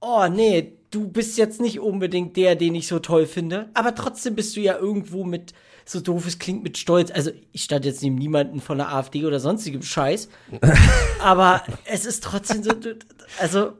oh 0.00 0.28
nee, 0.30 0.78
du 0.96 1.08
bist 1.08 1.36
jetzt 1.38 1.60
nicht 1.60 1.78
unbedingt 1.80 2.36
der, 2.36 2.56
den 2.56 2.74
ich 2.74 2.86
so 2.88 2.98
toll 2.98 3.26
finde, 3.26 3.68
aber 3.74 3.94
trotzdem 3.94 4.34
bist 4.34 4.56
du 4.56 4.60
ja 4.60 4.76
irgendwo 4.78 5.24
mit, 5.24 5.52
so 5.84 6.00
doof 6.00 6.26
es 6.26 6.38
klingt, 6.38 6.62
mit 6.62 6.78
Stolz. 6.78 7.10
Also 7.10 7.30
ich 7.52 7.62
stand 7.64 7.84
jetzt 7.84 8.02
neben 8.02 8.16
niemanden 8.16 8.60
von 8.60 8.78
der 8.78 8.92
AfD 8.92 9.24
oder 9.26 9.38
sonstigem 9.40 9.82
Scheiß, 9.82 10.28
aber 11.20 11.62
es 11.84 12.04
ist 12.06 12.24
trotzdem 12.24 12.62
so, 12.62 12.70
du- 12.72 12.98
also 13.38 13.72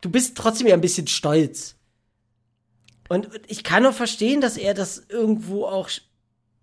du 0.00 0.10
bist 0.10 0.36
trotzdem 0.36 0.66
ja 0.66 0.74
ein 0.74 0.80
bisschen 0.80 1.06
stolz. 1.06 1.76
Und 3.08 3.28
ich 3.46 3.64
kann 3.64 3.86
auch 3.86 3.94
verstehen, 3.94 4.40
dass 4.40 4.56
er 4.56 4.74
das 4.74 5.02
irgendwo 5.08 5.64
auch 5.64 5.88
sch- 5.88 6.02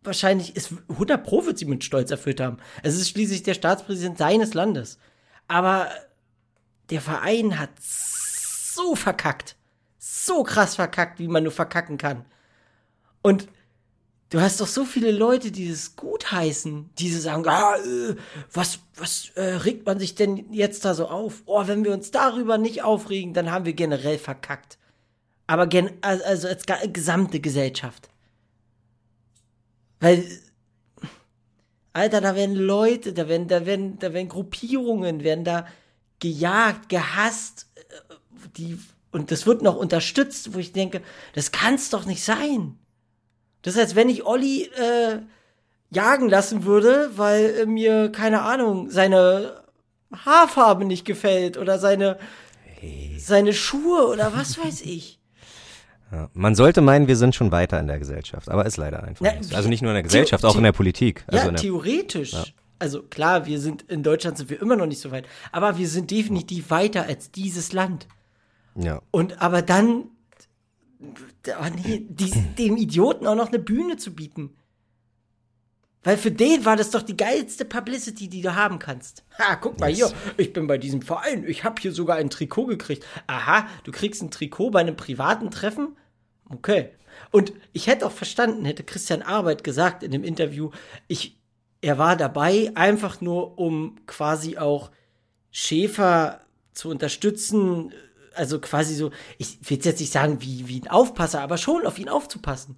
wahrscheinlich 0.03 0.55
ist 0.55 0.73
100 0.89 1.23
Pro 1.23 1.45
wird 1.45 1.57
sie 1.57 1.65
mit 1.65 1.83
Stolz 1.83 2.11
erfüllt 2.11 2.39
haben. 2.39 2.57
Es 2.83 2.95
ist 2.95 3.09
schließlich 3.09 3.41
der 3.43 3.55
Staatspräsident 3.55 4.17
seines 4.19 4.53
Landes. 4.53 4.99
Aber 5.47 5.87
der 6.91 7.01
Verein 7.01 7.57
hat 7.57 7.69
so 7.79 8.95
verkackt. 8.95 9.55
So 10.25 10.41
krass 10.41 10.73
verkackt, 10.73 11.19
wie 11.19 11.27
man 11.27 11.43
nur 11.43 11.51
verkacken 11.51 11.99
kann. 11.99 12.25
Und 13.21 13.47
du 14.31 14.41
hast 14.41 14.59
doch 14.59 14.65
so 14.65 14.83
viele 14.83 15.11
Leute, 15.11 15.51
die 15.51 15.69
das 15.69 15.95
gut 15.95 16.31
heißen, 16.31 16.89
die 16.97 17.11
so 17.11 17.19
sagen, 17.19 17.47
ah, 17.47 17.75
was, 18.51 18.79
was 18.95 19.29
äh, 19.35 19.43
regt 19.57 19.85
man 19.85 19.99
sich 19.99 20.15
denn 20.15 20.51
jetzt 20.51 20.83
da 20.83 20.95
so 20.95 21.09
auf? 21.09 21.43
Oh, 21.45 21.67
wenn 21.67 21.83
wir 21.83 21.91
uns 21.91 22.09
darüber 22.09 22.57
nicht 22.57 22.81
aufregen, 22.83 23.35
dann 23.35 23.51
haben 23.51 23.65
wir 23.65 23.73
generell 23.73 24.17
verkackt. 24.17 24.79
Aber 25.45 25.67
gen 25.67 25.91
also 26.01 26.47
als 26.47 26.65
gesamte 26.91 27.39
Gesellschaft. 27.39 28.09
Weil, 29.99 30.25
Alter, 31.93 32.19
da 32.19 32.35
werden 32.35 32.55
Leute, 32.55 33.13
da 33.13 33.27
werden, 33.27 33.47
da 33.47 33.67
werden, 33.67 33.99
da 33.99 34.11
werden 34.11 34.29
Gruppierungen, 34.29 35.23
werden 35.23 35.43
da 35.43 35.67
gejagt, 36.19 36.89
gehasst, 36.89 37.67
äh, 37.75 38.49
die, 38.57 38.79
und 39.15 39.31
das 39.31 39.45
wird 39.47 39.61
noch 39.63 39.75
unterstützt, 39.77 40.53
wo 40.53 40.59
ich 40.59 40.71
denke, 40.73 41.01
das 41.33 41.51
kann's 41.51 41.89
doch 41.89 42.05
nicht 42.05 42.23
sein. 42.23 42.77
Das 43.61 43.73
ist, 43.75 43.79
als 43.79 43.95
wenn 43.95 44.09
ich 44.09 44.25
Olli 44.25 44.63
äh, 44.77 45.19
jagen 45.89 46.29
lassen 46.29 46.65
würde, 46.65 47.11
weil 47.15 47.61
äh, 47.61 47.65
mir, 47.65 48.11
keine 48.11 48.41
Ahnung, 48.41 48.89
seine 48.91 49.63
Haarfarbe 50.13 50.85
nicht 50.85 51.05
gefällt 51.05 51.57
oder 51.57 51.79
seine, 51.79 52.17
seine 53.17 53.53
Schuhe 53.53 54.07
oder 54.07 54.33
was 54.35 54.57
weiß 54.63 54.81
ich. 54.81 55.19
Ja. 56.11 56.29
Man 56.33 56.53
sollte 56.53 56.81
meinen, 56.81 57.07
wir 57.07 57.15
sind 57.17 57.33
schon 57.33 57.51
weiter 57.51 57.79
in 57.79 57.87
der 57.87 57.97
Gesellschaft, 57.97 58.47
aber 58.47 58.63
ist 58.67 58.77
leider 58.77 59.03
einfach 59.03 59.25
Na, 59.25 59.31
nicht. 59.33 59.49
so. 59.49 59.55
Also 59.55 59.67
nicht 59.69 59.81
nur 59.81 59.89
in 59.91 59.95
der 59.95 60.03
The- 60.03 60.07
Gesellschaft, 60.09 60.45
auch 60.45 60.51
The- 60.51 60.59
in 60.59 60.63
der 60.63 60.71
Politik. 60.71 61.23
Also 61.27 61.45
ja, 61.45 61.51
der, 61.51 61.59
theoretisch. 61.59 62.33
Ja. 62.33 62.43
Also 62.77 63.01
klar, 63.01 63.47
wir 63.47 63.59
sind 63.59 63.81
in 63.89 64.03
Deutschland 64.03 64.37
sind 64.37 64.51
wir 64.51 64.61
immer 64.61 64.75
noch 64.75 64.85
nicht 64.85 65.01
so 65.01 65.09
weit, 65.09 65.25
aber 65.51 65.79
wir 65.79 65.87
sind 65.89 66.11
definitiv 66.11 66.69
weiter 66.69 67.07
als 67.07 67.31
dieses 67.31 67.73
Land. 67.73 68.07
Ja. 68.75 69.01
Und 69.11 69.41
aber 69.41 69.61
dann 69.61 70.09
oh 70.99 71.65
nee, 71.75 72.05
die, 72.09 72.31
dem 72.57 72.77
Idioten 72.77 73.27
auch 73.27 73.35
noch 73.35 73.49
eine 73.49 73.59
Bühne 73.59 73.97
zu 73.97 74.13
bieten. 74.13 74.55
Weil 76.03 76.17
für 76.17 76.31
den 76.31 76.65
war 76.65 76.75
das 76.75 76.91
doch 76.91 77.01
die 77.01 77.17
geilste 77.17 77.65
Publicity, 77.65 78.29
die 78.29 78.41
du 78.41 78.53
haben 78.53 78.77
kannst. 78.77 79.23
Ha, 79.39 79.55
guck 79.55 79.79
mal 79.79 79.89
Yes. 79.89 79.97
hier, 79.97 80.13
ich 80.37 80.53
bin 80.53 80.67
bei 80.67 80.77
diesem 80.77 81.01
Verein, 81.01 81.43
ich 81.47 81.63
habe 81.63 81.81
hier 81.81 81.91
sogar 81.91 82.17
ein 82.17 82.29
Trikot 82.29 82.67
gekriegt. 82.67 83.03
Aha, 83.25 83.67
du 83.83 83.91
kriegst 83.91 84.21
ein 84.21 84.29
Trikot 84.29 84.69
bei 84.69 84.81
einem 84.81 84.95
privaten 84.95 85.49
Treffen? 85.49 85.97
Okay. 86.49 86.91
Und 87.31 87.53
ich 87.73 87.87
hätte 87.87 88.05
auch 88.05 88.11
verstanden, 88.11 88.65
hätte 88.65 88.83
Christian 88.83 89.23
Arbeit 89.23 89.63
gesagt 89.63 90.03
in 90.03 90.11
dem 90.11 90.23
Interview, 90.23 90.69
ich, 91.07 91.39
er 91.81 91.97
war 91.97 92.15
dabei, 92.15 92.71
einfach 92.75 93.19
nur 93.19 93.57
um 93.57 93.95
quasi 94.05 94.57
auch 94.57 94.91
Schäfer 95.49 96.41
zu 96.73 96.89
unterstützen, 96.89 97.93
also 98.35 98.59
quasi 98.59 98.95
so, 98.95 99.11
ich 99.37 99.57
will 99.69 99.79
jetzt 99.81 99.99
nicht 99.99 100.11
sagen 100.11 100.41
wie, 100.41 100.67
wie 100.67 100.81
ein 100.81 100.89
Aufpasser, 100.89 101.41
aber 101.41 101.57
schon 101.57 101.85
auf 101.85 101.99
ihn 101.99 102.09
aufzupassen. 102.09 102.77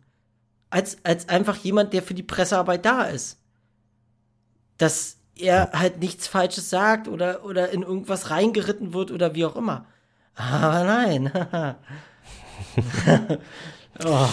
Als, 0.70 0.98
als 1.04 1.30
einfach 1.30 1.56
jemand, 1.58 1.94
der 1.94 2.04
für 2.04 2.14
die 2.14 2.24
Pressearbeit 2.24 2.86
da 2.86 3.04
ist. 3.04 3.40
Dass 4.78 5.18
er 5.36 5.72
halt 5.74 6.00
nichts 6.00 6.28
Falsches 6.28 6.70
sagt 6.70 7.08
oder, 7.08 7.46
oder 7.46 7.70
in 7.70 7.84
irgendwas 7.84 8.32
reingeritten 8.32 8.94
wird 8.94 9.12
oder 9.12 9.36
wie 9.36 9.46
auch 9.46 9.56
immer. 9.56 9.86
Aber 10.36 10.84
nein. 10.84 11.32
oh. 14.06 14.30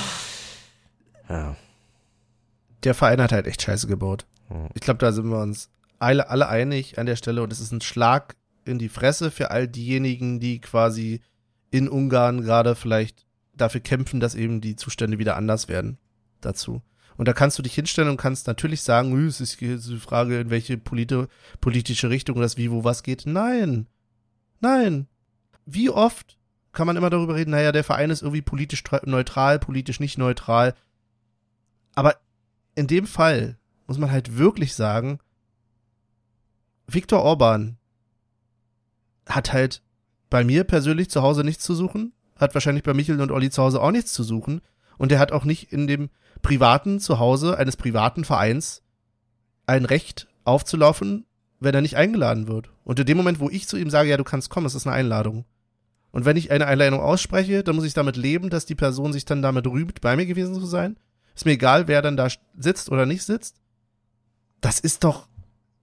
ja. 1.28 1.56
Der 2.82 2.94
Verein 2.94 3.22
hat 3.22 3.32
halt 3.32 3.46
echt 3.46 3.62
scheiße 3.62 3.86
gebaut. 3.86 4.26
Ich 4.74 4.82
glaube, 4.82 4.98
da 4.98 5.12
sind 5.12 5.30
wir 5.30 5.40
uns 5.40 5.70
alle, 5.98 6.28
alle 6.28 6.48
einig 6.48 6.98
an 6.98 7.06
der 7.06 7.16
Stelle 7.16 7.42
und 7.42 7.52
es 7.52 7.60
ist 7.60 7.72
ein 7.72 7.80
Schlag 7.80 8.36
in 8.64 8.78
die 8.78 8.88
Fresse 8.88 9.30
für 9.30 9.50
all 9.50 9.68
diejenigen, 9.68 10.40
die 10.40 10.60
quasi 10.60 11.20
in 11.70 11.88
Ungarn 11.88 12.42
gerade 12.42 12.74
vielleicht 12.74 13.26
dafür 13.52 13.80
kämpfen, 13.80 14.20
dass 14.20 14.34
eben 14.34 14.60
die 14.60 14.76
Zustände 14.76 15.18
wieder 15.18 15.36
anders 15.36 15.68
werden 15.68 15.98
dazu. 16.40 16.82
Und 17.16 17.28
da 17.28 17.32
kannst 17.32 17.58
du 17.58 17.62
dich 17.62 17.74
hinstellen 17.74 18.10
und 18.10 18.16
kannst 18.16 18.46
natürlich 18.46 18.82
sagen, 18.82 19.12
"Hm, 19.12 19.28
es 19.28 19.40
ist 19.40 19.60
die 19.60 19.78
Frage, 19.98 20.40
in 20.40 20.50
welche 20.50 20.76
politi 20.78 21.26
politische 21.60 22.10
Richtung 22.10 22.40
das 22.40 22.56
wie, 22.56 22.70
wo 22.70 22.82
was 22.84 23.02
geht. 23.02 23.24
Nein. 23.26 23.86
Nein. 24.60 25.06
Wie 25.66 25.90
oft 25.90 26.38
kann 26.72 26.86
man 26.88 26.96
immer 26.96 27.10
darüber 27.10 27.36
reden, 27.36 27.52
naja, 27.52 27.70
der 27.70 27.84
Verein 27.84 28.10
ist 28.10 28.22
irgendwie 28.22 28.42
politisch 28.42 28.82
tra- 28.82 29.08
neutral, 29.08 29.60
politisch 29.60 30.00
nicht 30.00 30.18
neutral. 30.18 30.74
Aber 31.94 32.16
in 32.74 32.88
dem 32.88 33.06
Fall 33.06 33.58
muss 33.86 33.98
man 33.98 34.10
halt 34.10 34.36
wirklich 34.36 34.74
sagen, 34.74 35.20
Viktor 36.86 37.22
Orban 37.22 37.78
hat 39.26 39.52
halt 39.52 39.82
bei 40.30 40.44
mir 40.44 40.64
persönlich 40.64 41.10
zu 41.10 41.22
Hause 41.22 41.44
nichts 41.44 41.64
zu 41.64 41.74
suchen, 41.74 42.12
hat 42.36 42.54
wahrscheinlich 42.54 42.82
bei 42.84 42.94
Michel 42.94 43.20
und 43.20 43.30
Olli 43.30 43.50
zu 43.50 43.62
Hause 43.62 43.80
auch 43.80 43.90
nichts 43.90 44.12
zu 44.12 44.22
suchen 44.22 44.60
und 44.98 45.12
er 45.12 45.18
hat 45.18 45.32
auch 45.32 45.44
nicht 45.44 45.72
in 45.72 45.86
dem 45.86 46.10
privaten 46.42 47.00
Zuhause 47.00 47.56
eines 47.56 47.76
privaten 47.76 48.24
Vereins 48.24 48.82
ein 49.66 49.84
Recht 49.84 50.28
aufzulaufen, 50.44 51.24
wenn 51.60 51.74
er 51.74 51.80
nicht 51.80 51.96
eingeladen 51.96 52.48
wird. 52.48 52.70
Und 52.84 52.98
in 53.00 53.06
dem 53.06 53.16
Moment, 53.16 53.40
wo 53.40 53.48
ich 53.48 53.66
zu 53.66 53.76
ihm 53.76 53.90
sage, 53.90 54.10
ja, 54.10 54.16
du 54.16 54.24
kannst 54.24 54.50
kommen, 54.50 54.66
es 54.66 54.74
ist 54.74 54.86
eine 54.86 54.96
Einladung. 54.96 55.44
Und 56.10 56.24
wenn 56.26 56.36
ich 56.36 56.50
eine 56.50 56.66
Einladung 56.66 57.00
ausspreche, 57.00 57.64
dann 57.64 57.74
muss 57.74 57.84
ich 57.84 57.94
damit 57.94 58.16
leben, 58.16 58.50
dass 58.50 58.66
die 58.66 58.74
Person 58.74 59.12
sich 59.12 59.24
dann 59.24 59.42
damit 59.42 59.66
rühmt, 59.66 60.00
bei 60.00 60.14
mir 60.16 60.26
gewesen 60.26 60.54
zu 60.54 60.66
sein. 60.66 60.96
Ist 61.34 61.46
mir 61.46 61.52
egal, 61.52 61.88
wer 61.88 62.02
dann 62.02 62.16
da 62.16 62.28
sitzt 62.56 62.90
oder 62.90 63.06
nicht 63.06 63.24
sitzt. 63.24 63.56
Das 64.60 64.78
ist 64.78 65.02
doch, 65.02 65.26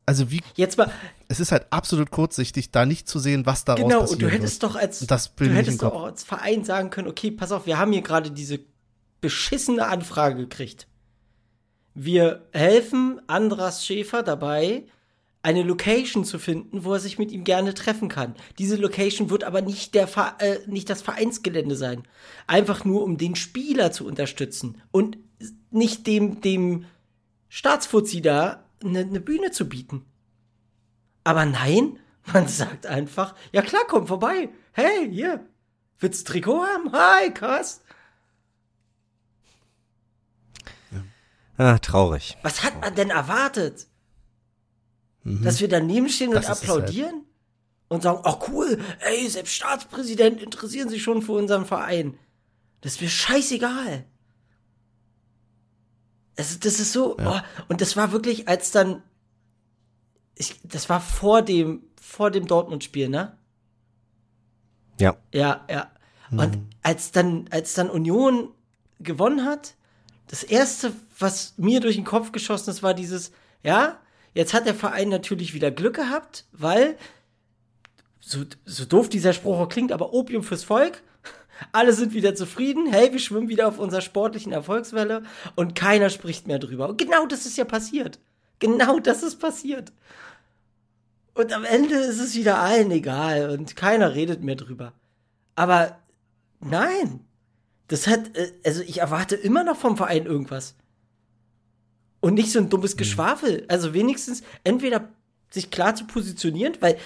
Also 0.06 0.32
wie, 0.32 0.42
Jetzt 0.56 0.78
mal, 0.78 0.92
es 1.32 1.40
ist 1.40 1.54
halt 1.54 1.68
absolut 1.70 2.12
kurzsichtig, 2.12 2.72
da 2.72 2.86
nicht 2.86 3.08
zu 3.08 3.18
sehen, 3.18 3.46
was 3.46 3.64
daraus 3.64 3.82
genau, 3.82 4.02
passiert. 4.02 4.22
und 4.22 4.22
du 4.22 4.30
hättest 4.30 4.64
doch 4.64 4.76
als, 4.76 5.00
du 5.00 5.46
hättest 5.46 5.82
doch 5.82 5.94
auch 5.94 6.04
als 6.04 6.24
Verein 6.24 6.66
sagen 6.66 6.90
können, 6.90 7.08
okay, 7.08 7.32
pass 7.32 7.54
auf, 7.54 7.66
wir 7.66 7.80
haben 7.80 7.94
hier 7.94 8.02
gerade 8.02 8.32
diese 8.32 8.60
beschissene 9.22 9.88
Anfrage 9.88 10.36
gekriegt. 10.36 10.88
Wir 11.94 12.48
helfen 12.52 13.22
Andras 13.28 13.86
Schäfer 13.86 14.24
dabei, 14.24 14.84
eine 15.42 15.64
Location 15.64 16.26
zu 16.26 16.38
finden, 16.38 16.84
wo 16.84 16.94
er 16.94 17.00
sich 17.00 17.18
mit 17.18 17.32
ihm 17.32 17.46
gerne 17.46 17.74
treffen 17.74 18.10
kann. 18.10 18.36
Diese 18.60 18.76
Location 18.76 19.30
wird 19.30 19.46
aber 19.46 19.62
nicht, 19.62 19.96
der 19.96 20.08
Ver 20.08 20.36
äh, 20.40 20.60
nicht 20.68 20.90
das 20.90 21.02
Vereinsgelände 21.02 21.76
sein. 21.76 22.04
Einfach 22.46 22.84
nur, 22.84 23.04
um 23.04 23.18
den 23.18 23.36
Spieler 23.36 23.92
zu 23.92 24.06
unterstützen 24.06 24.82
und 24.92 25.18
nicht 25.72 26.06
dem, 26.08 26.42
dem 26.42 26.86
Staatsfuzzi 27.48 28.22
da 28.22 28.66
eine, 28.84 29.00
eine 29.00 29.22
Bühne 29.22 29.52
zu 29.52 29.68
bieten. 29.68 30.06
Aber 31.24 31.46
nein, 31.46 32.00
man 32.34 32.48
sagt 32.48 32.86
einfach, 32.86 33.36
ja 33.52 33.62
klar, 33.62 33.84
komm 33.88 34.08
vorbei. 34.08 34.50
Hey, 34.74 35.10
hier, 35.12 35.46
willst 36.00 36.28
du 36.28 36.32
Trikot 36.34 36.66
haben? 36.66 36.92
Hi, 36.92 37.32
krass. 37.34 37.82
Ah, 41.58 41.78
traurig. 41.78 42.38
Was 42.42 42.64
hat 42.64 42.80
man 42.82 42.96
denn 42.96 43.10
erwartet? 43.12 43.88
Dass 45.24 45.60
wir 45.60 45.68
daneben 45.68 46.10
stehen 46.10 46.30
und 46.30 46.36
Mhm. 46.36 46.40
Das 46.40 46.48
halt. 46.50 46.62
applaudieren? 46.64 47.26
Und 47.88 48.04
sagen, 48.04 48.22
oh 48.24 48.40
cool, 48.48 48.82
ey, 49.02 49.28
selbst 49.28 49.54
Staatspräsidenten 49.54 50.42
interessieren 50.42 50.88
sich 50.88 51.04
schon 51.04 51.22
für 51.22 51.34
unseren 51.34 51.66
Verein. 51.66 52.18
Das 52.80 52.94
ist 52.94 53.02
mir 53.02 53.10
scheißegal. 53.10 54.06
Es, 56.38 56.58
das 56.60 56.80
ist 56.80 56.94
so, 56.94 57.18
oh, 57.20 57.40
und 57.68 57.82
das 57.82 57.98
war 57.98 58.14
wirklich, 58.14 58.48
als 58.48 58.72
dann, 58.72 59.04
ich, 60.36 60.60
das 60.64 60.90
war 60.90 61.02
vor 61.02 61.42
dem, 61.42 61.84
vor 62.02 62.32
dem 62.32 62.48
Dortmund-Spiel, 62.48 63.10
ne? 63.10 63.38
Ja. 65.00 65.18
Ja, 65.34 65.66
ja. 65.70 65.92
Und 66.32 66.60
als 66.82 67.12
dann, 67.12 67.48
als 67.52 67.74
dann 67.74 67.90
Union 67.90 68.54
gewonnen 69.00 69.46
hat, 69.46 69.76
das 70.28 70.44
erste, 70.44 70.94
was 71.20 71.56
mir 71.58 71.82
durch 71.82 71.96
den 71.96 72.06
Kopf 72.06 72.32
geschossen 72.32 72.70
ist, 72.70 72.84
war 72.84 72.94
dieses, 72.94 73.32
ja, 73.64 74.00
jetzt 74.34 74.54
hat 74.54 74.66
der 74.66 74.76
Verein 74.76 75.10
natürlich 75.10 75.54
wieder 75.54 75.72
Glück 75.72 75.96
gehabt, 75.96 76.46
weil, 76.54 76.98
so, 78.22 78.44
so 78.66 78.86
doof 78.86 79.10
dieser 79.10 79.34
Spruch 79.34 79.60
auch 79.60 79.70
klingt, 79.70 79.92
aber 79.92 80.14
Opium 80.14 80.44
fürs 80.44 80.64
Volk. 80.64 81.04
Alle 81.74 81.92
sind 81.92 82.14
wieder 82.14 82.34
zufrieden. 82.34 82.88
Hey, 82.88 83.12
wir 83.12 83.20
schwimmen 83.20 83.50
wieder 83.50 83.68
auf 83.68 83.78
unserer 83.78 84.02
sportlichen 84.02 84.54
Erfolgswelle 84.54 85.24
und 85.56 85.76
keiner 85.76 86.10
spricht 86.10 86.48
mehr 86.48 86.60
drüber. 86.60 86.88
Und 86.88 86.98
genau 86.98 87.26
das 87.26 87.46
ist 87.46 87.58
ja 87.58 87.66
passiert. 87.66 88.20
Genau 88.62 89.00
das 89.00 89.24
ist 89.24 89.40
passiert. 89.40 89.92
Und 91.34 91.52
am 91.52 91.66
Ende 91.66 91.96
ist 91.96 92.20
es 92.20 92.36
wieder 92.36 92.60
allen 92.60 92.92
egal 92.92 93.50
und 93.50 93.76
keiner 93.76 94.14
redet 94.14 94.44
mehr 94.44 94.56
drüber. 94.56 94.94
Aber 95.56 95.98
nein, 96.60 97.22
das 97.88 98.08
hat, 98.08 98.38
äh, 98.38 98.54
also 98.64 98.82
ich 98.84 99.00
erwarte 99.00 99.36
immer 99.36 99.64
noch 99.64 99.78
vom 99.78 99.98
Verein 99.98 100.26
irgendwas. 100.26 100.76
Und 102.20 102.36
nicht 102.36 102.52
so 102.52 102.60
ein 102.60 102.70
dummes 102.70 102.98
Geschwafel. 102.98 103.66
Also 103.68 103.94
wenigstens 103.94 104.44
entweder 104.64 105.10
sich 105.50 105.72
klar 105.72 105.96
zu 105.96 106.06
positionieren, 106.06 106.78
weil, 106.82 106.98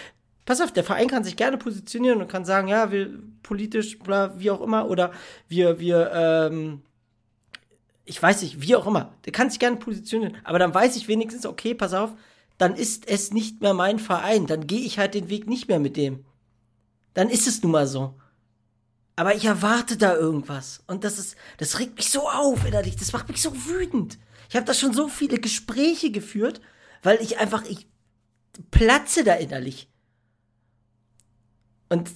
pass 0.44 0.60
auf, 0.60 0.74
der 0.74 0.84
Verein 0.84 1.08
kann 1.08 1.24
sich 1.24 1.38
gerne 1.38 1.58
positionieren 1.58 2.22
und 2.22 2.28
kann 2.28 2.44
sagen, 2.44 2.68
ja, 2.68 2.92
wir 2.92 3.10
politisch, 3.44 3.98
bla, 4.00 4.38
wie 4.38 4.52
auch 4.52 4.62
immer, 4.62 4.90
oder 4.90 5.12
wir, 5.48 5.80
wir, 5.80 6.12
ähm, 6.14 6.82
ich 8.06 8.22
weiß 8.22 8.44
nicht, 8.44 8.62
wie 8.62 8.76
auch 8.76 8.88
immer. 8.88 9.14
Der 9.26 9.34
kann 9.34 9.50
sich 9.50 9.60
gerne 9.60 9.78
positionieren, 9.78 10.38
aber 10.44 10.60
dann 10.60 10.74
weiß 10.74 10.96
ich 10.96 11.08
wenigstens, 11.08 11.46
okay, 11.46 11.74
pass 11.74 11.94
auf, 11.94 12.14
dann 12.58 12.76
ist 12.76 13.08
es 13.08 13.34
nicht 13.34 13.62
mehr 13.62 13.74
mein 13.74 14.00
Verein, 14.00 14.48
dann 14.48 14.68
gehe 14.68 14.80
ich 14.80 14.98
halt 14.98 15.14
den 15.14 15.30
Weg 15.30 15.48
nicht 15.48 15.68
mehr 15.68 15.80
mit 15.80 15.98
dem. 15.98 16.24
Dann 17.14 17.30
ist 17.30 17.48
es 17.48 17.64
nun 17.64 17.72
mal 17.72 17.88
so. 17.88 18.14
Aber 19.16 19.36
ich 19.36 19.46
erwarte 19.46 19.98
da 19.98 20.16
irgendwas. 20.16 20.84
Und 20.88 21.04
das 21.04 21.18
ist, 21.18 21.36
das 21.58 21.80
regt 21.80 21.96
mich 21.96 22.10
so 22.10 22.30
auf 22.30 22.66
innerlich. 22.66 22.98
Das 22.98 23.14
macht 23.14 23.30
mich 23.30 23.42
so 23.42 23.52
wütend. 23.66 24.20
Ich 24.50 24.56
habe 24.56 24.66
da 24.66 24.74
schon 24.74 24.94
so 24.94 25.08
viele 25.08 25.40
Gespräche 25.40 26.12
geführt, 26.12 26.62
weil 27.02 27.22
ich 27.22 27.40
einfach, 27.40 27.64
ich 27.64 27.88
platze 28.72 29.24
da 29.24 29.34
innerlich. 29.36 29.90
Und 31.90 32.10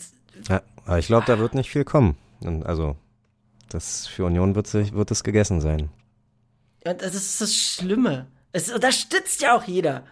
Ja, 0.49 0.61
aber 0.85 0.99
ich 0.99 1.07
glaube, 1.07 1.25
da 1.25 1.39
wird 1.39 1.53
nicht 1.53 1.69
viel 1.69 1.85
kommen. 1.85 2.17
Also, 2.63 2.97
das 3.69 4.07
für 4.07 4.25
Union 4.25 4.55
wird, 4.55 4.67
sich, 4.67 4.93
wird 4.93 5.11
es 5.11 5.23
gegessen 5.23 5.61
sein. 5.61 5.89
ja, 6.85 6.93
das 6.93 7.15
ist 7.15 7.41
das 7.41 7.55
Schlimme. 7.55 8.27
Es 8.51 8.71
unterstützt 8.71 9.41
ja 9.41 9.55
auch 9.55 9.63
jeder. 9.63 10.03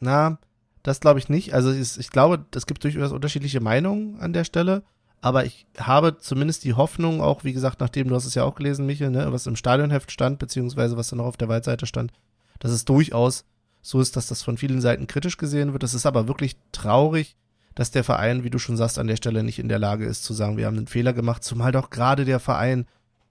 Na, 0.00 0.38
das 0.82 1.00
glaube 1.00 1.18
ich 1.18 1.28
nicht. 1.28 1.54
Also 1.54 1.70
es, 1.70 1.96
ich 1.96 2.10
glaube, 2.10 2.44
es 2.54 2.66
gibt 2.66 2.84
durchaus 2.84 3.12
unterschiedliche 3.12 3.60
Meinungen 3.60 4.20
an 4.20 4.32
der 4.32 4.44
Stelle. 4.44 4.82
Aber 5.20 5.46
ich 5.46 5.66
habe 5.78 6.18
zumindest 6.18 6.64
die 6.64 6.74
Hoffnung, 6.74 7.22
auch 7.22 7.44
wie 7.44 7.54
gesagt, 7.54 7.80
nachdem 7.80 8.08
du 8.08 8.14
hast 8.14 8.26
es 8.26 8.34
ja 8.34 8.44
auch 8.44 8.56
gelesen, 8.56 8.84
Michael, 8.84 9.10
ne, 9.10 9.32
was 9.32 9.46
im 9.46 9.56
Stadionheft 9.56 10.12
stand, 10.12 10.38
beziehungsweise 10.38 10.98
was 10.98 11.08
dann 11.08 11.20
auch 11.20 11.26
auf 11.26 11.38
der 11.38 11.48
Waldseite 11.48 11.86
stand, 11.86 12.12
dass 12.58 12.72
es 12.72 12.84
durchaus 12.84 13.46
so 13.80 14.00
ist, 14.00 14.16
dass 14.16 14.26
das 14.26 14.42
von 14.42 14.58
vielen 14.58 14.82
Seiten 14.82 15.06
kritisch 15.06 15.38
gesehen 15.38 15.72
wird. 15.72 15.82
Das 15.82 15.94
ist 15.94 16.04
aber 16.04 16.28
wirklich 16.28 16.56
traurig, 16.72 17.36
dass 17.74 17.90
der 17.90 18.04
Verein, 18.04 18.44
wie 18.44 18.50
du 18.50 18.58
schon 18.58 18.76
sagst, 18.76 18.98
an 18.98 19.06
der 19.06 19.16
Stelle 19.16 19.42
nicht 19.42 19.58
in 19.58 19.68
der 19.68 19.78
Lage 19.78 20.04
ist 20.04 20.24
zu 20.24 20.34
sagen, 20.34 20.58
wir 20.58 20.66
haben 20.66 20.76
einen 20.76 20.86
Fehler 20.86 21.14
gemacht, 21.14 21.42
zumal 21.42 21.72
doch 21.72 21.88
gerade 21.88 22.26
der 22.26 22.40
Verein 22.40 22.86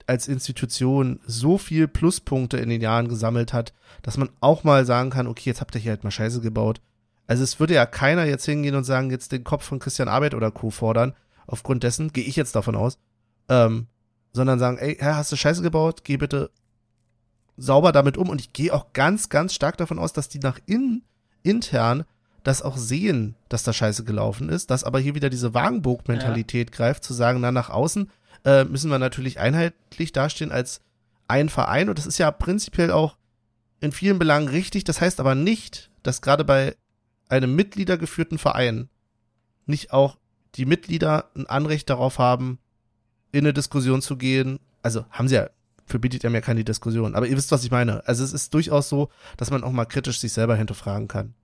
als 0.06 0.28
Institution 0.28 1.20
so 1.26 1.58
viel 1.58 1.88
Pluspunkte 1.88 2.58
in 2.58 2.68
den 2.68 2.80
Jahren 2.80 3.08
gesammelt 3.08 3.52
hat, 3.52 3.72
dass 4.02 4.16
man 4.16 4.30
auch 4.40 4.64
mal 4.64 4.84
sagen 4.84 5.10
kann, 5.10 5.26
okay, 5.26 5.50
jetzt 5.50 5.60
habt 5.60 5.74
ihr 5.74 5.80
hier 5.80 5.92
halt 5.92 6.04
mal 6.04 6.10
Scheiße 6.10 6.40
gebaut. 6.40 6.80
Also 7.26 7.42
es 7.42 7.58
würde 7.58 7.74
ja 7.74 7.86
keiner 7.86 8.24
jetzt 8.24 8.44
hingehen 8.44 8.74
und 8.74 8.84
sagen, 8.84 9.10
jetzt 9.10 9.32
den 9.32 9.44
Kopf 9.44 9.64
von 9.64 9.78
Christian 9.78 10.08
Arbeit 10.08 10.34
oder 10.34 10.50
Co. 10.50 10.70
fordern. 10.70 11.14
Aufgrund 11.46 11.82
dessen 11.82 12.12
gehe 12.12 12.24
ich 12.24 12.36
jetzt 12.36 12.54
davon 12.54 12.76
aus. 12.76 12.98
Ähm, 13.48 13.86
sondern 14.32 14.58
sagen, 14.58 14.78
ey, 14.78 14.96
Herr, 14.98 15.16
hast 15.16 15.32
du 15.32 15.36
Scheiße 15.36 15.62
gebaut? 15.62 16.04
Geh 16.04 16.16
bitte 16.16 16.50
sauber 17.56 17.92
damit 17.92 18.18
um. 18.18 18.28
Und 18.28 18.40
ich 18.40 18.52
gehe 18.52 18.74
auch 18.74 18.92
ganz, 18.92 19.28
ganz 19.28 19.54
stark 19.54 19.76
davon 19.76 19.98
aus, 19.98 20.12
dass 20.12 20.28
die 20.28 20.40
nach 20.40 20.58
innen, 20.66 21.02
intern, 21.42 22.04
das 22.42 22.60
auch 22.60 22.76
sehen, 22.76 23.36
dass 23.48 23.62
da 23.62 23.72
Scheiße 23.72 24.04
gelaufen 24.04 24.50
ist, 24.50 24.70
dass 24.70 24.84
aber 24.84 25.00
hier 25.00 25.14
wieder 25.14 25.30
diese 25.30 25.54
Wagenburg-Mentalität 25.54 26.72
greift, 26.72 27.02
zu 27.02 27.14
sagen, 27.14 27.40
na, 27.40 27.50
nach 27.50 27.70
außen 27.70 28.10
äh, 28.44 28.64
müssen 28.64 28.90
wir 28.90 28.98
natürlich 28.98 29.38
einheitlich 29.38 30.12
dastehen 30.12 30.52
als 30.52 30.80
ein 31.28 31.48
Verein. 31.48 31.88
Und 31.88 31.98
das 31.98 32.06
ist 32.06 32.18
ja 32.18 32.30
prinzipiell 32.30 32.90
auch 32.90 33.16
in 33.80 33.92
vielen 33.92 34.18
Belangen 34.18 34.48
richtig. 34.48 34.84
Das 34.84 35.00
heißt 35.00 35.20
aber 35.20 35.34
nicht, 35.34 35.90
dass 36.02 36.22
gerade 36.22 36.44
bei 36.44 36.76
einem 37.28 37.54
mitgliedergeführten 37.54 38.38
Verein 38.38 38.88
nicht 39.66 39.92
auch 39.92 40.18
die 40.56 40.66
Mitglieder 40.66 41.30
ein 41.34 41.46
Anrecht 41.46 41.90
darauf 41.90 42.18
haben, 42.18 42.58
in 43.32 43.40
eine 43.40 43.52
Diskussion 43.52 44.02
zu 44.02 44.16
gehen. 44.16 44.60
Also 44.82 45.04
haben 45.10 45.28
sie 45.28 45.36
ja, 45.36 45.48
verbietet 45.86 46.22
ja 46.22 46.30
mir 46.30 46.42
keine 46.42 46.64
Diskussion. 46.64 47.14
Aber 47.14 47.26
ihr 47.26 47.36
wisst, 47.36 47.50
was 47.50 47.64
ich 47.64 47.70
meine. 47.70 48.06
Also 48.06 48.22
es 48.22 48.32
ist 48.32 48.52
durchaus 48.54 48.88
so, 48.88 49.08
dass 49.36 49.50
man 49.50 49.64
auch 49.64 49.72
mal 49.72 49.86
kritisch 49.86 50.20
sich 50.20 50.32
selber 50.32 50.56
hinterfragen 50.56 51.08
kann. 51.08 51.34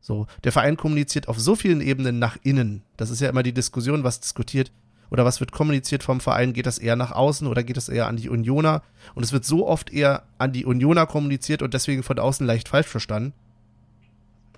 So, 0.00 0.26
der 0.44 0.52
Verein 0.52 0.76
kommuniziert 0.76 1.28
auf 1.28 1.38
so 1.40 1.56
vielen 1.56 1.80
Ebenen 1.80 2.18
nach 2.18 2.36
innen. 2.42 2.82
Das 2.96 3.10
ist 3.10 3.20
ja 3.20 3.28
immer 3.28 3.42
die 3.42 3.52
Diskussion, 3.52 4.04
was 4.04 4.20
diskutiert 4.20 4.70
oder 5.10 5.24
was 5.24 5.40
wird 5.40 5.52
kommuniziert 5.52 6.02
vom 6.02 6.20
Verein. 6.20 6.52
Geht 6.52 6.66
das 6.66 6.78
eher 6.78 6.96
nach 6.96 7.12
außen 7.12 7.46
oder 7.46 7.62
geht 7.62 7.76
das 7.76 7.88
eher 7.88 8.06
an 8.06 8.16
die 8.16 8.28
Unioner? 8.28 8.82
Und 9.14 9.22
es 9.22 9.32
wird 9.32 9.44
so 9.44 9.66
oft 9.66 9.90
eher 9.90 10.24
an 10.38 10.52
die 10.52 10.64
Unioner 10.64 11.06
kommuniziert 11.06 11.62
und 11.62 11.74
deswegen 11.74 12.02
von 12.02 12.18
außen 12.18 12.46
leicht 12.46 12.68
falsch 12.68 12.88
verstanden, 12.88 13.32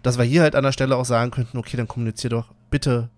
dass 0.03 0.19
wir 0.19 0.25
hier 0.25 0.43
halt 0.43 0.55
an 0.55 0.65
der 0.65 0.73
Stelle 0.73 0.97
auch 0.97 1.05
sagen 1.05 1.31
könnten, 1.31 1.59
okay, 1.59 1.77
dann 1.77 1.89
kommunizier 1.89 2.31
doch 2.31 2.47
bitte 2.71 3.11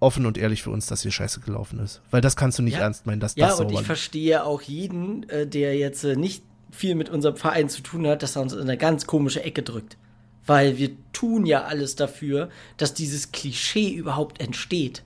offen 0.00 0.26
und 0.26 0.36
ehrlich 0.36 0.62
für 0.62 0.70
uns, 0.70 0.86
dass 0.86 1.02
hier 1.02 1.12
scheiße 1.12 1.40
gelaufen 1.40 1.78
ist. 1.78 2.02
Weil 2.10 2.20
das 2.20 2.36
kannst 2.36 2.58
du 2.58 2.62
nicht 2.62 2.74
Ja. 2.74 2.80
ernst 2.80 3.06
meinen, 3.06 3.20
dass 3.20 3.36
Ja, 3.36 3.48
das 3.48 3.60
und 3.60 3.72
ich 3.72 3.80
verstehe 3.82 4.44
auch 4.44 4.60
jeden, 4.62 5.28
äh, 5.30 5.46
der 5.46 5.76
jetzt 5.76 6.04
äh, 6.04 6.16
nicht 6.16 6.42
viel 6.70 6.94
mit 6.94 7.08
unserem 7.08 7.36
Verein 7.36 7.68
zu 7.68 7.82
tun 7.82 8.06
hat, 8.06 8.22
dass 8.22 8.36
er 8.36 8.42
uns 8.42 8.52
in 8.52 8.60
eine 8.60 8.76
ganz 8.76 9.06
komische 9.06 9.42
Ecke 9.42 9.62
drückt. 9.62 9.96
Weil 10.46 10.76
wir 10.76 10.90
tun 11.12 11.46
ja 11.46 11.62
alles 11.64 11.96
dafür, 11.96 12.50
dass 12.76 12.92
dieses 12.92 13.32
Klischee 13.32 13.94
überhaupt 13.94 14.42
entsteht. 14.42 15.02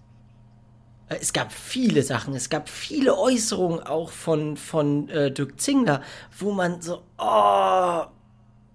Äh, 1.09 1.17
Es 1.21 1.33
gab 1.33 1.53
viele 1.53 2.03
Sachen, 2.03 2.35
es 2.35 2.51
gab 2.51 2.69
viele 2.69 3.17
Äußerungen 3.19 3.83
auch 3.83 4.11
von, 4.11 4.57
von 4.57 5.09
äh, 5.09 5.31
Dirk 5.33 5.61
Zingler, 5.61 6.03
wo 6.39 6.53
man 6.53 6.81
so, 6.83 7.03
oh, 7.19 8.03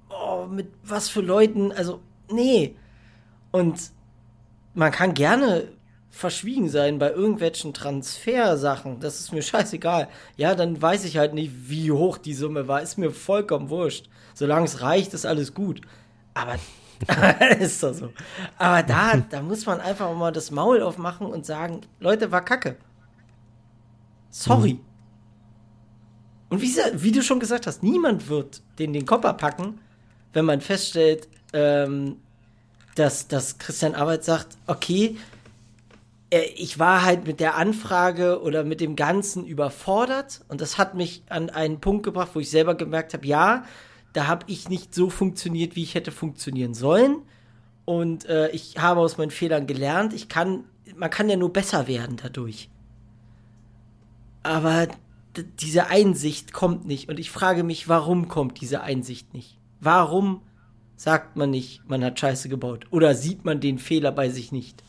oh, 0.10 0.46
mit 0.48 0.68
was 0.84 1.10
für 1.10 1.22
Leuten, 1.22 1.72
also, 1.72 2.02
nee. 2.30 2.76
Und 3.52 3.92
man 4.74 4.92
kann 4.92 5.14
gerne 5.14 5.68
verschwiegen 6.10 6.70
sein 6.70 7.00
bei 7.00 7.12
irgendwelchen 7.12 7.74
Transfersachen. 7.74 9.00
Das 9.00 9.20
ist 9.20 9.34
mir 9.34 9.42
scheißegal. 9.42 10.10
Ja, 10.38 10.54
dann 10.56 10.80
weiß 10.80 11.06
ich 11.06 11.18
halt 11.18 11.34
nicht, 11.34 11.52
wie 11.70 11.92
hoch 11.92 12.18
die 12.20 12.36
Summe 12.36 12.68
war. 12.68 12.82
Ist 12.82 12.98
mir 12.98 13.12
vollkommen 13.12 13.70
wurscht. 13.70 14.08
Solange 14.36 14.66
es 14.66 14.82
reicht, 14.82 15.14
ist 15.14 15.26
alles 15.26 15.54
gut. 15.56 15.82
Aber 16.36 16.56
ist 17.60 17.84
doch 17.84 17.94
so. 17.94 18.10
Aber 18.58 18.84
da, 18.84 19.18
da 19.18 19.42
muss 19.42 19.66
man 19.66 19.80
einfach 19.82 20.14
mal 20.16 20.32
das 20.32 20.52
Maul 20.52 20.82
aufmachen 20.82 21.28
und 21.28 21.46
sagen, 21.46 21.82
Leute, 22.00 22.32
war 22.32 22.44
Kacke. 22.44 22.78
Sorry. 24.30 24.80
Und 26.50 26.62
wie, 26.62 26.76
wie 26.96 27.12
du 27.12 27.22
schon 27.24 27.40
gesagt 27.40 27.68
hast, 27.68 27.84
niemand 27.84 28.30
wird 28.30 28.62
den 28.80 28.94
den 28.94 29.06
Kopf 29.06 29.24
packen, 29.38 29.80
wenn 30.34 30.46
man 30.46 30.62
feststellt, 30.62 31.28
ähm, 31.54 32.18
dass, 32.96 33.28
dass 33.28 33.58
Christian 33.58 33.96
Arbeit 33.96 34.24
sagt, 34.24 34.58
okay, 34.68 35.18
ich 36.56 36.80
war 36.80 37.04
halt 37.04 37.28
mit 37.28 37.40
der 37.40 37.56
Anfrage 37.56 38.42
oder 38.42 38.64
mit 38.64 38.82
dem 38.82 38.96
Ganzen 38.96 39.46
überfordert 39.46 40.42
und 40.48 40.62
das 40.62 40.78
hat 40.80 40.96
mich 40.96 41.24
an 41.30 41.50
einen 41.52 41.80
Punkt 41.80 42.04
gebracht, 42.04 42.30
wo 42.34 42.40
ich 42.40 42.50
selber 42.50 42.76
gemerkt 42.76 43.14
habe, 43.14 43.26
ja, 43.28 43.66
da 44.14 44.28
habe 44.28 44.46
ich 44.48 44.70
nicht 44.70 44.94
so 44.94 45.10
funktioniert, 45.10 45.76
wie 45.76 45.84
ich 45.84 45.96
hätte 45.96 46.12
funktionieren 46.12 46.74
sollen 46.74 47.18
und 47.86 48.26
äh, 48.26 48.50
ich 48.50 48.78
habe 48.78 49.02
aus 49.02 49.18
meinen 49.18 49.32
Fehlern 49.32 49.68
gelernt. 49.68 50.14
Ich 50.14 50.30
kann, 50.30 50.66
man 50.96 51.10
kann 51.10 51.30
ja 51.30 51.36
nur 51.36 51.52
besser 51.52 51.88
werden 51.88 52.18
dadurch. 52.22 52.70
Aber 54.44 54.88
diese 55.60 55.88
Einsicht 55.88 56.54
kommt 56.54 56.86
nicht 56.86 57.10
und 57.10 57.20
ich 57.20 57.32
frage 57.32 57.64
mich, 57.64 57.90
warum 57.90 58.28
kommt 58.28 58.62
diese 58.62 58.82
Einsicht 58.82 59.34
nicht? 59.34 59.58
Warum 59.80 60.42
sagt 60.96 61.36
man 61.36 61.50
nicht, 61.50 61.88
man 61.90 62.04
hat 62.04 62.20
Scheiße 62.20 62.50
gebaut 62.50 62.86
oder 62.92 63.16
sieht 63.16 63.44
man 63.44 63.60
den 63.60 63.80
Fehler 63.80 64.12
bei 64.12 64.30
sich 64.30 64.52
nicht? 64.52 64.84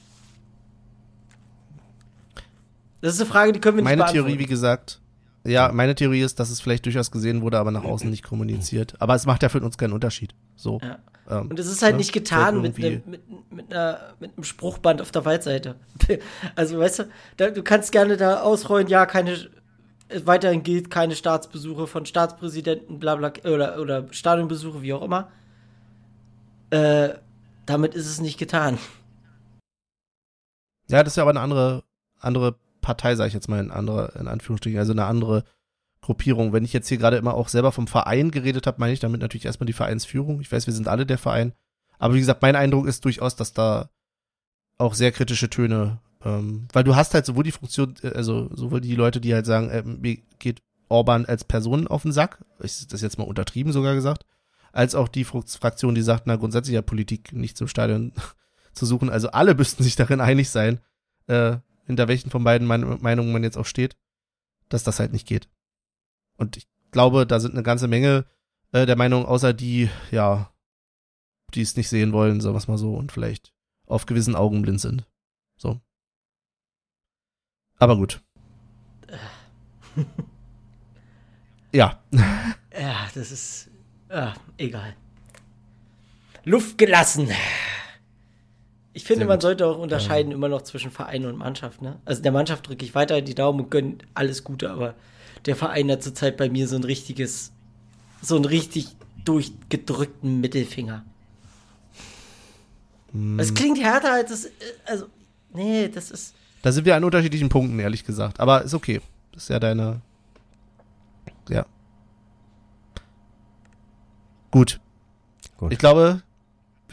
Das 3.00 3.14
ist 3.14 3.20
eine 3.20 3.30
Frage, 3.30 3.52
die 3.52 3.60
können 3.60 3.76
wir 3.76 3.82
nicht 3.82 3.90
Meine 3.90 4.02
beantworten. 4.02 4.28
Theorie, 4.28 4.38
wie 4.38 4.46
gesagt, 4.46 5.00
ja, 5.46 5.70
meine 5.72 5.94
Theorie 5.94 6.22
ist, 6.22 6.40
dass 6.40 6.50
es 6.50 6.60
vielleicht 6.60 6.86
durchaus 6.86 7.10
gesehen 7.10 7.42
wurde, 7.42 7.58
aber 7.58 7.70
nach 7.70 7.84
außen 7.84 8.08
nicht 8.08 8.24
kommuniziert. 8.24 8.94
Aber 8.98 9.14
es 9.14 9.26
macht 9.26 9.42
ja 9.42 9.50
für 9.50 9.60
uns 9.60 9.76
keinen 9.76 9.92
Unterschied. 9.92 10.34
So. 10.56 10.80
Ja. 10.82 10.98
Ähm, 11.28 11.48
Und 11.50 11.58
es 11.58 11.66
ist 11.66 11.82
halt 11.82 11.94
ne? 11.94 11.98
nicht 11.98 12.12
getan 12.12 12.62
mit, 12.62 12.78
einem, 12.78 13.02
mit, 13.06 13.52
mit, 13.52 13.70
einer, 13.72 14.14
mit 14.20 14.32
einem 14.34 14.44
Spruchband 14.44 15.02
auf 15.02 15.10
der 15.10 15.24
Waldseite. 15.24 15.76
Also, 16.56 16.78
weißt 16.78 17.00
du, 17.00 17.04
da, 17.36 17.50
du 17.50 17.62
kannst 17.62 17.92
gerne 17.92 18.16
da 18.16 18.40
ausrollen, 18.40 18.88
ja, 18.88 19.06
keine, 19.06 19.36
weiterhin 20.24 20.62
gilt 20.62 20.90
keine 20.90 21.14
Staatsbesuche 21.14 21.86
von 21.86 22.06
Staatspräsidenten, 22.06 22.98
bla 22.98 23.16
bla, 23.16 23.32
oder, 23.44 23.78
oder 23.80 24.06
Stadionbesuche, 24.12 24.82
wie 24.82 24.92
auch 24.92 25.02
immer. 25.02 25.28
Äh, 26.70 27.10
damit 27.66 27.94
ist 27.94 28.06
es 28.06 28.20
nicht 28.20 28.38
getan. 28.38 28.78
Ja, 30.88 31.02
das 31.02 31.14
ist 31.14 31.16
ja 31.16 31.22
aber 31.22 31.30
eine 31.30 31.40
andere, 31.40 31.84
andere 32.18 32.56
Partei, 32.84 33.16
sage 33.16 33.28
ich 33.28 33.34
jetzt 33.34 33.48
mal 33.48 33.58
in 33.58 33.70
andere, 33.70 34.12
in 34.20 34.28
Anführungsstrichen, 34.28 34.78
also 34.78 34.92
eine 34.92 35.06
andere 35.06 35.44
Gruppierung. 36.02 36.52
Wenn 36.52 36.64
ich 36.64 36.74
jetzt 36.74 36.88
hier 36.88 36.98
gerade 36.98 37.16
immer 37.16 37.34
auch 37.34 37.48
selber 37.48 37.72
vom 37.72 37.86
Verein 37.86 38.30
geredet 38.30 38.66
habe, 38.66 38.78
meine 38.78 38.92
ich 38.92 39.00
damit 39.00 39.22
natürlich 39.22 39.46
erstmal 39.46 39.66
die 39.66 39.72
Vereinsführung. 39.72 40.40
Ich 40.40 40.52
weiß, 40.52 40.66
wir 40.66 40.74
sind 40.74 40.86
alle 40.86 41.06
der 41.06 41.18
Verein. 41.18 41.54
Aber 41.98 42.14
wie 42.14 42.20
gesagt, 42.20 42.42
mein 42.42 42.56
Eindruck 42.56 42.86
ist 42.86 43.04
durchaus, 43.04 43.36
dass 43.36 43.54
da 43.54 43.88
auch 44.76 44.92
sehr 44.94 45.12
kritische 45.12 45.48
Töne, 45.48 46.00
ähm, 46.24 46.68
weil 46.72 46.84
du 46.84 46.94
hast 46.94 47.14
halt 47.14 47.24
sowohl 47.24 47.44
die 47.44 47.52
Funktion, 47.52 47.94
äh, 48.02 48.08
also 48.08 48.50
sowohl 48.54 48.82
die 48.82 48.96
Leute, 48.96 49.20
die 49.20 49.32
halt 49.32 49.46
sagen, 49.46 49.70
äh, 49.70 49.82
mir 49.82 50.18
geht 50.38 50.62
Orban 50.88 51.24
als 51.24 51.44
Person 51.44 51.88
auf 51.88 52.02
den 52.02 52.12
Sack, 52.12 52.44
ist 52.58 52.92
das 52.92 53.00
jetzt 53.00 53.16
mal 53.18 53.24
untertrieben 53.24 53.72
sogar 53.72 53.94
gesagt, 53.94 54.26
als 54.72 54.94
auch 54.94 55.08
die 55.08 55.24
Frak- 55.24 55.58
Fraktion, 55.58 55.94
die 55.94 56.02
sagt, 56.02 56.26
na 56.26 56.36
grundsätzlich 56.36 56.74
ja 56.74 56.82
Politik 56.82 57.32
nicht 57.32 57.56
zum 57.56 57.68
Stadion 57.68 58.12
zu 58.74 58.84
suchen. 58.84 59.08
Also 59.08 59.30
alle 59.30 59.54
müssten 59.60 59.82
sich 59.82 59.96
darin 59.96 60.20
einig 60.20 60.50
sein, 60.50 60.80
äh, 61.28 61.56
hinter 61.86 62.08
welchen 62.08 62.30
von 62.30 62.44
beiden 62.44 62.66
mein 62.66 63.00
Meinungen 63.02 63.32
man 63.32 63.42
jetzt 63.42 63.56
auch 63.56 63.66
steht, 63.66 63.96
dass 64.68 64.84
das 64.84 65.00
halt 65.00 65.12
nicht 65.12 65.26
geht. 65.26 65.48
Und 66.36 66.56
ich 66.56 66.68
glaube, 66.90 67.26
da 67.26 67.40
sind 67.40 67.52
eine 67.52 67.62
ganze 67.62 67.88
Menge 67.88 68.24
äh, 68.72 68.86
der 68.86 68.96
Meinung, 68.96 69.26
außer 69.26 69.52
die, 69.52 69.90
ja, 70.10 70.52
die 71.54 71.62
es 71.62 71.76
nicht 71.76 71.88
sehen 71.88 72.12
wollen, 72.12 72.40
sagen 72.40 72.54
wir 72.54 72.58
es 72.58 72.68
mal 72.68 72.78
so, 72.78 72.94
und 72.94 73.12
vielleicht 73.12 73.52
auf 73.86 74.06
gewissen 74.06 74.34
Augen 74.34 74.62
blind 74.62 74.80
sind. 74.80 75.06
So. 75.56 75.80
Aber 77.78 77.96
gut. 77.96 78.22
ja. 81.72 82.02
Ja, 82.72 83.08
das 83.14 83.30
ist. 83.30 83.70
Ja, 84.08 84.34
egal. 84.56 84.96
Luft 86.44 86.78
gelassen. 86.78 87.28
Ich 88.96 89.02
finde, 89.02 89.26
man 89.26 89.40
sollte 89.40 89.66
auch 89.66 89.76
unterscheiden 89.76 90.30
immer 90.30 90.48
noch 90.48 90.62
zwischen 90.62 90.92
Verein 90.92 91.26
und 91.26 91.36
Mannschaft. 91.36 91.82
Ne? 91.82 91.98
Also 92.04 92.22
der 92.22 92.30
Mannschaft 92.30 92.68
drücke 92.68 92.84
ich 92.84 92.94
weiter 92.94 93.20
die 93.22 93.34
Daumen 93.34 93.62
und 93.62 93.70
gönne 93.70 93.98
alles 94.14 94.44
Gute, 94.44 94.70
aber 94.70 94.94
der 95.46 95.56
Verein 95.56 95.90
hat 95.90 96.04
zurzeit 96.04 96.36
bei 96.36 96.48
mir 96.48 96.68
so 96.68 96.76
ein 96.76 96.84
richtiges, 96.84 97.52
so 98.22 98.36
einen 98.36 98.44
richtig 98.44 98.96
durchgedrückten 99.24 100.40
Mittelfinger. 100.40 101.04
Hm. 103.10 103.38
Es 103.40 103.52
klingt 103.52 103.82
härter 103.82 104.12
als 104.12 104.30
es. 104.30 104.50
Also, 104.86 105.06
nee, 105.52 105.88
das 105.88 106.12
ist. 106.12 106.34
Da 106.62 106.70
sind 106.70 106.84
wir 106.84 106.94
an 106.94 107.02
unterschiedlichen 107.02 107.48
Punkten, 107.48 107.80
ehrlich 107.80 108.04
gesagt. 108.04 108.38
Aber 108.38 108.62
ist 108.62 108.74
okay. 108.74 109.00
Das 109.32 109.44
ist 109.44 109.48
ja 109.48 109.58
deine. 109.58 110.02
Ja. 111.48 111.66
Gut. 114.52 114.80
Gut. 115.56 115.72
Ich 115.72 115.78
glaube, 115.78 116.22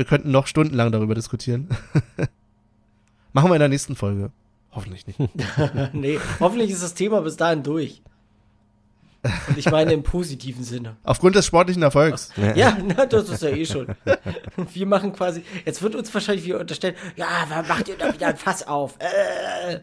wir 0.01 0.05
könnten 0.07 0.31
noch 0.31 0.47
stundenlang 0.47 0.91
darüber 0.91 1.13
diskutieren. 1.13 1.69
Machen 3.33 3.51
wir 3.51 3.55
in 3.55 3.59
der 3.59 3.69
nächsten 3.69 3.95
Folge. 3.95 4.31
Hoffentlich 4.71 5.05
nicht. 5.05 5.19
nee, 5.93 6.19
hoffentlich 6.39 6.71
ist 6.71 6.81
das 6.81 6.95
Thema 6.95 7.21
bis 7.21 7.37
dahin 7.37 7.61
durch. 7.61 8.01
Und 9.47 9.59
ich 9.59 9.69
meine 9.69 9.93
im 9.93 10.01
positiven 10.01 10.63
Sinne. 10.63 10.97
Aufgrund 11.03 11.35
des 11.35 11.45
sportlichen 11.45 11.83
Erfolgs. 11.83 12.33
Ja, 12.55 12.75
na, 12.97 13.05
das 13.05 13.29
ist 13.29 13.43
ja 13.43 13.49
eh 13.49 13.63
schon. 13.63 13.89
Wir 14.73 14.87
machen 14.87 15.13
quasi, 15.13 15.43
jetzt 15.65 15.83
wird 15.83 15.93
uns 15.93 16.11
wahrscheinlich 16.11 16.45
wieder 16.45 16.59
unterstellt, 16.59 16.97
ja, 17.15 17.27
macht 17.67 17.87
ihr 17.87 17.95
da 17.95 18.11
wieder 18.11 18.29
ein 18.29 18.37
Fass 18.37 18.65
auf? 18.65 18.97
Äh. 18.97 19.81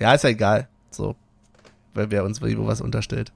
Ja, 0.00 0.12
ist 0.12 0.24
ja 0.24 0.30
egal. 0.30 0.66
So. 0.90 1.14
Weil 1.94 2.10
wer 2.10 2.24
uns 2.24 2.40
irgendwo 2.40 2.66
was 2.66 2.80
unterstellt. 2.80 3.32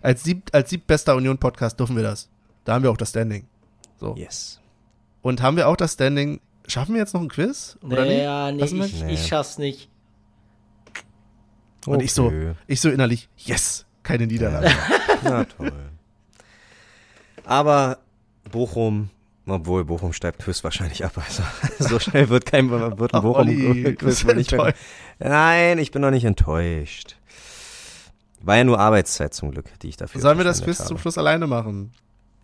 Als, 0.00 0.24
sieb, 0.24 0.50
als 0.50 0.68
siebbester 0.68 1.14
Union-Podcast 1.14 1.78
dürfen 1.78 1.94
wir 1.94 2.02
das. 2.02 2.28
Da 2.64 2.74
haben 2.74 2.82
wir 2.82 2.90
auch 2.90 2.96
das 2.96 3.10
Standing. 3.10 3.46
So. 4.02 4.16
Yes. 4.16 4.60
Und 5.22 5.40
haben 5.42 5.56
wir 5.56 5.68
auch 5.68 5.76
das 5.76 5.92
Standing. 5.92 6.40
Schaffen 6.66 6.94
wir 6.94 7.00
jetzt 7.00 7.14
noch 7.14 7.20
ein 7.22 7.28
Quiz? 7.28 7.78
Oder 7.82 8.04
Naja, 8.04 8.50
nee, 8.50 8.58
Lassen 8.60 8.78
wir- 8.78 8.86
ich, 8.86 9.02
Nee. 9.02 9.14
ich 9.14 9.26
schaff's 9.28 9.58
nicht. 9.58 9.88
Und 11.86 12.02
ich 12.02 12.12
so, 12.12 12.26
Okay. 12.26 12.52
ich 12.66 12.80
so 12.80 12.90
innerlich, 12.90 13.28
yes, 13.36 13.86
keine 14.02 14.26
Niederlage. 14.26 14.70
Na 15.24 15.44
toll. 15.44 15.72
Aber 17.44 17.98
Bochum, 18.50 19.10
obwohl 19.46 19.84
Bochum 19.84 20.12
steigt 20.12 20.46
höchstwahrscheinlich 20.46 21.04
ab. 21.04 21.12
Also 21.18 21.42
so 21.78 21.98
schnell 21.98 22.28
wird 22.28 22.46
kein 22.46 22.70
wird 22.70 23.14
ein 23.14 23.18
Ach, 23.18 23.22
Bochum 23.22 23.34
Olli, 23.48 23.96
wohl 24.00 24.34
nicht 24.34 24.52
enttäuscht. 24.52 24.76
Nein, 25.18 25.78
ich 25.78 25.90
bin 25.90 26.02
noch 26.02 26.10
nicht 26.10 26.24
enttäuscht. 26.24 27.16
War 28.40 28.56
ja 28.56 28.64
nur 28.64 28.78
Arbeitszeit 28.80 29.34
zum 29.34 29.52
Glück, 29.52 29.66
die 29.80 29.88
ich 29.88 29.96
dafür 29.96 30.20
Sollen 30.20 30.38
wir 30.38 30.44
das 30.44 30.62
Quiz 30.62 30.78
zum 30.78 30.90
habe. 30.90 30.98
Schluss 31.00 31.18
alleine 31.18 31.46
machen? 31.46 31.92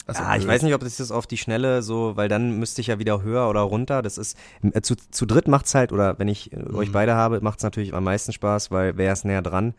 Also, 0.09 0.22
Ah, 0.22 0.36
ich 0.36 0.47
weiß 0.47 0.62
nicht, 0.62 0.74
ob 0.74 0.80
das 0.80 0.97
jetzt 0.98 1.10
auf 1.12 1.26
die 1.26 1.36
Schnelle 1.36 1.82
so, 1.82 2.16
weil 2.16 2.28
dann 2.28 2.59
müsste 2.59 2.80
ich 2.80 2.86
ja 2.89 2.98
wieder 2.98 3.22
höher 3.22 3.48
oder 3.48 3.60
runter. 3.60 4.01
Das 4.02 4.16
ist 4.18 4.36
äh, 4.62 4.80
zu, 4.80 4.97
zu 4.97 5.26
dritt 5.26 5.47
macht's 5.48 5.74
halt, 5.74 5.93
oder 5.93 6.18
wenn 6.18 6.28
ich 6.28 6.51
äh, 6.52 6.56
Mhm. 6.56 6.74
euch 6.76 6.90
beide 6.93 7.14
habe, 7.14 7.40
macht's 7.43 7.62
natürlich 7.62 7.93
am 7.94 8.05
meisten 8.05 8.32
Spaß, 8.32 8.70
weil 8.70 8.97
wer 8.97 9.12
ist 9.12 9.24
näher 9.26 9.43
dran, 9.43 9.74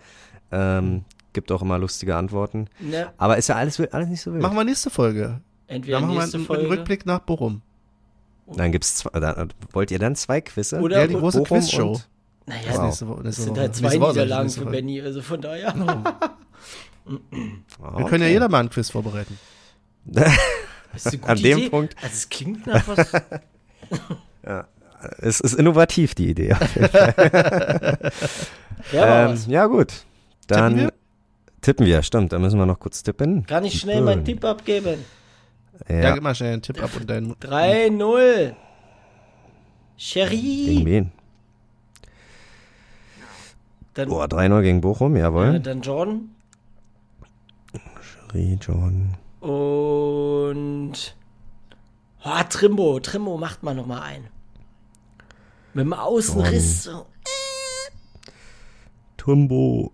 ähm, 0.51 1.03
gibt 1.34 1.51
auch 1.51 1.61
immer 1.64 1.77
lustige 1.80 2.15
Antworten. 2.15 2.68
Ne, 2.80 3.07
Aber 3.18 3.38
ist 3.38 3.49
ja 3.49 3.56
alles, 3.56 3.80
alles 3.91 4.07
nicht 4.10 4.22
so 4.22 4.31
wild. 4.31 4.41
Machen 4.43 4.56
wir 4.56 4.64
nächste 4.64 4.89
Folge. 4.91 5.41
entweder 5.68 5.97
Dann 5.97 6.03
machen 6.07 6.15
wir 6.15 6.19
nächste 6.22 6.38
einen, 6.38 6.45
Folge 6.45 6.64
einen 6.64 6.72
Rückblick 6.73 7.06
nach 7.07 7.19
Bochum. 7.19 7.61
Dann 8.56 8.72
gibt's 8.72 8.95
zwei, 8.97 9.19
dann, 9.19 9.49
wollt 9.73 9.89
ihr 9.91 9.99
dann 9.99 10.15
zwei 10.15 10.41
Quizze? 10.41 10.80
Oder- 10.80 11.01
Ja, 11.01 11.07
die 11.07 11.15
große 11.15 11.39
Bochum 11.39 11.60
Quizshow. 11.60 11.88
und- 11.93 12.07
Naja, 12.45 12.61
Das 12.68 12.77
Wow. 12.77 12.84
nächste 12.85 13.07
Woche. 13.07 13.15
das 13.18 13.23
Nächste 13.26 13.41
sind 13.43 13.51
Woche. 13.53 13.61
halt 13.61 13.76
zwei 13.76 13.97
Niederlagen 13.97 14.49
für. 14.49 14.65
Benny, 14.65 15.01
also 15.01 15.22
von 15.23 15.41
daher. 15.41 15.76
Ah, 15.76 16.30
Wir 17.06 18.06
können 18.06 18.22
ja 18.22 18.27
okay. 18.27 18.31
jeder 18.34 18.49
mal 18.49 18.60
einen 18.60 18.69
Quiz 18.69 18.89
vorbereiten. 18.91 19.38
An 21.22 21.38
dem 21.38 21.57
Idee. 21.60 21.69
Punkt. 21.69 21.95
Also 22.02 22.14
es 22.14 22.30
klingt 22.30 22.65
nach 22.68 22.88
was. 22.88 23.11
Es 25.19 25.40
ist 25.40 25.53
innovativ, 25.53 26.14
die 26.15 26.30
Idee. 26.30 26.56
Ja, 28.91 29.30
ähm, 29.30 29.38
ja, 29.48 29.65
gut. 29.68 30.06
Dann 30.48 30.73
Tippen 30.76 30.77
wir? 30.86 30.94
tippen 31.61 31.86
wir, 31.86 32.02
stimmt. 32.02 32.31
Da 32.34 32.40
müssen 32.40 32.57
wir 32.57 32.65
noch 32.65 32.80
kurz 32.80 33.03
tippen. 33.03 33.45
Kann 33.45 33.65
ich 33.65 33.80
schnell 33.80 34.02
meinen. 34.02 34.23
Tipp 34.26 34.44
abgeben? 34.44 35.06
Ja, 35.88 35.95
Ja, 35.99 36.14
gib 36.14 36.23
mal 36.23 36.34
schnell 36.34 36.53
einen 36.53 36.61
Tipp 36.61 36.81
ab 36.81 36.90
und 36.95 37.10
deinen. 37.10 37.36
3-0. 37.36 38.38
gegen 38.38 38.56
Cherie. 39.98 40.86
wen? 40.86 41.11
Dann, 43.94 44.10
Boah, 44.10 44.26
3-0 44.26 44.61
gegen 44.61 44.81
Bochum, 44.81 45.15
jawohl. 45.18 45.60
dann 45.60 45.81
Jordan. 45.81 46.30
Region. 48.34 49.15
Und. 49.40 51.16
Oh, 52.24 52.44
Trimbo. 52.49 52.99
Trimbo 52.99 53.38
macht 53.38 53.64
mal 53.64 53.74
nochmal 53.74 54.02
ein. 54.02 54.28
Mit 55.74 55.86
dem 55.86 55.94
Außenriss. 55.94 56.84
So. 56.84 57.06
Turbo. 59.18 59.91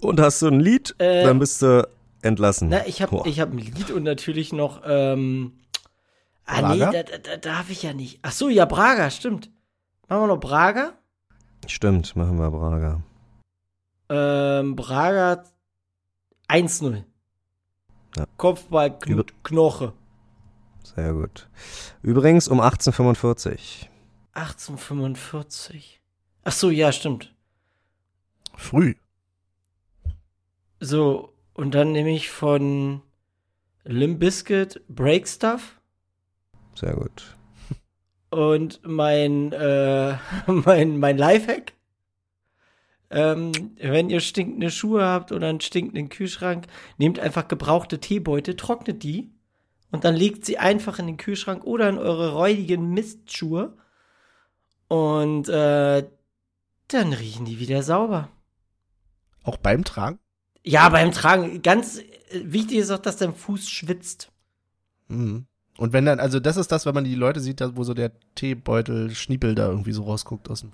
Und 0.00 0.20
hast 0.20 0.42
du 0.42 0.48
ein 0.48 0.60
Lied? 0.60 0.94
Äh, 0.98 1.24
Dann 1.24 1.38
bist 1.38 1.62
du 1.62 1.88
entlassen. 2.22 2.68
Na, 2.68 2.86
ich 2.86 3.02
habe 3.02 3.22
ich 3.28 3.40
hab 3.40 3.52
ein 3.52 3.58
Lied 3.58 3.90
und 3.90 4.02
natürlich 4.02 4.52
noch. 4.52 4.82
Ähm, 4.84 5.52
ah, 6.46 6.72
nee, 6.72 6.78
Braga? 6.78 6.90
da, 6.90 7.02
da, 7.02 7.18
da 7.18 7.36
darf 7.36 7.70
ich 7.70 7.82
ja 7.82 7.92
nicht. 7.92 8.18
Ach 8.22 8.32
so, 8.32 8.48
ja, 8.48 8.64
Braga, 8.64 9.10
stimmt. 9.10 9.50
Machen 10.08 10.22
wir 10.22 10.26
noch 10.28 10.40
Braga? 10.40 10.94
Stimmt, 11.66 12.16
machen 12.16 12.38
wir 12.38 12.50
Braga. 12.50 13.02
Ähm, 14.08 14.76
Braga 14.76 15.44
1-0. 16.48 17.04
Ja. 18.16 18.26
Kopfball, 18.36 18.98
Kn 18.98 19.24
Knoche. 19.42 19.92
Sehr 20.82 21.12
gut. 21.12 21.48
Übrigens 22.02 22.48
um 22.48 22.60
1845. 22.60 23.88
1845. 24.32 26.00
Ach 26.44 26.52
so, 26.52 26.70
ja, 26.70 26.92
stimmt. 26.92 27.34
Früh. 28.56 28.94
So, 30.80 31.34
und 31.54 31.74
dann 31.74 31.92
nehme 31.92 32.10
ich 32.10 32.30
von 32.30 33.02
Limp 33.84 34.20
Bizkit 34.20 34.82
Break 34.88 35.28
Stuff 35.28 35.80
Sehr 36.74 36.94
gut. 36.94 37.36
und 38.30 38.80
mein, 38.84 39.52
äh, 39.52 40.16
mein, 40.46 40.98
mein 40.98 41.18
Lifehack. 41.18 41.74
Ähm, 43.10 43.52
wenn 43.80 44.08
ihr 44.08 44.20
stinkende 44.20 44.70
Schuhe 44.70 45.04
habt 45.04 45.32
oder 45.32 45.48
einen 45.48 45.60
stinkenden 45.60 46.08
Kühlschrank, 46.08 46.66
nehmt 46.96 47.18
einfach 47.18 47.48
gebrauchte 47.48 47.98
Teebeutel, 47.98 48.54
trocknet 48.54 49.02
die 49.02 49.32
und 49.90 50.04
dann 50.04 50.14
legt 50.14 50.44
sie 50.44 50.58
einfach 50.58 50.98
in 51.00 51.08
den 51.08 51.16
Kühlschrank 51.16 51.64
oder 51.64 51.88
in 51.88 51.98
eure 51.98 52.32
räudigen 52.32 52.90
Mistschuhe 52.94 53.76
und 54.86 55.48
äh, 55.48 56.08
dann 56.88 57.12
riechen 57.12 57.44
die 57.46 57.58
wieder 57.58 57.82
sauber. 57.82 58.28
Auch 59.42 59.56
beim 59.56 59.84
Tragen? 59.84 60.18
Ja, 60.62 60.88
beim 60.88 61.10
Tragen, 61.10 61.62
ganz 61.62 61.98
äh, 61.98 62.04
wichtig 62.30 62.78
ist 62.78 62.90
auch, 62.90 62.98
dass 62.98 63.16
dein 63.16 63.34
Fuß 63.34 63.68
schwitzt. 63.68 64.30
Mhm. 65.08 65.46
Und 65.78 65.92
wenn 65.92 66.04
dann, 66.04 66.20
also 66.20 66.40
das 66.40 66.56
ist 66.56 66.70
das, 66.70 66.86
wenn 66.86 66.94
man 66.94 67.04
die 67.04 67.14
Leute 67.14 67.40
sieht, 67.40 67.62
wo 67.74 67.84
so 67.84 67.94
der 67.94 68.12
Teebeutel 68.34 69.14
Schniepel 69.14 69.54
da 69.54 69.68
irgendwie 69.68 69.92
so 69.92 70.02
rausguckt 70.04 70.50
aus 70.50 70.60
dem. 70.60 70.72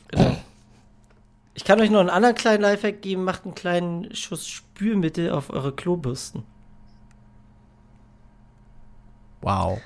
Ich 1.57 1.65
kann 1.65 1.81
euch 1.81 1.89
noch 1.89 2.01
einen 2.01 2.11
anderen 2.11 2.35
kleinen 2.35 2.63
Lifehack 2.63 3.01
geben, 3.01 3.25
macht 3.25 3.45
einen 3.45 3.55
kleinen 3.55 4.15
Schuss 4.15 4.47
Spülmittel 4.47 5.31
auf 5.31 5.49
eure 5.49 5.75
Klobürsten. 5.75 6.43
Wow. 9.41 9.81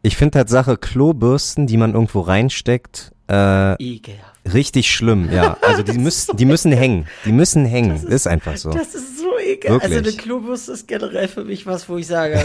Ich 0.00 0.16
finde 0.16 0.38
Tatsache 0.38 0.78
Klobürsten, 0.78 1.66
die 1.66 1.76
man 1.76 1.92
irgendwo 1.92 2.20
reinsteckt, 2.20 3.12
äh, 3.28 3.74
Ekelhaft. 3.74 4.54
richtig 4.54 4.90
schlimm, 4.90 5.30
ja. 5.30 5.58
Also 5.60 5.82
die 5.82 5.98
müssen, 5.98 6.36
die 6.36 6.46
müssen 6.46 6.72
hängen. 6.72 7.06
Die 7.26 7.32
müssen 7.32 7.66
hängen. 7.66 7.90
Das 7.90 8.04
ist, 8.04 8.26
einfach 8.26 8.56
so. 8.56 8.70
Das 8.70 8.94
ist 8.94 9.18
so 9.18 9.38
ekelhaft. 9.38 9.84
Also 9.84 9.94
eine 9.94 10.06
Wirklich. 10.06 10.24
Klobürste 10.24 10.72
ist 10.72 10.88
generell 10.88 11.28
für 11.28 11.44
mich 11.44 11.66
was, 11.66 11.88
wo 11.90 11.98
ich 11.98 12.06
sage, 12.06 12.42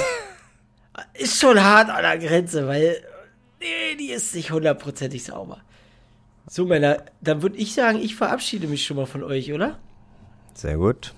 ist 1.14 1.40
schon 1.40 1.64
hart 1.64 1.90
an 1.90 2.02
der 2.02 2.18
Grenze, 2.18 2.68
weil 2.68 3.02
nee, 3.62 3.96
die 3.98 4.12
ist 4.12 4.36
nicht 4.36 4.52
hundertprozentig 4.52 5.24
sauber. 5.24 5.62
So, 6.50 6.66
Männer, 6.66 7.04
dann 7.22 7.42
würde 7.42 7.58
ich 7.58 7.74
sagen, 7.74 8.00
ich 8.00 8.16
verabschiede 8.16 8.68
mich 8.68 8.86
schon 8.86 8.98
mal 8.98 9.06
von 9.06 9.24
euch, 9.24 9.52
oder? 9.52 9.78
Sehr 10.54 10.78
gut. 10.78 11.14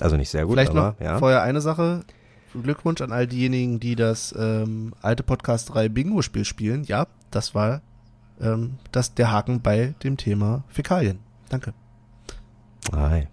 Also 0.00 0.16
nicht 0.16 0.30
sehr 0.30 0.46
gut, 0.46 0.54
Vielleicht 0.54 0.70
aber 0.70 0.94
noch 0.98 1.00
ja. 1.00 1.18
vorher 1.18 1.42
eine 1.42 1.60
Sache. 1.60 2.04
Glückwunsch 2.60 3.00
an 3.00 3.12
all 3.12 3.26
diejenigen, 3.26 3.78
die 3.78 3.94
das 3.94 4.34
ähm, 4.36 4.94
alte 5.02 5.22
Podcast 5.22 5.72
3 5.74 5.88
Bingo-Spiel 5.88 6.44
spielen. 6.44 6.82
Ja, 6.84 7.06
das 7.30 7.54
war 7.54 7.82
ähm, 8.40 8.78
das, 8.90 9.14
der 9.14 9.30
Haken 9.30 9.60
bei 9.60 9.94
dem 10.02 10.16
Thema 10.16 10.64
Fäkalien. 10.68 11.20
Danke. 11.50 11.74
Hi. 12.92 13.28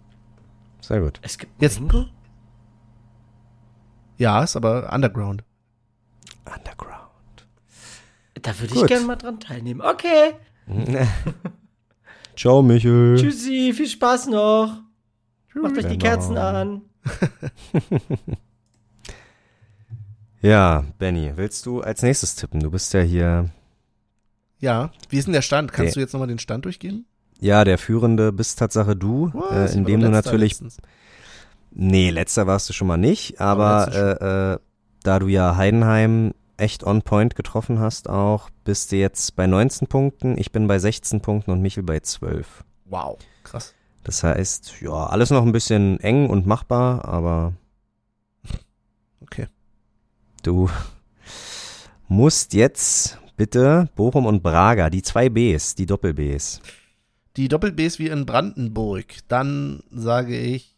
Sehr 0.81 0.99
gut. 1.01 1.19
Es 1.23 1.37
gibt 1.37 1.59
Jetzt- 1.61 1.79
Bingo? 1.79 2.05
Ja, 4.17 4.43
ist 4.43 4.55
aber 4.55 4.91
Underground. 4.91 5.43
Underground. 6.45 7.47
Da 8.41 8.59
würde 8.59 8.75
ich 8.75 8.85
gerne 8.85 9.05
mal 9.05 9.15
dran 9.15 9.39
teilnehmen. 9.39 9.81
Okay. 9.81 10.33
Ciao, 12.35 12.61
Michel. 12.61 13.15
Tschüssi, 13.17 13.73
viel 13.75 13.87
Spaß 13.87 14.27
noch. 14.27 14.81
Macht 15.55 15.77
euch 15.77 15.85
die 15.87 15.97
Genau. 15.97 16.03
Kerzen 16.05 16.37
an. 16.37 16.81
Ja, 20.41 20.85
Benny, 20.99 21.31
willst 21.35 21.65
du 21.65 21.81
als 21.81 22.03
nächstes 22.03 22.35
tippen? 22.35 22.59
Du 22.59 22.69
bist 22.71 22.93
ja 22.93 23.01
hier, 23.01 23.49
Ja, 24.59 24.91
wie 25.09 25.17
ist 25.17 25.25
denn 25.25 25.33
der 25.33 25.41
Stand? 25.41 25.71
Kannst 25.73 25.91
Okay. 25.91 25.93
du 25.95 25.99
jetzt 26.01 26.13
nochmal 26.13 26.27
den 26.27 26.39
Stand 26.39 26.65
durchgehen? 26.65 27.05
ja, 27.39 27.63
der 27.63 27.77
Führende 27.77 28.31
bist 28.31 28.57
Tatsache 28.59 28.95
du, 28.95 29.31
Was? 29.33 29.73
äh, 29.73 29.77
indem 29.77 30.01
du 30.01 30.09
natürlich, 30.09 30.53
letztens. 30.53 30.77
nee, 31.71 32.09
letzter 32.11 32.45
warst 32.47 32.69
du 32.69 32.73
schon 32.73 32.87
mal 32.87 32.97
nicht, 32.97 33.39
Aber 33.41 33.87
aber 33.91 34.21
äh, 34.21 34.53
äh, 34.53 34.59
da 35.03 35.19
du 35.19 35.27
ja 35.27 35.55
Heidenheim 35.55 36.33
echt 36.57 36.83
on 36.83 37.01
point 37.01 37.35
getroffen 37.35 37.79
hast 37.79 38.09
auch, 38.09 38.49
bist 38.63 38.91
du 38.91 38.97
jetzt 38.97 39.35
bei 39.35 39.47
19 39.47 39.87
Punkten, 39.87 40.37
ich 40.37 40.51
bin 40.51 40.67
bei 40.67 40.79
16 40.79 41.21
Punkten 41.21 41.51
und 41.51 41.61
Michel 41.61 41.83
bei 41.83 41.99
12. 41.99 42.63
Wow, 42.85 43.17
krass. 43.43 43.73
Das 44.03 44.23
heißt, 44.23 44.81
ja, 44.81 45.05
alles 45.07 45.29
noch 45.29 45.43
ein 45.43 45.51
bisschen 45.51 45.99
eng 45.99 46.29
und 46.29 46.45
machbar, 46.47 47.05
aber 47.05 47.53
Okay. 49.27 49.47
Du 50.43 50.69
musst 52.07 52.53
jetzt 52.53 53.19
bitte 53.35 53.89
Bochum 53.95 54.25
und 54.25 54.41
Braga, 54.41 54.89
die 54.89 55.01
zwei 55.01 55.29
Bs, 55.29 55.75
die 55.75 55.85
Doppel-Bs. 55.85 56.61
Die 57.35 57.47
Doppel-Bs 57.47 57.99
wie 57.99 58.07
in 58.07 58.25
Brandenburg. 58.25 59.05
Dann 59.27 59.83
sage 59.91 60.39
ich, 60.39 60.75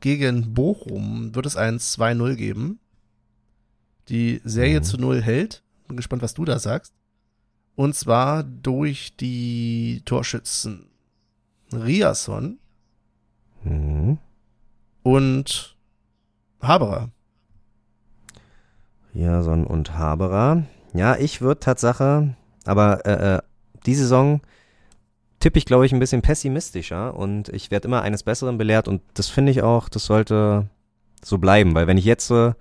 gegen 0.00 0.54
Bochum 0.54 1.34
wird 1.34 1.46
es 1.46 1.56
ein 1.56 1.78
2-0 1.78 2.34
geben. 2.36 2.80
Die 4.12 4.40
Serie 4.44 4.78
Mhm. 4.80 4.84
zu 4.84 4.98
0 4.98 5.22
hält. 5.22 5.62
Bin 5.88 5.96
gespannt, 5.96 6.22
was 6.22 6.34
du 6.34 6.44
da 6.44 6.58
sagst. 6.60 6.92
Und 7.74 7.94
zwar 7.96 8.42
durch 8.44 9.16
die 9.16 10.02
Torschützen 10.04 10.86
Riasson 11.72 12.58
Mhm. 13.64 14.18
und 15.02 15.76
Haberer. 16.60 17.08
Jason 19.14 19.66
und 19.66 19.94
Haberer. 19.98 20.64
Ja, 20.94 21.16
ich 21.16 21.40
würde 21.40 21.60
Tatsache, 21.60 22.34
aber 22.64 23.06
äh, 23.06 23.36
äh, 23.36 23.42
die 23.86 23.94
Saison 23.94 24.40
tippe 25.40 25.58
ich, 25.58 25.64
glaube 25.66 25.86
ich, 25.86 25.92
ein 25.92 25.98
bisschen 25.98 26.22
pessimistischer 26.22 27.16
und 27.16 27.48
ich 27.48 27.70
werde 27.70 27.88
immer 27.88 28.02
eines 28.02 28.22
Besseren 28.22 28.58
belehrt 28.58 28.88
und 28.88 29.02
das 29.14 29.28
finde 29.28 29.52
ich 29.52 29.62
auch, 29.62 29.88
das 29.88 30.04
sollte 30.04 30.68
so 31.24 31.38
bleiben, 31.38 31.74
weil 31.74 31.86
wenn 31.86 31.98
ich 31.98 32.04
jetzt 32.04 32.26
so 32.26 32.54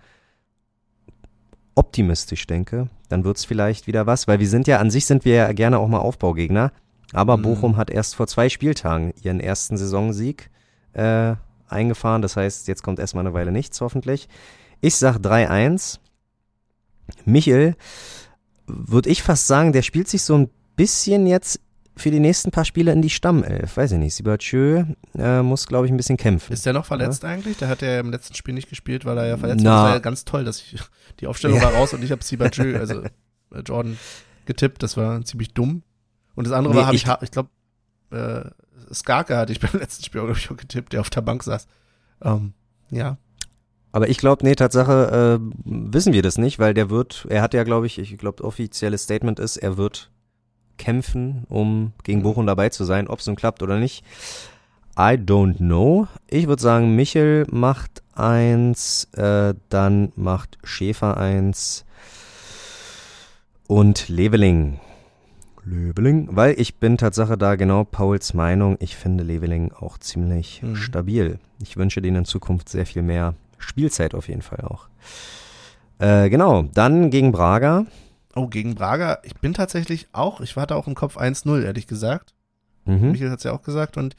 optimistisch 1.76 2.48
denke, 2.48 2.88
dann 3.10 3.24
wird's 3.24 3.46
vielleicht 3.46 3.88
wieder 3.88 4.06
was, 4.06 4.28
weil 4.28 4.40
wir 4.40 4.48
sind 4.48 4.68
ja, 4.68 4.80
an 4.80 4.92
sich 4.92 5.06
sind 5.06 5.26
wir 5.26 5.36
ja 5.36 5.52
gerne 5.54 5.80
auch 5.80 5.88
mal 5.88 6.00
Aufbaugegner, 6.00 6.72
aber 7.14 7.38
Mhm. 7.38 7.42
Bochum 7.44 7.78
hat 7.78 7.90
erst 7.90 8.16
vor 8.16 8.28
zwei 8.28 8.50
Spieltagen 8.50 9.14
ihren 9.22 9.40
ersten 9.40 9.78
Saisonsieg 9.78 10.50
äh, 10.94 11.36
eingefahren, 11.68 12.22
das 12.22 12.36
heißt, 12.36 12.68
jetzt 12.68 12.84
kommt 12.84 13.00
erstmal 13.00 13.26
eine 13.26 13.34
Weile 13.34 13.52
nichts 13.52 13.80
hoffentlich. 13.82 14.28
Ich 14.82 14.96
sag 14.96 15.18
3-1. 15.18 16.00
Michel, 17.26 17.76
würde 18.68 19.10
ich 19.10 19.24
fast 19.24 19.48
sagen, 19.48 19.74
der 19.74 19.82
spielt 19.82 20.08
sich 20.08 20.22
so 20.24 20.36
ein 20.38 20.50
bisschen 20.76 21.28
jetzt 21.28 21.60
für 22.02 22.12
die 22.12 22.20
nächsten 22.20 22.52
paar 22.52 22.66
Spiele 22.66 22.92
in 22.92 23.02
die 23.02 23.10
Stammelf. 23.10 23.78
Weiß 23.78 23.92
ich 23.94 23.98
nicht. 24.00 24.14
Sibachö 24.16 24.84
äh, 25.18 25.42
muss, 25.42 25.68
glaube 25.68 25.86
ich, 25.86 25.92
ein 25.92 25.98
bisschen 25.98 26.18
kämpfen. 26.18 26.52
Ist 26.54 26.66
der 26.66 26.74
noch 26.74 26.86
verletzt 26.86 27.24
eigentlich? 27.26 27.58
Der 27.58 27.68
hat 27.70 27.82
ja 27.82 28.00
im 28.00 28.12
letzten 28.12 28.34
Spiel 28.36 28.54
nicht 28.54 28.70
gespielt, 28.70 29.06
weil 29.06 29.18
er 29.18 29.28
ja 29.28 29.38
verletzt 29.38 29.64
war. 29.64 29.72
Das 29.76 29.84
war 29.84 29.94
ja 29.94 30.00
ganz 30.00 30.26
toll, 30.26 30.44
dass 30.44 30.60
ich 30.62 30.76
die 31.20 31.28
Aufstellung 31.28 31.58
Ja. 31.58 31.64
war 31.64 31.74
raus 31.74 31.94
und 31.94 32.04
ich 32.04 32.12
habe 32.12 32.24
Sibachö, 32.24 32.76
also 32.80 33.02
äh, 33.04 33.10
Jordan, 33.66 33.98
getippt. 34.46 34.84
Das 34.84 34.98
war 34.98 35.24
ziemlich 35.24 35.54
dumm. 35.54 35.84
Und 36.36 36.46
das 36.48 36.54
andere 36.54 36.74
Nee, 36.74 36.80
war, 36.80 36.88
habe 36.88 36.96
ich, 36.96 37.06
ich- 37.06 37.22
ich 37.22 37.32
glaube, 37.32 37.50
äh, 38.12 38.44
Skarke 38.94 39.38
hatte 39.38 39.52
ich 39.54 39.60
beim 39.62 39.80
letzten 39.80 40.04
Spiel, 40.04 40.22
glaube 40.22 40.38
ich, 40.38 40.50
auch 40.52 40.58
getippt, 40.58 40.94
der 40.94 41.02
auf 41.02 41.10
der 41.10 41.22
Bank 41.22 41.44
saß. 41.44 41.68
Ähm, 42.24 42.54
ja. 42.90 43.18
Aber 43.94 44.08
ich 44.10 44.18
glaube, 44.18 44.46
nee, 44.46 44.56
Tatsache 44.56 45.40
äh, 45.42 45.50
wissen 45.66 46.14
wir 46.14 46.22
das 46.22 46.38
nicht, 46.38 46.60
weil 46.60 46.74
der 46.74 46.90
wird, 46.90 47.28
er 47.30 47.42
hat 47.42 47.54
ja, 47.54 47.64
glaube 47.66 47.88
ich, 47.88 48.00
ich 48.00 48.18
glaube, 48.18 48.44
offizielles 48.44 49.04
Statement 49.04 49.38
ist, 49.40 49.58
er 49.58 49.76
wird 49.78 50.12
kämpfen, 50.82 51.46
um 51.48 51.94
gegen 52.04 52.24
Bochum 52.24 52.46
dabei 52.46 52.70
zu 52.70 52.84
sein, 52.84 53.08
ob 53.08 53.20
es 53.20 53.28
nun 53.28 53.36
klappt 53.36 53.64
oder 53.64 53.80
nicht. 53.80 54.04
I 54.98 55.14
don't 55.16 55.58
know. 55.58 56.08
Ich 56.28 56.48
würde 56.48 56.62
sagen, 56.62 56.96
Michel 56.96 57.46
macht 57.50 58.04
eins, 58.14 59.06
äh, 59.16 59.54
dann 59.70 60.12
macht 60.16 60.58
Schäfer 60.64 61.16
eins 61.18 61.86
und 63.68 64.10
Leveling. 64.10 64.80
Leveling, 65.64 66.30
weil 66.32 66.60
ich 66.60 66.76
bin 66.76 66.98
Tatsache 66.98 67.38
da 67.38 67.56
genau 67.56 67.84
Pauls 67.84 68.34
Meinung. 68.34 68.78
Ich 68.80 68.96
finde 68.96 69.24
Leveling 69.24 69.72
auch 69.72 69.98
ziemlich 70.00 70.62
Mhm. 70.64 70.76
stabil. 70.76 71.40
Ich 71.62 71.78
wünsche 71.78 72.02
denen 72.02 72.18
in 72.18 72.26
Zukunft 72.26 72.68
sehr 72.68 72.86
viel 72.86 73.04
mehr 73.04 73.36
Spielzeit 73.60 74.16
auf 74.16 74.28
jeden 74.28 74.42
Fall 74.42 74.62
auch. 74.62 74.88
Äh, 76.00 76.30
genau, 76.30 76.64
dann 76.74 77.12
gegen 77.12 77.32
Braga. 77.32 77.86
Oh, 78.36 78.48
gegen 78.48 78.76
Braga. 78.76 79.20
Ich 79.24 79.36
bin 79.36 79.54
tatsächlich 79.54 80.08
auch, 80.14 80.40
ich 80.42 80.56
hatte 80.56 80.76
auch 80.76 80.88
im 80.88 80.96
Kopf 80.96 81.18
1-0, 81.18 81.64
ehrlich 81.64 81.88
gesagt. 81.88 82.34
Mhm. 82.86 83.12
Michael 83.12 83.32
hat 83.32 83.40
es 83.40 83.44
ja 83.44 83.52
auch 83.52 83.62
gesagt. 83.64 83.98
Und 83.98 84.16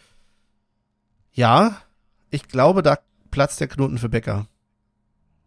ja, 1.32 1.76
ich 2.30 2.48
glaube, 2.48 2.82
da 2.82 2.98
platzt 3.30 3.60
der 3.60 3.68
Knoten 3.68 3.98
für 3.98 4.09
Becker. 4.09 4.47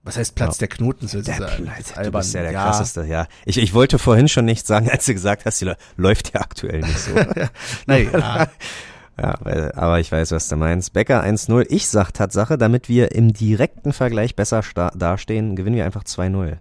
Was 0.03 0.17
heißt 0.17 0.35
platzt 0.35 0.61
der 0.61 0.67
Knoten? 0.67 1.05
Ist, 1.05 1.13
Der 1.27 1.33
Platz, 1.33 1.79
ist 1.79 1.91
du 1.91 1.97
albern. 1.97 2.21
bist 2.21 2.33
ja 2.35 2.41
der 2.43 2.51
ja. 2.51 2.63
krasseste, 2.63 3.05
ja. 3.05 3.27
Ich, 3.45 3.57
ich 3.57 3.73
wollte 3.73 3.97
vorhin 3.97 4.27
schon 4.27 4.45
nicht 4.45 4.67
sagen, 4.67 4.89
als 4.89 5.05
du 5.05 5.13
gesagt 5.13 5.45
hast, 5.45 5.61
die 5.61 5.65
Lä- 5.65 5.77
läuft 5.97 6.33
ja 6.33 6.41
aktuell 6.41 6.81
nicht 6.81 6.99
so. 6.99 7.11
Naja, 7.87 8.47
ja, 9.17 9.35
weil, 9.39 9.71
aber 9.71 9.99
ich 9.99 10.11
weiß, 10.11 10.31
was 10.31 10.47
du 10.47 10.57
meinst. 10.57 10.93
Becker 10.93 11.23
1-0. 11.23 11.65
Ich 11.69 11.87
sag 11.87 12.11
Tatsache, 12.13 12.57
damit 12.59 12.87
wir 12.87 13.13
im 13.13 13.33
direkten 13.33 13.93
Vergleich 13.93 14.35
besser 14.35 14.61
dastehen, 14.95 15.55
gewinnen 15.55 15.75
wir 15.75 15.85
einfach 15.85 16.03
2-0. 16.03 16.57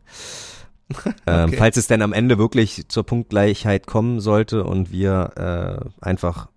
Ähm, 1.26 1.48
Okay. 1.48 1.56
falls 1.56 1.76
es 1.76 1.86
denn 1.86 2.02
am 2.02 2.12
Ende 2.12 2.36
wirklich 2.38 2.88
zur 2.88 3.04
Punktgleichheit 3.04 3.86
kommen 3.86 4.20
sollte 4.20 4.64
und 4.64 4.92
wir 4.92 5.80
äh, 6.02 6.04
einfach 6.04 6.48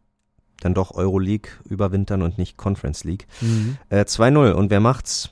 dann 0.59 0.73
doch 0.73 0.91
Euroleague 0.91 1.49
überwintern 1.69 2.21
und 2.21 2.37
nicht 2.37 2.57
Conference 2.57 3.03
League. 3.03 3.27
Mhm. 3.41 3.77
Äh, 3.89 4.01
2-0. 4.01 4.51
Und 4.51 4.69
wer 4.69 4.79
macht's? 4.79 5.31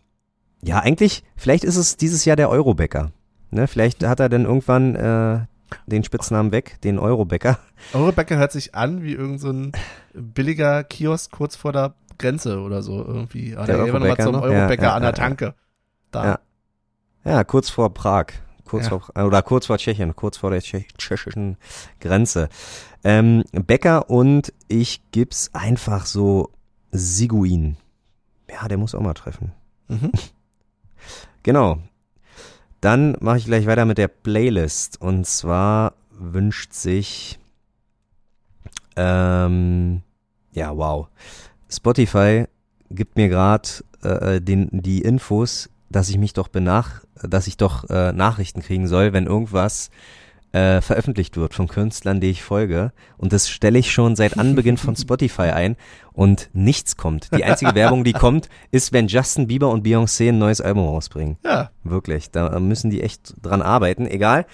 Ja, 0.61 0.80
eigentlich, 0.80 1.23
vielleicht 1.35 1.63
ist 1.63 1.76
es 1.77 1.97
dieses 1.97 2.26
Jahr 2.26 2.35
der 2.35 2.49
Eurobäcker. 2.49 3.11
Ne, 3.51 3.67
vielleicht 3.67 4.03
hat 4.05 4.19
er 4.19 4.30
dann 4.30 4.45
irgendwann 4.45 4.95
äh, 4.95 5.39
den 5.88 6.03
Spitznamen 6.03 6.51
weg, 6.51 6.77
den 6.84 6.97
Eurobäcker. 6.99 7.59
Eurobäcker 7.93 8.38
hört 8.38 8.51
sich 8.51 8.76
an 8.76 9.03
wie 9.03 9.13
irgendein 9.13 9.39
so 9.39 9.49
ein 9.51 9.72
billiger 10.13 10.84
Kiosk 10.84 11.31
kurz 11.31 11.55
vor 11.55 11.72
der 11.73 11.95
Grenze 12.17 12.59
oder 12.61 12.81
so 12.81 13.03
irgendwie. 13.05 13.55
Ah, 13.55 13.65
Der 13.65 13.77
Eurobäcker 13.80 14.31
noch? 14.31 14.41
Eurobäcker 14.41 14.84
Ja, 14.84 14.89
ja, 14.89 14.95
an 14.95 15.01
der. 15.01 15.13
Tanke. 15.13 15.53
Da. 16.11 16.26
Ja. 16.26 16.39
Ja, 17.26 17.43
kurz 17.43 17.69
vor 17.69 17.93
Prag. 17.93 18.27
Kurz 18.65 18.85
Ja. 18.89 18.99
vor, 18.99 19.25
oder 19.25 19.41
kurz 19.41 19.67
vor 19.67 19.77
Tschechien, 19.77 20.15
kurz 20.15 20.37
vor 20.37 20.51
der 20.51 20.61
Tschech 20.61 20.87
tschechischen 20.97 21.57
Grenze. 21.99 22.49
Ähm, 23.03 23.43
Bäcker 23.51 24.09
und 24.09 24.51
ich 24.67 25.01
gib's 25.11 25.51
einfach 25.53 26.05
so 26.07 26.49
Siguin. 26.91 27.77
Ja, 28.49 28.67
der 28.67 28.77
muss 28.77 28.95
auch 28.95 29.01
mal 29.01 29.13
treffen. 29.13 29.51
Mhm. 29.87 30.11
Genau. 31.43 31.77
Dann 32.81 33.15
mache 33.19 33.37
ich 33.37 33.45
gleich 33.45 33.67
weiter 33.67 33.85
mit 33.85 33.99
der 33.99 34.07
Playlist. 34.07 34.99
Und 34.99 35.27
zwar 35.27 35.93
wünscht 36.09 36.73
sich, 36.73 37.37
ähm, 38.95 40.01
ja, 40.53 40.75
wow. 40.75 41.07
Spotify 41.69 42.45
gibt 42.89 43.15
mir 43.15 43.29
gerade 43.29 43.69
äh, 44.01 44.41
den 44.41 44.69
die 44.71 45.01
Infos, 45.01 45.69
dass 45.95 46.09
ich 46.09 46.17
mich 46.17 46.34
doch 46.34 46.49
benach, 46.49 47.05
dass 47.22 47.47
ich 47.47 47.55
doch 47.55 47.89
äh, 47.89 48.11
Nachrichten 48.11 48.61
kriegen 48.61 48.85
soll, 48.85 49.13
wenn 49.13 49.27
irgendwas 49.27 49.89
äh, 50.51 50.81
veröffentlicht 50.81 51.38
wird 51.38 51.53
von 51.53 51.69
Künstlern, 51.69 52.19
die 52.19 52.30
ich 52.30 52.43
folge. 52.43 52.91
Und 53.17 53.31
das 53.31 53.49
stelle 53.49 53.80
ich 53.80 53.93
schon 53.93 54.17
seit 54.17 54.38
Anbeginn 54.38 54.76
von 54.76 54.95
Spotify 54.97 55.51
ein 55.51 55.77
und 56.11 56.49
nichts 56.51 56.97
kommt. 56.97 57.30
Die 57.34 57.45
einzige 57.45 57.76
Werbung, 57.76 58.03
die 58.03 58.11
kommt, 58.11 58.49
ist, 58.72 58.91
wenn 58.91 59.07
Justin 59.07 59.47
Bieber 59.47 59.69
und 59.69 59.88
Beyoncé 59.88 60.30
ein 60.30 60.38
neues 60.38 60.59
Album 60.59 60.85
rausbringen. 60.85 61.38
Ja. 61.45 61.72
Wirklich, 61.85 62.30
da 62.30 62.59
müssen 62.59 62.89
die 62.89 63.01
echt 63.01 63.34
dran 63.41 63.61
arbeiten. 63.61 64.05
Egal. 64.05 64.45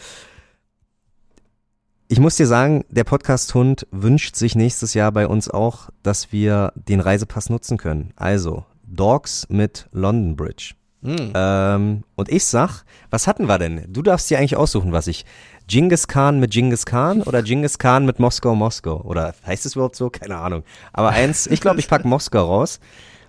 Ich 2.07 2.19
muss 2.19 2.35
dir 2.35 2.45
sagen, 2.45 2.85
der 2.89 3.03
Podcast-Hund 3.03 3.87
wünscht 3.89 4.35
sich 4.35 4.53
nächstes 4.53 4.93
Jahr 4.93 5.11
bei 5.11 5.27
uns 5.27 5.49
auch, 5.49 5.89
dass 6.03 6.31
wir 6.31 6.71
den 6.75 6.99
Reisepass 6.99 7.49
nutzen 7.49 7.77
können. 7.77 8.13
Also, 8.15 8.65
Dogs 8.83 9.47
mit 9.49 9.87
London 9.91 10.35
Bridge. 10.35 10.75
Mhm. 11.01 11.33
Ähm, 11.33 12.03
und 12.15 12.29
ich 12.29 12.45
sag, 12.45 12.83
was 13.09 13.27
hatten 13.27 13.47
wir 13.47 13.57
denn? 13.57 13.85
Du 13.87 14.01
darfst 14.01 14.29
dir 14.29 14.37
eigentlich 14.37 14.57
aussuchen, 14.57 14.91
was 14.91 15.07
ich. 15.07 15.25
Genghis 15.67 16.07
Khan 16.07 16.39
mit 16.39 16.51
Genghis 16.51 16.85
Khan 16.85 17.21
oder 17.21 17.41
Genghis 17.43 17.77
Khan 17.77 18.05
mit 18.05 18.19
Moskau, 18.19 18.55
Moskau? 18.55 19.01
Oder 19.01 19.33
heißt 19.45 19.65
es 19.65 19.75
überhaupt 19.75 19.95
so? 19.95 20.09
Keine 20.09 20.37
Ahnung. 20.37 20.63
Aber 20.91 21.09
eins, 21.09 21.47
ich 21.47 21.61
glaube, 21.61 21.79
ich 21.79 21.87
pack 21.87 22.03
Moskau 22.03 22.45
raus, 22.45 22.79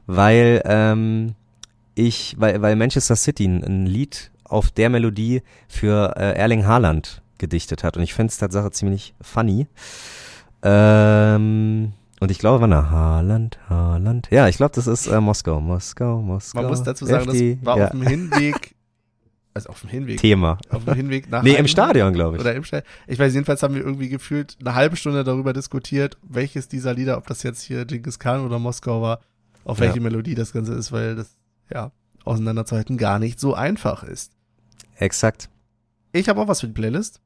weil 0.06 0.60
ähm, 0.64 1.34
ich, 1.94 2.34
weil, 2.38 2.60
weil 2.60 2.74
Manchester 2.76 3.16
City 3.16 3.46
ein, 3.46 3.62
ein 3.62 3.86
Lied 3.86 4.32
auf 4.44 4.70
der 4.70 4.90
Melodie 4.90 5.42
für 5.68 6.14
äh, 6.16 6.36
Erling 6.36 6.66
Haaland 6.66 7.22
gedichtet 7.38 7.84
hat. 7.84 7.96
Und 7.96 8.02
ich 8.02 8.14
find's 8.14 8.38
Tatsache 8.38 8.70
ziemlich 8.70 9.14
funny. 9.20 9.66
Ähm, 10.62 11.92
und 12.22 12.30
ich 12.30 12.38
glaube, 12.38 12.60
wann 12.60 12.70
er 12.70 12.88
Haaland, 12.88 13.58
Haaland. 13.68 14.28
Ja, 14.30 14.46
ich 14.46 14.56
glaube, 14.56 14.72
das 14.76 14.86
ist 14.86 15.08
äh, 15.08 15.20
Moskau, 15.20 15.60
Moskau, 15.60 16.22
Moskau. 16.22 16.60
Man 16.60 16.70
muss 16.70 16.84
dazu 16.84 17.04
sagen, 17.04 17.28
FD, 17.28 17.56
das 17.56 17.66
war 17.66 17.78
ja. 17.78 17.84
auf 17.86 17.90
dem 17.90 18.02
Hinweg, 18.02 18.76
also 19.54 19.70
auf 19.70 19.80
dem 19.80 19.90
Hinweg, 19.90 20.20
Thema. 20.20 20.56
auf 20.70 20.84
dem 20.84 20.94
Hinweg 20.94 21.28
nach 21.28 21.42
Nee, 21.42 21.56
im 21.56 21.66
Stadion, 21.66 22.12
glaube 22.12 22.36
ich. 22.36 22.40
Oder 22.40 22.54
im 22.54 22.62
Stadion. 22.62 22.88
Ich 23.08 23.18
weiß, 23.18 23.34
jedenfalls 23.34 23.64
haben 23.64 23.74
wir 23.74 23.82
irgendwie 23.82 24.08
gefühlt 24.08 24.56
eine 24.60 24.76
halbe 24.76 24.94
Stunde 24.94 25.24
darüber 25.24 25.52
diskutiert, 25.52 26.16
welches 26.22 26.68
dieser 26.68 26.94
Lieder, 26.94 27.18
ob 27.18 27.26
das 27.26 27.42
jetzt 27.42 27.60
hier 27.60 27.84
Genghis 27.86 28.20
Khan 28.20 28.46
oder 28.46 28.60
Moskau 28.60 29.02
war, 29.02 29.18
auf 29.64 29.80
welche 29.80 29.96
Ja. 29.96 30.02
Melodie 30.02 30.36
das 30.36 30.52
Ganze 30.52 30.74
ist, 30.74 30.92
weil 30.92 31.16
das, 31.16 31.36
ja, 31.74 31.90
auseinanderzuhalten 32.24 32.98
gar 32.98 33.18
nicht 33.18 33.40
so 33.40 33.54
einfach 33.54 34.04
ist. 34.04 34.30
Exakt. 34.94 35.50
Ich 36.12 36.28
habe 36.28 36.40
auch 36.40 36.46
was 36.46 36.60
für 36.60 36.68
die 36.68 36.72
Playlist. 36.72 37.20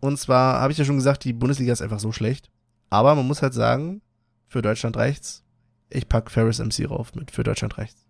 Und 0.00 0.18
zwar 0.18 0.58
habe 0.58 0.72
ich 0.72 0.78
ja 0.78 0.86
schon 0.86 0.96
gesagt, 0.96 1.22
die 1.24 1.34
Bundesliga 1.34 1.70
ist 1.74 1.82
einfach 1.82 2.00
so 2.00 2.12
schlecht. 2.12 2.48
Aber 2.88 3.14
man 3.14 3.26
muss 3.26 3.42
halt 3.42 3.52
sagen, 3.52 4.00
für 4.52 4.62
Deutschland 4.62 4.96
reicht's. 4.96 5.42
Ich 5.90 6.08
pack 6.08 6.30
Ferris 6.30 6.58
MC 6.58 6.88
rauf 6.88 7.14
mit 7.14 7.30
für 7.30 7.42
Deutschland 7.42 7.78
reicht's. 7.78 8.04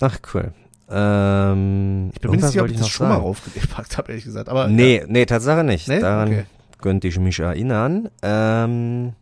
Ach, 0.00 0.18
cool. 0.34 0.52
Ähm, 0.90 2.10
Ich 2.14 2.20
bin 2.20 2.30
mir 2.30 2.36
nicht 2.38 2.46
sicher, 2.46 2.62
ob 2.64 2.70
ich 2.70 2.76
das 2.78 2.88
schon 2.88 3.08
mal 3.08 3.14
sagen. 3.14 3.24
raufgepackt 3.26 3.98
habe, 3.98 4.08
ehrlich 4.12 4.24
gesagt. 4.24 4.48
Aber 4.48 4.68
Nee, 4.68 4.98
ja. 5.00 5.04
nee, 5.06 5.26
Tatsache 5.26 5.64
nicht. 5.64 5.88
Nee? 5.88 6.00
Daran 6.00 6.28
Okay. 6.28 6.44
könnte 6.80 7.08
ich 7.08 7.18
mich 7.18 7.38
erinnern. 7.38 8.08
Ähm, 8.22 9.12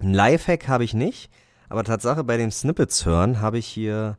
ein 0.00 0.14
Lifehack 0.14 0.68
habe 0.68 0.84
ich 0.84 0.94
nicht, 0.94 1.30
aber 1.68 1.84
Tatsache 1.84 2.24
bei 2.24 2.36
den 2.36 2.50
Snippets 2.50 3.06
hören 3.06 3.40
habe 3.40 3.58
ich 3.58 3.66
hier 3.66 4.18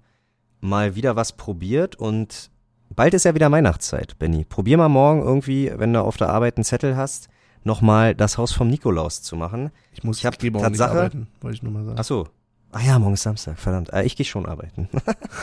mal 0.62 0.96
wieder 0.96 1.16
was 1.16 1.34
probiert 1.34 1.96
und 1.96 2.50
bald 2.90 3.14
ist 3.14 3.26
ja 3.26 3.36
wieder 3.36 3.52
Weihnachtszeit, 3.52 4.18
Benny. 4.18 4.46
Probier 4.46 4.78
mal 4.78 4.90
morgen 4.90 5.22
irgendwie, 5.22 5.72
wenn 5.76 5.94
du 5.94 6.02
auf 6.02 6.18
der 6.18 6.30
Arbeit 6.30 6.58
einen 6.58 6.64
Zettel 6.64 6.96
hast, 6.98 7.28
nochmal 7.66 8.16
das 8.16 8.38
Haus 8.38 8.52
vom 8.54 8.68
Nikolaus 8.70 9.22
zu 9.22 9.36
machen. 9.36 9.72
ich 9.92 10.04
muss 10.04 10.20
ich 10.20 10.26
hab 10.26 10.40
geh 10.40 10.50
morgen 10.52 10.64
Tatsache- 10.66 10.92
arbeiten, 10.92 11.28
wollte 11.42 11.56
ich 11.58 11.64
nur 11.64 11.74
mal 11.74 11.84
sagen. 11.84 11.98
Ach 12.00 12.04
so. 12.06 12.28
Ah 12.72 12.82
ja, 12.82 13.00
morgen 13.00 13.14
ist 13.14 13.24
Samstag, 13.24 13.58
verdammt. 13.58 13.92
Äh, 13.94 14.04
ich 14.04 14.16
gehe 14.18 14.26
schon 14.26 14.46
arbeiten. 14.46 14.90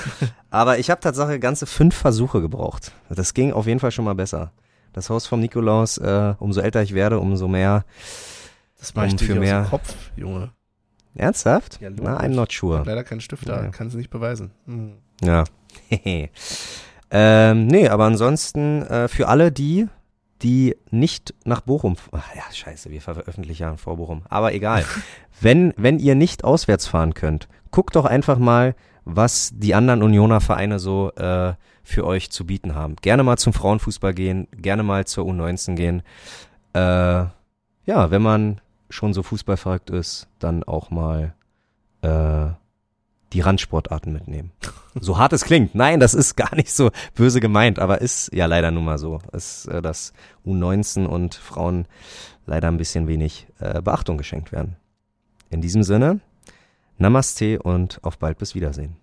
Aber 0.50 0.78
ich 0.78 0.90
habe 0.90 1.00
Tatsache 1.00 1.38
ganze 1.40 1.66
fünf 1.66 1.94
Versuche 1.94 2.40
gebraucht. 2.42 2.92
Das 3.08 3.32
ging 3.34 3.52
auf 3.52 3.66
jeden 3.66 3.80
Fall 3.80 3.90
schon 3.90 4.04
mal 4.04 4.14
besser. 4.14 4.52
Das 4.92 5.08
Haus 5.08 5.26
vom 5.26 5.40
Nikolaus, 5.40 5.96
äh, 5.98 6.34
umso 6.38 6.60
älter 6.60 6.82
ich 6.82 6.92
werde, 6.92 7.18
umso 7.20 7.48
mehr. 7.48 7.84
Das 8.78 8.94
mach 8.94 9.04
ich 9.06 9.12
um 9.12 9.16
dir 9.18 9.24
für 9.26 9.32
nicht 9.34 9.40
aus 9.40 9.46
mehr- 9.48 9.62
dem 9.62 9.70
Kopf, 9.70 9.94
Junge. 10.16 10.50
Ernsthaft? 11.14 11.78
Ja, 11.80 11.88
Na. 11.90 12.20
I'm 12.20 12.28
not 12.28 12.52
Ich 12.52 12.58
sure. 12.58 12.78
hab 12.80 12.86
leider 12.86 13.04
keinen 13.04 13.20
Stift 13.20 13.48
da, 13.48 13.62
Ja. 13.64 13.68
kannst 13.70 13.94
du 13.94 13.98
nicht 13.98 14.10
beweisen. 14.10 14.50
Hm. 14.66 14.92
Ja. 15.22 15.44
ähm, 17.10 17.66
nee, 17.66 17.88
aber 17.88 18.04
ansonsten 18.04 18.82
äh, 18.82 19.08
für 19.08 19.28
alle 19.28 19.52
die, 19.52 19.88
die 20.42 20.76
nicht 20.90 21.34
nach 21.44 21.62
Bochum. 21.62 21.96
Ach 22.12 22.34
ja, 22.34 22.42
scheiße, 22.52 22.90
wir 22.90 23.00
veröffentlichen 23.00 23.62
ja 23.62 23.76
vor 23.76 23.96
Bochum. 23.96 24.22
Aber 24.28 24.52
egal. 24.52 24.84
wenn, 25.40 25.72
wenn 25.76 25.98
ihr 25.98 26.14
nicht 26.14 26.44
auswärts 26.44 26.86
fahren 26.86 27.14
könnt, 27.14 27.48
guckt 27.70 27.96
doch 27.96 28.04
einfach 28.04 28.38
mal, 28.38 28.74
was 29.04 29.50
die 29.54 29.74
anderen 29.74 30.02
Unioner 30.02 30.40
Vereine 30.40 30.78
so 30.78 31.12
äh, 31.12 31.54
für 31.82 32.06
euch 32.06 32.30
zu 32.30 32.46
bieten 32.46 32.74
haben. 32.74 32.96
Gerne 32.96 33.22
mal 33.24 33.36
zum 33.36 33.52
Frauenfußball 33.52 34.14
gehen, 34.14 34.46
gerne 34.52 34.82
mal 34.82 35.06
zur 35.06 35.26
U19 35.26 35.74
gehen. 35.74 36.02
Äh, 36.74 37.26
ja, 37.84 38.10
wenn 38.10 38.22
man 38.22 38.60
schon 38.90 39.12
so 39.14 39.22
fußballverrückt 39.22 39.90
ist, 39.90 40.28
dann 40.38 40.62
auch 40.62 40.90
mal 40.90 41.34
äh, 42.02 42.50
die 43.32 43.40
Randsportarten 43.40 44.12
mitnehmen. 44.12 44.52
So 44.94 45.18
hart 45.18 45.32
es 45.32 45.44
klingt. 45.44 45.74
Nein, 45.74 46.00
das 46.00 46.14
ist 46.14 46.36
gar 46.36 46.54
nicht 46.54 46.72
so 46.72 46.90
böse 47.14 47.40
gemeint, 47.40 47.78
aber 47.78 48.00
ist 48.00 48.32
ja 48.32 48.46
leider 48.46 48.70
nun 48.70 48.84
mal 48.84 48.98
so. 48.98 49.20
Ist, 49.32 49.66
äh, 49.66 49.80
dass 49.80 50.12
U19 50.46 51.06
und 51.06 51.34
Frauen 51.34 51.86
leider 52.46 52.68
ein 52.68 52.76
bisschen 52.76 53.08
wenig 53.08 53.46
äh, 53.58 53.80
Beachtung 53.80 54.18
geschenkt 54.18 54.52
werden. 54.52 54.76
In 55.50 55.60
diesem 55.60 55.82
Sinne, 55.82 56.20
Namaste 56.98 57.62
und 57.62 58.02
auf 58.02 58.18
bald 58.18 58.38
bis 58.38 58.54
Wiedersehen. 58.54 58.96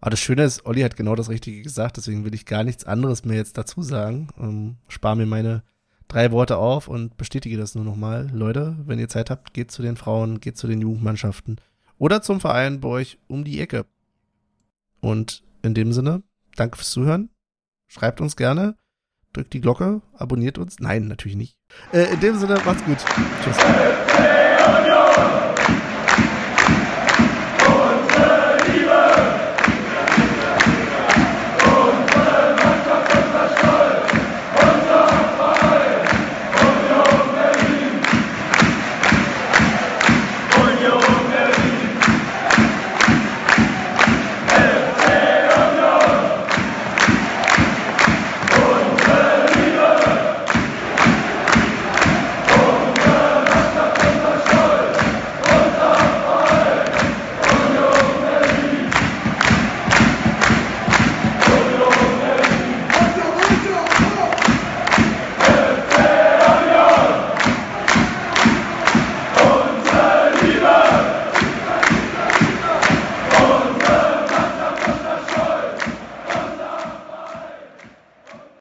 Aber 0.00 0.10
das 0.10 0.20
Schöne 0.20 0.44
ist, 0.44 0.66
Olli 0.66 0.82
hat 0.82 0.96
genau 0.96 1.14
das 1.14 1.30
Richtige 1.30 1.62
gesagt, 1.62 1.96
deswegen 1.96 2.24
will 2.24 2.34
ich 2.34 2.44
gar 2.44 2.62
nichts 2.62 2.84
anderes 2.84 3.24
mehr 3.24 3.36
jetzt 3.36 3.56
dazu 3.56 3.82
sagen. 3.82 4.28
Ähm, 4.38 4.76
spar 4.88 5.14
mir 5.14 5.26
meine 5.26 5.62
drei 6.08 6.30
Worte 6.30 6.58
auf 6.58 6.88
und 6.88 7.16
bestätige 7.16 7.56
das 7.56 7.74
nur 7.74 7.84
nochmal. 7.84 8.28
Leute, 8.32 8.76
wenn 8.84 8.98
ihr 8.98 9.08
Zeit 9.08 9.30
habt, 9.30 9.54
geht 9.54 9.70
zu 9.70 9.80
den 9.80 9.96
Frauen, 9.96 10.40
geht 10.40 10.58
zu 10.58 10.66
den 10.66 10.82
Jugendmannschaften 10.82 11.56
oder 11.98 12.22
zum 12.22 12.40
Verein 12.40 12.80
bei 12.80 12.88
euch 12.88 13.18
um 13.28 13.44
die 13.44 13.60
Ecke. 13.60 13.86
Und 15.00 15.42
in 15.62 15.74
dem 15.74 15.92
Sinne, 15.92 16.22
danke 16.56 16.76
fürs 16.76 16.90
Zuhören. 16.90 17.30
Schreibt 17.88 18.20
uns 18.20 18.36
gerne, 18.36 18.76
drückt 19.32 19.52
die 19.52 19.60
Glocke, 19.60 20.02
abonniert 20.14 20.58
uns. 20.58 20.80
Nein, 20.80 21.08
natürlich 21.08 21.36
nicht. 21.36 21.58
Äh, 21.92 22.12
in 22.14 22.20
dem 22.20 22.38
Sinne, 22.38 22.60
macht's 22.64 22.84
gut. 22.84 22.98
Tschüss. 23.42 23.56